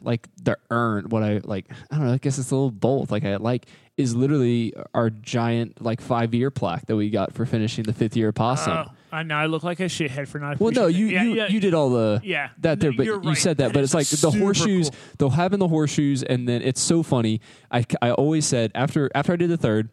like 0.00 0.26
the 0.42 0.56
earn 0.70 1.08
what 1.10 1.22
I 1.22 1.40
like. 1.44 1.66
I 1.90 1.96
don't 1.96 2.06
know. 2.06 2.12
I 2.14 2.18
guess 2.18 2.38
it's 2.38 2.50
a 2.50 2.54
little 2.54 2.70
both. 2.70 3.10
Like 3.10 3.24
I 3.24 3.36
like 3.36 3.66
is 3.96 4.14
literally 4.14 4.74
our 4.94 5.10
giant 5.10 5.80
like 5.82 6.00
five 6.00 6.34
year 6.34 6.50
plaque 6.50 6.86
that 6.86 6.96
we 6.96 7.10
got 7.10 7.32
for 7.32 7.46
finishing 7.46 7.84
the 7.84 7.92
fifth 7.92 8.16
year 8.16 8.32
possum. 8.32 8.72
Oh, 8.88 8.92
I 9.16 9.22
know 9.22 9.34
I 9.36 9.46
look 9.46 9.62
like 9.64 9.80
a 9.80 9.84
shithead 9.84 10.28
for 10.28 10.38
not. 10.38 10.60
Well, 10.60 10.70
no, 10.72 10.86
you 10.86 11.06
appreciating- 11.06 11.28
you, 11.28 11.34
yeah, 11.34 11.42
yeah. 11.46 11.48
you 11.52 11.60
did 11.60 11.74
all 11.74 11.90
the 11.90 12.20
Yeah. 12.22 12.50
that 12.58 12.80
there, 12.80 12.92
but 12.92 13.06
you're 13.06 13.22
you 13.22 13.30
right. 13.30 13.38
said 13.38 13.58
that. 13.58 13.72
But 13.72 13.82
it's 13.82 13.94
like 13.94 14.06
the 14.08 14.30
horseshoes. 14.30 14.90
cool. 14.90 14.98
They'll 15.18 15.30
have 15.30 15.52
in 15.52 15.60
the 15.60 15.68
horseshoes, 15.68 16.22
and 16.22 16.48
then 16.48 16.62
it's 16.62 16.80
so 16.80 17.02
funny. 17.02 17.40
I 17.70 17.84
I 18.02 18.10
always 18.12 18.46
said 18.46 18.70
after 18.74 19.10
after 19.14 19.32
I 19.32 19.36
did 19.36 19.50
the 19.50 19.56
third. 19.56 19.88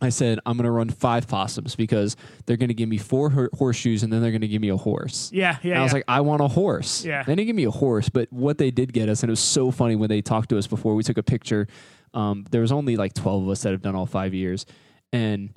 I 0.00 0.10
said 0.10 0.38
I'm 0.46 0.56
going 0.56 0.64
to 0.64 0.70
run 0.70 0.90
five 0.90 1.26
possums 1.26 1.74
because 1.74 2.14
they're 2.46 2.56
going 2.56 2.68
to 2.68 2.74
give 2.74 2.88
me 2.88 2.98
four 2.98 3.30
hor- 3.30 3.50
horseshoes 3.52 4.04
and 4.04 4.12
then 4.12 4.22
they're 4.22 4.30
going 4.30 4.42
to 4.42 4.46
give 4.46 4.62
me 4.62 4.68
a 4.68 4.76
horse. 4.76 5.28
Yeah, 5.34 5.56
yeah. 5.60 5.72
And 5.72 5.80
I 5.80 5.82
was 5.82 5.90
yeah. 5.90 5.96
like, 5.96 6.04
I 6.06 6.20
want 6.20 6.40
a 6.40 6.46
horse. 6.46 7.04
Yeah. 7.04 7.24
They 7.24 7.34
didn't 7.34 7.48
give 7.48 7.56
me 7.56 7.64
a 7.64 7.72
horse, 7.72 8.08
but 8.08 8.32
what 8.32 8.58
they 8.58 8.70
did 8.70 8.92
get 8.92 9.08
us, 9.08 9.24
and 9.24 9.28
it 9.30 9.32
was 9.32 9.40
so 9.40 9.72
funny 9.72 9.96
when 9.96 10.08
they 10.08 10.22
talked 10.22 10.50
to 10.50 10.56
us 10.58 10.68
before 10.68 10.94
we 10.94 11.02
took 11.02 11.18
a 11.18 11.22
picture. 11.24 11.66
Um, 12.14 12.46
there 12.52 12.60
was 12.60 12.70
only 12.70 12.96
like 12.96 13.12
12 13.14 13.42
of 13.42 13.48
us 13.48 13.62
that 13.64 13.72
have 13.72 13.82
done 13.82 13.96
all 13.96 14.06
five 14.06 14.34
years. 14.34 14.66
And 15.12 15.50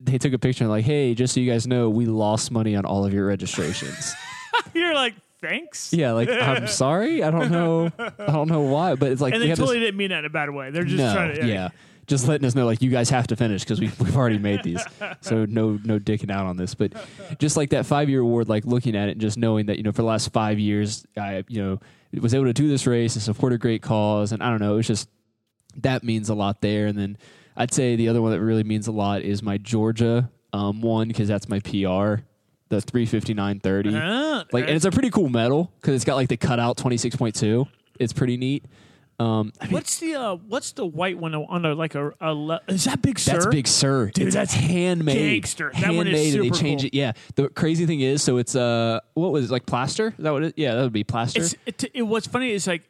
they 0.00 0.18
took 0.18 0.32
a 0.32 0.38
picture 0.38 0.64
and 0.64 0.70
like, 0.70 0.84
hey, 0.84 1.14
just 1.14 1.34
so 1.34 1.40
you 1.40 1.50
guys 1.50 1.66
know, 1.66 1.88
we 1.88 2.06
lost 2.06 2.50
money 2.50 2.76
on 2.76 2.84
all 2.84 3.04
of 3.04 3.14
your 3.14 3.26
registrations. 3.26 4.14
you're 4.74 4.94
like 4.94 5.14
thanks. 5.40 5.92
yeah, 5.92 6.12
like 6.12 6.28
I'm 6.28 6.66
sorry. 6.66 7.22
I 7.22 7.30
don't 7.30 7.50
know. 7.50 7.90
I 7.98 8.32
don't 8.32 8.48
know 8.48 8.62
why, 8.62 8.94
but 8.94 9.12
it's 9.12 9.20
like 9.20 9.34
and 9.34 9.42
they 9.42 9.48
totally 9.48 9.78
this, 9.78 9.86
didn't 9.86 9.98
mean 9.98 10.10
that 10.10 10.20
in 10.20 10.24
a 10.24 10.30
bad 10.30 10.50
way. 10.50 10.70
They're 10.70 10.84
just 10.84 10.98
no, 10.98 11.14
trying 11.14 11.34
to 11.36 11.46
yeah. 11.46 11.70
Just 12.06 12.28
letting 12.28 12.46
us 12.46 12.54
know, 12.54 12.66
like 12.66 12.82
you 12.82 12.90
guys 12.90 13.10
have 13.10 13.26
to 13.28 13.36
finish 13.36 13.64
because 13.64 13.80
we 13.80 13.90
we've 13.98 14.16
already 14.16 14.38
made 14.38 14.62
these, 14.62 14.80
so 15.22 15.44
no 15.48 15.80
no 15.82 15.98
dicking 15.98 16.30
out 16.30 16.46
on 16.46 16.56
this. 16.56 16.72
But 16.72 16.92
just 17.40 17.56
like 17.56 17.70
that 17.70 17.84
five 17.84 18.08
year 18.08 18.20
award, 18.20 18.48
like 18.48 18.64
looking 18.64 18.94
at 18.94 19.08
it 19.08 19.12
and 19.12 19.20
just 19.20 19.36
knowing 19.36 19.66
that 19.66 19.76
you 19.76 19.82
know 19.82 19.90
for 19.90 20.02
the 20.02 20.08
last 20.08 20.32
five 20.32 20.60
years, 20.60 21.04
I 21.16 21.42
you 21.48 21.60
know 21.60 21.80
was 22.20 22.32
able 22.32 22.44
to 22.44 22.52
do 22.52 22.68
this 22.68 22.86
race 22.86 23.16
and 23.16 23.22
support 23.22 23.52
a 23.52 23.58
great 23.58 23.82
cause, 23.82 24.30
and 24.30 24.40
I 24.40 24.50
don't 24.50 24.60
know, 24.60 24.74
it 24.74 24.76
was 24.76 24.86
just 24.86 25.08
that 25.78 26.04
means 26.04 26.28
a 26.28 26.34
lot 26.34 26.60
there. 26.60 26.86
And 26.86 26.96
then 26.96 27.18
I'd 27.56 27.72
say 27.72 27.96
the 27.96 28.08
other 28.08 28.20
one 28.22 28.32
that 28.32 28.40
really 28.40 28.64
means 28.64 28.86
a 28.86 28.92
lot 28.92 29.22
is 29.22 29.42
my 29.42 29.58
Georgia 29.58 30.30
um, 30.52 30.80
one 30.80 31.08
because 31.08 31.28
that's 31.28 31.48
my 31.48 31.60
PR, 31.60 32.22
the 32.68 32.80
three 32.80 33.06
fifty 33.06 33.34
nine 33.34 33.60
thirty. 33.60 33.92
Ah, 33.94 34.44
Like, 34.52 34.64
and 34.64 34.74
it's 34.74 34.84
a 34.84 34.90
pretty 34.90 35.10
cool 35.10 35.28
medal 35.28 35.72
because 35.80 35.94
it's 35.94 36.04
got 36.04 36.16
like 36.16 36.28
the 36.28 36.36
cutout 36.36 36.76
twenty 36.76 36.96
six 36.96 37.16
point 37.16 37.34
two. 37.34 37.66
It's 37.98 38.12
pretty 38.12 38.36
neat. 38.36 38.64
Um, 39.18 39.50
I 39.62 39.64
mean, 39.64 39.72
What's 39.72 39.98
the 39.98 40.14
uh, 40.14 40.34
what's 40.36 40.72
the 40.72 40.84
white 40.84 41.18
one 41.18 41.34
on 41.34 41.64
a 41.64 41.74
like 41.74 41.94
a, 41.94 42.12
a 42.20 42.34
le- 42.34 42.60
is 42.68 42.84
that 42.84 43.00
Big 43.00 43.18
Sur? 43.18 43.32
That's 43.32 43.46
Big 43.46 43.66
Sur, 43.66 44.10
Dude, 44.10 44.26
it's 44.26 44.36
that's 44.36 44.52
handmade. 44.52 45.16
gangster. 45.16 45.70
That 45.72 45.94
one 45.94 46.06
is 46.06 46.20
handmade, 46.20 46.34
and 46.34 46.44
they 46.44 46.50
change 46.58 46.80
cool. 46.82 46.86
it. 46.88 46.94
Yeah. 46.94 47.12
The 47.34 47.48
crazy 47.48 47.86
thing 47.86 48.00
is, 48.02 48.22
so 48.22 48.36
it's 48.36 48.54
uh, 48.54 49.00
what 49.14 49.32
was 49.32 49.46
it 49.46 49.50
like 49.50 49.64
plaster? 49.64 50.08
Is 50.08 50.22
that 50.22 50.32
what 50.32 50.42
it? 50.42 50.54
Yeah, 50.58 50.74
that 50.74 50.82
would 50.82 50.92
be 50.92 51.02
plaster. 51.02 51.40
It's 51.40 51.54
it, 51.64 51.84
it, 51.94 52.02
what's 52.02 52.26
funny 52.26 52.50
is 52.50 52.66
like 52.66 52.82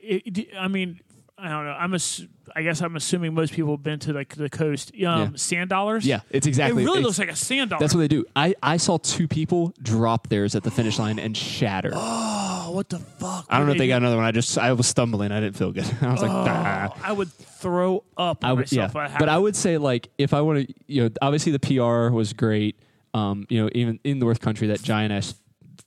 I 0.59 0.67
mean 0.67 0.99
I 1.39 1.49
don't 1.51 1.67
know 1.67 1.73
I'm 1.73 1.95
ass- 1.95 2.25
I 2.55 2.63
guess 2.63 2.81
I'm 2.81 2.97
assuming 2.97 3.35
most 3.35 3.53
people 3.53 3.73
have 3.73 3.83
been 3.83 3.99
to 4.01 4.13
like 4.13 4.35
the 4.35 4.49
coast. 4.49 4.93
Um, 4.95 4.99
Yeah. 4.99 5.29
sand 5.35 5.69
dollars. 5.69 6.07
yeah, 6.07 6.21
it's 6.31 6.47
exactly. 6.47 6.83
It 6.83 6.87
really 6.87 7.03
looks 7.03 7.19
like 7.19 7.29
a 7.31 7.37
sand 7.37 7.71
dollar. 7.71 7.81
That's 7.81 7.95
what 7.95 8.01
they 8.01 8.09
do. 8.09 8.25
I, 8.35 8.55
I 8.63 8.79
saw 8.79 8.97
two 8.97 9.29
people 9.29 9.75
drop 9.83 10.29
theirs 10.29 10.55
at 10.55 10.63
the 10.63 10.71
finish 10.71 10.99
line 10.99 11.19
and 11.19 11.37
shatter. 11.37 11.91
oh 11.95 12.71
what 12.73 12.89
the 12.89 12.99
fuck? 12.99 13.47
I 13.51 13.59
don't 13.59 13.67
know 13.67 13.73
if 13.73 13.79
they 13.79 13.89
got 13.89 13.99
another 13.99 14.17
one. 14.17 14.25
I 14.25 14.33
just 14.33 14.57
I 14.57 14.73
was 14.73 14.87
stumbling. 14.87 15.33
I 15.33 15.41
didn't 15.41 15.57
feel 15.57 15.73
good. 15.73 15.85
I 16.01 16.11
was 16.13 16.23
like, 16.23 16.31
nah. 16.31 16.89
I 17.03 17.13
would 17.13 17.31
throw 17.33 18.05
up 18.17 18.45
I 18.45 18.53
would, 18.53 18.71
yeah, 18.71 18.91
I 18.95 19.09
had 19.09 19.19
but 19.19 19.29
I 19.29 19.39
would 19.39 19.57
say 19.57 19.77
like 19.79 20.09
if 20.19 20.33
I 20.33 20.41
want 20.41 20.67
to, 20.67 20.75
you 20.87 21.03
know, 21.05 21.11
obviously 21.21 21.53
the 21.53 21.59
PR 21.59 22.15
was 22.15 22.33
great. 22.33 22.79
Um, 23.15 23.47
you 23.49 23.63
know, 23.63 23.71
even 23.75 23.99
in 24.05 24.19
North 24.19 24.41
Country, 24.41 24.69
that 24.69 24.83
giant 24.83 25.13
ass 25.13 25.35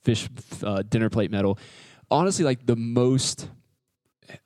fish 0.02 0.28
uh, 0.62 0.82
dinner 0.82 1.10
plate 1.10 1.30
medal. 1.30 1.58
Honestly, 2.10 2.44
like 2.44 2.66
the 2.66 2.76
most 2.76 3.48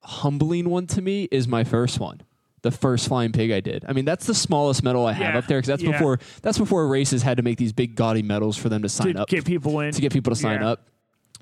humbling 0.03 0.69
one 0.71 0.87
to 0.89 1.03
me 1.03 1.25
is 1.31 1.47
my 1.49 1.65
first 1.65 1.99
one, 2.01 2.21
the 2.63 2.71
first 2.71 3.09
flying 3.09 3.33
pig 3.33 3.51
I 3.51 3.61
did. 3.61 3.85
I 3.89 3.93
mean, 3.93 4.05
that's 4.05 4.27
the 4.27 4.35
smallest 4.35 4.83
medal 4.83 5.07
I 5.07 5.13
have 5.13 5.35
Yeah, 5.35 5.39
up 5.39 5.47
there 5.47 5.59
because 5.59 5.69
that's 5.69 5.83
yeah. 5.83 5.93
before 5.93 6.19
that's 6.43 6.59
before 6.59 6.87
races 6.89 7.23
had 7.23 7.37
to 7.39 7.43
make 7.43 7.59
these 7.59 7.73
big 7.73 7.95
gaudy 7.97 8.23
medals 8.23 8.57
for 8.57 8.69
them 8.69 8.83
to 8.83 8.89
sign 8.89 9.09
up 9.11 9.15
to 9.17 9.23
up 9.23 9.29
get 9.29 9.45
people 9.45 9.81
in 9.81 9.93
to 9.93 10.01
get 10.01 10.13
people 10.13 10.31
to 10.35 10.41
sign 10.41 10.61
Yeah. 10.61 10.69
up. 10.71 10.89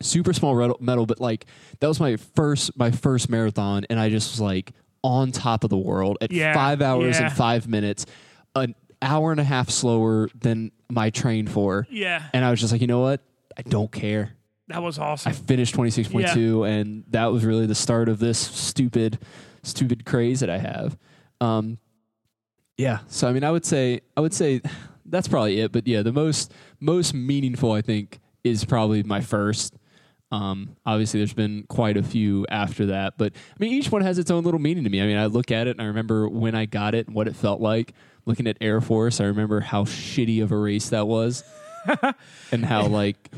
Super 0.01 0.32
small 0.32 0.55
medal, 0.80 1.07
but 1.07 1.20
like 1.20 1.47
that 1.80 1.86
was 1.86 2.01
my 2.01 2.16
first 2.16 2.76
my 2.76 2.90
first 2.90 3.28
marathon, 3.28 3.84
and 3.90 4.01
I 4.01 4.09
just 4.09 4.32
was 4.32 4.40
like 4.40 4.72
on 5.05 5.30
top 5.32 5.64
of 5.64 5.70
the 5.70 5.76
world 5.76 6.18
at 6.20 6.32
five 6.32 6.80
hours 6.82 7.18
and 7.18 7.32
five 7.32 7.68
minutes, 7.68 8.07
an 8.57 8.74
hour 9.01 9.30
and 9.32 9.40
a 9.40 9.45
half 9.45 9.68
slower 9.68 10.28
than 10.40 10.70
my 10.90 11.11
train 11.11 11.47
for, 11.47 11.86
Yeah, 11.90 12.22
and 12.32 12.45
I 12.45 12.51
was 12.51 12.61
just 12.61 12.72
like, 12.72 12.80
you 12.80 12.86
know 12.86 13.01
what, 13.01 13.20
I 13.57 13.62
don't 13.62 13.90
care. 13.93 14.32
That 14.68 14.82
was 14.82 14.98
awesome. 14.98 15.30
I 15.30 15.34
finished 15.34 15.74
twenty 15.74 15.90
six 15.90 16.08
point 16.08 16.28
two, 16.28 16.64
and 16.64 17.04
that 17.10 17.26
was 17.26 17.44
really 17.44 17.66
the 17.66 17.74
start 17.74 18.08
of 18.08 18.18
this 18.18 18.38
stupid, 18.38 19.18
stupid 19.62 20.04
craze 20.04 20.40
that 20.40 20.50
I 20.50 20.58
have. 20.58 20.96
Um, 21.40 21.78
yeah. 22.76 23.00
So 23.08 23.28
I 23.28 23.32
mean, 23.32 23.44
I 23.44 23.50
would 23.50 23.64
say 23.64 24.00
I 24.16 24.20
would 24.20 24.34
say 24.34 24.60
that's 25.04 25.28
probably 25.28 25.60
it. 25.60 25.72
But 25.72 25.86
yeah, 25.86 26.02
the 26.02 26.12
most 26.12 26.52
most 26.80 27.14
meaningful 27.14 27.72
I 27.72 27.82
think 27.82 28.20
is 28.44 28.64
probably 28.64 29.02
my 29.02 29.20
first. 29.20 29.76
Um, 30.30 30.76
obviously, 30.86 31.20
there's 31.20 31.34
been 31.34 31.64
quite 31.68 31.98
a 31.98 32.02
few 32.02 32.46
after 32.48 32.86
that, 32.86 33.18
but 33.18 33.34
I 33.34 33.56
mean, 33.58 33.72
each 33.72 33.92
one 33.92 34.00
has 34.00 34.18
its 34.18 34.30
own 34.30 34.44
little 34.44 34.60
meaning 34.60 34.84
to 34.84 34.90
me. 34.90 35.02
I 35.02 35.06
mean, 35.06 35.18
I 35.18 35.26
look 35.26 35.50
at 35.50 35.66
it 35.66 35.72
and 35.72 35.82
I 35.82 35.84
remember 35.84 36.26
when 36.26 36.54
I 36.54 36.64
got 36.64 36.94
it 36.94 37.06
and 37.06 37.14
what 37.14 37.28
it 37.28 37.36
felt 37.36 37.60
like. 37.60 37.92
Looking 38.24 38.46
at 38.46 38.56
Air 38.60 38.80
Force, 38.80 39.20
I 39.20 39.24
remember 39.24 39.60
how 39.60 39.84
shitty 39.84 40.42
of 40.42 40.52
a 40.52 40.56
race 40.56 40.88
that 40.90 41.06
was, 41.08 41.42
and 42.52 42.64
how 42.64 42.86
like, 42.86 43.30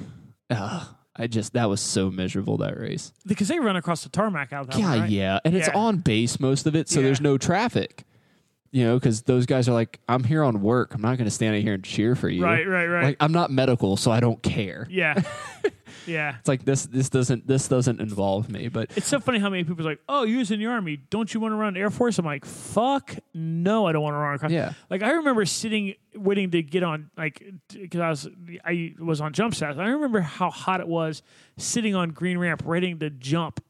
uh, 0.51 0.85
I 1.17 1.27
just 1.29 1.53
that 1.53 1.69
was 1.69 1.81
so 1.81 2.11
miserable 2.11 2.57
that 2.59 2.79
race. 2.79 3.13
because 3.27 3.49
they 3.49 3.61
run 3.61 3.77
across 3.77 4.03
the 4.03 4.09
tarmac 4.09 4.53
out 4.53 4.71
there. 4.71 4.81
Yeah, 4.81 4.91
one, 4.91 5.01
right? 5.03 5.11
yeah, 5.11 5.39
and 5.45 5.55
it's 5.57 5.69
on 5.69 5.99
base 5.99 6.41
most 6.41 6.67
of 6.67 6.75
it, 6.75 6.89
so 6.89 7.01
Yeah. 7.01 7.07
there's 7.07 7.21
no 7.21 7.39
traffic. 7.39 8.05
You 8.73 8.83
know, 8.85 8.99
because 8.99 9.23
those 9.23 9.47
guys 9.47 9.69
are 9.69 9.73
like, 9.73 10.01
I'm 10.09 10.25
here 10.25 10.43
on 10.43 10.61
work. 10.61 10.95
I'm 10.97 11.01
not 11.01 11.17
going 11.17 11.27
to 11.27 11.31
stand 11.31 11.55
out 11.55 11.63
here 11.63 11.75
and 11.75 11.85
cheer 11.85 12.17
for 12.17 12.29
you. 12.29 12.43
Right, 12.43 12.67
right, 12.67 12.87
right. 12.89 13.05
Like, 13.05 13.17
I'm 13.21 13.31
not 13.31 13.53
medical, 13.53 13.97
so 13.97 14.11
I 14.11 14.19
don't 14.19 14.43
care. 14.43 14.89
Yeah, 14.91 15.23
yeah. 16.09 16.35
It's 16.41 16.49
like 16.49 16.65
this. 16.65 16.85
This 16.87 17.09
doesn't. 17.09 17.47
This 17.47 17.69
doesn't 17.69 18.01
involve 18.01 18.51
me. 18.51 18.67
But 18.67 18.91
It's 18.97 19.07
so 19.07 19.21
funny 19.21 19.39
how 19.39 19.49
many 19.49 19.63
people 19.63 19.87
are 19.87 19.91
like, 19.91 20.01
"Oh, 20.09 20.25
you 20.25 20.39
was 20.39 20.51
in 20.51 20.59
the 20.59 20.67
army. 20.67 20.97
Don't 21.11 21.33
you 21.33 21.39
want 21.39 21.53
to 21.53 21.57
run 21.57 21.77
Air 21.77 21.89
Force?" 21.91 22.19
I'm 22.19 22.25
like, 22.25 22.45
"Fuck 22.45 23.15
no, 23.33 23.87
I 23.87 23.93
don't 23.93 24.03
want 24.03 24.15
to 24.15 24.19
run 24.19 24.35
across." 24.35 24.51
Yeah. 24.51 24.73
Like 24.91 25.03
I 25.05 25.13
remember 25.13 25.45
sitting 25.45 25.95
waiting 26.17 26.51
to 26.53 26.63
get 26.63 26.83
on, 26.83 27.11
like 27.17 27.43
because 27.73 28.01
I 28.01 28.09
was 28.11 28.29
I 28.65 28.95
was 28.99 29.21
on 29.21 29.33
jump 29.33 29.55
stats. 29.55 29.79
I 29.79 29.89
remember 29.89 30.21
how 30.21 30.51
hot 30.51 30.81
it 30.81 30.89
was 30.89 31.23
sitting 31.57 31.95
on 31.95 32.11
green 32.11 32.39
ramp, 32.39 32.65
waiting 32.65 32.99
to 33.01 33.11
jump. 33.11 33.63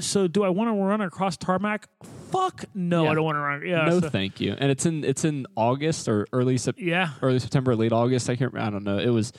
So 0.00 0.26
do 0.28 0.44
I 0.44 0.48
want 0.48 0.68
to 0.68 0.74
run 0.82 1.00
across 1.00 1.36
tarmac? 1.36 1.88
Fuck 2.30 2.64
no, 2.74 3.04
Yeah. 3.04 3.10
I 3.10 3.14
don't 3.14 3.24
want 3.24 3.36
to 3.36 3.40
run. 3.40 3.66
Yeah, 3.66 3.84
no, 3.84 4.00
so- 4.00 4.08
thank 4.10 4.40
you. 4.40 4.54
And 4.58 4.70
it's 4.70 4.86
in. 4.86 5.04
It's 5.04 5.24
in 5.24 5.46
August 5.56 6.08
or 6.08 6.26
early 6.32 6.58
Sep- 6.58 6.78
yeah. 6.78 7.10
early 7.22 7.38
September, 7.38 7.74
late 7.76 7.92
August. 7.92 8.28
I 8.30 8.36
can't. 8.36 8.56
I 8.56 8.70
don't 8.70 8.84
know. 8.84 8.98
It 8.98 9.10
was. 9.10 9.32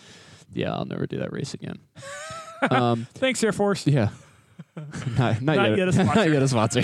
Yeah, 0.53 0.73
I'll 0.73 0.85
never 0.85 1.07
do 1.07 1.17
that 1.19 1.33
race 1.33 1.53
again. 1.53 1.79
um. 2.69 3.07
Thanks, 3.15 3.43
Air 3.43 3.51
Force. 3.51 3.87
Yeah. 3.87 4.09
not, 5.17 5.41
not, 5.41 5.55
Not 5.57 5.77
yet, 5.77 5.87
a 5.87 5.93
sponsor. 5.93 6.15
not 6.15 6.29
yet 6.31 6.41
a 6.43 6.47
sponsor. 6.47 6.81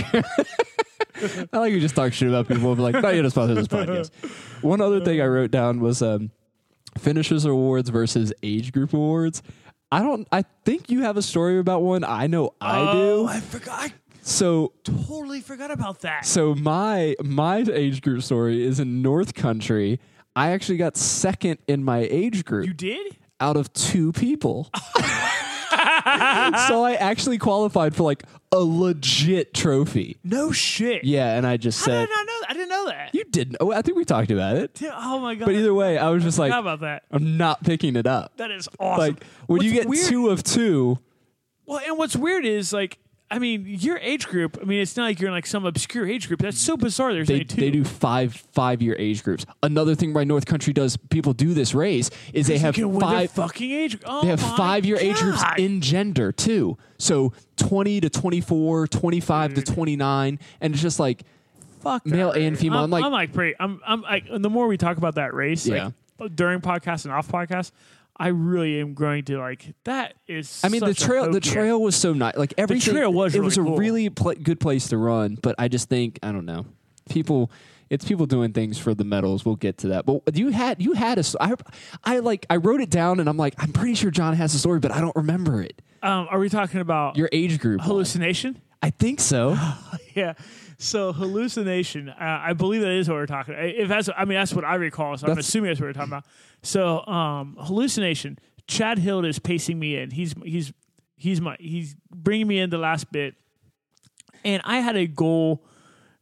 I 1.53 1.57
like 1.57 1.74
you 1.74 1.80
just 1.82 1.95
talk 1.95 2.13
shit 2.13 2.28
about 2.30 2.47
people, 2.47 2.76
but 2.76 2.82
like 2.82 3.01
not 3.01 3.15
yet 3.15 3.26
a 3.26 3.30
sponsor 3.32 3.55
this 3.55 3.67
podcast. 3.67 4.11
One 4.63 4.80
other 4.80 5.03
thing 5.03 5.20
I 5.22 5.26
wrote 5.26 5.51
down 5.51 5.80
was 5.82 6.01
um, 6.01 6.32
finishers 6.97 7.45
awards 7.45 7.89
versus 7.89 8.32
age 8.43 8.72
group 8.72 8.93
awards. 8.93 9.41
I 9.91 10.01
don't. 10.01 10.28
I 10.32 10.43
think 10.65 10.89
you 10.89 11.01
have 11.01 11.17
a 11.17 11.22
story 11.22 11.57
about 11.59 11.82
one. 11.82 12.03
I 12.03 12.28
know 12.28 12.53
I 12.61 12.80
Oh, 12.80 12.93
do. 12.93 13.28
I 13.28 13.39
forgot. 13.41 13.80
I 13.82 13.93
So 14.22 14.72
totally 14.84 15.41
forgot 15.41 15.72
about 15.72 16.01
that. 16.01 16.26
so 16.26 16.53
my 16.55 17.15
my 17.24 17.65
age 17.72 18.01
group 18.01 18.22
story 18.24 18.63
is 18.63 18.80
in 18.80 19.01
North 19.01 19.34
Country. 19.34 19.99
I 20.36 20.51
actually 20.51 20.78
got 20.78 20.95
second 20.95 21.57
in 21.67 21.84
my 21.84 22.07
age 22.09 22.45
group 22.45 22.67
You 22.67 22.74
did? 22.74 23.17
out 23.41 23.57
of 23.57 23.74
two 23.74 24.11
people. 24.13 24.70
so 26.67 26.84
I 26.84 26.97
actually 26.99 27.38
qualified 27.38 27.95
for 27.95 28.03
like 28.03 28.23
a 28.51 28.59
legit 28.59 29.53
trophy. 29.53 30.17
No 30.23 30.51
shit. 30.51 31.03
Yeah, 31.03 31.36
and 31.38 31.45
I 31.45 31.57
just 31.57 31.80
How 31.80 31.86
said 31.86 32.07
did 32.07 32.09
I 32.11 32.15
not 32.15 32.25
know? 32.27 32.34
that? 32.41 32.49
I 32.49 32.53
didn't 32.53 32.69
know 32.69 32.86
that. 32.88 33.15
you 33.15 33.23
didn't. 33.25 33.57
Oh, 33.59 33.71
I 33.71 33.82
think 33.82 33.97
we 33.97 34.05
talked 34.05 34.32
about 34.32 34.57
it. 34.57 34.73
Dude, 34.75 34.91
Oh 34.93 35.19
my 35.19 35.36
god. 35.36 35.45
But 35.45 35.55
either 35.55 35.73
way, 35.73 35.97
I 35.97 36.09
was 36.09 36.23
just 36.23 36.39
like, 36.39 36.51
How 36.51 36.59
about 36.59 36.82
that? 36.82 37.03
I'm 37.11 37.38
not 37.38 37.63
picking 37.63 37.95
it 37.95 38.07
up. 38.07 38.34
That 38.38 38.51
is 38.51 38.67
awesome. 38.80 38.99
Like 38.99 39.23
when 39.47 39.61
you 39.61 39.71
get 39.71 39.88
weird- 39.88 40.07
two 40.07 40.30
of 40.30 40.43
two, 40.43 40.97
Well, 41.65 41.80
and 41.86 41.97
what's 41.97 42.15
weird 42.15 42.45
is 42.45 42.73
like, 42.73 42.97
I 43.32 43.38
mean, 43.38 43.65
your 43.67 43.97
age 43.99 44.27
group. 44.27 44.57
I 44.61 44.65
mean, 44.65 44.82
it's 44.82 44.97
not 44.97 45.03
like 45.03 45.19
you're 45.19 45.27
in 45.30 45.34
like 45.36 45.45
some 45.45 45.65
obscure 45.65 46.07
age 46.07 46.27
group. 46.27 46.41
That's 46.41 46.57
so 46.57 46.75
bizarre. 46.75 47.13
There's 47.13 47.27
they 47.27 47.36
only 47.36 47.45
two. 47.45 47.61
they 47.61 47.69
do 47.69 47.84
five 47.84 48.34
five 48.53 48.82
year 48.82 48.95
age 48.97 49.23
groups. 49.23 49.45
Another 49.61 49.93
thing 49.93 50.13
why 50.13 50.23
North 50.23 50.45
Country 50.47 50.73
does 50.73 50.97
people 50.97 51.34
do 51.34 51.53
this 51.53 51.75
race 51.75 52.09
is 52.34 52.47
they 52.47 52.57
have 52.57 52.73
can 52.75 52.89
win 52.89 52.99
their 52.99 53.09
five 53.09 53.32
fucking 53.32 53.71
age. 53.71 53.97
Oh 54.05 54.21
They 54.23 54.30
have 54.30 54.41
my 54.41 54.57
five 54.57 54.86
year 54.86 54.97
age 54.97 55.17
groups 55.17 55.43
God. 55.43 55.59
in 55.59 55.80
gender 55.82 56.32
too. 56.32 56.77
So 56.97 57.34
20 57.57 58.01
to 58.01 58.09
24, 58.09 58.88
25 58.88 59.53
to 59.53 59.61
mm. 59.61 59.73
29. 59.75 60.39
And 60.61 60.73
it's 60.73 60.82
just 60.82 60.99
like, 60.99 61.23
Fuck 61.82 62.05
male 62.05 62.32
and 62.32 62.57
female. 62.57 62.80
I'm, 62.80 62.84
I'm 62.86 62.89
like- 62.91 63.03
I'm 63.05 63.11
like 63.11 63.34
pretty. 63.34 63.55
I'm 63.59 63.80
I'm 63.86 64.01
like. 64.01 64.25
The 64.30 64.49
more 64.49 64.67
we 64.67 64.75
talk 64.77 64.97
about 64.97 65.15
that 65.15 65.34
race, 65.34 65.65
Yeah. 65.67 65.91
like 66.19 66.36
during 66.36 66.59
podcast 66.61 67.05
and 67.05 67.13
off 67.13 67.27
podcast, 67.30 67.71
I 68.20 68.28
really 68.28 68.82
am 68.82 68.95
going 68.95 69.24
to 69.26 69.38
like 69.39 69.74
that. 69.86 70.15
Is 70.28 70.61
I 70.63 70.67
mean, 70.70 70.84
the 70.84 70.93
trail, 70.93 71.32
the 71.32 71.39
trail 71.39 71.82
was 71.82 71.95
so 71.95 72.11
nice. 72.13 72.36
Like 72.36 72.53
everything, 72.57 72.93
trail 72.93 73.13
was 73.13 73.34
it 73.34 73.38
really 73.39 73.45
was 73.45 73.57
a 73.57 73.61
cool. 73.63 73.78
really 73.78 74.09
pl- 74.09 74.36
good 74.36 74.59
place 74.59 74.89
to 74.89 74.97
run. 74.97 75.38
But 75.41 75.55
I 75.57 75.67
just 75.70 75.88
think, 75.89 76.20
I 76.22 76.32
don't 76.34 76.45
know, 76.45 76.65
people, 77.09 77.49
it's 77.89 78.03
people 78.05 78.26
doing 78.26 78.51
things 78.51 78.78
for 78.78 78.93
the 78.93 79.05
medals. 79.05 79.45
We'll 79.45 79.55
get 79.55 79.78
to 79.80 79.88
that. 79.89 80.05
But 80.05 80.36
you 80.36 80.49
had, 80.49 80.82
you 80.82 80.93
had 80.93 81.17
a, 81.17 81.24
I, 81.39 81.53
I 82.03 82.20
like, 82.20 82.45
I 82.49 82.57
wrote 82.57 82.82
it 82.82 82.89
down 82.89 83.20
and 83.22 83.30
I'm 83.30 83.38
like, 83.38 83.55
I'm 83.57 83.72
pretty 83.72 83.95
sure 83.95 84.11
John 84.11 84.34
has 84.36 84.53
a 84.53 84.59
story, 84.59 84.80
but 84.80 84.91
I 84.91 84.99
don't 84.99 85.15
remember 85.15 85.61
it. 85.63 85.82
Um, 86.03 86.28
are 86.30 86.39
we 86.39 86.49
talking 86.49 86.82
about 86.82 87.15
Your 87.17 87.30
age 87.32 87.59
group. 87.59 87.80
one. 87.80 87.88
hallucination? 87.88 88.61
I 88.82 88.89
think 88.89 89.20
so. 89.20 89.57
Yeah. 90.15 90.34
So 90.82 91.11
hallucination, 91.11 92.07
uh, 92.07 92.15
I 92.19 92.53
believe 92.53 92.80
that 92.82 92.91
is 92.91 93.09
what 93.09 93.15
we're 93.15 93.25
talking. 93.25 93.53
If 93.57 93.89
that's, 93.89 94.09
I 94.17 94.23
mean, 94.23 94.38
that's 94.38 94.53
what 94.53 94.63
I 94.63 94.75
recall. 94.75 95.17
So 95.17 95.25
I'm 95.25 95.32
That's- 95.32 95.45
assuming 95.47 95.69
that's 95.71 95.80
what 95.82 95.88
we're 95.88 95.93
talking 95.93 96.13
about. 96.13 96.25
So 96.63 97.05
um, 97.05 97.57
hallucination. 97.59 98.39
Chad 98.65 98.97
Hill 98.97 99.25
is 99.25 99.39
pacing 99.39 99.77
me 99.77 99.97
in. 99.97 100.11
He's 100.11 100.34
he's 100.43 100.71
he's 101.17 101.41
my 101.41 101.57
he's 101.59 101.95
bringing 102.13 102.47
me 102.47 102.59
in 102.59 102.69
the 102.69 102.77
last 102.77 103.11
bit, 103.11 103.36
and 104.45 104.61
I 104.63 104.80
had 104.80 104.95
a 104.95 105.07
goal 105.07 105.65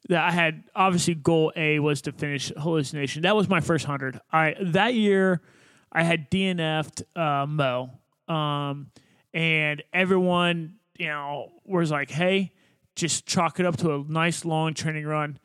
that 0.07 0.23
I 0.23 0.31
had. 0.31 0.63
Obviously, 0.73 1.13
goal 1.15 1.51
A 1.57 1.79
was 1.79 2.01
to 2.03 2.11
finish 2.13 2.51
hallucination. 2.57 3.23
That 3.23 3.35
was 3.35 3.49
my 3.49 3.59
first 3.59 3.83
hundred. 3.85 4.21
I 4.31 4.55
that 4.61 4.93
year 4.93 5.41
I 5.91 6.03
had 6.03 6.31
DNF'd 6.31 7.03
uh, 7.17 7.45
Mo, 7.47 7.91
um, 8.29 8.91
and 9.33 9.83
everyone 9.91 10.75
you 10.97 11.07
know 11.07 11.51
was 11.65 11.91
like, 11.91 12.09
"Hey, 12.09 12.53
just 12.97 13.25
chalk 13.25 13.59
it 13.59 13.65
up 13.65 13.77
to 13.77 13.95
a 13.95 14.03
nice 14.07 14.43
long 14.43 14.73
training 14.73 15.05
run." 15.05 15.39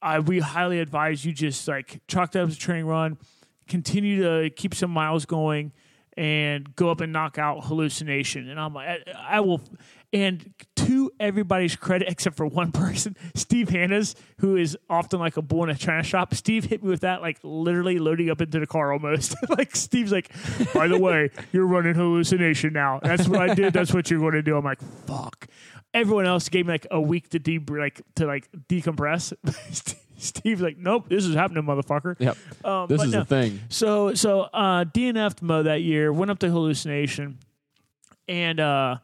I 0.00 0.20
we 0.20 0.38
highly 0.38 0.80
advise 0.80 1.24
you 1.24 1.32
just 1.32 1.66
like 1.68 2.00
chalk 2.06 2.32
that 2.32 2.42
up 2.42 2.48
as 2.48 2.56
a 2.56 2.58
training 2.58 2.86
run, 2.86 3.18
continue 3.68 4.22
to 4.22 4.50
keep 4.50 4.74
some 4.74 4.90
miles 4.90 5.26
going, 5.26 5.72
and 6.16 6.74
go 6.76 6.90
up 6.90 7.00
and 7.00 7.12
knock 7.12 7.38
out 7.38 7.64
hallucination. 7.64 8.48
And 8.48 8.58
I'm 8.58 8.72
like, 8.72 9.02
I, 9.08 9.36
I 9.36 9.40
will. 9.40 9.60
And 10.12 10.54
to 10.76 11.10
everybody's 11.18 11.76
credit, 11.76 12.08
except 12.10 12.36
for 12.36 12.46
one 12.46 12.72
person, 12.72 13.16
Steve 13.34 13.68
Hannas, 13.68 14.14
who 14.38 14.56
is 14.56 14.76
often 14.88 15.18
like 15.20 15.36
a 15.36 15.42
bull 15.42 15.64
in 15.64 15.70
a 15.70 15.74
china 15.74 16.02
shop, 16.02 16.34
Steve 16.34 16.64
hit 16.64 16.82
me 16.82 16.90
with 16.90 17.00
that 17.00 17.20
like 17.20 17.38
literally 17.42 17.98
loading 17.98 18.30
up 18.30 18.40
into 18.40 18.60
the 18.60 18.66
car 18.66 18.92
almost. 18.92 19.34
like 19.48 19.74
Steve's 19.74 20.12
like, 20.12 20.30
by 20.72 20.88
the 20.88 20.98
way, 20.98 21.30
you're 21.52 21.66
running 21.66 21.94
hallucination 21.94 22.72
now. 22.72 23.00
That's 23.02 23.28
what 23.28 23.40
I 23.40 23.54
did. 23.54 23.72
That's 23.72 23.92
what 23.92 24.10
you're 24.10 24.20
going 24.20 24.34
to 24.34 24.42
do. 24.42 24.56
I'm 24.56 24.64
like, 24.64 24.80
fuck. 25.06 25.48
Everyone 25.92 26.26
else 26.26 26.48
gave 26.48 26.66
me 26.66 26.74
like 26.74 26.86
a 26.90 27.00
week 27.00 27.30
to 27.30 27.38
de 27.38 27.58
like 27.58 28.02
to 28.16 28.26
like 28.26 28.48
decompress. 28.68 29.32
Steve's 30.18 30.60
like, 30.60 30.78
nope, 30.78 31.08
this 31.08 31.24
is 31.24 31.34
happening, 31.34 31.64
motherfucker. 31.64 32.16
Yep. 32.18 32.36
Um, 32.64 32.86
This 32.88 33.02
is 33.02 33.12
no. 33.12 33.20
the 33.20 33.24
thing. 33.24 33.60
So 33.68 34.14
so 34.14 34.42
uh 34.42 34.84
DNF'd 34.84 35.42
Mo 35.42 35.62
that 35.64 35.82
year, 35.82 36.12
went 36.12 36.30
up 36.30 36.38
to 36.40 36.50
hallucination, 36.50 37.38
and 38.28 38.60
uh 38.60 38.96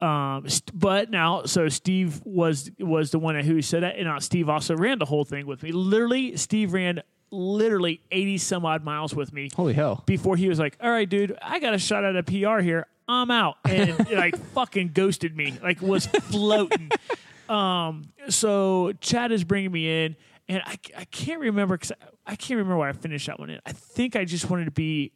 um 0.00 0.48
st- 0.48 0.78
but 0.78 1.10
now 1.10 1.44
so 1.44 1.68
Steve 1.68 2.20
was 2.24 2.70
was 2.78 3.10
the 3.10 3.18
one 3.18 3.34
who 3.40 3.62
said 3.62 3.82
that, 3.82 3.96
and 3.96 4.08
uh, 4.08 4.20
Steve 4.20 4.48
also 4.48 4.76
ran 4.76 4.98
the 4.98 5.04
whole 5.06 5.24
thing 5.24 5.46
with 5.46 5.62
me. 5.62 5.72
Literally, 5.72 6.36
Steve 6.36 6.72
ran 6.72 7.02
literally 7.30 8.00
eighty 8.10 8.38
some 8.38 8.66
odd 8.66 8.84
miles 8.84 9.14
with 9.14 9.32
me 9.32 9.50
Holy 9.54 9.72
hell. 9.72 10.02
before 10.06 10.36
he 10.36 10.48
was 10.48 10.58
like, 10.58 10.76
"All 10.80 10.90
right, 10.90 11.08
dude, 11.08 11.36
I 11.40 11.60
got 11.60 11.72
a 11.74 11.78
shot 11.78 12.04
at 12.04 12.16
a 12.16 12.22
PR 12.22 12.60
here. 12.60 12.86
I'm 13.08 13.30
out, 13.30 13.56
and 13.64 14.10
like 14.12 14.36
fucking 14.52 14.90
ghosted 14.92 15.36
me, 15.36 15.58
like 15.62 15.80
was 15.80 16.06
floating. 16.06 16.90
um, 17.48 18.04
so 18.28 18.92
Chad 19.00 19.32
is 19.32 19.44
bringing 19.44 19.72
me 19.72 20.04
in, 20.04 20.16
and 20.48 20.62
I, 20.66 20.78
I 20.96 21.04
can't 21.04 21.40
remember 21.40 21.76
because 21.76 21.92
I, 21.92 22.32
I 22.32 22.36
can't 22.36 22.58
remember 22.58 22.76
why 22.76 22.88
I 22.88 22.92
finished 22.92 23.28
that 23.28 23.38
one 23.38 23.50
in. 23.50 23.60
I 23.64 23.72
think 23.72 24.16
I 24.16 24.24
just 24.24 24.50
wanted 24.50 24.66
to 24.66 24.70
be 24.72 25.12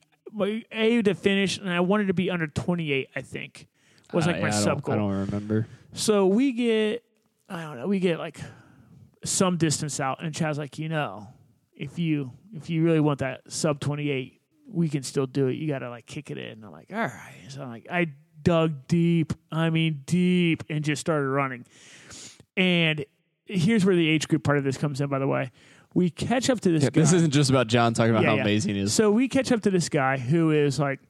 a 0.73 1.03
to 1.03 1.15
finish, 1.15 1.59
and 1.59 1.69
I 1.69 1.81
wanted 1.81 2.07
to 2.07 2.15
be 2.15 2.31
under 2.31 2.47
28. 2.47 3.09
I 3.15 3.21
think 3.21 3.67
was 4.13 4.27
like 4.27 4.37
Uh, 4.37 4.41
my 4.41 4.49
yeah, 4.49 4.57
I 4.57 4.59
sub 4.61 4.83
goal. 4.83 4.95
I 4.95 4.99
don't 4.99 5.11
remember. 5.27 5.67
So 5.93 6.27
we 6.27 6.53
get, 6.53 7.05
I 7.49 7.63
don't 7.63 7.79
know, 7.79 7.87
we 7.87 7.99
get 7.99 8.19
like 8.19 8.39
some 9.25 9.57
distance 9.57 10.01
out, 10.01 10.23
and 10.23 10.35
Chad's 10.35 10.59
like, 10.59 10.79
you 10.79 10.89
know, 10.89 11.29
if 11.75 11.99
you 11.99 12.33
if 12.55 12.71
you 12.71 12.83
really 12.85 13.01
want 13.01 13.21
that 13.21 13.41
sub 13.49 13.81
twenty 13.81 14.11
eight, 14.11 14.41
we 14.71 14.89
can 14.89 15.03
still 15.03 15.27
do 15.27 15.49
it. 15.49 15.55
You 15.55 15.67
got 15.69 15.81
to 15.81 15.91
like 15.91 16.07
kick 16.07 16.31
it 16.31 16.39
in. 16.39 16.53
And 16.53 16.65
I'm 16.65 16.73
like, 16.73 16.89
all 16.93 16.99
right. 16.99 17.45
So 17.49 17.63
I'm 17.63 17.71
like, 17.71 17.87
I 17.91 18.09
dug 18.43 18.87
deep. 18.87 19.33
I 19.51 19.71
mean, 19.71 20.03
deep, 20.07 20.65
and 20.69 20.85
just 20.85 21.01
started 21.01 21.27
running. 21.29 21.67
And 22.57 23.05
here's 23.47 23.85
where 23.85 23.97
the 23.97 24.09
age 24.09 24.29
group 24.29 24.45
part 24.45 24.59
of 24.59 24.65
this 24.65 24.77
comes 24.77 25.01
in. 25.01 25.09
By 25.09 25.19
the 25.19 25.27
way, 25.27 25.51
we 25.95 26.11
catch 26.11 26.51
up 26.51 26.61
to 26.61 26.71
this. 26.71 26.83
Yeah, 26.85 26.91
guy. 26.91 27.01
this 27.01 27.13
isn't 27.13 27.33
just 27.33 27.51
about 27.51 27.67
John 27.67 27.95
talking 27.95 28.11
about 28.13 28.23
Yeah, 28.23 28.37
how 28.37 28.43
amazing 28.43 28.75
he 28.75 28.83
is. 28.83 28.93
So 28.95 29.11
we 29.11 29.29
catch 29.29 29.51
up 29.51 29.63
to 29.63 29.71
this 29.71 29.89
guy 29.89 30.19
who 30.19 30.51
is 30.53 30.79
like 30.79 31.01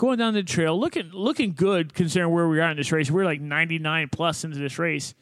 going 0.00 0.16
down 0.16 0.32
the 0.32 0.42
trail, 0.42 0.80
looking 0.80 1.10
looking 1.12 1.52
good 1.52 1.92
considering 1.92 2.32
where 2.32 2.48
we 2.48 2.58
are 2.58 2.70
in 2.70 2.76
this 2.78 2.90
race. 2.90 3.10
We're 3.10 3.26
like 3.26 3.42
99 3.42 4.08
plus 4.08 4.44
into 4.44 4.58
this 4.58 4.78
race, 4.78 5.14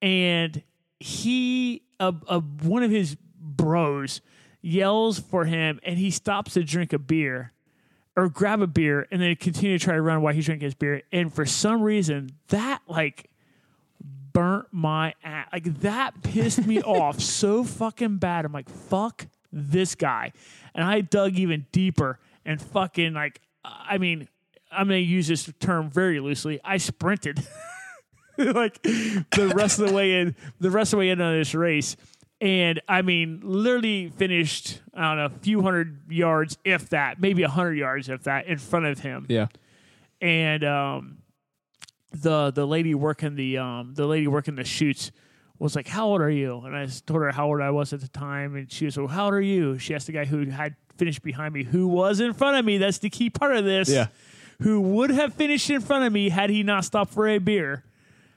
and 0.00 0.62
he, 1.00 1.82
a, 1.98 2.12
one 2.62 2.84
of 2.84 2.92
his 2.92 3.16
bros, 3.36 4.20
yells 4.60 5.18
for 5.18 5.44
him, 5.44 5.80
and 5.82 5.98
he 5.98 6.12
stops 6.12 6.54
to 6.54 6.62
drink 6.62 6.92
a 6.92 7.00
beer 7.00 7.52
or 8.14 8.28
grab 8.28 8.62
a 8.62 8.66
beer, 8.68 9.08
and 9.10 9.20
then 9.20 9.34
continue 9.34 9.76
to 9.76 9.84
try 9.84 9.94
to 9.94 10.02
run 10.02 10.22
while 10.22 10.32
he's 10.32 10.46
drinking 10.46 10.66
his 10.66 10.74
beer. 10.74 11.02
And 11.10 11.34
for 11.34 11.44
some 11.44 11.82
reason, 11.82 12.30
that 12.48 12.80
like 12.86 13.28
burnt 14.32 14.68
my 14.70 15.14
ass. 15.24 15.48
Like 15.52 15.80
that 15.80 16.22
pissed 16.22 16.64
me 16.64 16.80
off 16.82 17.18
so 17.18 17.64
fucking 17.64 18.18
bad. 18.18 18.44
I'm 18.44 18.52
like, 18.52 18.68
fuck 18.68 19.26
this 19.52 19.96
guy. 19.96 20.32
And 20.76 20.84
I 20.84 21.00
dug 21.00 21.40
even 21.40 21.66
deeper 21.72 22.20
and 22.44 22.62
fucking 22.62 23.14
like, 23.14 23.40
I 23.64 23.98
mean, 23.98 24.28
I'm 24.70 24.88
going 24.88 25.00
to 25.00 25.08
use 25.08 25.28
this 25.28 25.50
term 25.60 25.90
very 25.90 26.20
loosely. 26.20 26.60
I 26.64 26.78
sprinted 26.78 27.46
like 28.38 28.82
the 28.82 29.52
rest 29.54 29.78
of 29.78 29.88
the 29.88 29.94
way 29.94 30.20
in, 30.20 30.34
the 30.60 30.70
rest 30.70 30.92
of 30.92 30.98
the 30.98 31.00
way 31.00 31.10
in 31.10 31.20
on 31.20 31.38
this 31.38 31.54
race. 31.54 31.96
And 32.40 32.80
I 32.88 33.02
mean, 33.02 33.40
literally 33.44 34.08
finished, 34.08 34.80
I 34.92 35.02
don't 35.02 35.16
know, 35.18 35.24
a 35.26 35.40
few 35.40 35.62
hundred 35.62 36.10
yards, 36.10 36.58
if 36.64 36.88
that, 36.88 37.20
maybe 37.20 37.44
a 37.44 37.48
hundred 37.48 37.74
yards, 37.74 38.08
if 38.08 38.24
that, 38.24 38.46
in 38.46 38.58
front 38.58 38.86
of 38.86 38.98
him 38.98 39.26
yeah. 39.28 39.46
and 40.20 40.64
um, 40.64 41.18
the 42.12 42.50
the 42.50 42.66
lady 42.66 42.94
working 42.94 43.36
the 43.36 43.58
um, 43.58 43.94
the 43.94 44.06
lady 44.06 44.26
working 44.26 44.56
the 44.56 44.64
chutes 44.64 45.12
was 45.58 45.76
like, 45.76 45.88
"How 45.88 46.06
old 46.06 46.20
are 46.20 46.30
you?" 46.30 46.58
And 46.64 46.76
I 46.76 46.86
told 46.86 47.22
her 47.22 47.30
how 47.30 47.46
old 47.46 47.60
I 47.60 47.70
was 47.70 47.92
at 47.92 48.00
the 48.00 48.08
time, 48.08 48.56
and 48.56 48.70
she 48.70 48.84
was, 48.84 48.96
like, 48.96 49.06
"Well, 49.06 49.14
how 49.14 49.24
old 49.26 49.34
are 49.34 49.40
you?" 49.40 49.78
She 49.78 49.94
asked 49.94 50.06
the 50.06 50.12
guy 50.12 50.24
who 50.24 50.46
had 50.46 50.74
finished 50.96 51.22
behind 51.22 51.54
me, 51.54 51.64
who 51.64 51.86
was 51.88 52.20
in 52.20 52.32
front 52.32 52.56
of 52.56 52.64
me. 52.64 52.78
That's 52.78 52.98
the 52.98 53.10
key 53.10 53.30
part 53.30 53.56
of 53.56 53.64
this. 53.64 53.88
Yeah. 53.88 54.08
Who 54.60 54.80
would 54.80 55.10
have 55.10 55.34
finished 55.34 55.68
in 55.70 55.80
front 55.80 56.04
of 56.04 56.12
me 56.12 56.28
had 56.28 56.50
he 56.50 56.62
not 56.62 56.84
stopped 56.84 57.12
for 57.12 57.28
a 57.28 57.38
beer? 57.38 57.84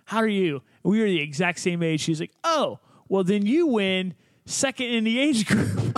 How 0.05 0.17
are 0.17 0.27
you? 0.27 0.61
We 0.83 0.99
were 0.99 1.05
the 1.07 1.21
exact 1.21 1.59
same 1.59 1.83
age. 1.83 2.01
She's 2.01 2.19
like, 2.19 2.31
"Oh, 2.43 2.79
well, 3.09 3.23
then 3.23 3.45
you 3.45 3.67
win 3.67 4.15
second 4.45 4.87
in 4.87 5.03
the 5.03 5.19
age 5.19 5.45
group." 5.45 5.97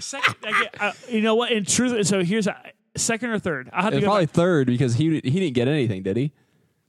second, 0.00 0.34
I 0.44 0.62
get, 0.62 0.80
uh, 0.80 0.92
you 1.08 1.20
know 1.20 1.34
what? 1.34 1.52
In 1.52 1.64
truth, 1.64 2.06
so 2.06 2.22
here's 2.22 2.46
a, 2.46 2.56
second 2.96 3.30
or 3.30 3.38
third. 3.38 3.70
I 3.72 3.82
have 3.82 3.92
to 3.94 4.00
probably 4.00 4.26
back. 4.26 4.34
third 4.34 4.66
because 4.66 4.94
he 4.94 5.20
he 5.24 5.40
didn't 5.40 5.54
get 5.54 5.68
anything, 5.68 6.02
did 6.02 6.16
he? 6.16 6.32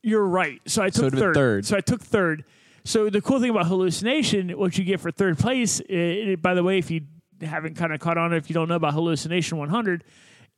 You're 0.02 0.26
right. 0.26 0.62
So 0.66 0.84
I 0.84 0.90
took 0.90 1.06
it'd 1.08 1.20
third. 1.20 1.36
third. 1.36 1.66
So 1.66 1.78
I 1.78 1.82
took 1.82 2.02
third. 2.02 2.44
So 2.84 3.10
the 3.10 3.22
cool 3.22 3.40
thing 3.40 3.50
about 3.50 3.68
hallucination, 3.68 4.50
what 4.58 4.78
you 4.78 4.84
get 4.84 5.00
for 5.00 5.10
third 5.12 5.38
place, 5.38 5.80
it, 5.80 5.90
it- 5.96 6.42
by 6.42 6.54
the 6.54 6.64
way, 6.64 6.78
if 6.78 6.92
you 6.92 7.02
haven't 7.46 7.76
kind 7.76 7.94
of 7.94 8.00
caught 8.00 8.18
on, 8.18 8.34
if 8.34 8.50
you 8.50 8.54
don't 8.54 8.68
know 8.70 8.76
about 8.76 8.94
hallucination 8.94 9.58
100, 9.58 10.04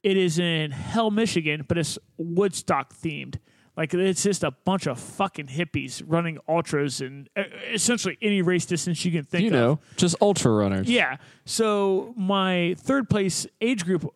it 0.03 0.17
is 0.17 0.39
in 0.39 0.71
Hell, 0.71 1.11
Michigan, 1.11 1.65
but 1.67 1.77
it's 1.77 1.97
Woodstock 2.17 2.93
themed. 2.93 3.38
Like 3.77 3.93
it's 3.93 4.23
just 4.23 4.43
a 4.43 4.51
bunch 4.51 4.88
of 4.88 4.97
fucking 4.97 5.47
hippies 5.47 6.01
running 6.05 6.38
ultras 6.47 7.01
and 7.01 7.29
uh, 7.36 7.43
essentially 7.73 8.17
any 8.21 8.41
race 8.41 8.65
distance 8.65 9.03
you 9.03 9.11
can 9.11 9.23
think 9.25 9.41
You 9.43 9.47
of. 9.49 9.53
know, 9.53 9.79
just 9.97 10.15
ultra 10.21 10.51
runners. 10.53 10.89
Yeah. 10.89 11.17
So 11.43 12.13
my 12.15 12.75
third 12.77 13.09
place 13.09 13.45
age 13.59 13.83
group 13.83 14.13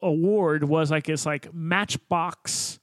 award 0.00 0.64
was 0.64 0.90
like 0.90 1.08
it's 1.08 1.24
like 1.24 1.54
Matchbox 1.54 2.80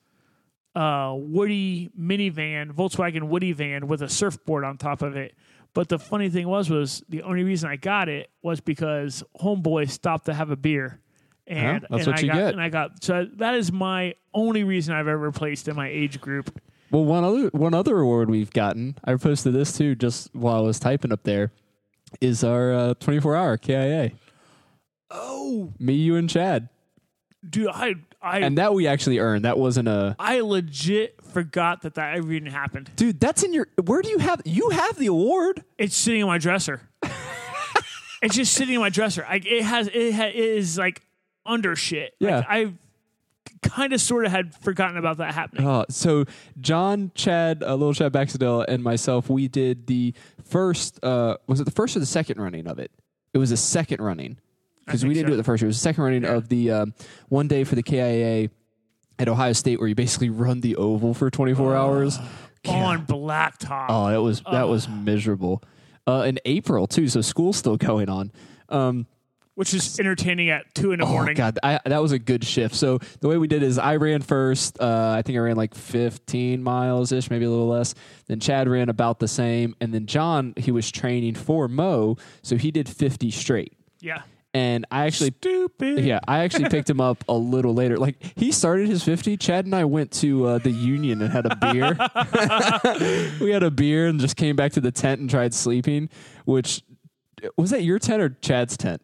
uh, 0.76 1.14
Woody 1.18 1.89
minivan, 1.99 2.72
Volkswagen 2.72 3.24
Woody 3.24 3.51
van 3.51 3.88
with 3.88 4.01
a 4.01 4.07
surfboard 4.07 4.64
on 4.64 4.78
top 4.78 5.01
of 5.01 5.18
it. 5.18 5.36
But 5.74 5.89
the 5.89 5.99
funny 5.99 6.30
thing 6.30 6.47
was, 6.47 6.70
was 6.70 7.03
the 7.09 7.22
only 7.22 7.43
reason 7.43 7.70
I 7.70 7.76
got 7.76 8.09
it 8.09 8.30
was 8.41 8.59
because 8.59 9.24
Homeboy 9.39 9.89
stopped 9.89 10.26
to 10.26 10.34
have 10.34 10.49
a 10.49 10.55
beer, 10.55 10.99
and 11.45 11.86
that's 11.89 12.05
and 12.05 12.13
what 12.13 12.20
I 12.20 12.22
you 12.22 12.28
got, 12.28 12.36
get. 12.36 12.53
And 12.53 12.61
I 12.61 12.70
got 12.70 13.03
so 13.03 13.28
that 13.36 13.55
is 13.55 13.72
my 13.72 14.15
only 14.34 14.63
reason 14.63 14.95
I've 14.95 15.07
ever 15.07 15.32
placed 15.32 15.67
in 15.67 15.76
my 15.76 15.88
age 15.88 16.20
group. 16.20 16.59
Well, 16.91 17.05
one 17.05 17.24
other 17.24 17.49
one 17.49 17.74
other 17.74 17.99
award 17.99 18.30
we've 18.30 18.51
gotten, 18.51 18.97
I 19.03 19.15
posted 19.15 19.53
this 19.53 19.78
too 19.78 19.95
just 19.95 20.34
while 20.34 20.55
I 20.57 20.61
was 20.61 20.80
typing 20.80 21.11
up 21.11 21.24
there, 21.24 21.51
is 22.20 22.43
our 22.43 22.74
uh, 22.74 22.93
24 22.95 23.36
hour 23.36 23.57
KIA. 23.57 24.11
Oh, 25.11 25.74
Me, 25.80 25.93
you, 25.93 26.15
and 26.15 26.30
Chad, 26.30 26.70
dude, 27.47 27.67
I 27.67 27.95
I 28.22 28.39
and 28.39 28.57
that 28.57 28.74
we 28.74 28.88
actually 28.88 29.20
earned. 29.20 29.45
That 29.45 29.57
wasn't 29.57 29.88
a 29.88 30.15
I 30.20 30.41
legit 30.41 31.18
forgot 31.32 31.82
that 31.84 31.95
that 31.95 32.17
even 32.17 32.45
happened. 32.45 32.91
dude. 32.95 33.19
That's 33.19 33.43
in 33.43 33.53
your. 33.53 33.67
Where 33.84 34.01
do 34.01 34.09
you 34.09 34.17
have? 34.19 34.41
You 34.45 34.69
have 34.69 34.97
the 34.97 35.07
award. 35.07 35.63
It's 35.77 35.95
sitting 35.95 36.21
in 36.21 36.27
my 36.27 36.38
dresser. 36.38 36.82
it's 38.21 38.36
just 38.36 38.53
sitting 38.53 38.75
in 38.75 38.82
my 38.82 38.89
dresser. 38.89 39.25
I, 39.27 39.36
it 39.43 39.63
has 39.63 39.88
it, 39.88 40.13
ha, 40.13 40.25
it 40.25 40.36
is 40.36 40.77
like 40.77 41.01
under 41.45 41.75
shit. 41.75 42.13
Like, 42.19 42.30
Yeah. 42.30 42.43
I 42.47 42.73
kind 43.61 43.91
of 43.93 43.99
sort 44.01 44.25
of 44.25 44.32
had 44.32 44.53
forgotten 44.55 44.97
about 44.97 45.17
that 45.17 45.34
happening. 45.34 45.67
Uh, 45.67 45.84
so 45.89 46.25
John, 46.61 47.11
Chad, 47.15 47.63
uh, 47.63 47.73
little 47.75 47.93
Chad 47.93 48.11
Baxendale, 48.11 48.61
and 48.67 48.84
myself, 48.84 49.30
we 49.30 49.47
did 49.47 49.88
the 49.88 50.13
first. 50.43 51.03
Uh, 51.03 51.38
was 51.47 51.59
it 51.59 51.65
the 51.65 51.71
first 51.71 51.95
or 51.95 51.99
the 51.99 52.05
second 52.05 52.39
running 52.41 52.67
of 52.67 52.80
it? 52.80 52.91
It 53.34 53.38
was 53.38 53.51
the 53.51 53.57
second 53.57 54.01
running 54.01 54.38
because 54.86 55.05
we 55.05 55.13
didn't 55.13 55.27
so. 55.27 55.30
do 55.30 55.34
it 55.36 55.38
the 55.38 55.43
first. 55.43 55.61
year. 55.61 55.67
It 55.67 55.69
was 55.69 55.77
the 55.77 55.82
second 55.84 56.03
running 56.03 56.25
of 56.25 56.49
the 56.49 56.71
um, 56.71 56.93
one 57.27 57.47
day 57.47 57.63
for 57.63 57.75
the 57.75 57.84
KIA 57.84 58.49
at 59.20 59.28
Ohio 59.28 59.53
State, 59.53 59.80
where 59.80 59.88
you 59.88 59.95
basically 59.95 60.30
run 60.30 60.61
the 60.61 60.76
oval 60.78 61.13
for 61.13 61.30
24 61.30 61.76
hours. 61.76 62.17
On 62.67 63.05
blacktop. 63.05 63.86
Oh, 63.89 64.09
that 64.09 64.22
was 64.22 64.41
that 64.51 64.67
was 64.67 64.88
miserable. 64.89 65.61
Uh, 66.07 66.24
in 66.28 66.39
April 66.45 66.88
too, 66.88 67.07
so 67.07 67.22
school's 67.22 67.55
still 67.57 67.78
going 67.78 68.09
on. 68.09 68.32
Um, 68.67 69.05
which 69.55 69.74
is 69.74 69.99
entertaining 69.99 70.49
at 70.49 70.74
two 70.74 70.91
in 70.93 70.99
the 70.99 71.05
Oh 71.05 71.09
morning. 71.11 71.36
god, 71.36 71.59
I, 71.61 71.80
that 71.86 72.01
was 72.01 72.11
a 72.13 72.20
good 72.20 72.43
shift. 72.45 72.76
So 72.76 72.99
the 73.20 73.28
way 73.28 73.38
we 73.38 73.47
did 73.47 73.61
is 73.61 73.78
I 73.78 73.97
ran 73.97 74.22
first. 74.22 74.80
Uh, 74.82 75.13
I 75.17 75.22
think 75.22 75.38
I 75.38 75.39
ran 75.41 75.57
like 75.57 75.76
15 75.76 76.63
miles 76.63 77.11
ish, 77.11 77.30
maybe 77.30 77.43
a 77.45 77.49
little 77.49 77.67
less. 77.67 77.93
Then 78.28 78.39
Chad 78.39 78.67
ran 78.70 78.88
about 78.89 79.20
the 79.20 79.28
same, 79.28 79.76
and 79.82 79.93
then 79.93 80.05
John 80.05 80.53
he 80.57 80.72
was 80.72 80.89
training 80.89 81.36
for 81.36 81.67
Mo, 81.67 82.15
so 82.41 82.55
he 82.57 82.72
did 82.72 82.88
50 82.89 83.32
straight. 83.32 83.74
Yeah. 83.99 84.22
And 84.54 84.86
I 84.89 85.06
actually 85.06 85.32
Stupid. 85.38 86.04
yeah, 86.04 86.20
I 86.28 86.39
actually 86.39 86.70
picked 86.70 86.89
him 86.89 87.00
up 87.00 87.24
a 87.30 87.34
little 87.34 87.74
later. 87.76 87.97
Like 87.97 88.18
he 88.36 88.52
started 88.52 88.88
his 88.88 89.04
50. 89.04 89.38
Chad 89.38 89.66
and 89.66 89.76
I 89.76 89.86
went 89.86 90.12
to 90.14 90.45
uh, 90.47 90.58
the 90.58 90.72
Union 90.72 91.22
and 91.22 91.32
had 91.32 91.45
a 91.45 91.56
beer. 91.56 91.95
we 93.39 93.52
had 93.52 93.62
a 93.62 93.70
beer 93.70 94.08
and 94.08 94.20
just 94.20 94.36
came 94.38 94.56
back 94.56 94.72
to 94.74 94.82
the 94.82 94.91
tent 94.91 95.22
and 95.22 95.30
tried 95.30 95.54
sleeping. 95.54 96.10
Which 96.45 96.82
was 97.58 97.70
that 97.70 97.84
your 97.84 98.00
tent 98.00 98.22
or 98.24 98.30
Chad's 98.41 98.76
tent? 98.76 99.02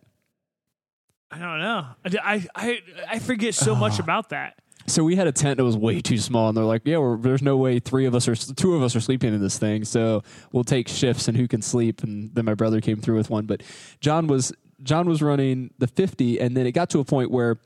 I 1.29 1.37
don't 1.37 1.59
know. 1.59 1.85
I, 2.23 2.47
I, 2.55 2.79
I 3.09 3.19
forget 3.19 3.53
so 3.53 3.75
much 3.75 3.99
about 4.05 4.29
that. 4.29 4.55
So 4.87 5.03
we 5.03 5.15
had 5.15 5.27
a 5.27 5.31
tent 5.31 5.57
that 5.57 5.63
was 5.63 5.75
way 5.75 5.99
too 5.99 6.19
small, 6.19 6.47
and 6.47 6.55
they're 6.55 6.63
like, 6.63 6.83
"Yeah, 6.85 6.99
we're, 6.99 7.17
there's 7.17 7.41
no 7.41 7.57
way 7.57 7.79
three 7.79 8.05
of 8.05 8.13
us 8.13 8.27
or 8.27 8.35
two 8.35 8.75
of 8.75 8.83
us 8.83 8.95
are 8.95 8.99
sleeping 8.99 9.33
in 9.33 9.41
this 9.41 9.57
thing, 9.57 9.83
so 9.83 10.21
we'll 10.51 10.63
take 10.63 10.87
shifts 10.87 11.27
and 11.27 11.35
who 11.35 11.47
can 11.47 11.63
sleep." 11.63 12.03
And 12.03 12.33
then 12.35 12.45
my 12.45 12.53
brother 12.53 12.81
came 12.81 12.97
through 12.97 13.15
with 13.17 13.31
one, 13.31 13.47
but 13.47 13.63
John 13.99 14.27
was 14.27 14.53
John 14.83 15.07
was 15.07 15.21
running 15.21 15.71
the 15.77 15.87
50, 15.87 16.39
and 16.39 16.55
then 16.55 16.65
it 16.65 16.71
got 16.73 16.89
to 16.91 16.99
a 16.99 17.05
point 17.05 17.31
where 17.31 17.57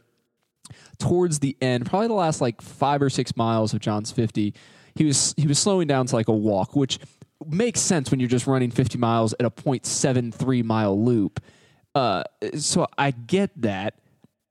towards 0.99 1.39
the 1.39 1.55
end, 1.62 1.86
probably 1.86 2.07
the 2.07 2.14
last 2.14 2.41
like 2.41 2.62
five 2.62 3.01
or 3.01 3.10
six 3.10 3.36
miles 3.36 3.74
of 3.74 3.80
John's 3.80 4.12
50, 4.12 4.53
he 4.95 5.05
was 5.05 5.34
he 5.38 5.47
was 5.47 5.57
slowing 5.60 5.88
down 5.88 6.05
to 6.07 6.16
like 6.16 6.28
a 6.28 6.34
walk, 6.34 6.76
which 6.76 6.99
makes 7.47 7.80
sense 7.80 8.12
when 8.12 8.20
you're 8.20 8.30
just 8.30 8.47
running 8.47 8.70
50 8.70 8.97
miles 8.97 9.34
at 9.39 9.45
a 9.45 9.49
0.73 9.51 10.64
mile 10.64 11.01
loop. 11.03 11.41
Uh, 11.95 12.24
so 12.57 12.86
I 12.97 13.12
get 13.12 13.49
that, 13.62 13.95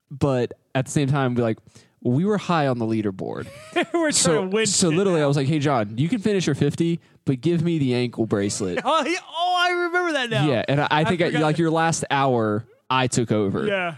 but 0.09 0.53
at 0.75 0.85
the 0.85 0.91
same 0.91 1.07
time, 1.07 1.35
be 1.35 1.41
like, 1.41 1.57
we 2.01 2.25
were 2.25 2.37
high 2.37 2.67
on 2.67 2.79
the 2.79 2.85
leaderboard. 2.85 3.47
We're 3.75 3.83
trying 3.91 4.11
So, 4.13 4.41
to 4.41 4.47
win. 4.47 4.65
so 4.65 4.89
literally. 4.89 5.21
I 5.21 5.25
was 5.27 5.35
like, 5.37 5.47
"Hey, 5.47 5.59
John, 5.59 5.97
you 5.97 6.07
can 6.09 6.19
finish 6.19 6.47
your 6.47 6.55
50, 6.55 6.99
but 7.29 7.41
give 7.41 7.61
me 7.61 7.77
the 7.77 7.93
ankle 7.93 8.25
bracelet." 8.25 8.79
Oh, 8.85 9.05
yeah, 9.05 9.17
oh, 9.29 9.55
I 9.57 9.71
remember 9.85 10.11
that 10.13 10.29
now. 10.29 10.47
yeah, 10.49 10.63
and 10.67 10.81
I, 10.81 10.87
I 10.89 11.03
think 11.05 11.21
I 11.21 11.27
forgot. 11.27 11.41
like 11.43 11.57
your 11.59 11.69
last 11.71 12.03
hour, 12.11 12.65
I 12.89 13.07
took 13.07 13.31
over. 13.31 13.65
Yeah. 13.67 13.95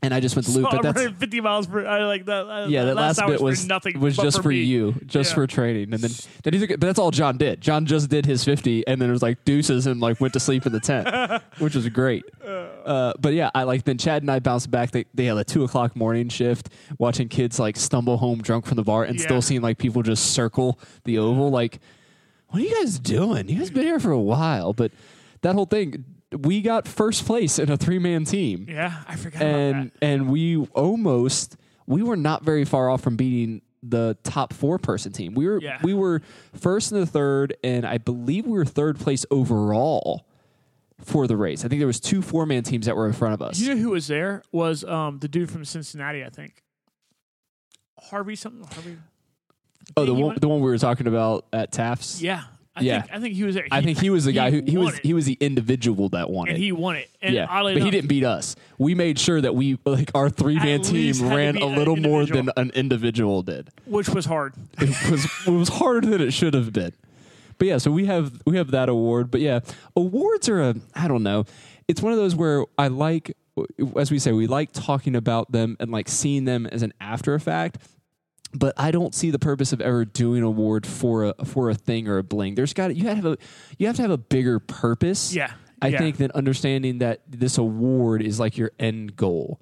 and 0.00 0.14
I 0.14 0.20
just 0.20 0.36
went 0.36 0.46
to 0.46 0.52
loop. 0.52 0.68
But 0.70 0.82
that's 0.82 1.02
50 1.18 1.40
miles 1.40 1.66
per. 1.66 1.84
I 1.84 2.04
like 2.04 2.24
that. 2.26 2.46
uh, 2.46 2.66
yeah, 2.68 2.84
that 2.84 2.94
last, 2.94 3.18
hour 3.18 3.28
bit 3.30 3.40
was 3.40 3.66
nothing. 3.66 3.98
was 3.98 4.16
but 4.16 4.22
just 4.22 4.42
for, 4.42 4.50
me. 4.50 4.62
you, 4.62 4.94
just 5.06 5.30
Yeah. 5.30 5.34
for 5.34 5.46
training, 5.48 5.92
and 5.92 6.00
then 6.02 6.10
then 6.44 6.52
he 6.52 6.60
took 6.60 6.70
it. 6.70 6.78
But 6.78 6.86
that's 6.86 6.98
all 7.00 7.10
John 7.10 7.36
did. 7.36 7.60
John 7.60 7.84
just 7.86 8.08
did 8.08 8.24
his 8.26 8.44
fifty, 8.44 8.86
and 8.86 9.00
then 9.00 9.08
it 9.08 9.12
was 9.12 9.22
like 9.22 9.44
deuces, 9.44 9.86
and 9.88 10.00
like 10.00 10.20
went 10.20 10.34
to 10.34 10.40
sleep 10.40 10.66
in 10.66 10.72
the 10.72 10.78
tent, 10.80 11.42
which 11.58 11.74
was 11.74 11.88
great. 11.88 12.24
Uh, 12.46 13.12
but 13.18 13.32
yeah, 13.34 13.50
I 13.54 13.64
like 13.64 13.82
then 13.84 13.98
Chad 13.98 14.22
and 14.22 14.30
I 14.30 14.38
bounced 14.38 14.70
back. 14.70 14.92
They 14.92 15.06
they 15.14 15.24
had 15.24 15.36
a 15.36 15.42
two 15.44 15.64
o'clock 15.64 15.96
morning 15.96 16.28
shift, 16.28 16.68
watching 16.98 17.28
kids 17.28 17.58
like 17.58 17.76
stumble 17.76 18.18
home 18.18 18.40
drunk 18.40 18.66
from 18.66 18.76
the 18.76 18.84
bar, 18.84 19.02
and 19.04 19.18
Yeah. 19.18 19.24
still 19.24 19.42
seeing 19.42 19.62
like 19.62 19.78
people 19.78 20.02
just 20.02 20.30
circle 20.32 20.78
the 21.04 21.18
oval. 21.18 21.50
Like, 21.50 21.80
what 22.48 22.60
are 22.62 22.64
you 22.64 22.74
guys 22.74 22.98
doing? 22.98 23.48
You 23.48 23.58
guys 23.58 23.70
been 23.70 23.84
here 23.84 24.00
for 24.00 24.10
a 24.10 24.20
while, 24.20 24.72
but 24.72 24.92
that 25.42 25.54
whole 25.54 25.66
thing. 25.66 26.04
We 26.30 26.60
got 26.60 26.86
first 26.86 27.24
place 27.24 27.58
in 27.58 27.70
a 27.70 27.78
three 27.78 27.98
man 27.98 28.26
team 28.26 28.66
Yeah, 28.68 29.02
I 29.08 29.16
forgot 29.16 29.40
about 29.40 29.54
and 29.56 29.90
and 30.02 30.28
we 30.30 30.58
almost 30.74 31.56
we 31.86 32.02
were 32.02 32.16
not 32.18 32.44
very 32.44 32.66
far 32.66 32.90
off 32.90 33.00
from 33.00 33.16
beating 33.16 33.62
the 33.82 34.14
top 34.24 34.52
four 34.52 34.78
person 34.78 35.10
team. 35.10 35.32
We 35.32 35.46
were 35.46 35.58
Yeah. 35.62 35.78
we 35.82 35.94
were 35.94 36.20
first 36.52 36.92
and 36.92 37.00
the 37.00 37.06
third, 37.06 37.56
and 37.64 37.86
I 37.86 37.96
believe 37.96 38.44
we 38.44 38.52
were 38.52 38.66
third 38.66 38.98
place 38.98 39.24
overall 39.30 40.26
for 41.00 41.26
the 41.26 41.36
race. 41.38 41.64
I 41.64 41.68
think 41.68 41.80
there 41.80 41.86
was 41.86 41.98
two 41.98 42.20
four 42.20 42.44
man 42.44 42.62
teams 42.62 42.84
that 42.84 42.94
were 42.94 43.06
in 43.06 43.14
front 43.14 43.32
of 43.32 43.40
us. 43.40 43.58
You 43.58 43.74
know 43.74 43.80
who 43.80 43.90
was 43.90 44.06
there? 44.08 44.42
Was 44.52 44.84
um 44.84 45.20
the 45.20 45.28
dude 45.28 45.50
from 45.50 45.64
Cincinnati? 45.64 46.22
I 46.22 46.28
think. 46.28 46.62
Harvey 47.98 48.36
something. 48.36 48.64
Harvey. 48.70 48.98
Oh, 49.96 50.04
the 50.04 50.14
one 50.14 50.36
the 50.40 50.48
one 50.48 50.60
we 50.60 50.70
were 50.70 50.78
talking 50.78 51.06
about 51.06 51.44
at 51.52 51.72
Taft's. 51.72 52.22
Yeah. 52.22 52.44
I 52.76 52.82
Yeah. 52.82 53.00
think 53.02 53.14
I 53.14 53.20
think 53.20 53.34
he 53.34 53.42
was 53.42 53.54
there. 53.56 53.66
I 53.72 53.82
think 53.82 53.98
he 53.98 54.08
was 54.10 54.24
the 54.24 54.32
guy 54.32 54.50
who 54.52 54.62
he 54.64 54.76
was 54.76 54.94
it, 54.98 55.04
he 55.04 55.12
was 55.12 55.24
the 55.26 55.36
individual 55.40 56.10
that 56.10 56.30
won 56.30 56.48
and 56.48 56.56
it. 56.56 56.60
he 56.60 56.70
won 56.70 56.94
it. 56.96 57.10
And 57.20 57.34
yeah, 57.34 57.46
but 57.48 57.76
he 57.82 57.90
didn't 57.90 58.08
beat 58.08 58.24
us. 58.24 58.54
We 58.78 58.94
made 58.94 59.18
sure 59.18 59.40
that 59.40 59.54
we 59.54 59.78
like 59.84 60.12
our 60.14 60.30
three 60.30 60.54
man 60.54 60.82
team 60.82 60.94
least 60.94 61.20
had 61.20 61.30
to 61.30 61.36
ran 61.36 61.56
a 61.56 61.66
little 61.66 61.96
more 61.96 62.24
than 62.24 62.50
an 62.56 62.70
individual 62.76 63.42
did. 63.42 63.70
which 63.86 64.08
was 64.08 64.26
hard. 64.26 64.54
it 64.78 65.10
was 65.10 65.26
it 65.46 65.50
was 65.50 65.68
harder 65.68 66.08
than 66.08 66.20
it 66.20 66.32
should 66.32 66.54
have 66.54 66.72
been. 66.72 66.92
But 67.58 67.66
yeah, 67.66 67.78
so 67.78 67.90
we 67.90 68.06
have 68.06 68.40
we 68.46 68.56
have 68.56 68.70
that 68.70 68.88
award. 68.88 69.32
But 69.32 69.40
yeah, 69.40 69.58
awards 69.96 70.48
are 70.48 70.60
a 70.60 70.76
I 70.94 71.08
don't 71.08 71.24
know. 71.24 71.44
It's 71.88 72.00
one 72.00 72.12
of 72.12 72.18
those 72.18 72.36
where 72.36 72.64
I 72.78 72.86
like 72.86 73.36
as 73.96 74.12
we 74.12 74.20
say, 74.20 74.30
we 74.30 74.46
like 74.46 74.70
talking 74.72 75.16
about 75.16 75.50
them 75.50 75.76
and 75.80 75.90
like 75.90 76.08
seeing 76.08 76.44
them 76.44 76.64
as 76.66 76.82
an 76.84 76.92
after 77.00 77.34
effect. 77.34 77.78
But 78.54 78.74
I 78.78 78.90
don't 78.90 79.14
see 79.14 79.30
the 79.30 79.38
purpose 79.38 79.72
of 79.72 79.80
ever 79.80 80.04
doing 80.06 80.38
an 80.38 80.44
award 80.44 80.86
for 80.86 81.24
a 81.24 81.44
for 81.44 81.68
a 81.70 81.74
thing 81.74 82.08
or 82.08 82.18
a 82.18 82.22
bling. 82.22 82.54
There's 82.54 82.72
got 82.72 82.94
you 82.96 83.04
have 83.08 83.20
to 83.20 83.22
have 83.28 83.32
a 83.32 83.38
you 83.78 83.86
have 83.86 83.96
to 83.96 84.02
have 84.02 84.10
a 84.10 84.16
bigger 84.18 84.58
purpose. 84.58 85.34
Yeah, 85.34 85.52
I 85.82 85.88
yeah. 85.88 85.98
think 85.98 86.16
than 86.16 86.30
understanding 86.32 86.98
that 86.98 87.20
this 87.28 87.58
award 87.58 88.22
is 88.22 88.40
like 88.40 88.56
your 88.56 88.72
end 88.78 89.16
goal. 89.16 89.60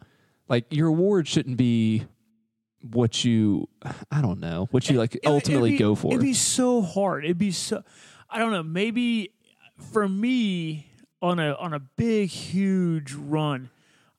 Like 0.49 0.66
your 0.70 0.87
award 0.89 1.26
shouldn't 1.26 1.57
be 1.57 2.05
what 2.80 3.24
you 3.24 3.68
I 4.12 4.22
don't 4.22 4.39
know 4.39 4.68
what 4.70 4.89
you 4.89 4.97
like 4.99 5.16
It- 5.16 5.26
ultimately 5.26 5.72
be- 5.72 5.78
go 5.78 5.97
for. 5.97 6.12
It'd 6.12 6.20
be 6.22 6.34
so 6.34 6.80
hard. 6.82 7.24
It'd 7.24 7.39
be 7.39 7.51
so. 7.51 7.82
I 8.30 8.39
don't 8.39 8.53
know. 8.53 8.62
Maybe 8.62 9.32
for 9.93 10.09
me 10.09 10.87
on 11.20 11.41
a 11.41 11.55
on 11.55 11.74
a 11.74 11.80
big 11.80 12.28
huge 12.30 13.12
run, 13.14 13.70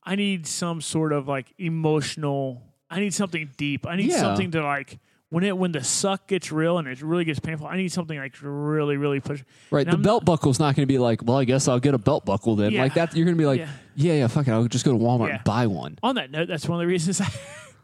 I 0.04 0.16
need 0.16 0.46
some 0.46 0.82
sort 0.82 1.14
of 1.14 1.28
like 1.30 1.54
emotional. 1.58 2.64
I 2.90 3.00
need 3.00 3.14
something 3.14 3.50
deep. 3.58 3.86
I 3.88 3.96
need 3.96 4.10
Yeah. 4.10 4.18
something 4.20 4.52
to 4.52 4.64
like 4.64 5.00
when 5.30 5.44
it 5.44 5.58
when 5.58 5.74
the 5.74 5.84
suck 5.84 6.28
gets 6.28 6.52
real 6.52 6.78
and 6.78 6.88
it 6.88 7.02
really 7.02 7.26
gets 7.26 7.40
painful. 7.40 7.68
I 7.68 7.76
need 7.78 7.92
something 7.92 8.18
like 8.18 8.36
to 8.40 8.50
really 8.50 8.96
really 8.98 9.20
push. 9.20 9.44
right, 9.72 9.86
And 9.86 9.94
the 9.94 9.98
I'm 9.98 10.02
belt 10.02 10.24
buckle's 10.26 10.58
not 10.60 10.76
going 10.76 10.88
to 10.88 10.92
be 10.94 10.98
like, 11.00 11.22
well, 11.24 11.38
I 11.38 11.44
guess 11.44 11.68
I'll 11.68 11.80
get 11.82 11.94
a 11.94 11.98
belt 11.98 12.24
buckle 12.26 12.56
then. 12.56 12.72
Yeah. 12.72 12.84
Like 12.84 12.94
that, 12.94 13.16
you're 13.16 13.26
going 13.26 13.36
to 13.36 13.42
be 13.42 13.46
like, 13.46 13.60
Yeah. 13.60 13.70
yeah, 13.96 14.14
yeah, 14.14 14.28
fuck 14.28 14.48
it, 14.48 14.52
I'll 14.52 14.66
just 14.68 14.86
go 14.86 14.94
to 14.94 14.98
Walmart 14.98 15.28
Yeah. 15.30 15.36
and 15.36 15.44
buy 15.44 15.68
one. 15.68 15.98
On 16.02 16.16
that 16.16 16.32
note, 16.32 16.48
that's 16.48 16.68
one 16.68 16.80
of 16.80 16.82
the 16.82 16.88
reasons 16.88 17.20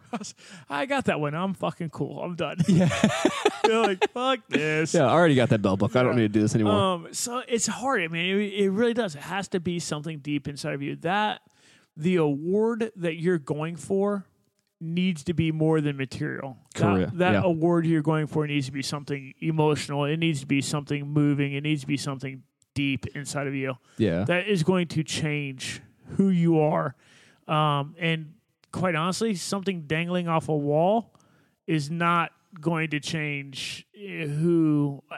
I, 0.10 0.20
I 0.70 0.86
got 0.86 1.06
that 1.06 1.20
one. 1.20 1.34
I'm 1.34 1.54
fucking 1.56 1.89
cool. 1.89 2.22
I'm 2.22 2.36
done. 2.36 2.58
Yeah. 2.68 2.88
You're 3.66 3.82
like 3.88 4.12
fuck 4.12 4.39
this. 4.49 4.93
Yeah, 4.93 5.06
I 5.06 5.10
already 5.10 5.36
got 5.36 5.49
that 5.49 5.62
belt 5.62 5.80
buckle. 5.80 5.99
I 5.99 6.04
don't 6.04 6.16
need 6.16 6.22
to 6.24 6.30
do 6.30 6.41
this 6.41 6.54
anymore. 6.54 6.74
Um, 6.74 7.08
so 7.14 7.41
it's 7.47 7.66
hard. 7.68 8.01
I 8.04 8.08
mean, 8.10 8.39
it, 8.39 8.54
it 8.54 8.70
really 8.72 8.93
does. 8.93 9.16
It 9.16 9.22
has 9.22 9.47
to 9.49 9.60
be 9.60 9.80
something 9.80 10.20
deep 10.20 10.47
inside 10.47 10.74
of 10.76 10.82
you. 10.82 10.95
That 10.97 11.41
the 11.97 12.18
award 12.18 12.91
that 12.97 13.16
you're 13.16 13.38
going 13.38 13.76
for 13.78 14.26
needs 14.84 15.23
to 15.23 15.34
be 15.34 15.51
more 15.51 15.81
than 15.81 15.97
material. 15.97 16.57
That, 16.75 17.17
that 17.17 17.31
yeah. 17.34 17.41
award 17.43 17.86
you're 17.86 18.01
going 18.01 18.27
for 18.27 18.45
needs 18.45 18.65
to 18.67 18.71
be 18.71 18.81
something 18.81 19.34
emotional. 19.39 20.05
It 20.05 20.17
needs 20.17 20.41
to 20.41 20.45
be 20.45 20.61
something 20.61 21.07
moving. 21.07 21.53
It 21.53 21.61
needs 21.61 21.81
to 21.81 21.88
be 21.88 21.97
something 21.97 22.43
deep 22.75 23.05
inside 23.15 23.45
of 23.47 23.53
you 23.53 23.75
yeah, 23.97 24.23
that 24.23 24.47
is 24.47 24.63
going 24.63 24.88
to 24.88 25.03
change 25.03 25.81
who 26.17 26.29
you 26.29 26.59
are. 26.59 26.95
Um, 27.47 27.95
and 27.99 28.34
quite 28.71 28.95
honestly, 28.95 29.36
something 29.36 29.81
dangling 29.81 30.27
off 30.27 30.49
a 30.49 30.55
wall 30.55 31.13
is 31.67 31.89
not 31.89 32.31
going 32.59 32.89
to 32.91 32.99
change 32.99 33.86
eh, 33.95 34.25
who 34.25 35.01
uh, 35.11 35.17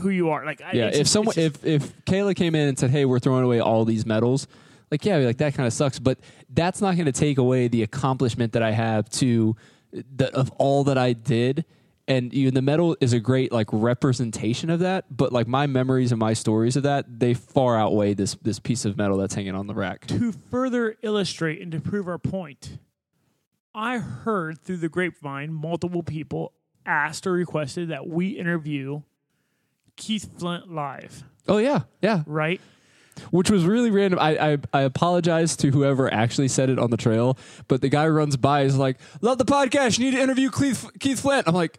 who 0.00 0.10
you 0.10 0.30
are. 0.30 0.44
Like, 0.44 0.60
yeah. 0.72 0.90
If 0.92 1.06
someone, 1.08 1.34
just- 1.34 1.64
if 1.64 1.82
if 1.82 2.04
Kayla 2.04 2.34
came 2.34 2.54
in 2.54 2.68
and 2.68 2.78
said, 2.78 2.90
"Hey, 2.90 3.04
we're 3.04 3.18
throwing 3.18 3.44
away 3.44 3.60
all 3.60 3.84
these 3.84 4.06
medals," 4.06 4.46
like, 4.94 5.04
yeah, 5.04 5.16
like 5.18 5.38
that 5.38 5.54
kind 5.54 5.66
of 5.66 5.72
sucks. 5.72 5.98
But 5.98 6.18
that's 6.48 6.80
not 6.80 6.94
going 6.94 7.06
to 7.06 7.12
take 7.12 7.38
away 7.38 7.68
the 7.68 7.82
accomplishment 7.82 8.52
that 8.52 8.62
I 8.62 8.70
have 8.70 9.08
to 9.10 9.56
the, 9.92 10.32
of 10.34 10.50
all 10.52 10.84
that 10.84 10.96
I 10.98 11.12
did. 11.12 11.64
And 12.06 12.32
you, 12.34 12.50
the 12.50 12.60
medal 12.62 12.96
is 13.00 13.12
a 13.12 13.18
great 13.20 13.50
like 13.50 13.68
representation 13.72 14.68
of 14.70 14.80
that. 14.80 15.04
But 15.16 15.32
like 15.32 15.46
my 15.48 15.66
memories 15.66 16.12
and 16.12 16.18
my 16.18 16.34
stories 16.34 16.76
of 16.76 16.82
that, 16.82 17.18
they 17.18 17.32
far 17.34 17.78
outweigh 17.78 18.14
this 18.14 18.34
this 18.42 18.58
piece 18.58 18.84
of 18.84 18.96
metal 18.98 19.16
that's 19.16 19.34
hanging 19.34 19.54
on 19.54 19.66
the 19.66 19.74
rack. 19.74 20.06
to 20.08 20.32
further 20.32 20.96
illustrate 21.02 21.60
and 21.62 21.72
to 21.72 21.80
prove 21.80 22.06
our 22.06 22.18
point, 22.18 22.78
I 23.74 23.98
heard 23.98 24.60
through 24.60 24.76
the 24.78 24.88
grapevine 24.90 25.52
multiple 25.52 26.02
people 26.02 26.52
asked 26.86 27.26
or 27.26 27.32
requested 27.32 27.88
that 27.88 28.06
we 28.06 28.28
interview 28.28 29.00
Keith 29.96 30.38
Flint 30.38 30.70
live, 30.70 31.24
Oh 31.48 31.56
yeah, 31.58 31.80
yeah. 32.02 32.22
right? 32.26 32.60
Which 33.30 33.50
was 33.50 33.64
really 33.64 33.90
random. 33.90 34.18
I, 34.20 34.52
I 34.52 34.58
I 34.72 34.80
apologize 34.82 35.56
to 35.56 35.70
whoever 35.70 36.12
actually 36.12 36.48
said 36.48 36.70
it 36.70 36.78
on 36.78 36.90
the 36.90 36.96
trail, 36.96 37.38
but 37.68 37.80
the 37.80 37.88
guy 37.88 38.06
runs 38.08 38.36
by 38.36 38.62
is 38.62 38.76
like, 38.76 38.98
"Love 39.20 39.38
the 39.38 39.44
podcast. 39.44 39.98
You 39.98 40.06
need 40.06 40.16
to 40.16 40.22
interview 40.22 40.50
Keith, 40.50 40.88
Keith 41.00 41.20
Flint." 41.20 41.46
I'm 41.48 41.54
like, 41.54 41.78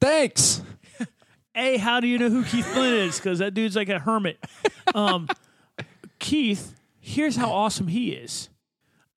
"Thanks." 0.00 0.62
A, 1.54 1.78
how 1.78 2.00
do 2.00 2.06
you 2.06 2.18
know 2.18 2.28
who 2.28 2.44
Keith 2.44 2.66
Flint 2.66 2.92
is? 2.94 3.16
Because 3.16 3.38
that 3.38 3.54
dude's 3.54 3.76
like 3.76 3.88
a 3.88 3.98
hermit. 3.98 4.38
Um, 4.94 5.26
Keith, 6.18 6.74
here's 7.00 7.36
how 7.36 7.50
awesome 7.50 7.88
he 7.88 8.10
is. 8.12 8.50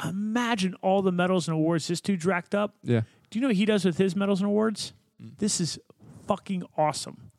Imagine 0.01 0.75
all 0.81 1.01
the 1.01 1.11
medals 1.11 1.49
and 1.49 1.55
awards 1.55 1.87
this 1.89 1.99
dude 1.99 2.23
racked 2.23 2.55
up. 2.55 2.75
Yeah, 2.83 3.01
Do 3.29 3.37
you 3.37 3.41
know 3.41 3.49
what 3.49 3.57
he 3.57 3.65
does 3.65 3.83
with 3.83 3.97
his 3.97 4.15
medals 4.15 4.39
and 4.39 4.47
awards? 4.47 4.93
This 5.19 5.59
is 5.59 5.79
fucking 6.27 6.63
awesome. 6.77 7.31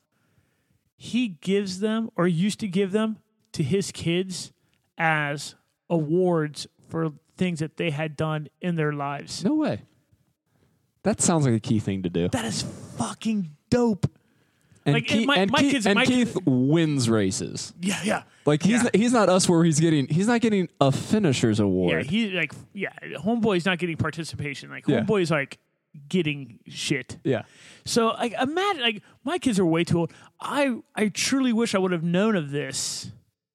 He 0.97 1.29
gives 1.29 1.81
them, 1.81 2.11
or 2.15 2.29
used 2.29 2.61
to 2.61 2.69
give 2.69 2.93
them, 2.93 3.17
to 3.53 3.63
his 3.63 3.91
kids 3.93 4.53
as 4.99 5.55
awards 5.89 6.67
for 6.89 7.13
things 7.37 7.59
that 7.61 7.77
they 7.77 7.91
had 7.91 8.17
done 8.17 8.49
in 8.61 8.77
their 8.77 8.93
lives. 8.93 9.45
no 9.45 9.55
way. 9.55 9.83
That 11.03 11.21
sounds 11.23 11.47
like 11.47 11.55
a 11.55 11.61
key 11.61 11.79
thing 11.79 12.03
to 12.03 12.11
do. 12.11 12.29
That 12.29 12.45
is 12.45 12.63
fucking 12.99 13.51
dope. 13.71 14.07
And, 14.85 14.95
like, 14.95 15.07
Keith, 15.07 15.27
my- 15.27 15.37
and, 15.37 15.51
my 15.51 15.59
Keith, 15.61 15.71
kids- 15.73 15.87
and 15.87 15.95
my- 15.95 16.05
Keith 16.07 16.37
wins 16.47 17.09
races. 17.09 17.73
Yeah, 17.81 18.01
yeah. 18.05 18.23
Like 18.47 18.63
he's 18.63 18.73
Yeah. 18.73 18.83
not, 18.83 18.97
he's 18.97 19.13
not 19.13 19.29
us 19.29 19.49
where 19.49 19.63
he's 19.65 19.79
getting 19.81 20.07
he's 20.09 20.27
not 20.27 20.41
getting 20.41 20.69
a 20.81 20.91
finisher's 20.91 21.61
award. 21.61 22.05
Yeah, 22.07 22.11
he 22.11 22.31
like 22.31 22.53
yeah, 22.73 22.89
homeboy's 23.19 23.67
not 23.67 23.79
getting 23.79 23.97
participation. 23.99 24.71
Like 24.71 24.89
Yeah. 24.89 25.01
homeboy's 25.03 25.31
like 25.31 25.59
getting 26.09 26.59
shit. 26.67 27.19
yeah. 27.25 27.43
So 27.85 28.09
like 28.09 28.33
imagine 28.41 28.83
like 28.83 29.03
my 29.25 29.39
kids 29.39 29.59
are 29.59 29.67
way 29.67 29.85
too 29.85 30.01
old. 30.01 30.13
I 30.41 30.77
I 30.95 31.09
truly 31.09 31.53
wish 31.53 31.75
I 31.75 31.79
would 31.79 31.93
have 31.93 32.03
known 32.03 32.35
of 32.35 32.51
this 32.51 33.11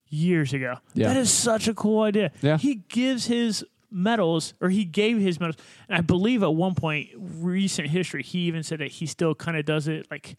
years 0.08 0.54
ago. 0.54 0.76
Yeah. 0.94 1.08
That 1.10 1.18
is 1.18 1.32
such 1.32 1.68
a 1.68 1.74
cool 1.74 2.02
idea. 2.04 2.32
Yeah. 2.42 2.58
He 2.58 2.76
gives 2.90 3.26
his 3.28 3.66
medals 3.92 4.54
or 4.60 4.70
he 4.70 4.84
gave 4.84 5.20
his 5.20 5.40
medals 5.40 5.56
and 5.88 5.98
I 5.98 6.02
believe 6.02 6.44
at 6.44 6.54
one 6.54 6.76
point 6.76 7.10
recent 7.18 7.88
history 7.90 8.24
he 8.24 8.40
even 8.40 8.62
said 8.62 8.80
that 8.80 8.92
he 8.92 9.06
still 9.06 9.34
kind 9.36 9.58
of 9.58 9.64
does 9.66 9.88
it 9.88 10.06
like 10.12 10.36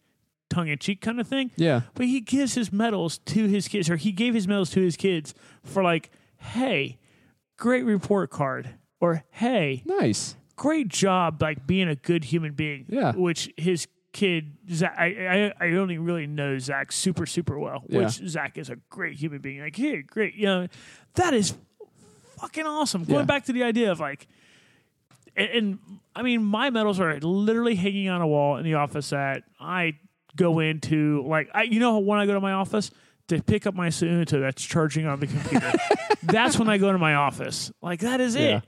tongue 0.49 0.67
in 0.67 0.77
cheek 0.77 1.01
kind 1.01 1.19
of 1.19 1.27
thing. 1.27 1.51
Yeah. 1.55 1.81
But 1.95 2.05
he 2.05 2.19
gives 2.19 2.53
his 2.53 2.71
medals 2.71 3.17
to 3.19 3.47
his 3.47 3.67
kids, 3.67 3.89
or 3.89 3.95
he 3.97 4.11
gave 4.11 4.33
his 4.33 4.47
medals 4.47 4.69
to 4.71 4.81
his 4.81 4.95
kids 4.95 5.33
for 5.63 5.83
like, 5.83 6.09
hey, 6.37 6.97
great 7.57 7.83
report 7.83 8.29
card, 8.29 8.69
or 9.01 9.23
hey, 9.31 9.83
Nice. 9.85 10.35
great 10.55 10.87
job, 10.87 11.41
like 11.41 11.67
being 11.67 11.89
a 11.89 11.95
good 11.95 12.23
human 12.25 12.53
being. 12.53 12.85
Yeah. 12.87 13.11
Which 13.13 13.51
his 13.57 13.87
kid, 14.17 14.51
Zach, 14.71 14.95
I, 14.97 15.51
I, 15.59 15.67
I 15.67 15.71
only 15.73 15.97
really 15.99 16.25
know 16.25 16.57
Zach 16.57 16.91
super, 16.91 17.25
super 17.27 17.59
well. 17.59 17.83
Yeah. 17.87 17.99
Which 17.99 18.13
Zach 18.27 18.57
is 18.57 18.69
a 18.71 18.77
great 18.89 19.15
human 19.15 19.39
being. 19.41 19.61
Like, 19.61 19.75
hey, 19.75 20.01
great, 20.01 20.33
you 20.33 20.45
know, 20.47 20.67
that 21.15 21.33
is 21.35 21.53
fucking 22.39 22.65
awesome. 22.65 23.03
Going 23.03 23.19
Yeah. 23.19 23.25
back 23.25 23.45
to 23.45 23.53
the 23.53 23.63
idea 23.63 23.91
of 23.91 23.99
like, 23.99 24.27
and, 25.35 25.49
and 25.49 25.79
I 26.15 26.23
mean, 26.23 26.43
my 26.43 26.71
medals 26.71 26.99
are 26.99 27.19
literally 27.19 27.75
hanging 27.75 28.09
on 28.09 28.21
a 28.21 28.27
wall 28.27 28.57
in 28.57 28.63
the 28.63 28.73
office 28.73 29.11
that 29.11 29.43
I 29.59 29.93
go 30.35 30.59
into. 30.59 31.23
Like, 31.27 31.49
I, 31.53 31.63
you 31.63 31.79
know, 31.79 31.99
when 31.99 32.17
I 32.19 32.25
go 32.25 32.33
to 32.33 32.39
my 32.41 32.53
office 32.53 32.89
to 33.27 33.41
pick 33.43 33.67
up 33.67 33.75
my 33.75 33.89
Suunto 33.89 34.39
that's 34.41 34.63
charging 34.63 35.05
on 35.05 35.19
the 35.19 35.27
computer, 35.27 35.73
that's 36.23 36.57
when 36.57 36.69
I 36.69 36.79
go 36.79 36.91
to 36.91 36.97
my 36.97 37.13
office. 37.13 37.71
Like, 37.83 37.99
that 37.99 38.19
is 38.19 38.35
Yeah. 38.35 38.57
it. 38.57 38.63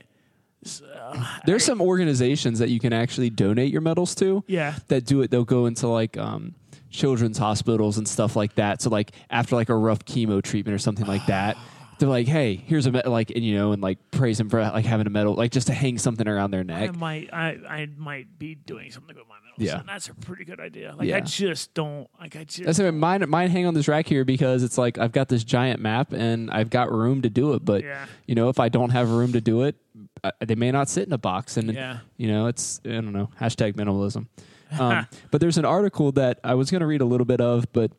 There's 1.46 1.64
some 1.64 1.82
organizations 1.82 2.60
that 2.60 2.70
you 2.70 2.80
can 2.80 2.94
actually 2.94 3.30
donate 3.30 3.72
your 3.72 3.82
medals 3.82 4.16
to. 4.16 4.44
Yeah. 4.48 4.76
That 4.88 5.06
do 5.06 5.22
it. 5.22 5.32
They'll 5.32 5.46
go 5.46 5.66
into 5.66 5.88
like 5.88 6.18
um, 6.18 6.56
children's 6.90 7.38
hospitals 7.38 7.98
and 7.98 8.08
stuff 8.08 8.36
like 8.36 8.56
that. 8.56 8.82
So 8.82 8.90
like 8.90 9.12
after 9.30 9.56
like 9.56 9.70
a 9.70 9.76
rough 9.76 10.06
chemo 10.06 10.42
treatment 10.42 10.76
or 10.76 10.80
something 10.80 11.06
like 11.06 11.26
that. 11.28 11.58
They're 12.00 12.08
like, 12.08 12.28
hey, 12.28 12.56
here's 12.56 12.86
a 12.86 12.94
med-, 12.94 13.08
like, 13.08 13.30
and 13.32 13.44
you 13.44 13.56
know, 13.58 13.74
and 13.74 13.84
like 13.84 13.98
praise 14.12 14.38
them 14.38 14.48
for 14.48 14.62
like 14.62 14.86
having 14.86 15.06
a 15.06 15.10
medal, 15.10 15.34
like 15.34 15.52
just 15.52 15.68
to 15.68 15.74
hang 15.74 15.98
something 15.98 16.30
around 16.30 16.52
their 16.52 16.64
neck. 16.64 16.90
I 16.90 16.92
might, 16.94 17.34
I, 17.34 17.58
I 17.68 17.90
might 17.98 18.40
be 18.40 18.56
doing 18.56 18.90
something 18.90 19.14
with. 19.18 19.26
Yeah. 19.60 19.80
and 19.80 19.88
that's 19.90 20.08
a 20.10 20.14
pretty 20.14 20.46
good 20.46 20.60
idea. 20.60 20.96
Like 20.98 21.08
Yeah. 21.08 21.18
I 21.18 21.22
just 21.22 21.74
don't, 21.74 22.08
like 22.20 22.36
I 22.36 22.44
just, 22.44 22.64
That's 22.66 22.80
it. 22.80 22.92
Mine, 22.92 23.24
mine 23.30 23.50
hang 23.50 23.66
on 23.66 23.74
this 23.74 23.88
rack 23.88 24.08
here 24.08 24.24
because 24.26 24.64
it's 24.64 24.78
like 24.78 24.98
I've 24.98 25.12
got 25.12 25.28
this 25.30 25.44
giant 25.44 25.82
map 25.82 26.12
and 26.14 26.50
I've 26.52 26.70
got 26.70 26.92
room 26.92 27.22
to 27.24 27.30
do 27.30 27.54
it. 27.54 27.64
But 27.66 27.84
Yeah. 27.84 28.06
you 28.26 28.36
know, 28.36 28.50
if 28.50 28.60
I 28.60 28.70
don't 28.70 28.90
have 28.92 29.10
room 29.12 29.34
to 29.34 29.42
do 29.42 29.64
it, 29.64 29.76
uh, 30.24 30.32
they 30.40 30.56
may 30.56 30.72
not 30.72 30.90
sit 30.90 31.08
in 31.08 31.14
a 31.14 31.18
box. 31.18 31.58
And 31.58 31.74
Yeah. 31.74 32.00
you 32.18 32.28
know, 32.28 32.48
it's 32.48 32.80
I 32.86 32.90
don't 32.90 33.14
know 33.14 33.30
hashtag 33.40 33.74
minimalism. 33.74 34.28
Um, 34.80 35.08
but 35.32 35.42
there's 35.42 35.58
an 35.58 35.66
article 35.66 36.12
that 36.12 36.40
I 36.44 36.54
was 36.54 36.70
going 36.70 36.82
to 36.82 36.86
read 36.86 37.02
a 37.02 37.06
little 37.06 37.26
bit 37.26 37.42
of, 37.42 37.66
but 37.74 37.92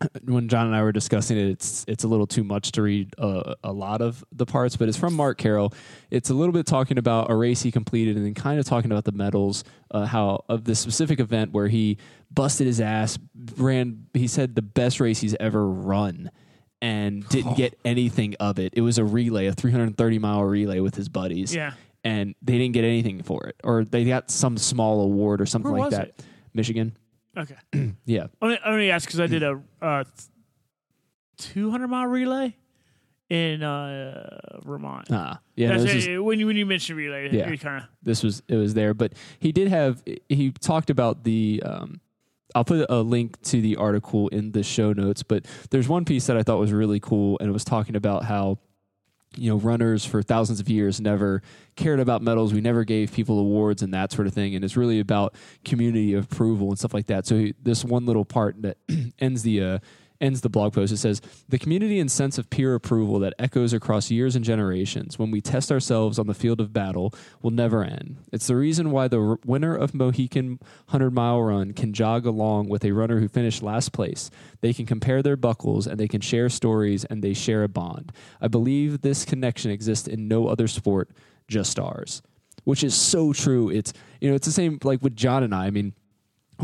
when 0.24 0.48
John 0.48 0.66
and 0.66 0.76
I 0.76 0.82
were 0.82 0.92
discussing 0.92 1.38
it, 1.38 1.48
it's 1.48 1.84
it's 1.88 2.04
a 2.04 2.08
little 2.08 2.26
too 2.26 2.44
much 2.44 2.72
to 2.72 2.82
read 2.82 3.14
uh, 3.18 3.54
a 3.64 3.72
lot 3.72 4.00
of 4.00 4.24
the 4.32 4.46
parts. 4.46 4.76
But 4.76 4.88
it's 4.88 4.98
from 4.98 5.14
Mark 5.14 5.38
Carroll. 5.38 5.72
It's 6.10 6.30
a 6.30 6.34
little 6.34 6.52
bit 6.52 6.66
talking 6.66 6.98
about 6.98 7.30
a 7.30 7.34
race 7.34 7.62
he 7.62 7.70
completed, 7.70 8.16
and 8.16 8.24
then 8.24 8.34
kind 8.34 8.58
of 8.58 8.66
talking 8.66 8.90
about 8.90 9.04
the 9.04 9.12
medals, 9.12 9.64
uh, 9.90 10.06
how 10.06 10.44
of 10.48 10.64
this 10.64 10.80
specific 10.80 11.20
event 11.20 11.52
where 11.52 11.68
he 11.68 11.98
busted 12.30 12.66
his 12.66 12.80
ass, 12.80 13.18
ran. 13.56 14.06
He 14.14 14.26
said 14.26 14.54
the 14.54 14.62
best 14.62 15.00
race 15.00 15.20
he's 15.20 15.34
ever 15.40 15.66
run, 15.68 16.30
and 16.82 17.28
didn't 17.30 17.56
get 17.56 17.78
anything 17.84 18.34
of 18.40 18.58
it. 18.58 18.74
It 18.76 18.82
was 18.82 18.98
a 18.98 19.04
relay, 19.04 19.46
a 19.46 19.52
330 19.52 20.18
mile 20.18 20.42
relay 20.44 20.80
with 20.80 20.94
his 20.94 21.08
buddies. 21.08 21.54
Yeah. 21.54 21.72
and 22.04 22.34
they 22.40 22.58
didn't 22.58 22.74
get 22.74 22.84
anything 22.84 23.22
for 23.22 23.46
it, 23.48 23.56
or 23.64 23.84
they 23.84 24.04
got 24.04 24.30
some 24.30 24.56
small 24.56 25.00
award 25.02 25.40
or 25.40 25.46
something 25.46 25.72
Where 25.72 25.82
like 25.82 25.90
that. 25.90 26.08
it? 26.08 26.22
Michigan. 26.54 26.96
Okay. 27.36 27.56
Yeah. 28.04 28.28
Only, 28.40 28.58
only 28.64 28.90
ask 28.90 29.06
because 29.06 29.20
I 29.20 29.26
did 29.26 29.42
a 29.42 29.60
uh, 29.82 30.04
200 31.38 31.88
mile 31.88 32.06
relay 32.06 32.56
in 33.28 33.62
uh, 33.62 34.60
Vermont. 34.64 35.06
Ah, 35.10 35.40
yeah. 35.54 35.68
That's 35.68 35.82
this 35.84 36.06
it. 36.06 36.12
is- 36.12 36.20
when 36.20 36.38
you 36.40 36.46
when 36.46 36.56
you 36.56 36.64
mentioned 36.66 36.96
relay, 36.98 37.30
Yeah. 37.30 37.54
kind 37.56 37.82
of 37.82 37.88
this 38.02 38.22
was 38.22 38.42
it 38.48 38.56
was 38.56 38.74
there 38.74 38.94
but 38.94 39.12
he 39.38 39.52
did 39.52 39.68
have 39.68 40.02
he 40.28 40.50
talked 40.52 40.90
about 40.90 41.24
the 41.24 41.62
um 41.64 42.00
I'll 42.54 42.64
put 42.64 42.86
a 42.88 43.02
link 43.02 43.40
to 43.42 43.60
the 43.60 43.76
article 43.76 44.28
in 44.28 44.52
the 44.52 44.62
show 44.62 44.92
notes 44.94 45.22
but 45.22 45.44
there's 45.70 45.86
one 45.88 46.06
piece 46.06 46.26
that 46.28 46.36
I 46.38 46.42
thought 46.42 46.58
was 46.58 46.72
really 46.72 47.00
cool 47.00 47.36
and 47.40 47.48
it 47.50 47.52
was 47.52 47.64
talking 47.64 47.94
about 47.94 48.24
how 48.24 48.58
you 49.38 49.50
know 49.50 49.56
runners 49.56 50.04
for 50.04 50.22
thousands 50.22 50.60
of 50.60 50.68
years 50.68 51.00
never 51.00 51.42
cared 51.76 52.00
about 52.00 52.22
medals. 52.22 52.52
We 52.52 52.60
never 52.60 52.84
gave 52.84 53.12
people 53.12 53.38
awards 53.38 53.82
and 53.82 53.94
that 53.94 54.12
sort 54.12 54.26
of 54.26 54.34
thing. 54.34 54.54
And 54.54 54.64
it's 54.64 54.76
really 54.76 55.00
about 55.00 55.34
community 55.64 56.14
approval 56.14 56.68
and 56.68 56.78
stuff 56.78 56.92
like 56.92 57.06
that. 57.06 57.26
So 57.26 57.48
this 57.62 57.84
one 57.84 58.04
little 58.04 58.24
part 58.24 58.60
that 58.62 58.78
ends 59.18 59.42
the 59.42 59.62
uh, 59.62 59.78
ends 60.20 60.40
the 60.40 60.48
blog 60.48 60.72
post. 60.72 60.92
It 60.92 60.98
says, 60.98 61.20
The 61.48 61.58
community 61.58 61.98
and 62.00 62.10
sense 62.10 62.38
of 62.38 62.50
peer 62.50 62.74
approval 62.74 63.18
that 63.20 63.34
echoes 63.38 63.72
across 63.72 64.10
years 64.10 64.34
and 64.36 64.44
generations 64.44 65.18
when 65.18 65.30
we 65.30 65.40
test 65.40 65.70
ourselves 65.70 66.18
on 66.18 66.26
the 66.26 66.34
field 66.34 66.60
of 66.60 66.72
battle 66.72 67.14
will 67.42 67.50
never 67.50 67.84
end. 67.84 68.16
It's 68.32 68.46
the 68.46 68.56
reason 68.56 68.90
why 68.90 69.08
the 69.08 69.20
r- 69.20 69.38
winner 69.44 69.74
of 69.74 69.94
Mohican 69.94 70.58
100 70.86 71.10
mile 71.10 71.42
run 71.42 71.72
can 71.72 71.92
jog 71.92 72.26
along 72.26 72.68
with 72.68 72.84
a 72.84 72.92
runner 72.92 73.20
who 73.20 73.28
finished 73.28 73.62
last 73.62 73.92
place. 73.92 74.30
They 74.60 74.72
can 74.72 74.86
compare 74.86 75.22
their 75.22 75.36
buckles 75.36 75.86
and 75.86 75.98
they 75.98 76.08
can 76.08 76.20
share 76.20 76.48
stories 76.48 77.04
and 77.04 77.22
they 77.22 77.34
share 77.34 77.62
a 77.62 77.68
bond. 77.68 78.12
I 78.40 78.48
believe 78.48 79.00
this 79.00 79.24
connection 79.24 79.70
exists 79.70 80.08
in 80.08 80.28
no 80.28 80.48
other 80.48 80.68
sport, 80.68 81.10
just 81.46 81.78
ours. 81.78 82.22
Which 82.64 82.84
is 82.84 82.94
so 82.94 83.32
true. 83.32 83.70
It's 83.70 83.94
you 84.20 84.28
know 84.28 84.34
it's 84.34 84.46
the 84.46 84.52
same 84.52 84.78
like 84.82 85.00
with 85.00 85.16
John 85.16 85.42
and 85.42 85.54
I. 85.54 85.66
I 85.66 85.70
mean, 85.70 85.94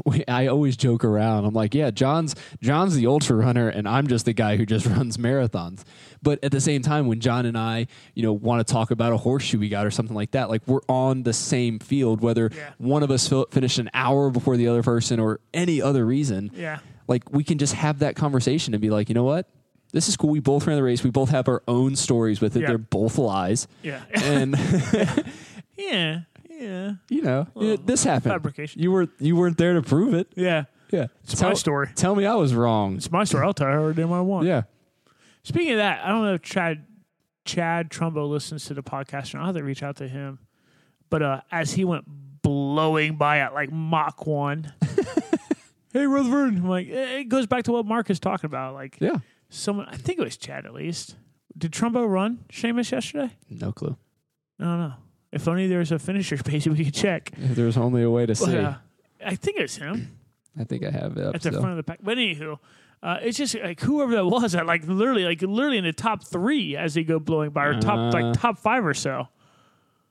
we, 0.04 0.24
I 0.26 0.46
always 0.48 0.76
joke 0.76 1.04
around. 1.04 1.44
I'm 1.44 1.54
like, 1.54 1.74
yeah, 1.74 1.90
John's 1.90 2.34
John's 2.62 2.94
the 2.96 3.06
ultra 3.06 3.36
runner, 3.36 3.68
and 3.68 3.88
I'm 3.88 4.06
just 4.06 4.24
the 4.24 4.32
guy 4.32 4.56
who 4.56 4.66
just 4.66 4.86
runs 4.96 5.16
marathons. 5.16 5.82
But 6.22 6.42
at 6.42 6.52
the 6.52 6.60
same 6.60 6.82
time, 6.82 7.06
when 7.06 7.20
John 7.20 7.46
and 7.46 7.56
I, 7.56 7.86
you 8.14 8.22
know, 8.22 8.32
want 8.32 8.66
to 8.66 8.72
talk 8.72 8.90
about 8.90 9.12
a 9.12 9.16
horseshoe 9.16 9.58
we 9.58 9.68
got 9.68 9.84
or 9.86 9.90
something 9.90 10.16
like 10.16 10.30
that, 10.32 10.48
like 10.50 10.62
we're 10.66 10.80
on 10.88 11.22
the 11.22 11.32
same 11.32 11.78
field, 11.78 12.20
whether 12.22 12.50
Yeah. 12.54 12.70
one 12.78 13.02
of 13.02 13.10
us 13.10 13.32
finished 13.50 13.78
an 13.78 13.90
hour 13.94 14.30
before 14.30 14.56
the 14.56 14.68
other 14.68 14.82
person 14.82 15.20
or 15.20 15.40
any 15.52 15.80
other 15.82 16.04
reason. 16.06 16.50
Yeah. 16.54 16.78
like 17.06 17.30
we 17.32 17.44
can 17.44 17.58
just 17.58 17.74
have 17.74 17.98
that 17.98 18.16
conversation 18.16 18.72
and 18.74 18.80
be 18.80 18.88
like, 18.90 19.08
you 19.10 19.14
know 19.14 19.24
what, 19.24 19.46
this 19.92 20.08
is 20.08 20.16
cool. 20.16 20.30
We 20.30 20.40
both 20.40 20.66
ran 20.66 20.76
the 20.76 20.82
race. 20.82 21.04
We 21.04 21.10
both 21.10 21.28
have 21.28 21.46
our 21.48 21.62
own 21.68 21.94
stories 21.94 22.40
with 22.40 22.56
it. 22.56 22.60
Yeah. 22.62 22.68
They're 22.68 22.78
both 22.78 23.18
lies, 23.18 23.68
Yeah. 23.82 24.00
and 24.14 24.56
yeah. 25.76 26.20
Yeah. 26.58 26.92
you 27.08 27.22
know, 27.22 27.46
know, 27.54 27.76
this 27.76 28.04
happened. 28.04 28.32
fabrication. 28.32 28.80
You 28.82 28.90
were 28.92 29.08
you 29.18 29.36
weren't 29.36 29.58
there 29.58 29.74
to 29.74 29.82
prove 29.82 30.14
it. 30.14 30.32
Yeah. 30.36 30.64
Yeah, 30.90 31.06
It's 31.24 31.40
my 31.42 31.54
story. 31.54 31.88
Tell 31.96 32.14
me 32.14 32.24
I 32.24 32.34
was 32.34 32.54
wrong. 32.54 32.96
It's 32.96 33.10
my 33.10 33.24
story. 33.24 33.44
I'll 33.44 33.54
tell 33.54 33.66
her 33.66 33.86
anything 33.86 34.12
I 34.12 34.20
want. 34.20 34.46
Yeah. 34.46 34.62
Speaking 35.42 35.72
of 35.72 35.78
that, 35.78 36.04
I 36.04 36.08
don't 36.08 36.22
know 36.24 36.34
if 36.34 36.42
Chad 36.42 36.86
Chad 37.44 37.90
Trumbo 37.90 38.28
listens 38.28 38.66
to 38.66 38.74
the 38.74 38.82
podcast, 38.82 39.32
and 39.32 39.40
I'll 39.40 39.46
have 39.46 39.56
to 39.56 39.64
reach 39.64 39.82
out 39.82 39.96
to 39.96 40.06
him. 40.06 40.38
But 41.10 41.22
uh, 41.22 41.40
as 41.50 41.72
he 41.72 41.84
went 41.84 42.04
blowing 42.42 43.16
by 43.16 43.38
at 43.40 43.54
like 43.54 43.72
Mach 43.72 44.24
one, 44.26 44.72
hey 45.92 46.06
Rutherford, 46.06 46.54
I'm 46.58 46.68
like 46.68 46.88
eh, 46.88 47.18
it 47.20 47.24
goes 47.28 47.46
back 47.46 47.64
to 47.64 47.72
what 47.72 47.86
Mark 47.86 48.08
is 48.08 48.20
talking 48.20 48.46
about. 48.46 48.74
Like 48.74 48.96
Yeah. 49.00 49.18
someone, 49.48 49.86
I 49.88 49.96
think 49.96 50.20
it 50.20 50.22
was 50.24 50.36
Chad 50.36 50.64
at 50.64 50.74
least. 50.74 51.16
Did 51.58 51.72
Trumbo 51.72 52.08
run 52.08 52.44
Seamus 52.52 52.92
yesterday? 52.92 53.32
No 53.50 53.72
clue. 53.72 53.96
I 54.60 54.64
don't 54.64 54.78
know. 54.78 54.94
If 55.34 55.48
only 55.48 55.66
there 55.66 55.80
was 55.80 55.92
a 55.92 55.98
finisher 55.98 56.36
page 56.44 56.66
we 56.68 56.84
could 56.84 56.94
check. 56.94 57.30
If 57.36 57.56
There's 57.56 57.76
only 57.76 58.02
a 58.02 58.10
way 58.10 58.24
to 58.26 58.34
see. 58.34 58.56
Uh, 58.56 58.74
I 59.24 59.34
think 59.36 59.58
it's 59.58 59.76
him. 59.76 60.16
I 60.58 60.64
think 60.64 60.84
I 60.84 60.90
have 60.90 61.16
it 61.16 61.24
up. 61.24 61.34
at 61.34 61.42
the 61.42 61.50
still. 61.50 61.60
front 61.60 61.72
of 61.72 61.76
the 61.78 61.82
pack. 61.82 61.98
But 62.02 62.16
anywho, 62.16 62.58
uh, 63.02 63.18
it's 63.22 63.36
just 63.36 63.54
like 63.58 63.80
whoever 63.80 64.12
that 64.12 64.24
was 64.26 64.54
at 64.54 64.66
like 64.66 64.86
literally 64.86 65.24
like 65.24 65.42
literally 65.42 65.78
in 65.78 65.84
the 65.84 65.92
top 65.92 66.24
three 66.24 66.76
as 66.76 66.94
they 66.94 67.02
go 67.04 67.18
blowing 67.18 67.50
by 67.50 67.64
or 67.66 67.80
top 67.80 68.14
Uh. 68.14 68.18
like 68.18 68.40
top 68.40 68.58
five 68.58 68.86
or 68.86 68.94
so. 68.94 69.28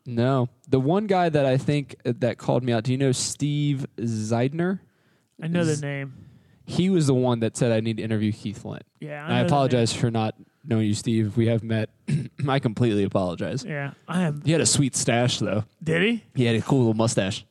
No, 0.06 0.50
the 0.68 0.82
one 0.82 1.08
guy 1.08 1.30
that 1.30 1.46
I 1.46 1.56
think 1.58 1.96
uh, 2.06 2.12
that 2.18 2.38
called 2.38 2.64
me 2.64 2.74
out. 2.74 2.84
Do 2.84 2.92
you 2.92 2.98
know 2.98 3.14
Steve 3.14 3.88
Zeidner? 3.98 4.80
I 5.42 5.48
know 5.48 5.62
Is- 5.62 5.80
the 5.80 5.86
name. 5.88 6.14
He 6.66 6.90
was 6.90 7.08
the 7.08 7.14
one 7.14 7.42
that 7.42 7.58
said 7.58 7.72
I 7.74 7.82
need 7.82 7.98
to 7.98 8.04
interview 8.04 8.32
Keith 8.32 8.62
Flint. 8.62 8.84
Yeah, 9.02 9.26
I, 9.28 9.40
the 9.42 9.46
apologize 9.48 9.92
for 9.94 10.10
not 10.10 10.36
knowing 10.66 10.88
you, 10.88 10.94
Steve. 10.94 11.36
We 11.38 11.48
have 11.48 11.64
met. 11.64 11.90
I 12.48 12.60
completely 12.60 13.04
apologize. 13.04 13.64
Yeah, 13.64 13.92
I 14.08 14.22
am. 14.24 14.42
He 14.46 14.52
had 14.52 14.62
a 14.62 14.66
sweet 14.66 14.96
stash 14.96 15.40
though. 15.40 15.64
Did 15.84 16.02
he? 16.02 16.24
He 16.36 16.46
had 16.46 16.56
a 16.56 16.62
cool 16.62 16.80
little 16.80 16.94
mustache. 16.94 17.46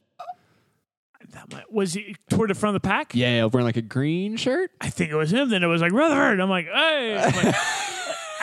That 1.31 1.51
might, 1.51 1.73
was 1.73 1.95
he 1.95 2.15
toward 2.29 2.51
the 2.51 2.55
front 2.55 2.77
of 2.77 2.83
the 2.83 2.87
pack? 2.87 3.15
Yeah, 3.15 3.45
wearing 3.47 3.65
like 3.65 3.79
a 3.79 3.83
green 3.83 4.37
shirt. 4.37 4.71
I 4.83 4.91
think 4.91 5.11
it 5.11 5.15
was 5.17 5.33
him. 5.33 5.49
Then 5.49 5.63
it 5.63 5.67
was 5.67 5.81
like 5.81 5.93
Rutherford. 5.93 6.41
I'm 6.41 6.51
like, 6.51 6.67
hey. 6.67 7.17
I'm 7.19 7.45
like- 7.45 7.55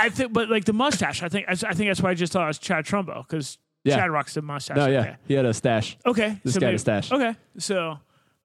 I 0.01 0.09
think, 0.09 0.31
but 0.33 0.49
like 0.49 0.65
the 0.65 0.73
mustache. 0.73 1.21
I 1.21 1.29
think. 1.29 1.45
I 1.49 1.55
think 1.55 1.89
that's 1.89 2.01
why 2.01 2.11
I 2.11 2.13
just 2.15 2.31
thought 2.33 2.45
it 2.45 2.47
was 2.47 2.57
Chad 2.57 2.85
Trumbo 2.85 3.27
because 3.27 3.57
Yeah. 3.83 3.97
Chad 3.97 4.09
rocks 4.09 4.33
the 4.33 4.41
mustache. 4.41 4.77
No, 4.77 4.87
yeah, 4.87 4.99
Okay. 5.01 5.15
he 5.27 5.33
had 5.35 5.45
a 5.45 5.53
stash. 5.53 5.97
Okay. 6.05 6.39
This 6.43 6.53
so 6.53 6.59
guy 6.61 6.67
had 6.67 6.75
a 6.75 6.79
stash. 6.79 7.11
Okay. 7.11 7.35
So 7.57 7.99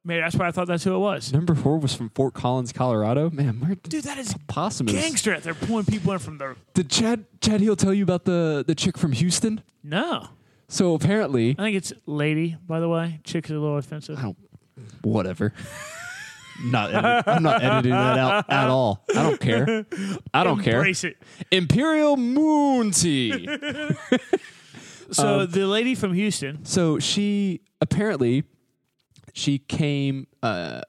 maybe 0.04 0.20
that's 0.20 0.36
why 0.36 0.46
I 0.48 0.50
thought 0.50 0.66
that's 0.66 0.84
who 0.84 0.94
it 0.94 0.98
was. 0.98 1.32
Number 1.32 1.54
four 1.54 1.78
was 1.78 1.94
from 1.94 2.10
Fort 2.10 2.34
Collins, 2.34 2.72
Colorado. 2.72 3.30
Man, 3.30 3.60
where 3.60 3.74
Dude, 3.74 4.04
that 4.04 4.18
is 4.18 4.34
possum 4.46 4.88
is? 4.88 4.94
gangster. 4.94 5.34
out 5.34 5.42
there 5.42 5.54
pulling 5.54 5.84
people 5.86 6.12
in 6.12 6.18
from 6.18 6.38
the. 6.38 6.56
Did 6.74 6.90
Chad 6.90 7.24
Chad 7.40 7.60
He'll 7.60 7.76
tell 7.76 7.94
you 7.94 8.02
about 8.02 8.24
the 8.24 8.64
the 8.66 8.74
chick 8.74 8.96
from 8.98 9.12
Houston? 9.12 9.62
No. 9.82 10.28
So 10.68 10.94
apparently, 10.94 11.50
I 11.58 11.62
think 11.62 11.76
it's 11.76 11.92
lady, 12.06 12.56
by 12.66 12.80
the 12.80 12.88
way. 12.88 13.20
Chick 13.24 13.44
is 13.46 13.50
a 13.50 13.54
little 13.54 13.76
offensive. 13.78 14.18
I 14.18 14.22
don't. 14.22 14.36
Whatever. 15.02 15.52
not. 16.64 16.94
Edit, 16.94 17.24
I'm 17.28 17.42
not 17.42 17.62
editing 17.62 17.92
that 17.92 18.18
out 18.18 18.50
at 18.50 18.68
all. 18.68 19.04
I 19.14 19.22
don't 19.22 19.40
care. 19.40 19.84
I 20.32 20.42
don't 20.44 20.62
care. 20.62 20.76
Embrace 20.78 21.04
it. 21.04 21.16
Imperial 21.50 22.16
Moon 22.16 22.90
Tea. 22.92 23.48
So 25.10 25.40
Um, 25.40 25.50
the 25.50 25.66
lady 25.66 25.94
from 25.94 26.14
Houston, 26.14 26.64
so 26.64 26.98
she 26.98 27.60
apparently 27.80 28.44
she 29.34 29.58
came. 29.58 30.26
Uh, 30.42 30.80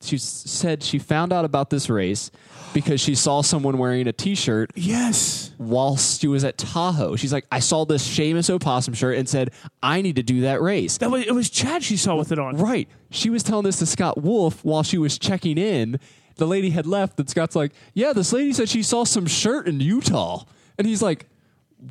she 0.00 0.16
said 0.16 0.82
she 0.82 0.98
found 0.98 1.30
out 1.30 1.44
about 1.44 1.68
this 1.68 1.90
race 1.90 2.30
because 2.72 3.02
she 3.02 3.14
saw 3.14 3.42
someone 3.42 3.76
wearing 3.76 4.06
a 4.06 4.12
T-shirt 4.12 4.70
yes, 4.74 5.50
whilst 5.58 6.22
she 6.22 6.28
was 6.28 6.42
at 6.42 6.56
Tahoe. 6.56 7.16
She's 7.16 7.34
like, 7.34 7.44
I 7.52 7.58
saw 7.58 7.84
this 7.84 8.08
Seamus 8.08 8.48
Opossum 8.48 8.94
shirt 8.94 9.18
and 9.18 9.28
said, 9.28 9.50
I 9.82 10.00
need 10.00 10.16
to 10.16 10.22
do 10.22 10.42
that 10.42 10.62
race. 10.62 10.96
that 10.98 11.10
was 11.10 11.26
it 11.26 11.34
was 11.34 11.50
Chad 11.50 11.82
she 11.82 11.98
saw 11.98 12.16
with 12.16 12.32
it 12.32 12.38
on. 12.38 12.56
Right. 12.56 12.88
She 13.10 13.28
was 13.28 13.42
telling 13.42 13.64
this 13.64 13.78
to 13.80 13.86
Scott 13.86 14.22
Wolf 14.22 14.64
while 14.64 14.82
she 14.82 14.96
was 14.96 15.18
checking 15.18 15.58
in. 15.58 16.00
The 16.36 16.46
lady 16.46 16.70
had 16.70 16.86
left, 16.86 17.20
and 17.20 17.28
Scott's 17.28 17.56
like, 17.56 17.72
Yeah, 17.92 18.14
this 18.14 18.32
lady 18.32 18.54
said 18.54 18.70
she 18.70 18.82
saw 18.82 19.04
some 19.04 19.26
shirt 19.26 19.68
in 19.68 19.80
Utah. 19.80 20.44
And 20.78 20.86
he's 20.86 21.02
like, 21.02 21.26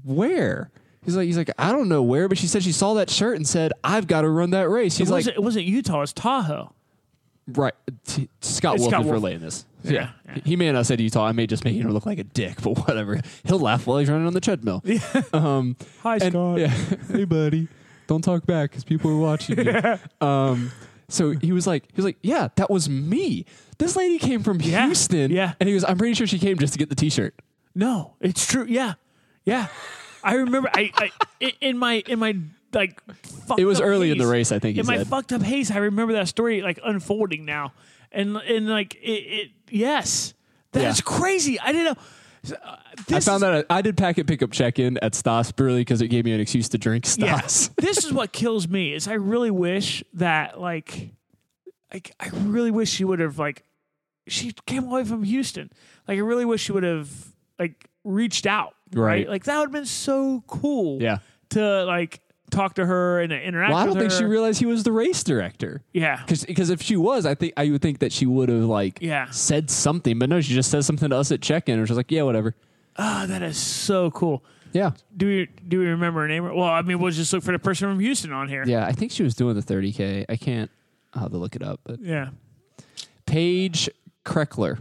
Where? 0.03 0.72
He's 1.06 1.16
like, 1.16 1.26
he's 1.26 1.38
like, 1.38 1.50
I 1.58 1.72
don't 1.72 1.88
know 1.90 2.04
where, 2.04 2.28
but 2.28 2.38
she 2.38 2.46
said 2.48 2.62
she 2.64 2.72
saw 2.74 2.94
that 2.96 3.10
shirt 3.10 3.36
and 3.38 3.48
said, 3.48 3.72
I've 3.84 4.06
got 4.08 4.22
to 4.22 4.30
run 4.30 4.50
that 4.52 4.70
race. 4.70 4.96
It 4.96 5.00
He's 5.04 5.10
like, 5.10 5.20
wasn't, 5.20 5.38
it 5.38 5.44
wasn't 5.44 5.66
Utah. 5.66 6.02
It's 6.02 6.14
Tahoe. 6.14 6.74
Right. 7.48 7.74
T- 8.06 8.30
Scott 8.42 8.76
It's 8.76 8.82
Wolf 8.82 8.92
Scott 8.92 9.02
is 9.02 9.06
Wolf. 9.06 9.14
relaying 9.14 9.40
this. 9.40 9.66
Yeah, 9.84 9.92
Yeah. 9.92 10.10
yeah. 10.36 10.38
He 10.46 10.56
may 10.56 10.66
have 10.66 10.76
not 10.76 10.86
said 10.86 11.00
Utah. 11.00 11.26
I 11.26 11.32
may 11.32 11.48
just 11.48 11.64
make 11.66 11.76
him 11.76 11.90
look 11.92 12.06
like 12.06 12.20
a 12.20 12.24
dick, 12.24 12.62
but 12.62 12.78
whatever. 12.88 13.20
He'll 13.46 13.60
laugh 13.60 13.88
while 13.88 13.98
he's 13.98 14.10
running 14.10 14.28
on 14.28 14.34
the 14.34 14.42
treadmill. 14.42 14.84
Um, 15.34 15.78
Hi, 16.04 16.16
and- 16.18 16.32
Scott. 16.34 16.60
yeah. 16.60 16.68
hey, 17.12 17.24
buddy. 17.26 17.68
Don't 18.08 18.22
talk 18.24 18.46
back 18.46 18.72
because 18.72 18.84
people 18.84 19.10
are 19.12 19.18
watching 19.18 19.58
you. 19.66 20.28
um, 20.28 20.72
so 21.08 21.32
he 21.32 21.52
was 21.52 21.66
like, 21.66 21.86
he 21.88 21.94
was 21.96 22.06
like, 22.06 22.18
yeah, 22.22 22.50
that 22.56 22.70
was 22.70 22.90
me. 22.90 23.46
This 23.78 23.96
lady 23.96 24.20
came 24.20 24.44
from 24.44 24.60
Yeah, 24.62 24.86
Houston. 24.88 25.32
yeah. 25.32 25.54
And 25.60 25.68
he 25.70 25.74
was, 25.76 25.84
I'm 25.86 25.98
pretty 25.98 26.14
sure 26.16 26.28
she 26.28 26.40
came 26.40 26.58
just 26.60 26.74
to 26.74 26.80
get 26.80 26.90
the 26.90 26.96
T-shirt. 26.96 27.34
No, 27.74 28.16
it's 28.20 28.46
true. 28.46 28.66
Yeah, 28.68 28.94
yeah. 29.46 29.68
I 30.24 30.36
remember. 30.36 30.70
I, 30.74 30.91
I 31.41 31.52
in 31.62 31.78
my 31.78 32.04
in 32.08 32.20
my 32.20 32.36
like. 32.74 33.02
fucked 33.46 33.60
It 33.60 33.66
was 33.66 33.80
up 33.80 33.88
early 33.88 34.12
in 34.12 34.18
the 34.18 34.24
haze- 34.26 34.32
race, 34.32 34.52
I 34.52 34.60
think 34.60 34.76
he 34.76 34.80
in 34.82 34.86
my 34.86 34.98
said. 34.98 35.08
fucked 35.08 35.34
up 35.34 35.41
haze, 35.41 35.72
I 35.72 35.78
remember 35.78 36.14
that 36.14 36.28
story 36.28 36.62
like 36.62 36.80
unfolding 36.84 37.46
now, 37.46 37.74
and 38.12 38.38
and 38.38 38.68
like 38.70 38.96
it. 38.96 39.00
it 39.10 39.52
yes, 39.70 40.34
that's 40.72 41.00
Yeah. 41.00 41.04
crazy. 41.06 41.60
I 41.60 41.72
didn't 41.72 41.86
know. 41.96 42.56
Uh, 42.56 42.76
I 42.76 42.78
this 43.08 43.26
found 43.26 43.38
is- 43.44 43.50
that 43.50 43.66
I 43.70 43.82
did 43.82 43.98
packet 43.98 44.28
pickup 44.28 44.52
check 44.52 44.80
in 44.80 44.98
at 45.00 45.14
Stas 45.16 45.52
purely 45.52 45.82
because 45.82 46.02
it 46.02 46.08
gave 46.08 46.26
me 46.26 46.32
an 46.32 46.40
excuse 46.40 46.70
to 46.70 46.78
drink 46.78 47.06
Yeah, 47.18 47.40
Stas. 47.41 47.70
this 47.78 48.06
is 48.06 48.14
what 48.14 48.32
kills 48.32 48.68
me. 48.68 48.94
Is 48.94 49.08
I 49.08 49.14
really 49.14 49.52
wish 49.52 50.04
that 50.14 50.60
like, 50.60 51.10
like 51.91 52.14
I 52.20 52.30
really 52.34 52.72
wish 52.72 52.90
she 52.91 53.04
would 53.04 53.20
have 53.20 53.40
like, 53.40 53.64
she 54.28 54.54
came 54.66 54.86
away 54.86 55.04
from 55.04 55.24
Houston. 55.24 55.70
Like 56.08 56.18
I 56.18 56.22
really 56.22 56.46
wish 56.46 56.62
she 56.62 56.72
would 56.72 56.84
have 56.84 57.10
like 57.58 57.90
reached 58.06 58.46
out. 58.46 58.74
Right. 58.94 59.03
Right. 59.06 59.30
Like 59.30 59.44
that 59.45 59.57
would 59.57 59.66
have 59.66 59.72
been 59.72 59.86
so 59.86 60.44
cool. 60.48 61.02
Yeah. 61.02 61.20
To 61.52 61.86
like 61.86 62.22
talk 62.52 62.76
to 62.76 62.86
her 62.86 63.20
and 63.22 63.32
interact. 63.32 63.72
Well, 63.74 63.80
I 63.82 63.86
don't 63.86 63.98
think 63.98 64.11
she 64.11 64.26
realized 64.26 64.60
he 64.60 64.66
was 64.66 64.84
the 64.84 64.91
race 64.91 65.24
director. 65.24 65.84
Yeah. 65.94 66.24
Because 66.28 66.70
if 66.70 66.82
she 66.82 66.95
was, 66.98 67.26
I 67.26 67.36
think 67.36 67.53
I 67.57 67.70
would 67.70 67.82
think 67.82 67.99
that 67.99 68.11
she 68.11 68.26
would 68.26 68.49
have 68.49 68.64
like 68.64 68.99
Yeah. 69.02 69.30
said 69.30 69.70
something. 69.70 70.18
But 70.20 70.30
no, 70.30 70.41
she 70.41 70.53
just 70.53 70.72
says 70.72 70.86
something 70.86 71.10
to 71.10 71.16
us 71.16 71.32
at 71.32 71.41
check 71.41 71.70
in, 71.70 71.78
and 71.80 71.88
she's 71.88 71.98
like, 71.98 72.11
"Yeah, 72.11 72.24
whatever." 72.24 72.56
Oh, 72.98 73.26
that 73.28 73.41
is 73.44 73.57
so 73.57 74.10
cool. 74.11 74.44
Yeah, 74.72 74.91
Do 75.18 75.26
we 75.28 75.48
do 75.68 75.80
we 75.80 75.88
remember 75.88 76.22
her 76.22 76.28
name? 76.28 76.44
Well, 76.44 76.61
I 76.64 76.82
mean, 76.84 76.99
we'll 76.99 77.11
just 77.11 77.34
look 77.34 77.41
for 77.44 77.52
the 77.52 77.57
person 77.60 77.90
from 77.90 77.99
Houston 77.99 78.32
on 78.32 78.48
here. 78.48 78.64
yeah. 78.68 78.86
I 78.86 78.91
think 78.91 79.11
she 79.11 79.24
was 79.24 79.34
doing 79.36 79.56
the 79.56 79.61
30k. 79.64 80.26
I 80.30 80.36
can't. 80.36 80.70
I'll 81.14 81.24
have 81.24 81.32
to 81.32 81.38
look 81.38 81.56
it 81.56 81.64
up. 81.64 81.80
But 81.84 81.99
Yeah. 82.02 82.30
Paige 83.26 83.90
Kreckler, 84.26 84.80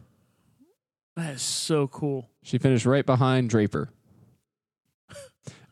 That 1.17 1.35
is 1.35 1.43
so 1.43 1.87
cool. 1.89 2.29
she 2.43 2.59
finished 2.59 2.87
right 2.87 3.05
behind 3.07 3.51
Draper. 3.51 3.91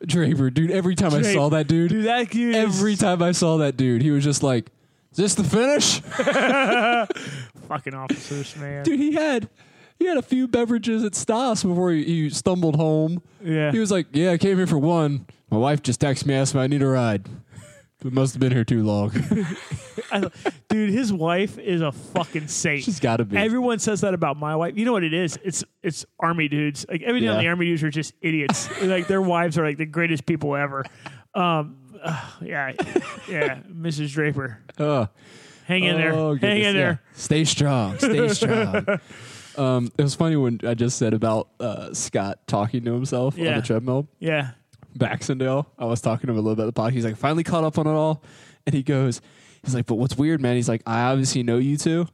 Draper, 0.04 0.50
dude. 0.50 0.70
Every 0.70 0.94
time 0.94 1.14
I 1.14 1.22
saw 1.22 1.48
that 1.50 1.68
dude, 1.68 1.90
Dude, 1.90 2.04
that 2.06 2.30
dude 2.30 2.54
is 2.54 2.56
every 2.56 2.96
time 2.96 3.22
I 3.22 3.32
saw 3.32 3.56
that 3.58 3.76
dude, 3.76 4.02
he 4.02 4.10
was 4.10 4.22
just 4.24 4.42
like, 4.42 4.70
"Is 5.12 5.16
this 5.16 5.34
the 5.34 5.44
finish?" 5.44 6.00
fucking 7.68 7.94
officers, 7.94 8.56
man. 8.56 8.84
dude, 8.84 8.98
he 9.00 9.12
had. 9.14 9.48
He 9.98 10.04
had 10.06 10.18
a 10.18 10.22
few 10.22 10.46
beverages 10.46 11.02
at 11.04 11.14
Stas 11.14 11.62
before 11.62 11.90
he, 11.90 12.04
he 12.04 12.28
stumbled 12.28 12.76
home. 12.76 13.22
Yeah. 13.42 13.72
He 13.72 13.78
was 13.78 13.90
like, 13.90 14.06
"Yeah, 14.12 14.32
I 14.32 14.38
came 14.38 14.58
here 14.58 14.66
for 14.66 14.76
one. 14.76 15.24
My 15.50 15.56
wife 15.56 15.82
just 15.82 16.02
texted 16.02 16.26
me, 16.26 16.34
asked 16.34 16.54
me 16.54 16.60
I 16.60 16.66
need 16.66 16.82
a 16.82 16.86
ride. 16.86 17.26
But 18.06 18.12
must 18.12 18.34
have 18.34 18.40
been 18.40 18.52
here 18.52 18.64
too 18.64 18.84
long. 18.84 19.10
I- 20.12 20.30
dude, 20.68 20.90
his 20.90 21.12
wife 21.12 21.58
is 21.58 21.80
a 21.80 21.90
fucking 21.90 22.46
saint. 22.46 22.84
She's 22.84 23.00
got 23.00 23.16
to 23.16 23.24
be. 23.24 23.36
Everyone 23.36 23.80
says 23.80 24.02
that 24.02 24.14
about 24.14 24.36
my 24.36 24.54
wife. 24.54 24.76
You 24.76 24.84
know 24.84 24.92
what 24.92 25.02
it 25.02 25.12
is? 25.12 25.36
It's 25.42 25.64
it's 25.82 26.06
army 26.20 26.46
dudes. 26.46 26.86
Like 26.88 27.02
everything 27.02 27.28
on 27.30 27.34
Yeah. 27.36 27.42
the 27.42 27.48
army 27.48 27.66
dudes 27.66 27.82
are 27.82 27.90
just 27.90 28.14
idiots. 28.20 28.68
like 28.82 29.08
their 29.08 29.20
wives 29.20 29.58
are 29.58 29.64
like 29.64 29.76
the 29.76 29.86
greatest 29.86 30.24
people 30.24 30.54
ever. 30.54 30.84
Um, 31.34 31.78
uh, 32.00 32.30
yeah, 32.40 32.72
yeah, 33.28 33.58
Mrs. 33.68 34.12
Draper, 34.12 34.60
Ugh. 34.78 35.08
hang 35.66 35.82
in 35.82 35.96
there, 35.96 36.12
Oh, 36.14 36.30
hang 36.36 36.38
goodness, 36.38 36.66
in 36.68 36.76
there. 36.76 37.02
Stay 37.14 37.44
strong. 37.44 37.98
Stay 37.98 38.28
strong. 38.28 39.00
um, 39.58 39.90
it 39.98 40.02
was 40.02 40.14
funny 40.14 40.36
when 40.36 40.60
I 40.62 40.74
just 40.74 40.96
said 40.96 41.12
about 41.12 41.48
uh, 41.58 41.92
Scott 41.92 42.46
talking 42.46 42.84
to 42.84 42.92
himself 42.94 43.36
on 43.36 43.44
Yeah. 43.44 43.56
the 43.58 43.66
treadmill. 43.66 44.06
Yeah, 44.20 44.52
Baxendale. 44.98 45.66
I 45.78 45.84
was 45.84 46.00
talking 46.00 46.26
to 46.26 46.32
him 46.32 46.38
a 46.38 46.42
little 46.42 46.56
bit 46.56 46.64
about 46.64 46.74
the 46.74 46.80
podcast. 46.80 46.94
He's 46.94 47.04
like, 47.04 47.16
finally 47.16 47.44
caught 47.44 47.64
up 47.64 47.78
on 47.78 47.86
it 47.86 47.90
all. 47.90 48.22
And 48.66 48.74
he 48.74 48.82
goes, 48.82 49.20
he's 49.64 49.74
like, 49.74 49.86
but 49.86 49.94
what's 49.96 50.16
weird, 50.16 50.40
man? 50.40 50.56
He's 50.56 50.68
like, 50.68 50.82
I 50.86 51.02
obviously 51.10 51.42
know 51.42 51.58
you 51.58 51.76
two. 51.76 52.08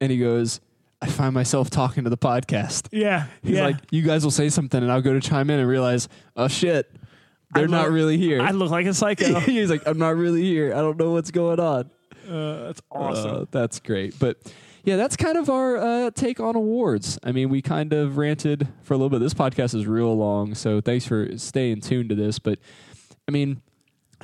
And 0.00 0.12
he 0.12 0.18
goes, 0.18 0.60
I 1.00 1.06
find 1.06 1.34
myself 1.34 1.70
talking 1.70 2.04
to 2.04 2.10
the 2.10 2.18
podcast. 2.18 2.88
yeah. 2.92 3.26
He's 3.42 3.56
yeah. 3.56 3.64
like, 3.64 3.76
you 3.90 4.02
guys 4.02 4.24
will 4.24 4.30
say 4.30 4.48
something, 4.48 4.82
and 4.82 4.90
I'll 4.90 5.02
go 5.02 5.12
to 5.12 5.20
chime 5.20 5.50
in 5.50 5.58
and 5.58 5.68
realize, 5.68 6.08
oh 6.36 6.48
shit, 6.48 6.90
they're 7.52 7.64
I 7.64 7.68
not 7.68 7.90
really 7.90 8.18
here. 8.18 8.40
I 8.40 8.50
look 8.50 8.70
like 8.70 8.86
a 8.86 8.94
psycho. 8.94 9.40
He's 9.40 9.70
like, 9.70 9.86
I'm 9.86 9.98
not 9.98 10.16
really 10.16 10.42
here. 10.42 10.72
I 10.74 10.78
don't 10.78 10.98
know 10.98 11.12
what's 11.12 11.30
going 11.30 11.60
on. 11.60 11.90
Uh, 12.28 12.66
that's 12.66 12.82
awesome. 12.90 13.36
Uh, 13.36 13.44
that's 13.50 13.78
great. 13.80 14.18
But 14.18 14.38
yeah, 14.86 14.96
that's 14.96 15.16
kind 15.16 15.36
of 15.36 15.50
our 15.50 15.76
uh, 15.76 16.10
take 16.12 16.40
on 16.40 16.56
awards. 16.56 17.18
I 17.22 17.32
mean, 17.32 17.50
we 17.50 17.60
kind 17.60 17.92
of 17.92 18.16
ranted 18.16 18.66
for 18.82 18.94
a 18.94 18.96
little 18.96 19.10
bit. 19.10 19.20
This 19.20 19.34
podcast 19.34 19.74
is 19.74 19.86
real 19.86 20.16
long, 20.16 20.54
so 20.54 20.80
thanks 20.80 21.06
for 21.06 21.36
staying 21.36 21.82
tuned 21.82 22.08
to 22.08 22.14
this. 22.14 22.38
But 22.38 22.58
I 23.28 23.32
mean, 23.32 23.60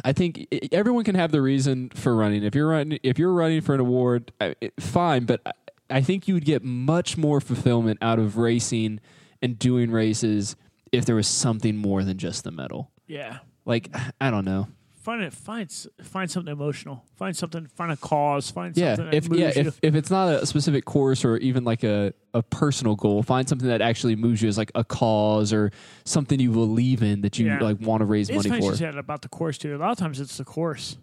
I 0.04 0.12
think 0.14 0.46
everyone 0.72 1.04
can 1.04 1.16
have 1.16 1.32
the 1.32 1.42
reason 1.42 1.90
for 1.90 2.16
running. 2.16 2.42
If 2.44 2.54
you're 2.54 2.68
running, 2.68 2.98
if 3.02 3.18
you're 3.18 3.32
running 3.34 3.60
for 3.60 3.74
an 3.74 3.80
award, 3.80 4.32
fine. 4.80 5.26
But 5.26 5.42
I- 5.44 5.52
I 5.90 6.00
think 6.00 6.26
you 6.26 6.32
would 6.32 6.46
get 6.46 6.64
much 6.64 7.18
more 7.18 7.38
fulfillment 7.38 7.98
out 8.00 8.18
of 8.18 8.38
racing 8.38 8.98
and 9.42 9.58
doing 9.58 9.90
races 9.90 10.56
if 10.90 11.04
there 11.04 11.14
was 11.16 11.26
something 11.28 11.76
more 11.76 12.02
than 12.02 12.16
just 12.16 12.44
the 12.44 12.50
medal. 12.50 12.90
yeah. 13.06 13.40
Like 13.66 13.94
I 14.18 14.30
don't 14.30 14.46
know. 14.46 14.68
Find 15.02 15.20
it. 15.22 15.32
Find 15.32 15.68
find 16.02 16.30
something 16.30 16.52
emotional. 16.52 17.04
Find 17.16 17.36
something. 17.36 17.66
Find 17.66 17.90
a 17.90 17.96
cause. 17.96 18.50
Find 18.52 18.76
Yeah, 18.76 18.94
something. 18.94 19.14
if 19.14 19.28
yeah, 19.28 19.46
you. 19.54 19.68
if, 19.68 19.78
if 19.82 19.94
it's 19.96 20.10
not 20.10 20.28
a 20.32 20.46
specific 20.46 20.84
course 20.84 21.24
or 21.24 21.38
even 21.38 21.64
like 21.64 21.82
a, 21.82 22.14
a 22.34 22.42
personal 22.42 22.94
goal, 22.94 23.22
find 23.24 23.48
something 23.48 23.66
that 23.68 23.80
actually 23.80 24.14
moves 24.14 24.40
you 24.40 24.48
as 24.48 24.56
like 24.56 24.70
a 24.76 24.84
cause 24.84 25.52
or 25.52 25.72
something 26.04 26.38
you 26.38 26.52
believe 26.52 27.02
in 27.02 27.22
that 27.22 27.36
you 27.38 27.46
Yeah. 27.46 27.58
like 27.60 27.80
want 27.80 28.00
to 28.00 28.04
raise 28.04 28.30
It's 28.30 28.46
money 28.48 28.60
for. 28.60 28.76
said 28.76 28.96
about 28.96 29.22
the 29.22 29.28
course 29.28 29.58
too. 29.58 29.74
A 29.74 29.78
lot 29.78 29.90
of 29.90 29.98
times 29.98 30.20
it's 30.20 30.36
the 30.36 30.44
course. 30.44 30.96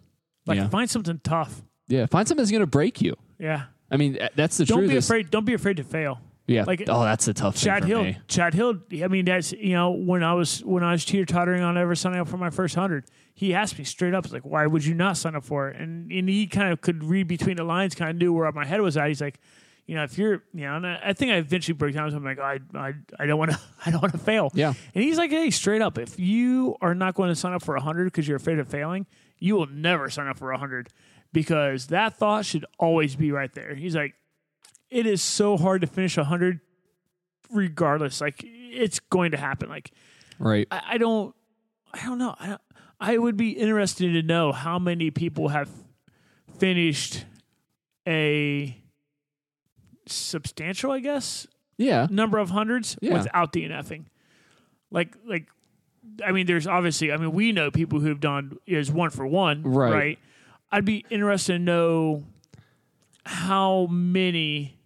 Like 0.46 0.56
Yeah. 0.56 0.68
find 0.68 0.88
something 0.88 1.20
tough. 1.22 1.60
Yeah, 1.86 2.06
find 2.06 2.26
something 2.26 2.40
that's 2.42 2.50
going 2.50 2.60
to 2.60 2.66
break 2.66 3.02
you. 3.02 3.16
Yeah. 3.38 3.64
I 3.90 3.96
mean, 3.98 4.18
that's 4.34 4.56
the 4.56 4.64
Don't 4.64 4.78
truth. 4.78 4.90
be 4.90 4.96
afraid. 4.96 5.30
Don't 5.30 5.44
be 5.44 5.54
afraid 5.54 5.76
to 5.76 5.84
fail. 5.84 6.20
Yeah. 6.46 6.64
like- 6.64 6.84
oh, 6.88 7.04
that's 7.04 7.28
a 7.28 7.34
tough 7.34 7.56
Chad 7.56 7.84
Hill. 7.84 8.02
me. 8.02 8.18
Chad 8.28 8.54
Hill. 8.54 8.78
I 9.04 9.08
mean, 9.08 9.24
that's 9.26 9.52
you 9.52 9.74
know 9.74 9.90
when 9.90 10.22
I 10.24 10.32
was 10.34 10.64
when 10.64 10.82
I 10.82 10.92
was 10.92 11.04
teeter 11.04 11.24
tottering 11.26 11.62
on 11.62 11.76
ever 11.76 11.94
signing 11.94 12.18
up 12.18 12.28
for 12.28 12.38
my 12.38 12.50
first 12.50 12.74
hundred. 12.74 13.04
He 13.40 13.54
asked 13.54 13.78
me 13.78 13.84
straight 13.84 14.12
up, 14.12 14.30
like, 14.30 14.44
"Why 14.44 14.66
would 14.66 14.84
you 14.84 14.92
not 14.92 15.16
sign 15.16 15.34
up 15.34 15.44
for 15.44 15.70
it?" 15.70 15.80
And 15.80 16.12
and 16.12 16.28
he 16.28 16.46
kind 16.46 16.74
of 16.74 16.82
could 16.82 17.02
read 17.02 17.26
between 17.26 17.56
the 17.56 17.64
lines, 17.64 17.94
kind 17.94 18.10
of 18.10 18.16
knew 18.16 18.34
where 18.34 18.52
my 18.52 18.66
head 18.66 18.82
was 18.82 18.98
at. 18.98 19.08
He's 19.08 19.22
like, 19.22 19.40
you 19.86 19.96
know, 19.96 20.04
if 20.04 20.18
you're, 20.18 20.44
you 20.52 20.66
know, 20.66 20.76
and 20.76 20.86
I, 20.86 21.00
I 21.06 21.12
think 21.14 21.32
I 21.32 21.36
eventually 21.36 21.74
broke 21.74 21.94
down. 21.94 22.10
So 22.10 22.18
I'm 22.18 22.22
like, 22.22 22.38
I, 22.38 22.60
I, 22.74 22.92
I 23.18 23.24
don't 23.24 23.38
want 23.38 23.52
to, 23.52 23.58
I 23.86 23.90
don't 23.90 24.02
want 24.02 24.12
to 24.12 24.18
fail. 24.18 24.50
Yeah. 24.54 24.74
And 24.94 25.02
he's 25.02 25.16
like, 25.16 25.30
hey, 25.30 25.50
straight 25.50 25.80
up, 25.80 25.96
if 25.96 26.18
you 26.18 26.76
are 26.82 26.94
not 26.94 27.14
going 27.14 27.30
to 27.30 27.34
sign 27.34 27.54
up 27.54 27.62
for 27.62 27.76
a 27.76 27.80
hundred 27.80 28.04
because 28.04 28.28
you're 28.28 28.36
afraid 28.36 28.58
of 28.58 28.68
failing, 28.68 29.06
you 29.38 29.56
will 29.56 29.68
never 29.68 30.10
sign 30.10 30.28
up 30.28 30.38
for 30.38 30.52
a 30.52 30.58
hundred 30.58 30.90
because 31.32 31.86
that 31.86 32.18
thought 32.18 32.44
should 32.44 32.66
always 32.78 33.16
be 33.16 33.32
right 33.32 33.52
there. 33.54 33.74
He's 33.74 33.96
like, 33.96 34.14
it 34.90 35.06
is 35.06 35.22
so 35.22 35.56
hard 35.56 35.80
to 35.80 35.86
finish 35.86 36.18
a 36.18 36.24
hundred, 36.24 36.60
regardless. 37.50 38.20
Like 38.20 38.44
it's 38.44 39.00
going 39.00 39.30
to 39.30 39.38
happen. 39.38 39.70
Like 39.70 39.92
Right. 40.38 40.68
I, 40.70 40.82
I 40.90 40.98
don't, 40.98 41.34
I 41.92 42.04
don't 42.04 42.18
know. 42.18 42.34
I 42.38 42.46
don't, 42.46 42.60
I 43.00 43.16
would 43.16 43.36
be 43.36 43.50
interested 43.52 44.12
to 44.12 44.22
know 44.22 44.52
how 44.52 44.78
many 44.78 45.10
people 45.10 45.48
have 45.48 45.70
finished 46.58 47.24
a 48.06 48.76
substantial, 50.06 50.90
I 50.92 51.00
guess, 51.00 51.46
Yeah. 51.78 52.06
number 52.10 52.38
of 52.38 52.50
hundreds 52.50 52.96
Yeah. 53.00 53.14
without 53.14 53.52
DNFing. 53.52 54.04
Like, 54.90 55.14
like, 55.24 55.48
I 56.24 56.32
mean, 56.32 56.46
there's 56.46 56.66
obviously, 56.66 57.12
I 57.12 57.16
mean, 57.16 57.32
we 57.32 57.52
know 57.52 57.70
people 57.70 58.00
who've 58.00 58.20
done 58.20 58.58
is 58.66 58.90
one 58.90 59.10
for 59.10 59.26
one, 59.26 59.62
Right. 59.62 59.92
right? 59.92 60.18
I'd 60.72 60.84
be 60.84 61.04
interested 61.10 61.54
to 61.54 61.58
know 61.58 62.24
how 63.24 63.86
many 63.86 64.76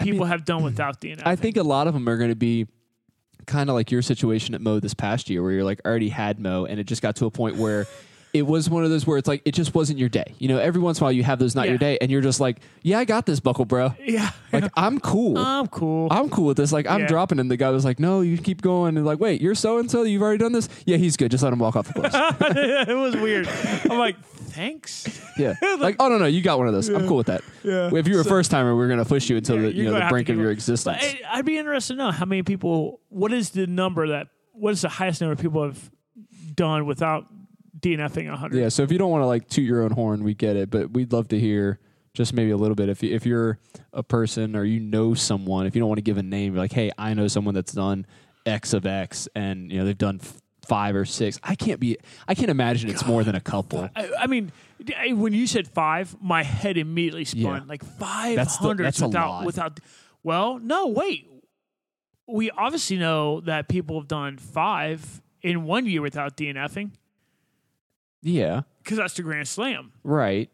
people 0.00 0.26
have 0.26 0.44
done 0.44 0.62
without 0.62 1.00
DNFing. 1.00 1.22
I 1.26 1.36
think 1.36 1.56
a 1.56 1.62
lot 1.62 1.86
of 1.86 1.94
them 1.94 2.08
are 2.08 2.16
going 2.16 2.30
to 2.30 2.36
be 2.36 2.66
kind 3.48 3.68
of 3.68 3.74
like 3.74 3.90
your 3.90 4.02
situation 4.02 4.54
at 4.54 4.60
Mo 4.60 4.78
this 4.78 4.94
past 4.94 5.28
year, 5.28 5.42
where 5.42 5.50
you're 5.50 5.64
like 5.64 5.80
already 5.84 6.10
had 6.10 6.38
Mo, 6.38 6.64
and 6.66 6.78
it 6.78 6.84
just 6.84 7.02
got 7.02 7.16
to 7.16 7.26
a 7.26 7.30
point 7.30 7.56
where 7.56 7.86
it 8.34 8.42
was 8.42 8.68
one 8.68 8.84
of 8.84 8.90
those 8.90 9.06
where 9.06 9.16
it's 9.18 9.26
like 9.28 9.42
it 9.44 9.52
just 9.52 9.74
wasn't 9.74 9.98
your 9.98 10.08
day. 10.08 10.34
You 10.38 10.48
know, 10.48 10.58
every 10.58 10.80
once 10.80 10.98
in 10.98 11.02
a 11.02 11.06
while 11.06 11.12
you 11.12 11.22
have 11.24 11.38
those 11.38 11.54
not 11.54 11.64
Yeah. 11.66 11.70
your 11.72 11.78
day, 11.78 11.98
and 12.00 12.10
you're 12.10 12.20
just 12.20 12.40
like, 12.40 12.58
yeah, 12.82 12.98
I 12.98 13.04
got 13.04 13.24
this, 13.26 13.40
buckle, 13.40 13.64
bro. 13.64 13.94
yeah, 14.04 14.30
Like 14.52 14.70
I'm 14.76 15.00
cool. 15.00 15.38
I'm 15.38 15.66
cool. 15.68 16.08
I'm 16.10 16.28
cool 16.28 16.46
with 16.46 16.56
this. 16.56 16.72
Like 16.72 16.86
I'm 16.86 17.00
Yeah. 17.00 17.06
dropping, 17.08 17.38
and 17.38 17.50
the 17.50 17.56
guy 17.56 17.70
was 17.70 17.84
like, 17.84 17.98
"No, 17.98 18.20
you 18.20 18.36
keep 18.38 18.60
going." 18.62 18.96
And 18.96 19.06
like, 19.06 19.18
wait, 19.20 19.40
you're 19.40 19.54
so 19.54 19.78
and 19.78 19.90
so. 19.90 20.02
You've 20.02 20.22
already 20.22 20.38
done 20.38 20.52
this. 20.52 20.68
Yeah, 20.86 20.96
he's 20.98 21.16
good. 21.16 21.30
Just 21.30 21.42
let 21.42 21.52
him 21.52 21.58
walk 21.58 21.76
off 21.76 21.86
the 21.92 21.94
cliff. 21.94 22.12
it 22.88 22.96
was 22.96 23.16
weird. 23.16 23.48
I'm 23.90 23.98
like, 23.98 24.16
thanks. 24.50 25.06
yeah. 25.38 25.54
Like, 25.78 25.96
oh 26.00 26.08
no, 26.08 26.18
no, 26.18 26.26
you 26.26 26.42
got 26.42 26.58
one 26.58 26.66
of 26.66 26.74
those. 26.74 26.88
I'm 26.88 27.06
cool 27.06 27.16
with 27.18 27.28
that. 27.28 27.42
Yeah. 27.62 27.90
If 27.94 28.08
you're 28.08 28.20
a 28.20 28.24
first 28.24 28.50
timer, 28.50 28.74
we're 28.76 28.88
gonna 28.88 29.04
push 29.04 29.30
you 29.30 29.36
until 29.36 29.56
Yeah, 29.56 29.62
the 29.62 29.72
you're 29.74 29.84
know 29.84 29.90
gonna 29.92 29.98
the 30.00 30.04
have 30.04 30.10
to 30.10 30.14
brink 30.14 30.28
of 30.28 30.34
give 30.36 30.40
your 30.42 30.50
up. 30.50 30.54
existence. 30.54 30.96
But 31.00 31.04
I- 31.32 31.38
I'd 31.38 31.44
be 31.44 31.56
interested 31.58 31.94
to 31.94 31.98
know 31.98 32.10
how 32.10 32.24
many 32.24 32.42
people. 32.42 33.00
What 33.08 33.32
is 33.32 33.50
the 33.50 33.66
number 33.66 34.08
that? 34.08 34.28
What 34.52 34.72
is 34.72 34.82
the 34.82 34.88
highest 34.88 35.20
number 35.20 35.32
of 35.34 35.38
people 35.40 35.62
have 35.62 35.90
done 36.56 36.86
without 36.86 37.26
DNFing 37.78 38.32
a 38.32 38.36
hundred? 38.36 38.60
Yeah, 38.60 38.68
so 38.68 38.82
if 38.82 38.92
you 38.92 38.98
don't 38.98 39.10
want 39.10 39.22
to 39.22 39.26
like 39.26 39.48
toot 39.48 39.64
your 39.64 39.82
own 39.82 39.90
horn, 39.90 40.22
we 40.24 40.34
get 40.34 40.56
it, 40.56 40.70
but 40.70 40.90
we'd 40.92 41.12
love 41.12 41.28
to 41.28 41.38
hear 41.38 41.80
just 42.14 42.32
maybe 42.32 42.50
a 42.50 42.56
little 42.56 42.74
bit. 42.74 42.88
If 42.88 43.02
you, 43.02 43.14
if 43.14 43.24
you're 43.26 43.58
a 43.92 44.02
person 44.02 44.56
or 44.56 44.64
you 44.64 44.80
know 44.80 45.14
someone, 45.14 45.66
if 45.66 45.74
you 45.74 45.80
don't 45.80 45.88
want 45.88 45.98
to 45.98 46.02
give 46.02 46.18
a 46.18 46.22
name, 46.22 46.54
you're 46.54 46.62
like, 46.62 46.72
hey, 46.72 46.90
I 46.98 47.14
know 47.14 47.28
someone 47.28 47.54
that's 47.54 47.72
done 47.72 48.06
X 48.46 48.72
of 48.72 48.86
X, 48.86 49.28
and 49.34 49.70
you 49.70 49.78
know 49.78 49.84
they've 49.84 49.96
done 49.96 50.18
f- 50.22 50.40
five 50.66 50.96
or 50.96 51.04
six. 51.04 51.38
I 51.42 51.54
can't 51.54 51.78
be. 51.80 51.98
I 52.26 52.34
can't 52.34 52.50
imagine 52.50 52.90
it's 52.90 53.06
more 53.06 53.22
than 53.24 53.34
a 53.34 53.40
couple. 53.40 53.88
I, 53.94 54.10
I 54.20 54.26
mean, 54.26 54.50
when 55.10 55.32
you 55.32 55.46
said 55.46 55.68
five, 55.68 56.16
my 56.20 56.42
head 56.42 56.76
immediately 56.78 57.24
spun. 57.24 57.42
Yeah. 57.42 57.60
Like 57.66 57.84
five 57.84 58.36
hundred 58.36 58.36
That's 58.36 58.58
the- 58.58 58.66
hundred 58.66 58.84
a 58.84 59.06
without 59.06 59.28
lot. 59.28 59.44
without. 59.46 59.80
Well, 60.24 60.58
no, 60.58 60.88
wait. 60.88 61.26
We 62.26 62.50
obviously 62.50 62.98
know 62.98 63.40
that 63.42 63.68
people 63.68 63.98
have 64.00 64.08
done 64.08 64.36
five 64.36 65.22
in 65.40 65.64
one 65.64 65.86
year 65.86 66.02
without 66.02 66.36
DNFing 66.36 66.90
Yeah, 68.22 68.62
because 68.82 68.98
that's 68.98 69.14
the 69.14 69.22
Grand 69.22 69.46
Slam. 69.48 69.92
right. 70.04 70.50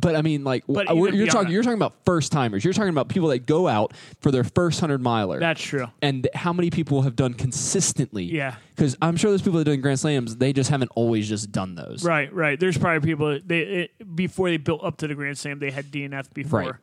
But 0.00 0.16
I 0.16 0.22
mean, 0.22 0.42
like, 0.42 0.64
But 0.66 0.88
w- 0.88 1.06
even 1.06 1.14
you're 1.16 1.26
beyond 1.26 1.30
talking. 1.30 1.46
that- 1.48 1.52
You're 1.52 1.62
talking 1.62 1.78
about 1.78 1.94
first 2.04 2.32
timers. 2.32 2.64
You're 2.64 2.72
talking 2.74 2.88
about 2.88 3.08
people 3.08 3.28
that 3.28 3.46
go 3.46 3.68
out 3.68 3.92
for 4.20 4.32
their 4.32 4.42
first 4.42 4.80
hundred 4.80 5.00
miler. 5.00 5.38
That's 5.38 5.62
true. 5.62 5.86
and 6.02 6.26
how 6.34 6.52
many 6.52 6.68
people 6.70 7.02
have 7.02 7.14
done 7.14 7.32
consistently? 7.32 8.24
Yeah. 8.24 8.56
because 8.74 8.96
I'm 9.00 9.16
sure 9.16 9.30
there's 9.30 9.42
people 9.42 9.52
that 9.58 9.60
are 9.60 9.70
doing 9.70 9.80
Grand 9.80 10.00
Slams. 10.00 10.34
They 10.34 10.52
just 10.52 10.68
haven't 10.68 10.90
always 10.96 11.28
just 11.28 11.52
done 11.52 11.76
those. 11.76 12.04
Right, 12.04 12.32
right. 12.32 12.58
There's 12.58 12.76
probably 12.76 13.08
people 13.08 13.34
that 13.34 13.46
they 13.46 13.60
it, 13.60 14.16
before 14.16 14.50
they 14.50 14.56
built 14.56 14.82
up 14.82 14.96
to 14.96 15.06
the 15.06 15.14
Grand 15.14 15.38
Slam, 15.38 15.60
they 15.60 15.70
had 15.70 15.92
DNF 15.92 16.34
before. 16.34 16.80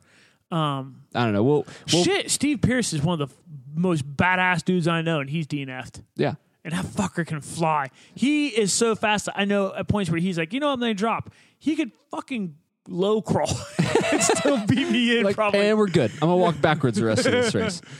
Um, 0.49 1.01
I 1.13 1.25
don't 1.25 1.33
know. 1.33 1.43
Well, 1.43 1.65
well 1.91 2.03
shit, 2.05 2.31
Steve 2.31 2.61
Pierce 2.61 2.93
is 2.93 3.01
one 3.03 3.19
of 3.21 3.27
the 3.29 3.35
f- 3.35 3.41
most 3.75 4.07
badass 4.07 4.63
dudes 4.63 4.87
I 4.87 5.01
know, 5.01 5.19
and 5.19 5.29
he's 5.29 5.47
DNF'd. 5.47 6.01
yeah. 6.15 6.35
And 6.63 6.73
that 6.73 6.85
fucker 6.85 7.25
can 7.25 7.41
fly. 7.41 7.89
He 8.13 8.49
is 8.49 8.71
so 8.71 8.95
fast. 8.95 9.29
I 9.33 9.45
know 9.45 9.73
at 9.73 9.87
points 9.87 10.11
where 10.11 10.19
he's 10.19 10.37
like, 10.37 10.53
you 10.53 10.59
know, 10.59 10.69
I'm 10.69 10.79
going 10.79 10.91
to 10.91 10.97
drop. 10.97 11.33
He 11.57 11.75
could 11.75 11.91
fucking 12.11 12.55
low 12.87 13.21
crawl 13.21 13.49
and 14.11 14.21
still 14.21 14.65
beat 14.65 14.89
me 14.89 15.17
in. 15.17 15.23
like, 15.23 15.35
probably. 15.35 15.61
and 15.61 15.77
we're 15.77 15.87
good. 15.87 16.11
I'm 16.13 16.19
gonna 16.19 16.37
walk 16.37 16.59
backwards 16.61 16.97
the 16.97 17.05
rest 17.05 17.25
of 17.25 17.31
this 17.31 17.55
race. 17.55 17.81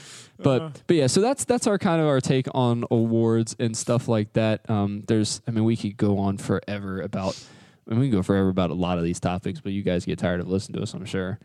But 0.44 0.82
but 0.88 0.96
yeah, 0.96 1.06
so 1.06 1.22
that's 1.22 1.46
that's 1.46 1.68
our 1.68 1.78
kind 1.78 2.02
of 2.02 2.08
our 2.08 2.20
take 2.20 2.48
on 2.56 2.84
awards 2.90 3.56
and 3.60 3.78
stuff 3.78 4.08
like 4.08 4.34
that. 4.34 4.68
Um, 4.70 5.04
there's, 5.08 5.40
I 5.48 5.52
mean, 5.52 5.66
we 5.66 5.78
could 5.78 5.98
go 5.98 6.18
on 6.18 6.40
forever 6.40 7.02
about. 7.02 7.40
I 7.88 7.92
mean, 7.92 8.00
we 8.00 8.10
can 8.10 8.18
go 8.18 8.24
forever 8.24 8.50
about 8.50 8.72
a 8.72 8.74
lot 8.74 8.98
of 8.98 9.04
these 9.04 9.20
topics, 9.20 9.60
but 9.60 9.72
you 9.72 9.84
guys 9.84 10.04
get 10.04 10.18
tired 10.18 10.40
of 10.40 10.48
listening 10.48 10.78
to 10.78 10.82
us, 10.84 10.96
I'm 10.96 11.06
sure. 11.06 11.40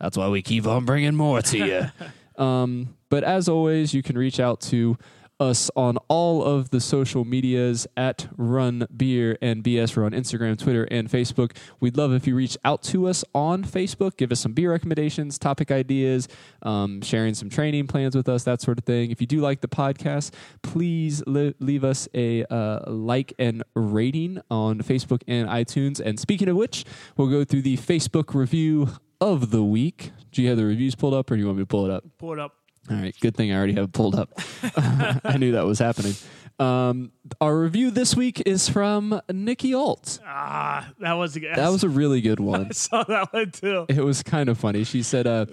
That's 0.00 0.18
why 0.18 0.28
we 0.28 0.42
keep 0.42 0.66
on 0.66 0.84
bringing 0.84 1.14
more 1.14 1.40
to 1.40 1.58
you. 1.58 1.86
um, 2.44 2.94
but 3.08 3.24
as 3.24 3.48
always, 3.48 3.94
you 3.94 4.02
can 4.02 4.18
reach 4.18 4.38
out 4.38 4.60
to 4.62 4.98
us 5.40 5.70
on 5.76 5.98
all 6.08 6.44
of 6.44 6.70
the 6.70 6.80
social 6.80 7.24
medias 7.24 7.86
at 7.96 8.28
Run 8.36 8.86
Beer 8.96 9.36
and 9.42 9.62
BS. 9.64 9.96
We're 9.96 10.04
on 10.04 10.12
Instagram, 10.12 10.58
Twitter, 10.58 10.84
and 10.84 11.08
Facebook. 11.08 11.56
We'd 11.80 11.96
love 11.96 12.12
if 12.12 12.26
you 12.26 12.34
reach 12.34 12.56
out 12.64 12.82
to 12.84 13.08
us 13.08 13.24
on 13.34 13.64
Facebook, 13.64 14.16
give 14.16 14.32
us 14.32 14.40
some 14.40 14.52
beer 14.52 14.70
recommendations, 14.70 15.38
topic 15.38 15.70
ideas, 15.70 16.28
um, 16.62 17.00
sharing 17.02 17.34
some 17.34 17.48
training 17.48 17.86
plans 17.86 18.14
with 18.14 18.28
us, 18.28 18.44
that 18.44 18.60
sort 18.60 18.78
of 18.78 18.84
thing. 18.84 19.10
If 19.10 19.20
you 19.20 19.26
do 19.26 19.40
like 19.40 19.60
the 19.60 19.68
podcast, 19.68 20.32
please 20.62 21.22
li- 21.26 21.54
leave 21.58 21.84
us 21.84 22.08
a 22.14 22.44
uh, 22.44 22.90
like 22.90 23.32
and 23.38 23.62
rating 23.74 24.40
on 24.50 24.78
Facebook 24.80 25.22
and 25.26 25.48
iTunes. 25.48 26.00
And 26.00 26.18
speaking 26.20 26.48
of 26.48 26.56
which, 26.56 26.84
we'll 27.16 27.30
go 27.30 27.44
through 27.44 27.62
the 27.62 27.76
Facebook 27.76 28.34
review 28.34 28.88
of 29.20 29.50
the 29.50 29.62
week. 29.62 30.12
Do 30.32 30.42
you 30.42 30.48
have 30.48 30.58
the 30.58 30.64
reviews 30.64 30.94
pulled 30.94 31.14
up, 31.14 31.30
or 31.30 31.36
do 31.36 31.40
you 31.40 31.46
want 31.46 31.58
me 31.58 31.62
to 31.62 31.66
pull 31.66 31.84
it 31.84 31.92
up? 31.92 32.04
Pull 32.18 32.32
it 32.32 32.38
up. 32.38 32.54
All 32.90 32.96
right, 32.96 33.14
good 33.20 33.36
thing 33.36 33.52
I 33.52 33.56
already 33.56 33.74
have 33.74 33.92
pulled 33.92 34.14
up. 34.14 34.30
I 35.24 35.36
knew 35.38 35.52
that 35.52 35.64
was 35.64 35.78
happening. 35.78 36.14
Um, 36.62 37.10
our 37.40 37.58
review 37.58 37.90
this 37.90 38.14
week 38.14 38.42
is 38.46 38.68
from 38.68 39.20
Nikki 39.32 39.74
Alt. 39.74 40.20
Ah, 40.24 40.90
that 41.00 41.14
was 41.14 41.36
a 41.36 41.40
That 41.40 41.70
was 41.70 41.82
a 41.82 41.88
really 41.88 42.20
good 42.20 42.38
one. 42.52 42.66
I 42.66 42.72
saw 42.72 43.02
that 43.04 43.32
one 43.32 43.50
too. 43.50 43.86
It 43.88 44.04
was 44.04 44.22
kind 44.22 44.48
of 44.48 44.58
funny. 44.58 44.84
She 44.84 45.02
said, 45.02 45.26
uh, 45.26 45.46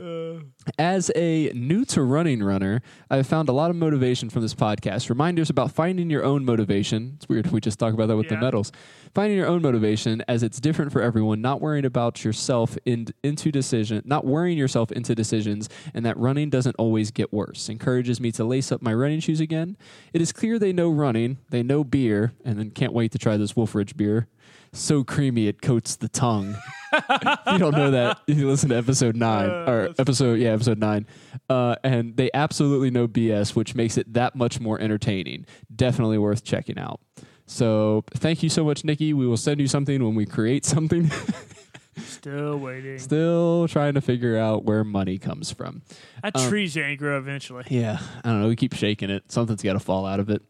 As 0.78 1.10
a 1.16 1.52
new 1.56 1.86
to 1.86 2.04
running 2.04 2.44
runner, 2.44 2.82
I've 3.10 3.26
found 3.28 3.50
a 3.50 3.54
lot 3.54 3.70
of 3.72 3.76
motivation 3.76 4.30
from 4.30 4.42
this 4.44 4.54
podcast. 4.54 5.10
Reminders 5.10 5.50
about 5.50 5.72
finding 5.72 6.10
your 6.10 6.24
own 6.24 6.46
motivation. 6.46 7.14
It's 7.16 7.28
weird 7.30 7.48
we 7.52 7.60
just 7.60 7.80
talk 7.80 7.94
about 7.94 8.08
that 8.08 8.18
with 8.18 8.28
the 8.30 8.36
Yeah. 8.36 8.42
medals. 8.42 8.72
Finding 9.16 9.38
your 9.38 9.48
own 9.48 9.64
motivation 9.64 10.24
as 10.28 10.44
it's 10.44 10.60
different 10.60 10.92
for 10.92 11.02
everyone, 11.02 11.42
not 11.42 11.60
worrying 11.62 11.86
about 11.86 12.24
yourself 12.24 12.78
in, 12.86 13.08
into 13.24 13.52
decision, 13.52 14.04
not 14.06 14.24
worrying 14.26 14.58
yourself 14.58 14.92
into 14.92 15.16
decisions, 15.16 15.68
and 15.96 16.06
that 16.06 16.16
running 16.18 16.52
doesn't 16.52 16.76
always 16.78 17.10
get 17.10 17.34
worse. 17.34 17.70
Encourages 17.70 18.22
me 18.22 18.32
to 18.34 18.44
lace 18.44 18.72
up 18.72 18.84
my 18.84 18.94
running 18.94 19.20
shoes 19.20 19.40
again. 19.40 19.78
It 20.14 20.22
is 20.22 20.32
clear 20.32 20.60
they 20.60 20.74
know 20.74 20.92
running, 21.00 21.38
they 21.50 21.64
know 21.64 21.84
beer, 21.84 22.34
and 22.44 22.60
then 22.60 22.72
can't 22.72 22.94
wait 22.94 23.12
to 23.14 23.18
try 23.18 23.38
this 23.38 23.54
Wolfridge 23.54 23.96
beer. 23.96 24.28
So 24.72 25.04
creamy 25.04 25.48
it 25.48 25.62
coats 25.62 25.96
the 25.96 26.10
tongue. 26.10 26.56
if 26.94 27.54
you 27.54 27.58
don't 27.58 27.74
know 27.76 27.92
that, 27.92 28.20
if 28.28 28.38
you 28.38 28.48
listen 28.48 28.70
to 28.70 28.78
episode 28.78 29.16
nine 29.16 29.50
or 29.50 29.90
episode 29.98 30.40
yeah 30.40 30.52
episode 30.52 30.78
nine, 30.78 31.08
uh, 31.50 31.76
and 31.84 32.16
they 32.18 32.30
absolutely 32.34 32.92
know 32.92 33.08
BS, 33.08 33.56
which 33.56 33.74
makes 33.74 33.98
it 33.98 34.14
that 34.14 34.36
much 34.36 34.60
more 34.60 34.80
entertaining. 34.80 35.46
Definitely 35.76 36.20
worth 36.20 36.44
checking 36.44 36.78
out. 36.78 37.00
So 37.48 38.04
thank 38.12 38.44
you 38.44 38.50
so 38.50 38.64
much, 38.64 38.86
Nikki. 38.86 39.12
We 39.12 39.26
will 39.26 39.38
send 39.38 39.60
you 39.60 39.68
something 39.68 40.04
when 40.04 40.14
we 40.14 40.28
create 40.28 40.66
something. 40.66 41.10
Still 41.98 42.58
waiting. 42.58 43.00
Still 43.00 43.68
trying 43.68 43.96
to 43.96 44.02
figure 44.02 44.38
out 44.38 44.64
where 44.64 44.84
money 44.84 45.18
comes 45.18 45.52
from. 45.52 45.82
That 46.24 46.36
tree's 46.36 46.76
gonna 46.76 46.96
grow 46.96 47.18
eventually. 47.18 47.64
Yeah, 47.70 48.00
I 48.24 48.30
don't 48.30 48.42
know. 48.42 48.48
We 48.48 48.56
keep 48.56 48.74
shaking 48.74 49.10
it. 49.10 49.32
Something's 49.32 49.62
got 49.62 49.74
to 49.74 49.80
fall 49.80 50.06
out 50.06 50.20
of 50.20 50.30
it. 50.30 50.42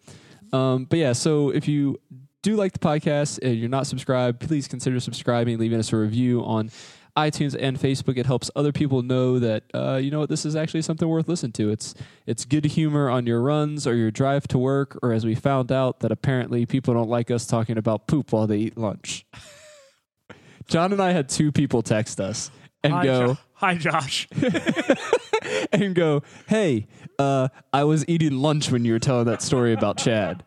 Um, 0.53 0.85
but 0.85 0.99
yeah, 0.99 1.13
so 1.13 1.49
if 1.49 1.67
you 1.67 1.99
do 2.41 2.55
like 2.55 2.73
the 2.73 2.79
podcast 2.79 3.39
and 3.41 3.57
you're 3.57 3.69
not 3.69 3.87
subscribed, 3.87 4.39
please 4.39 4.67
consider 4.67 4.99
subscribing, 4.99 5.57
leaving 5.57 5.79
us 5.79 5.91
a 5.91 5.97
review 5.97 6.43
on 6.43 6.71
iTunes 7.17 7.55
and 7.59 7.77
Facebook. 7.77 8.17
It 8.17 8.25
helps 8.25 8.49
other 8.55 8.71
people 8.71 9.01
know 9.01 9.39
that 9.39 9.63
uh, 9.73 9.95
you 9.95 10.09
know 10.11 10.19
what 10.19 10.29
this 10.29 10.45
is 10.45 10.55
actually 10.55 10.81
something 10.81 11.07
worth 11.07 11.27
listening 11.27 11.51
to. 11.53 11.69
It's 11.69 11.93
it's 12.25 12.45
good 12.45 12.65
humor 12.65 13.09
on 13.09 13.25
your 13.25 13.41
runs 13.41 13.85
or 13.85 13.95
your 13.95 14.11
drive 14.11 14.47
to 14.49 14.57
work, 14.57 14.97
or 15.03 15.11
as 15.11 15.25
we 15.25 15.35
found 15.35 15.71
out 15.71 15.99
that 15.99 16.11
apparently 16.11 16.65
people 16.65 16.93
don't 16.93 17.09
like 17.09 17.29
us 17.29 17.45
talking 17.45 17.77
about 17.77 18.07
poop 18.07 18.31
while 18.31 18.47
they 18.47 18.57
eat 18.57 18.77
lunch. 18.77 19.25
John 20.67 20.93
and 20.93 21.01
I 21.01 21.11
had 21.11 21.29
two 21.29 21.51
people 21.51 21.81
text 21.81 22.19
us 22.19 22.51
and 22.83 22.93
Hi, 22.93 23.03
go 23.03 23.27
Jo- 23.27 23.37
Hi, 23.53 23.75
Josh. 23.75 24.27
and 25.73 25.93
go, 25.95 26.23
"Hey, 26.47 26.87
uh, 27.19 27.49
I 27.71 27.83
was 27.83 28.03
eating 28.07 28.37
lunch 28.39 28.71
when 28.71 28.85
you 28.85 28.93
were 28.93 28.99
telling 28.99 29.25
that 29.25 29.41
story 29.41 29.73
about 29.73 29.97
Chad." 30.05 30.43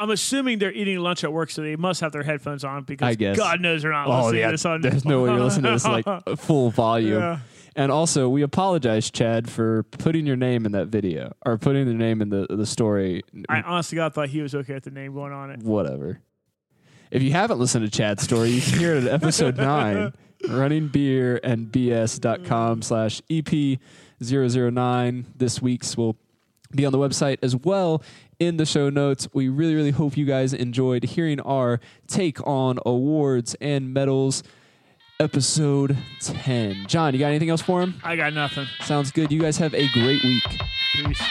I'm 0.00 0.10
assuming 0.10 0.58
they're 0.58 0.72
eating 0.72 0.98
lunch 0.98 1.22
at 1.22 1.32
work, 1.32 1.50
so 1.50 1.62
they 1.62 1.76
must 1.76 2.00
have 2.00 2.10
their 2.10 2.24
headphones 2.24 2.64
on 2.64 2.82
because 2.82 3.06
I 3.06 3.14
guess. 3.14 3.36
God 3.36 3.60
knows 3.60 3.82
they're 3.82 3.92
not 3.92 4.08
Oh 4.08 4.24
listening 4.24 4.40
yeah, 4.40 4.46
to 4.46 4.52
this 4.52 4.64
on. 4.66 4.80
there's 4.80 5.04
no 5.04 5.22
way 5.22 5.30
you're 5.30 5.40
listening 5.40 5.64
to 5.64 5.70
this 5.72 5.84
like 5.86 6.04
full 6.38 6.70
volume. 6.70 7.20
Yeah. 7.20 7.38
And 7.76 7.90
also, 7.92 8.28
we 8.28 8.42
apologize, 8.42 9.10
Chad, 9.10 9.48
for 9.48 9.84
putting 9.84 10.26
your 10.26 10.36
name 10.36 10.66
in 10.66 10.72
that 10.72 10.88
video 10.88 11.32
or 11.46 11.56
putting 11.56 11.86
the 11.86 11.94
name 11.94 12.20
in 12.20 12.30
the 12.30 12.46
the 12.50 12.66
story. 12.66 13.22
I 13.48 13.62
honestly 13.62 13.96
God 13.96 14.12
thought 14.12 14.28
he 14.28 14.42
was 14.42 14.54
okay 14.56 14.74
with 14.74 14.82
the 14.84 14.90
name 14.90 15.14
going 15.14 15.32
on 15.32 15.50
it. 15.50 15.60
Whatever. 15.60 16.20
If 17.12 17.22
you 17.22 17.30
haven't 17.30 17.58
listened 17.60 17.84
to 17.84 17.96
Chad's 17.96 18.22
story, 18.24 18.48
you 18.50 18.60
can 18.60 18.78
hear 18.78 18.94
it 18.96 19.04
at 19.04 19.12
episode 19.12 19.56
nine, 19.58 20.14
running 20.48 20.88
beer 20.88 21.38
and 21.44 21.70
bs.com 21.70 22.82
slash 22.82 23.22
EP009. 24.22 25.24
This 25.36 25.60
week's 25.60 25.96
will 25.96 26.16
be 26.70 26.86
on 26.86 26.92
the 26.92 26.98
website 26.98 27.38
as 27.42 27.54
well 27.56 28.02
in 28.38 28.56
the 28.56 28.66
show 28.66 28.88
notes. 28.90 29.28
We 29.32 29.48
really, 29.48 29.74
really 29.74 29.90
hope 29.90 30.16
you 30.16 30.24
guys 30.24 30.52
enjoyed 30.52 31.04
hearing 31.04 31.40
our 31.40 31.80
take 32.06 32.44
on 32.46 32.78
awards 32.86 33.54
and 33.60 33.92
medals. 33.92 34.42
Episode 35.20 35.96
10. 36.20 36.86
John, 36.88 37.12
you 37.12 37.20
got 37.20 37.28
anything 37.28 37.50
else 37.50 37.62
for 37.62 37.80
him? 37.82 38.00
I 38.02 38.16
got 38.16 38.32
nothing. 38.32 38.66
Sounds 38.80 39.12
good. 39.12 39.30
You 39.30 39.40
guys 39.40 39.56
have 39.58 39.74
a 39.74 39.88
great 39.92 40.22
week. 40.24 40.42
Peace. 40.94 41.22